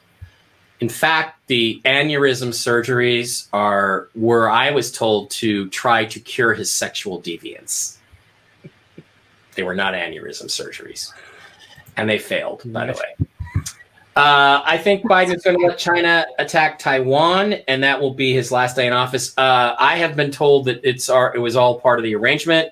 In 0.81 0.89
fact, 0.89 1.47
the 1.47 1.81
aneurysm 1.85 2.49
surgeries 2.49 3.49
are 3.53 4.09
were 4.15 4.49
I 4.49 4.71
was 4.71 4.91
told 4.91 5.31
to 5.33 5.69
try 5.69 6.07
to 6.07 6.19
cure 6.19 6.55
his 6.55 6.73
sexual 6.73 7.21
deviance. 7.21 7.99
They 9.55 9.63
were 9.63 9.75
not 9.75 9.95
aneurysm 9.95 10.47
surgeries. 10.47 11.13
And 11.97 12.09
they 12.09 12.19
failed, 12.19 12.63
by 12.67 12.87
the 12.87 12.93
way. 12.93 13.27
Uh, 14.17 14.63
I 14.65 14.79
think 14.79 15.05
Biden 15.05 15.35
is 15.37 15.43
going 15.43 15.59
to 15.59 15.67
let 15.67 15.79
China 15.79 16.27
attack 16.39 16.79
Taiwan, 16.79 17.55
and 17.69 17.83
that 17.83 18.01
will 18.01 18.15
be 18.15 18.33
his 18.33 18.51
last 18.51 18.77
day 18.77 18.87
in 18.87 18.93
office. 18.93 19.37
Uh, 19.37 19.75
I 19.79 19.97
have 19.97 20.17
been 20.17 20.31
told 20.31 20.65
that 20.67 20.81
it's 20.83 21.09
our, 21.09 21.35
it 21.35 21.39
was 21.39 21.57
all 21.57 21.81
part 21.81 21.99
of 21.99 22.03
the 22.03 22.15
arrangement. 22.15 22.71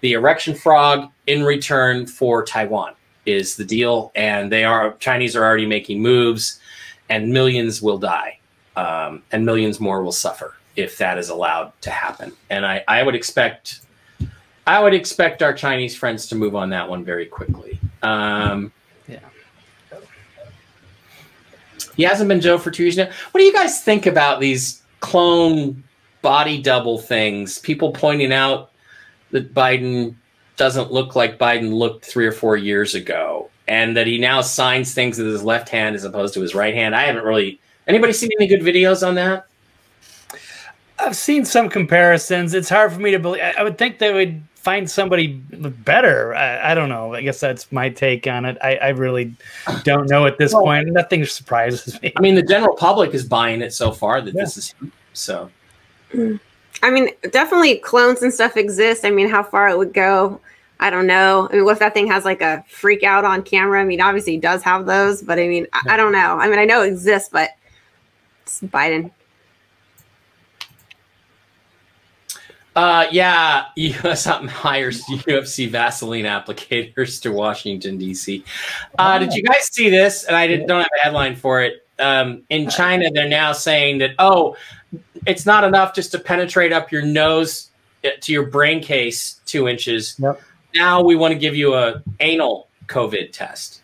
The 0.00 0.12
erection 0.12 0.54
frog 0.54 1.10
in 1.26 1.44
return 1.44 2.06
for 2.06 2.44
Taiwan 2.44 2.94
is 3.26 3.56
the 3.56 3.64
deal, 3.64 4.12
and 4.14 4.50
they 4.50 4.64
are 4.64 4.94
Chinese 4.94 5.36
are 5.36 5.44
already 5.44 5.66
making 5.66 6.00
moves, 6.00 6.59
and 7.10 7.30
millions 7.30 7.82
will 7.82 7.98
die, 7.98 8.38
um, 8.76 9.22
and 9.32 9.44
millions 9.44 9.80
more 9.80 10.02
will 10.02 10.12
suffer 10.12 10.54
if 10.76 10.96
that 10.98 11.18
is 11.18 11.28
allowed 11.28 11.72
to 11.82 11.90
happen. 11.90 12.32
And 12.48 12.64
I, 12.64 12.82
I 12.88 13.02
would 13.02 13.14
expect 13.14 13.80
I 14.66 14.80
would 14.82 14.94
expect 14.94 15.42
our 15.42 15.52
Chinese 15.52 15.96
friends 15.96 16.28
to 16.28 16.36
move 16.36 16.54
on 16.54 16.70
that 16.70 16.88
one 16.88 17.04
very 17.04 17.26
quickly. 17.26 17.78
Um, 18.02 18.72
Yeah. 19.08 19.18
He 21.96 22.04
hasn't 22.04 22.28
been 22.28 22.40
Joe 22.40 22.56
for 22.56 22.70
two 22.70 22.84
years 22.84 22.96
now. 22.96 23.10
What 23.32 23.40
do 23.40 23.44
you 23.44 23.52
guys 23.52 23.82
think 23.82 24.06
about 24.06 24.40
these 24.40 24.82
clone 25.00 25.82
body 26.22 26.62
double 26.62 26.98
things? 26.98 27.58
People 27.58 27.90
pointing 27.92 28.32
out 28.32 28.70
that 29.32 29.52
Biden 29.52 30.14
doesn't 30.56 30.92
look 30.92 31.16
like 31.16 31.38
Biden 31.38 31.72
looked 31.72 32.04
three 32.04 32.26
or 32.26 32.32
four 32.32 32.56
years 32.56 32.94
ago, 32.94 33.49
and 33.70 33.96
that 33.96 34.08
he 34.08 34.18
now 34.18 34.40
signs 34.40 34.92
things 34.92 35.16
with 35.16 35.28
his 35.28 35.44
left 35.44 35.68
hand 35.68 35.94
as 35.94 36.02
opposed 36.02 36.34
to 36.34 36.40
his 36.40 36.56
right 36.56 36.74
hand. 36.74 36.94
I 36.94 37.04
haven't 37.04 37.22
really. 37.22 37.60
Anybody 37.86 38.12
seen 38.12 38.30
any 38.38 38.48
good 38.48 38.62
videos 38.62 39.06
on 39.06 39.14
that? 39.14 39.46
I've 40.98 41.16
seen 41.16 41.44
some 41.44 41.68
comparisons. 41.68 42.52
It's 42.52 42.68
hard 42.68 42.92
for 42.92 42.98
me 42.98 43.12
to 43.12 43.20
believe. 43.20 43.42
I 43.42 43.54
I 43.58 43.62
would 43.62 43.78
think 43.78 44.00
they 44.00 44.12
would 44.12 44.42
find 44.56 44.90
somebody 44.90 45.28
better. 45.28 46.34
I, 46.34 46.72
I 46.72 46.74
don't 46.74 46.88
know. 46.88 47.14
I 47.14 47.22
guess 47.22 47.38
that's 47.38 47.70
my 47.70 47.88
take 47.88 48.26
on 48.26 48.44
it. 48.44 48.58
I, 48.60 48.74
I 48.76 48.88
really 48.88 49.34
don't 49.84 50.10
know 50.10 50.26
at 50.26 50.36
this 50.36 50.52
Well- 50.52 50.64
point. 50.64 50.88
Nothing 50.88 51.24
surprises 51.24 52.02
me. 52.02 52.12
I 52.16 52.20
mean, 52.20 52.34
the 52.34 52.42
general 52.42 52.74
public 52.74 53.14
is 53.14 53.24
buying 53.24 53.62
it 53.62 53.72
so 53.72 53.92
far 53.92 54.20
that 54.20 54.34
this 54.34 54.56
is 54.56 54.72
him. 54.72 54.92
So 55.12 55.48
mm. 56.12 56.40
I 56.82 56.90
mean, 56.90 57.10
definitely 57.30 57.76
clones 57.78 58.22
and 58.22 58.34
stuff 58.34 58.56
exist. 58.56 59.04
I 59.04 59.10
mean, 59.10 59.28
how 59.28 59.44
far 59.44 59.68
it 59.68 59.78
would 59.78 59.94
go, 59.94 60.40
I 60.80 60.88
don't 60.88 61.06
know. 61.06 61.46
I 61.50 61.56
mean, 61.56 61.64
what 61.64 61.72
if 61.72 61.78
that 61.80 61.92
thing 61.92 62.06
has 62.08 62.24
like 62.24 62.40
a 62.40 62.64
freak 62.68 63.02
out 63.02 63.24
on 63.24 63.42
camera? 63.42 63.80
I 63.80 63.84
mean, 63.84 64.00
obviously 64.00 64.32
he 64.32 64.38
does 64.38 64.62
have 64.62 64.86
those, 64.86 65.22
but 65.22 65.38
I 65.38 65.46
mean, 65.46 65.66
I, 65.74 65.82
I 65.90 65.96
don't 65.96 66.12
know. 66.12 66.38
I 66.38 66.48
mean, 66.48 66.58
I 66.58 66.64
know 66.64 66.82
it 66.82 66.88
exists, 66.88 67.28
but 67.30 67.50
it's 68.42 68.60
Biden. 68.62 69.10
Uh, 72.74 73.06
yeah, 73.10 73.66
US 73.76 74.24
hires 74.24 75.04
UFC 75.04 75.68
Vaseline 75.68 76.24
applicators 76.24 77.20
to 77.22 77.30
Washington 77.30 77.98
D.C. 77.98 78.42
Uh, 78.98 79.18
did 79.18 79.34
you 79.34 79.42
guys 79.42 79.68
see 79.70 79.90
this? 79.90 80.24
And 80.24 80.34
I 80.34 80.46
didn't, 80.46 80.66
don't 80.66 80.80
have 80.80 80.90
a 80.98 81.04
headline 81.04 81.36
for 81.36 81.62
it. 81.62 81.86
Um, 81.98 82.42
in 82.48 82.70
China, 82.70 83.10
they're 83.12 83.28
now 83.28 83.52
saying 83.52 83.98
that 83.98 84.12
oh, 84.18 84.56
it's 85.26 85.44
not 85.44 85.64
enough 85.64 85.94
just 85.94 86.10
to 86.12 86.18
penetrate 86.18 86.72
up 86.72 86.90
your 86.90 87.02
nose 87.02 87.68
uh, 88.02 88.08
to 88.22 88.32
your 88.32 88.46
brain 88.46 88.82
case 88.82 89.40
two 89.44 89.68
inches. 89.68 90.16
Yep. 90.18 90.40
Now 90.74 91.02
we 91.02 91.16
want 91.16 91.32
to 91.32 91.38
give 91.38 91.56
you 91.56 91.74
a 91.74 92.02
anal 92.20 92.68
COVID 92.86 93.32
test. 93.32 93.82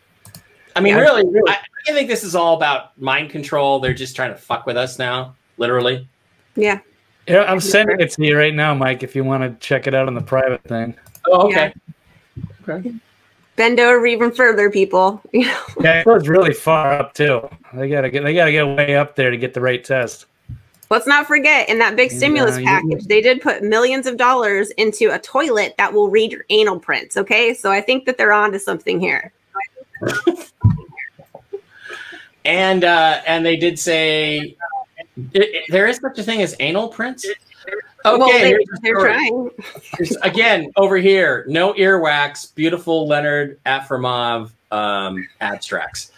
I 0.74 0.80
mean, 0.80 0.94
Yeah, 0.94 1.00
really, 1.00 1.26
really. 1.26 1.50
I, 1.50 1.58
I 1.88 1.92
think 1.92 2.08
this 2.08 2.22
is 2.22 2.34
all 2.34 2.56
about 2.56 3.00
mind 3.00 3.30
control. 3.30 3.80
They're 3.80 3.94
just 3.94 4.14
trying 4.14 4.30
to 4.30 4.36
fuck 4.36 4.66
with 4.66 4.76
us 4.76 4.98
now, 4.98 5.34
literally. 5.56 6.08
Yeah. 6.54 6.80
Yeah, 7.26 7.42
I'm 7.42 7.60
sending 7.60 8.00
it 8.00 8.10
to 8.12 8.24
you 8.24 8.36
right 8.36 8.54
now, 8.54 8.74
Mike. 8.74 9.02
If 9.02 9.16
you 9.16 9.24
want 9.24 9.42
to 9.42 9.66
check 9.66 9.86
it 9.86 9.94
out 9.94 10.06
on 10.06 10.14
the 10.14 10.22
private 10.22 10.62
thing. 10.64 10.94
Oh, 11.26 11.48
okay. 11.48 11.74
Okay. 12.68 12.94
Bend 13.56 13.80
over 13.80 14.06
even 14.06 14.30
further, 14.30 14.70
people. 14.70 15.22
Yeah, 15.32 16.00
it 16.00 16.04
goes 16.04 16.28
really 16.28 16.54
far 16.54 16.92
up 16.92 17.14
too. 17.14 17.48
They 17.74 17.88
gotta 17.88 18.10
get 18.10 18.24
they 18.24 18.34
gotta 18.34 18.52
get 18.52 18.66
way 18.66 18.96
up 18.96 19.16
there 19.16 19.30
to 19.30 19.36
get 19.36 19.54
the 19.54 19.60
right 19.60 19.82
test. 19.82 20.26
Let's 20.90 21.06
not 21.06 21.26
forget 21.26 21.68
in 21.68 21.78
that 21.78 21.96
big 21.96 22.10
stimulus 22.10 22.58
Yeah, 22.58 22.80
package, 22.80 23.04
they 23.06 23.20
did 23.20 23.40
put 23.40 23.62
millions 23.62 24.06
of 24.06 24.16
dollars 24.16 24.70
into 24.72 25.10
a 25.12 25.18
toilet 25.18 25.74
that 25.78 25.92
will 25.92 26.08
read 26.08 26.32
your 26.32 26.44
anal 26.50 26.78
prints. 26.78 27.16
Okay, 27.16 27.54
so 27.54 27.70
I 27.70 27.80
think 27.80 28.04
that 28.06 28.18
they're 28.18 28.32
on 28.32 28.52
to 28.52 28.58
something 28.58 29.00
here. 29.00 29.32
and 32.44 32.84
uh, 32.84 33.20
and 33.26 33.44
they 33.44 33.56
did 33.56 33.78
say 33.78 34.56
i- 35.34 35.38
i- 35.38 35.64
there 35.68 35.86
is 35.86 35.96
such 35.98 36.18
a 36.18 36.22
thing 36.22 36.42
as 36.42 36.54
anal 36.60 36.88
prints. 36.88 37.26
Okay, 38.04 38.18
well, 38.18 38.28
they, 38.28 38.56
they're 38.82 39.00
trying. 39.00 39.50
Again 40.22 40.70
over 40.76 40.96
here. 40.96 41.44
No 41.48 41.72
earwax. 41.74 42.54
Beautiful 42.54 43.08
Leonard 43.08 43.58
Afromov 43.66 44.50
um, 44.70 45.26
abstracts. 45.40 46.12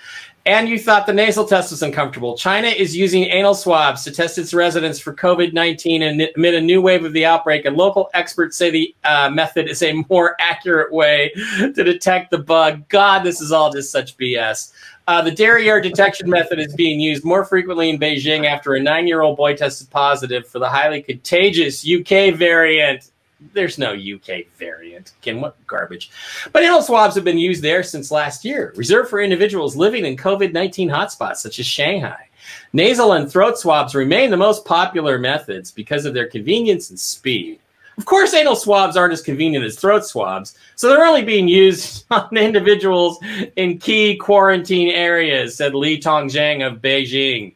And 0.49 0.67
you 0.67 0.79
thought 0.79 1.07
the 1.07 1.13
nasal 1.13 1.45
test 1.45 1.73
was 1.73 1.83
uncomfortable. 1.83 2.35
China 2.35 2.69
is 2.69 2.97
using 2.97 3.25
anal 3.25 3.55
swabs 3.55 4.03
to 4.05 4.11
test 4.11 4.39
its 4.39 4.55
residents 4.55 4.99
for 4.99 5.13
COVID 5.13 5.53
19 5.53 6.03
amid 6.03 6.55
a 6.55 6.61
new 6.63 6.81
wave 6.81 7.05
of 7.05 7.13
the 7.13 7.27
outbreak. 7.27 7.67
And 7.67 7.77
local 7.77 8.09
experts 8.15 8.57
say 8.57 8.71
the 8.71 8.95
uh, 9.05 9.29
method 9.29 9.69
is 9.69 9.83
a 9.83 10.03
more 10.09 10.37
accurate 10.41 10.91
way 10.91 11.33
to 11.59 11.85
detect 11.85 12.31
the 12.31 12.39
bug. 12.39 12.89
God, 12.89 13.25
this 13.25 13.43
is 13.43 13.53
all 13.53 13.71
just 13.71 13.93
such 13.93 14.17
BS. 14.17 14.73
Uh, 15.07 15.21
the 15.21 15.31
derriere 15.31 15.83
detection 15.83 16.31
method 16.31 16.59
is 16.59 16.75
being 16.77 16.99
used 16.99 17.27
more 17.27 17.45
frequently 17.45 17.91
in 17.91 17.99
Beijing 17.99 18.47
after 18.47 18.73
a 18.73 18.81
nine 18.81 19.07
year 19.07 19.21
old 19.21 19.37
boy 19.37 19.55
tested 19.55 19.91
positive 19.91 20.49
for 20.49 20.61
the 20.61 20.69
highly 20.71 21.03
contagious 21.03 21.87
UK 21.87 22.35
variant. 22.35 23.11
There's 23.53 23.79
no 23.79 23.93
UK 23.93 24.47
variant. 24.57 25.13
Ken, 25.21 25.41
what 25.41 25.65
garbage? 25.67 26.11
But 26.53 26.65
anal 26.65 26.83
swabs 26.83 27.15
have 27.15 27.25
been 27.25 27.39
used 27.39 27.63
there 27.63 27.83
since 27.83 28.11
last 28.11 28.45
year, 28.45 28.73
reserved 28.77 29.11
for 29.11 29.21
individuals 29.21 29.77
living 29.77 30.05
in 30.05 30.17
COVID 30.17 30.53
19 30.53 30.89
hotspots 30.89 31.37
such 31.37 31.59
as 31.59 31.67
Shanghai. 31.67 32.29
Nasal 32.73 33.13
and 33.13 33.31
throat 33.31 33.59
swabs 33.59 33.95
remain 33.95 34.31
the 34.31 34.37
most 34.37 34.65
popular 34.65 35.19
methods 35.19 35.71
because 35.71 36.05
of 36.05 36.15
their 36.15 36.27
convenience 36.27 36.91
and 36.91 36.99
speed. 36.99 37.61
Of 37.97 38.05
course, 38.05 38.33
anal 38.33 38.55
swabs 38.55 38.97
aren't 38.97 39.13
as 39.13 39.23
convenient 39.23 39.65
as 39.65 39.77
throat 39.77 40.05
swabs, 40.05 40.57
so 40.77 40.89
they're 40.89 41.05
only 41.05 41.25
being 41.25 41.49
used 41.49 42.07
on 42.11 42.37
individuals 42.37 43.19
in 43.57 43.79
key 43.79 44.17
quarantine 44.17 44.91
areas, 44.91 45.57
said 45.57 45.75
Li 45.75 45.99
Tongzeng 45.99 46.67
of 46.67 46.81
Beijing. 46.81 47.55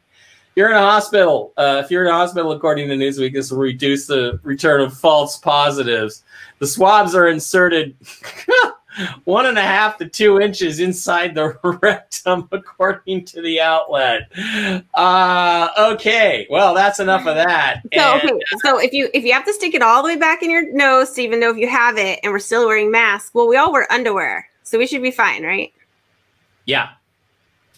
You're 0.55 0.71
in 0.71 0.77
a 0.77 0.81
hospital. 0.81 1.53
Uh, 1.57 1.81
if 1.85 1.91
you're 1.91 2.05
in 2.05 2.11
a 2.11 2.15
hospital, 2.15 2.53
according 2.53 2.89
to 2.89 2.95
Newsweek, 2.97 3.33
this 3.33 3.51
will 3.51 3.59
reduce 3.59 4.07
the 4.07 4.39
return 4.43 4.81
of 4.81 4.97
false 4.97 5.39
positives. 5.39 6.25
The 6.59 6.67
swabs 6.67 7.15
are 7.15 7.29
inserted 7.29 7.97
one 9.25 9.47
and 9.47 9.57
a 9.57 9.63
half 9.63 9.97
to 9.99 10.09
two 10.09 10.41
inches 10.41 10.79
inside 10.81 11.35
the 11.35 11.59
rectum, 11.83 12.49
according 12.53 13.25
to 13.27 13.41
the 13.41 13.61
outlet. 13.63 14.31
Uh, 14.95 15.69
okay, 15.79 16.47
well, 16.51 16.75
that's 16.75 17.01
enough 17.01 17.27
of 17.27 17.35
that. 17.37 17.81
So 17.95 18.01
And- 18.01 18.31
okay, 18.31 18.41
so 18.63 18.79
if 18.79 18.93
you 18.93 19.09
if 19.15 19.25
you 19.25 19.33
have 19.33 19.47
to 19.47 19.55
stick 19.55 19.75
it 19.75 19.81
all 19.83 20.03
the 20.03 20.09
way 20.09 20.17
back 20.17 20.43
in 20.43 20.51
your 20.51 20.71
nose 20.75 21.13
to 21.13 21.23
even 21.23 21.41
know 21.41 21.51
if 21.51 21.57
you 21.57 21.69
have 21.69 21.97
it, 21.97 22.21
and 22.23 22.31
we're 22.31 22.39
still 22.39 22.67
wearing 22.67 22.91
masks, 22.91 23.31
well, 23.33 23.49
we 23.49 23.57
all 23.57 23.73
wear 23.73 23.91
underwear, 23.91 24.47
so 24.65 24.79
we 24.79 24.87
should 24.87 25.03
be 25.03 25.11
fine, 25.11 25.43
right? 25.45 25.73
yeah, 26.67 26.91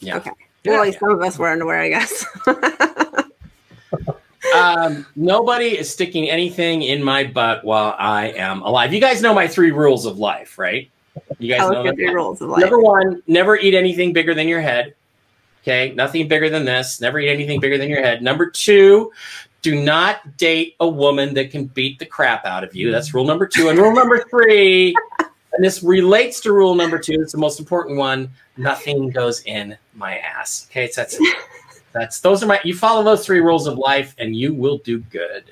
yeah. 0.01 0.16
Okay. 0.16 0.32
Well, 0.65 0.81
at 0.81 0.86
least 0.86 1.01
some 1.01 1.11
of 1.11 1.20
us 1.20 1.39
wear 1.39 1.53
underwear, 1.53 1.81
I 1.81 1.89
guess. 1.91 2.24
um, 4.55 5.07
nobody 5.15 5.78
is 5.78 5.91
sticking 5.91 6.31
anything 6.31 6.82
in 6.82 7.03
my 7.03 7.24
butt 7.24 7.65
while 7.65 7.95
I 7.99 8.28
am 8.28 8.62
alive. 8.62 8.95
You 8.95 9.01
guys 9.01 9.20
know 9.20 9.35
my 9.35 9.47
three 9.47 9.73
rules 9.73 10.07
of 10.07 10.19
life, 10.19 10.59
right? 10.59 10.91
You 11.39 11.55
guys 11.55 11.70
know 11.70 11.93
three 11.93 12.09
rules 12.09 12.41
of 12.41 12.49
life. 12.51 12.61
Number 12.61 12.81
one, 12.81 13.23
never 13.27 13.57
eat 13.57 13.74
anything 13.74 14.12
bigger 14.12 14.35
than 14.35 14.49
your 14.49 14.61
head. 14.61 14.95
Okay, 15.62 15.95
nothing 15.95 16.28
bigger 16.28 16.51
than 16.51 16.65
this. 16.65 17.01
Never 17.01 17.19
eat 17.19 17.31
anything 17.31 17.61
bigger 17.61 17.78
than 17.78 17.89
your 17.89 18.03
head. 18.03 18.23
Number 18.23 18.51
two, 18.51 19.12
do 19.62 19.82
not 19.82 20.36
date 20.36 20.77
a 20.81 20.89
woman 20.89 21.32
that 21.35 21.51
can 21.51 21.66
beat 21.66 21.99
the 21.99 22.05
crap 22.05 22.45
out 22.45 22.65
of 22.65 22.77
you. 22.77 22.93
That's 22.93 23.15
rule 23.15 23.24
number 23.24 23.47
two. 23.47 23.70
And 23.70 23.78
rule 23.78 23.95
number 23.95 24.23
three, 24.28 24.95
and 25.19 25.65
this 25.65 25.82
relates 25.82 26.41
to 26.41 26.53
rule 26.53 26.74
number 26.74 26.99
two. 26.99 27.15
It's 27.15 27.32
the 27.32 27.39
most 27.39 27.59
important 27.59 27.97
one. 27.97 28.31
Nothing 28.56 29.10
goes 29.10 29.43
in 29.43 29.76
my 29.94 30.18
ass. 30.18 30.66
Okay, 30.70 30.89
so 30.89 31.02
that's 31.02 31.18
that's 31.93 32.20
those 32.20 32.43
are 32.43 32.47
my. 32.47 32.60
You 32.64 32.74
follow 32.74 33.02
those 33.02 33.24
three 33.26 33.40
rules 33.40 33.66
of 33.66 33.78
life, 33.78 34.14
and 34.18 34.36
you 34.36 34.55
will 34.55 34.78
do 34.78 34.98
good. 34.98 35.44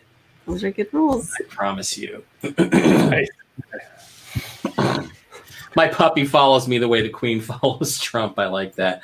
Those 0.47 0.65
are 0.65 0.70
good 0.70 0.93
rules. 0.93 1.33
I 1.41 1.45
promise 1.45 1.97
you. 1.97 2.24
My 5.74 5.89
puppy 5.89 6.27
follows 6.27 6.69
me 6.69 6.79
the 6.79 6.89
way 6.89 7.01
the 7.03 7.09
queen 7.09 7.41
follows 7.41 7.99
Trump. 7.99 8.39
I 8.39 8.47
like 8.47 8.74
that. 8.74 9.03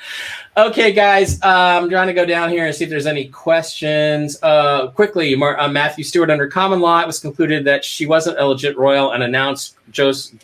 Okay, 0.55 0.91
guys, 0.91 1.41
uh, 1.41 1.79
I'm 1.81 1.89
trying 1.89 2.07
to 2.07 2.13
go 2.13 2.25
down 2.25 2.49
here 2.49 2.65
and 2.65 2.75
see 2.75 2.83
if 2.83 2.89
there's 2.89 3.07
any 3.07 3.27
questions. 3.27 4.37
Uh, 4.43 4.87
quickly, 4.91 5.35
Mar- 5.35 5.59
uh, 5.59 5.67
Matthew 5.67 6.03
Stewart, 6.03 6.29
under 6.29 6.47
common 6.47 6.79
law, 6.79 6.99
it 7.01 7.07
was 7.07 7.19
concluded 7.19 7.65
that 7.65 7.83
she 7.83 8.05
wasn't 8.05 8.37
a 8.39 8.45
legit 8.45 8.77
royal 8.77 9.13
and 9.13 9.23
announced 9.23 9.77
Joseph 9.91 10.39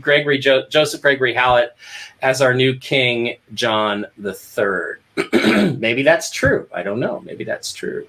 Gregory 0.00 0.38
jo- 0.38 0.66
Joseph 0.68 1.00
Gregory 1.00 1.34
Hallett 1.34 1.74
as 2.22 2.42
our 2.42 2.54
new 2.54 2.76
king, 2.76 3.36
John 3.54 4.06
the 4.18 4.34
Third. 4.34 5.00
Maybe 5.32 6.02
that's 6.02 6.30
true. 6.30 6.68
I 6.72 6.82
don't 6.82 7.00
know. 7.00 7.20
Maybe 7.20 7.44
that's 7.44 7.72
true. 7.72 8.06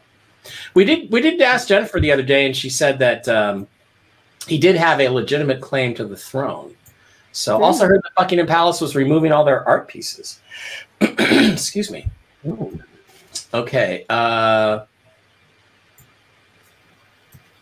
We 0.73 0.85
did 0.85 1.11
we 1.11 1.21
did 1.21 1.41
ask 1.41 1.67
Jennifer 1.67 1.99
the 1.99 2.11
other 2.11 2.23
day, 2.23 2.45
and 2.45 2.55
she 2.55 2.69
said 2.69 2.99
that 2.99 3.27
um, 3.27 3.67
he 4.47 4.57
did 4.57 4.75
have 4.75 4.99
a 4.99 5.09
legitimate 5.09 5.61
claim 5.61 5.93
to 5.95 6.05
the 6.05 6.17
throne. 6.17 6.75
So 7.31 7.61
also 7.63 7.85
heard 7.85 8.01
that 8.03 8.11
Buckingham 8.17 8.47
Palace 8.47 8.81
was 8.81 8.95
removing 8.95 9.31
all 9.31 9.45
their 9.45 9.67
art 9.67 9.87
pieces. 9.87 10.39
Excuse 11.01 11.89
me. 11.89 12.09
Okay. 13.53 14.05
Uh, 14.09 14.85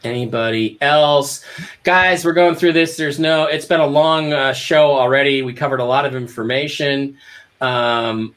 anybody 0.03 0.77
else, 0.81 1.43
guys? 1.83 2.23
We're 2.25 2.33
going 2.33 2.55
through 2.55 2.73
this. 2.73 2.97
There's 2.97 3.19
no. 3.19 3.45
It's 3.45 3.65
been 3.65 3.79
a 3.79 3.87
long 3.87 4.33
uh, 4.33 4.53
show 4.53 4.91
already. 4.91 5.41
We 5.41 5.53
covered 5.53 5.79
a 5.79 5.85
lot 5.85 6.05
of 6.05 6.15
information. 6.15 7.17
Um, 7.61 8.35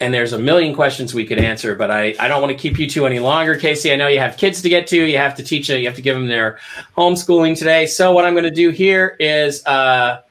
and 0.00 0.14
there's 0.14 0.32
a 0.32 0.38
million 0.38 0.74
questions 0.74 1.12
we 1.12 1.26
could 1.26 1.38
answer, 1.38 1.74
but 1.74 1.90
I, 1.90 2.14
I 2.18 2.26
don't 2.26 2.40
want 2.40 2.52
to 2.52 2.58
keep 2.58 2.78
you 2.78 2.88
two 2.88 3.04
any 3.04 3.18
longer, 3.18 3.56
Casey. 3.56 3.92
I 3.92 3.96
know 3.96 4.08
you 4.08 4.18
have 4.18 4.38
kids 4.38 4.62
to 4.62 4.68
get 4.70 4.86
to. 4.88 4.96
You 4.96 5.18
have 5.18 5.34
to 5.36 5.42
teach. 5.42 5.68
You 5.68 5.86
have 5.86 5.96
to 5.96 6.02
give 6.02 6.16
them 6.16 6.26
their 6.26 6.58
homeschooling 6.96 7.56
today. 7.56 7.86
So 7.86 8.12
what 8.12 8.24
I'm 8.24 8.32
going 8.32 8.44
to 8.44 8.50
do 8.50 8.70
here 8.70 9.16
is, 9.20 9.64
uh, 9.66 10.22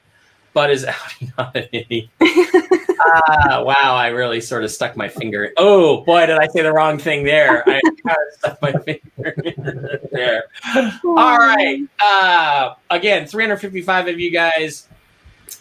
Bud 0.52 0.70
is 0.70 0.84
out. 0.86 0.96
Not 1.38 1.56
an 1.56 1.68
idiot. 1.72 2.08
ah, 2.20 3.62
wow, 3.64 3.94
I 3.94 4.08
really 4.08 4.40
sort 4.40 4.64
of 4.64 4.70
stuck 4.70 4.96
my 4.96 5.08
finger. 5.08 5.52
Oh 5.56 6.02
boy, 6.02 6.26
did 6.26 6.38
I 6.38 6.46
say 6.48 6.62
the 6.62 6.72
wrong 6.72 6.98
thing 6.98 7.24
there? 7.24 7.68
I 7.68 7.80
kind 8.06 8.16
of 8.16 8.38
stuck 8.38 8.62
my 8.62 8.72
finger 8.72 10.00
there. 10.12 10.44
All 11.04 11.38
right. 11.38 11.82
Uh, 12.02 12.74
again, 12.90 13.26
355 13.26 14.08
of 14.08 14.20
you 14.20 14.30
guys 14.30 14.88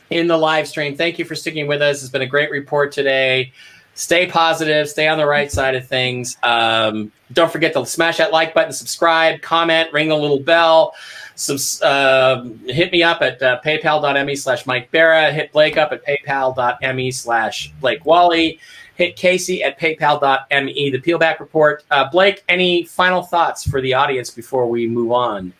in 0.10 0.28
the 0.28 0.38
live 0.38 0.68
stream. 0.68 0.96
Thank 0.96 1.20
you 1.20 1.26
for 1.26 1.36
sticking 1.36 1.68
with 1.68 1.82
us. 1.82 2.02
It's 2.02 2.12
been 2.12 2.22
a 2.22 2.28
great 2.28 2.52
report 2.52 2.92
today. 2.92 3.52
Stay 3.96 4.28
positive. 4.28 4.88
Stay 4.88 5.08
on 5.08 5.18
the 5.18 5.26
right 5.26 5.52
side 5.52 5.76
of 5.76 5.86
things. 5.86 6.38
Um, 6.42 7.12
don't 7.34 7.52
forget 7.52 7.74
to 7.74 7.86
smash 7.86 8.18
that 8.18 8.32
like 8.32 8.54
button, 8.54 8.72
subscribe, 8.72 9.42
comment, 9.42 9.92
ring 9.92 10.08
the 10.08 10.16
little 10.16 10.40
bell. 10.40 10.94
Subs- 11.40 11.82
uh, 11.82 12.44
hit 12.66 12.92
me 12.92 13.02
up 13.02 13.22
at 13.22 13.42
uh, 13.42 13.62
paypal.me 13.64 14.36
slash 14.36 14.66
Mike 14.66 14.92
Barra. 14.92 15.32
Hit 15.32 15.54
Blake 15.54 15.78
up 15.78 15.94
at 15.94 16.06
paypal.me 16.06 17.12
slash 17.12 17.72
Blake 17.80 18.06
Wally. 18.06 18.60
Hit 18.96 19.16
Casey 19.16 19.64
at 19.64 19.80
paypal.me. 19.80 20.90
The 20.90 21.00
Peelback 21.00 21.40
Report. 21.40 21.86
Uh, 21.92 22.10
Blake, 22.10 22.44
any 22.50 22.84
final 22.84 23.22
thoughts 23.22 23.64
for 23.68 23.80
the 23.80 23.94
audience 23.94 24.30
before 24.30 24.68
we 24.68 24.86
move 24.86 25.14
on 25.14 25.54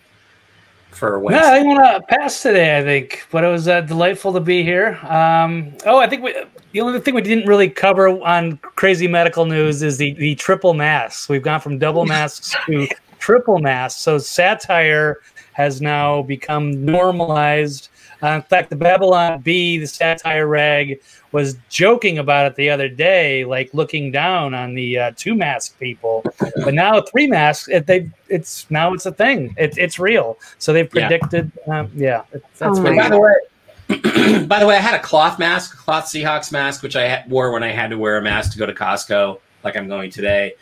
for 0.92 1.12
No, 1.12 1.20
Wednesday? 1.20 1.48
I 1.48 1.64
want 1.64 1.80
to 1.80 2.02
pass 2.14 2.42
today. 2.42 2.78
I 2.78 2.84
think, 2.84 3.26
but 3.32 3.46
it 3.46 3.48
was 3.48 3.70
uh, 3.70 3.80
delightful 3.80 4.34
to 4.34 4.42
be 4.42 4.64
here. 4.64 5.00
Um, 5.04 5.74
oh, 5.86 6.00
I 6.00 6.10
think 6.10 6.24
we, 6.24 6.36
the 6.74 6.82
only 6.82 7.00
thing 7.00 7.16
we 7.16 7.22
didn't 7.22 7.48
really 7.48 7.70
cover 7.70 8.10
on 8.10 8.58
crazy 8.58 9.08
medical 9.08 9.46
news 9.46 9.82
is 9.82 9.98
the 9.98 10.12
the 10.16 10.36
triple 10.36 10.74
masks. 10.74 11.30
We've 11.30 11.42
gone 11.42 11.62
from 11.62 11.78
double 11.80 12.06
masks 12.18 12.54
to 12.66 12.86
triple 13.20 13.60
masks. 13.60 14.02
So 14.02 14.18
satire 14.18 15.22
has 15.60 15.82
now 15.82 16.22
become 16.22 16.86
normalized. 16.86 17.90
Uh, 18.24 18.30
in 18.30 18.42
fact, 18.44 18.70
the 18.70 18.78
Babylon 18.78 19.42
Bee, 19.42 19.78
the 19.78 19.88
satire 19.88 20.48
rag, 20.48 21.02
was 21.34 21.58
joking 21.68 22.18
about 22.18 22.50
it 22.50 22.56
the 22.56 22.70
other 22.70 22.88
day, 22.88 23.44
like 23.44 23.70
looking 23.74 24.10
down 24.10 24.54
on 24.54 24.74
the 24.74 24.98
uh, 24.98 25.12
two 25.18 25.36
mask 25.36 25.78
people. 25.78 26.24
But 26.64 26.74
now 26.74 27.02
three 27.02 27.28
masks, 27.28 27.68
it, 27.68 27.88
they 27.88 28.10
it's 28.30 28.72
now 28.72 28.94
it's 28.94 29.06
a 29.06 29.12
thing. 29.12 29.54
It, 29.58 29.78
it's 29.78 30.00
real. 30.00 30.38
So 30.60 30.72
they've 30.72 30.90
Yeah. 30.96 31.10
predicted. 31.10 31.52
Um, 31.68 31.92
yeah, 31.94 32.22
it- 32.32 32.42
that's 32.58 32.80
Oh 32.80 32.96
By 32.96 33.10
the 33.10 33.20
way, 33.20 34.46
by 34.48 34.60
the 34.60 34.66
way, 34.66 34.78
I 34.78 34.82
had 34.82 34.96
a 34.96 35.04
cloth 35.04 35.40
mask, 35.40 35.78
cloth 35.78 36.06
Seahawks 36.06 36.54
mask, 36.54 36.84
which 36.84 36.96
I 36.96 37.26
wore 37.28 37.52
when 37.52 37.64
I 37.64 37.72
had 37.72 37.90
to 37.90 37.98
wear 37.98 38.18
a 38.18 38.22
mask 38.22 38.54
to 38.54 38.58
go 38.58 38.66
to 38.66 38.74
Costco, 38.74 39.40
like 39.66 39.76
I'm 39.76 39.90
going 39.90 40.10
today, 40.10 40.54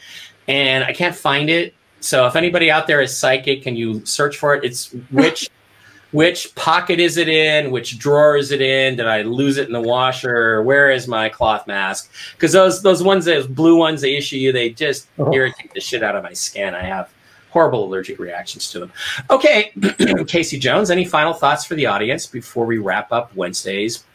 and 0.47 0.83
I 0.83 0.91
can't 0.91 1.15
find 1.15 1.51
it. 1.51 1.75
So 2.07 2.25
if 2.25 2.37
anybody 2.37 2.71
out 2.71 2.87
there 2.87 3.01
is 3.01 3.15
psychic, 3.15 3.63
can 3.63 3.75
you 3.75 4.05
search 4.05 4.37
for 4.37 4.55
it? 4.55 4.63
It's 4.63 4.93
which 5.11 5.49
which 6.13 6.55
pocket 6.55 7.01
is 7.01 7.17
it 7.17 7.27
in? 7.27 7.69
Which 7.69 7.99
drawer 7.99 8.37
is 8.37 8.51
it 8.53 8.61
in? 8.61 8.95
Did 8.95 9.07
I 9.07 9.23
lose 9.23 9.57
it 9.57 9.67
in 9.67 9.73
the 9.73 9.81
washer? 9.81 10.63
Where 10.63 10.89
is 10.89 11.05
my 11.05 11.27
cloth 11.27 11.67
mask? 11.67 12.09
Because 12.31 12.53
those 12.53 12.81
those 12.81 13.03
ones, 13.03 13.25
those 13.25 13.45
blue 13.45 13.75
ones 13.75 13.99
they 13.99 14.15
issue 14.15 14.37
you, 14.37 14.53
they 14.53 14.69
just 14.69 15.07
Oh. 15.19 15.33
irritate 15.33 15.73
the 15.73 15.81
shit 15.81 16.01
out 16.01 16.15
of 16.15 16.23
my 16.23 16.31
skin. 16.31 16.73
I 16.73 16.83
have 16.83 17.09
horrible 17.49 17.83
allergic 17.83 18.19
reactions 18.19 18.71
to 18.71 18.79
them. 18.79 18.93
Okay, 19.29 19.73
Casey 20.27 20.57
Jones, 20.57 20.89
any 20.89 21.03
final 21.03 21.33
thoughts 21.33 21.65
for 21.65 21.75
the 21.75 21.87
audience 21.87 22.25
before 22.25 22.65
we 22.65 22.77
wrap 22.77 23.11
up 23.11 23.35
Wednesday's 23.35 24.05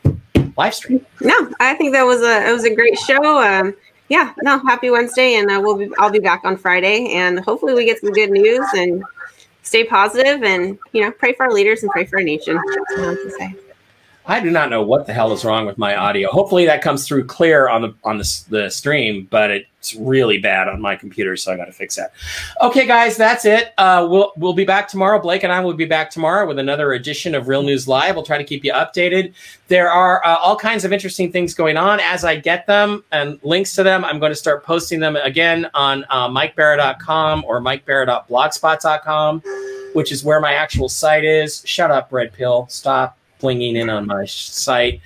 live 0.57 0.75
stream? 0.75 1.05
No, 1.21 1.51
I 1.61 1.75
think 1.75 1.93
that 1.93 2.05
was 2.05 2.23
a 2.23 2.49
it 2.49 2.53
was 2.53 2.65
a 2.65 2.75
great 2.75 2.99
show. 2.99 3.23
Um, 3.43 3.75
yeah, 4.13 4.35
no, 4.43 4.59
happy 4.59 4.91
Wednesday, 4.91 5.37
and 5.37 5.51
uh, 5.51 5.59
we'll 5.59 5.79
be 5.79 5.89
I'll 5.97 6.11
be 6.11 6.19
back 6.19 6.43
on 6.45 6.59
Friday, 6.59 7.15
and 7.15 7.41
hopefully 7.41 7.73
we 7.73 7.87
get 7.87 7.99
some 7.99 8.13
good 8.13 8.31
news 8.31 8.67
and 8.77 9.03
stay 9.63 9.85
positive, 9.85 10.43
and 10.43 10.79
you 10.93 11.01
know, 11.01 11.11
pray 11.11 11.33
for 11.33 11.45
our 11.45 11.51
leaders 11.51 11.83
and 11.83 11.91
pray 11.93 12.05
for 12.05 12.19
our 12.19 12.23
nation. 12.23 12.57
That's 12.57 12.99
what 12.99 13.07
I 13.07 13.09
have 13.09 13.23
to 13.23 13.31
say. 13.31 13.55
I 14.25 14.41
do 14.41 14.51
not 14.51 14.71
know 14.71 14.83
what 14.83 15.07
the 15.07 15.13
hell 15.13 15.33
is 15.33 15.45
wrong 15.45 15.67
with 15.67 15.79
my 15.79 15.97
audio. 15.97 16.31
Hopefully 16.31 16.65
that 16.67 16.81
comes 16.81 17.07
through 17.07 17.27
clear 17.27 17.69
on 17.69 17.83
the 17.83 17.95
on 18.05 18.19
the, 18.19 18.43
the 18.51 18.71
stream, 18.71 19.27
but 19.31 19.51
it's 19.51 19.97
really 19.97 20.39
bad 20.39 20.69
on 20.69 20.81
my 20.81 20.95
computer, 20.95 21.37
so 21.37 21.53
I 21.53 21.57
got 21.57 21.65
to 21.65 21.73
fix 21.73 21.97
that. 21.97 22.13
Okay, 22.61 22.87
guys, 22.87 23.17
that's 23.17 23.45
it. 23.45 23.75
Uh, 23.79 24.07
we'll 24.09 24.33
we'll 24.37 24.53
be 24.53 24.65
back 24.65 24.87
tomorrow. 24.87 25.21
Blake 25.21 25.43
and 25.43 25.53
I 25.53 25.59
will 25.59 25.75
be 25.75 25.87
back 25.87 26.09
tomorrow 26.09 26.47
with 26.47 26.61
another 26.61 26.93
edition 26.93 27.35
of 27.35 27.49
Real 27.49 27.65
News 27.65 27.89
Live. 27.89 28.15
We'll 28.15 28.25
try 28.25 28.39
to 28.39 28.45
keep 28.45 28.65
you 28.65 28.73
updated. 28.73 29.35
There 29.67 29.91
are 29.91 30.25
uh, 30.25 30.37
all 30.37 30.57
kinds 30.57 30.85
of 30.85 30.93
interesting 30.93 31.33
things 31.33 31.53
going 31.53 31.77
on. 31.77 31.99
As 31.99 32.25
I 32.25 32.37
get 32.37 32.65
them 32.69 33.03
and 33.11 33.41
links 33.43 33.75
to 33.75 33.83
them, 33.83 34.05
I'm 34.05 34.21
going 34.21 34.31
to 34.31 34.37
start 34.37 34.63
posting 34.63 35.01
them 35.01 35.17
again 35.17 35.69
on 35.75 36.05
uh, 36.11 36.29
MikeBarra.com 36.29 37.45
or 37.45 37.61
MikeBarra.blogspot.com, 37.61 39.43
which 39.95 40.13
is 40.13 40.23
where 40.23 40.39
my 40.39 40.53
actual 40.55 40.89
site 40.89 41.25
is. 41.25 41.61
Shut 41.65 41.91
up, 41.91 42.13
Red 42.13 42.33
Pill. 42.33 42.69
Stop 42.71 43.19
flinging 43.43 43.75
in 43.75 43.91
on 43.91 44.07
my 44.07 44.25
site. 44.25 45.01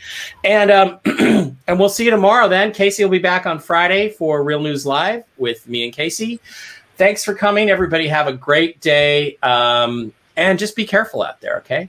And 0.44 0.70
um, 0.70 0.98
and 1.66 1.78
we'll 1.78 1.88
see 1.88 2.04
you 2.04 2.10
tomorrow 2.10 2.50
then. 2.50 2.70
Casey 2.70 3.02
will 3.02 3.10
be 3.10 3.18
back 3.18 3.46
on 3.46 3.58
Friday 3.58 4.10
for 4.10 4.44
Real 4.44 4.60
News 4.60 4.84
Live 4.84 5.24
with 5.38 5.66
me 5.66 5.84
and 5.84 5.92
Casey. 5.92 6.38
Thanks 6.98 7.24
for 7.24 7.32
coming, 7.32 7.70
everybody. 7.70 8.06
Have 8.08 8.26
a 8.26 8.34
great 8.34 8.78
day. 8.82 9.38
Um, 9.42 10.12
and 10.36 10.58
just 10.58 10.76
be 10.76 10.84
careful 10.84 11.22
out 11.22 11.40
there, 11.40 11.56
okay? 11.60 11.88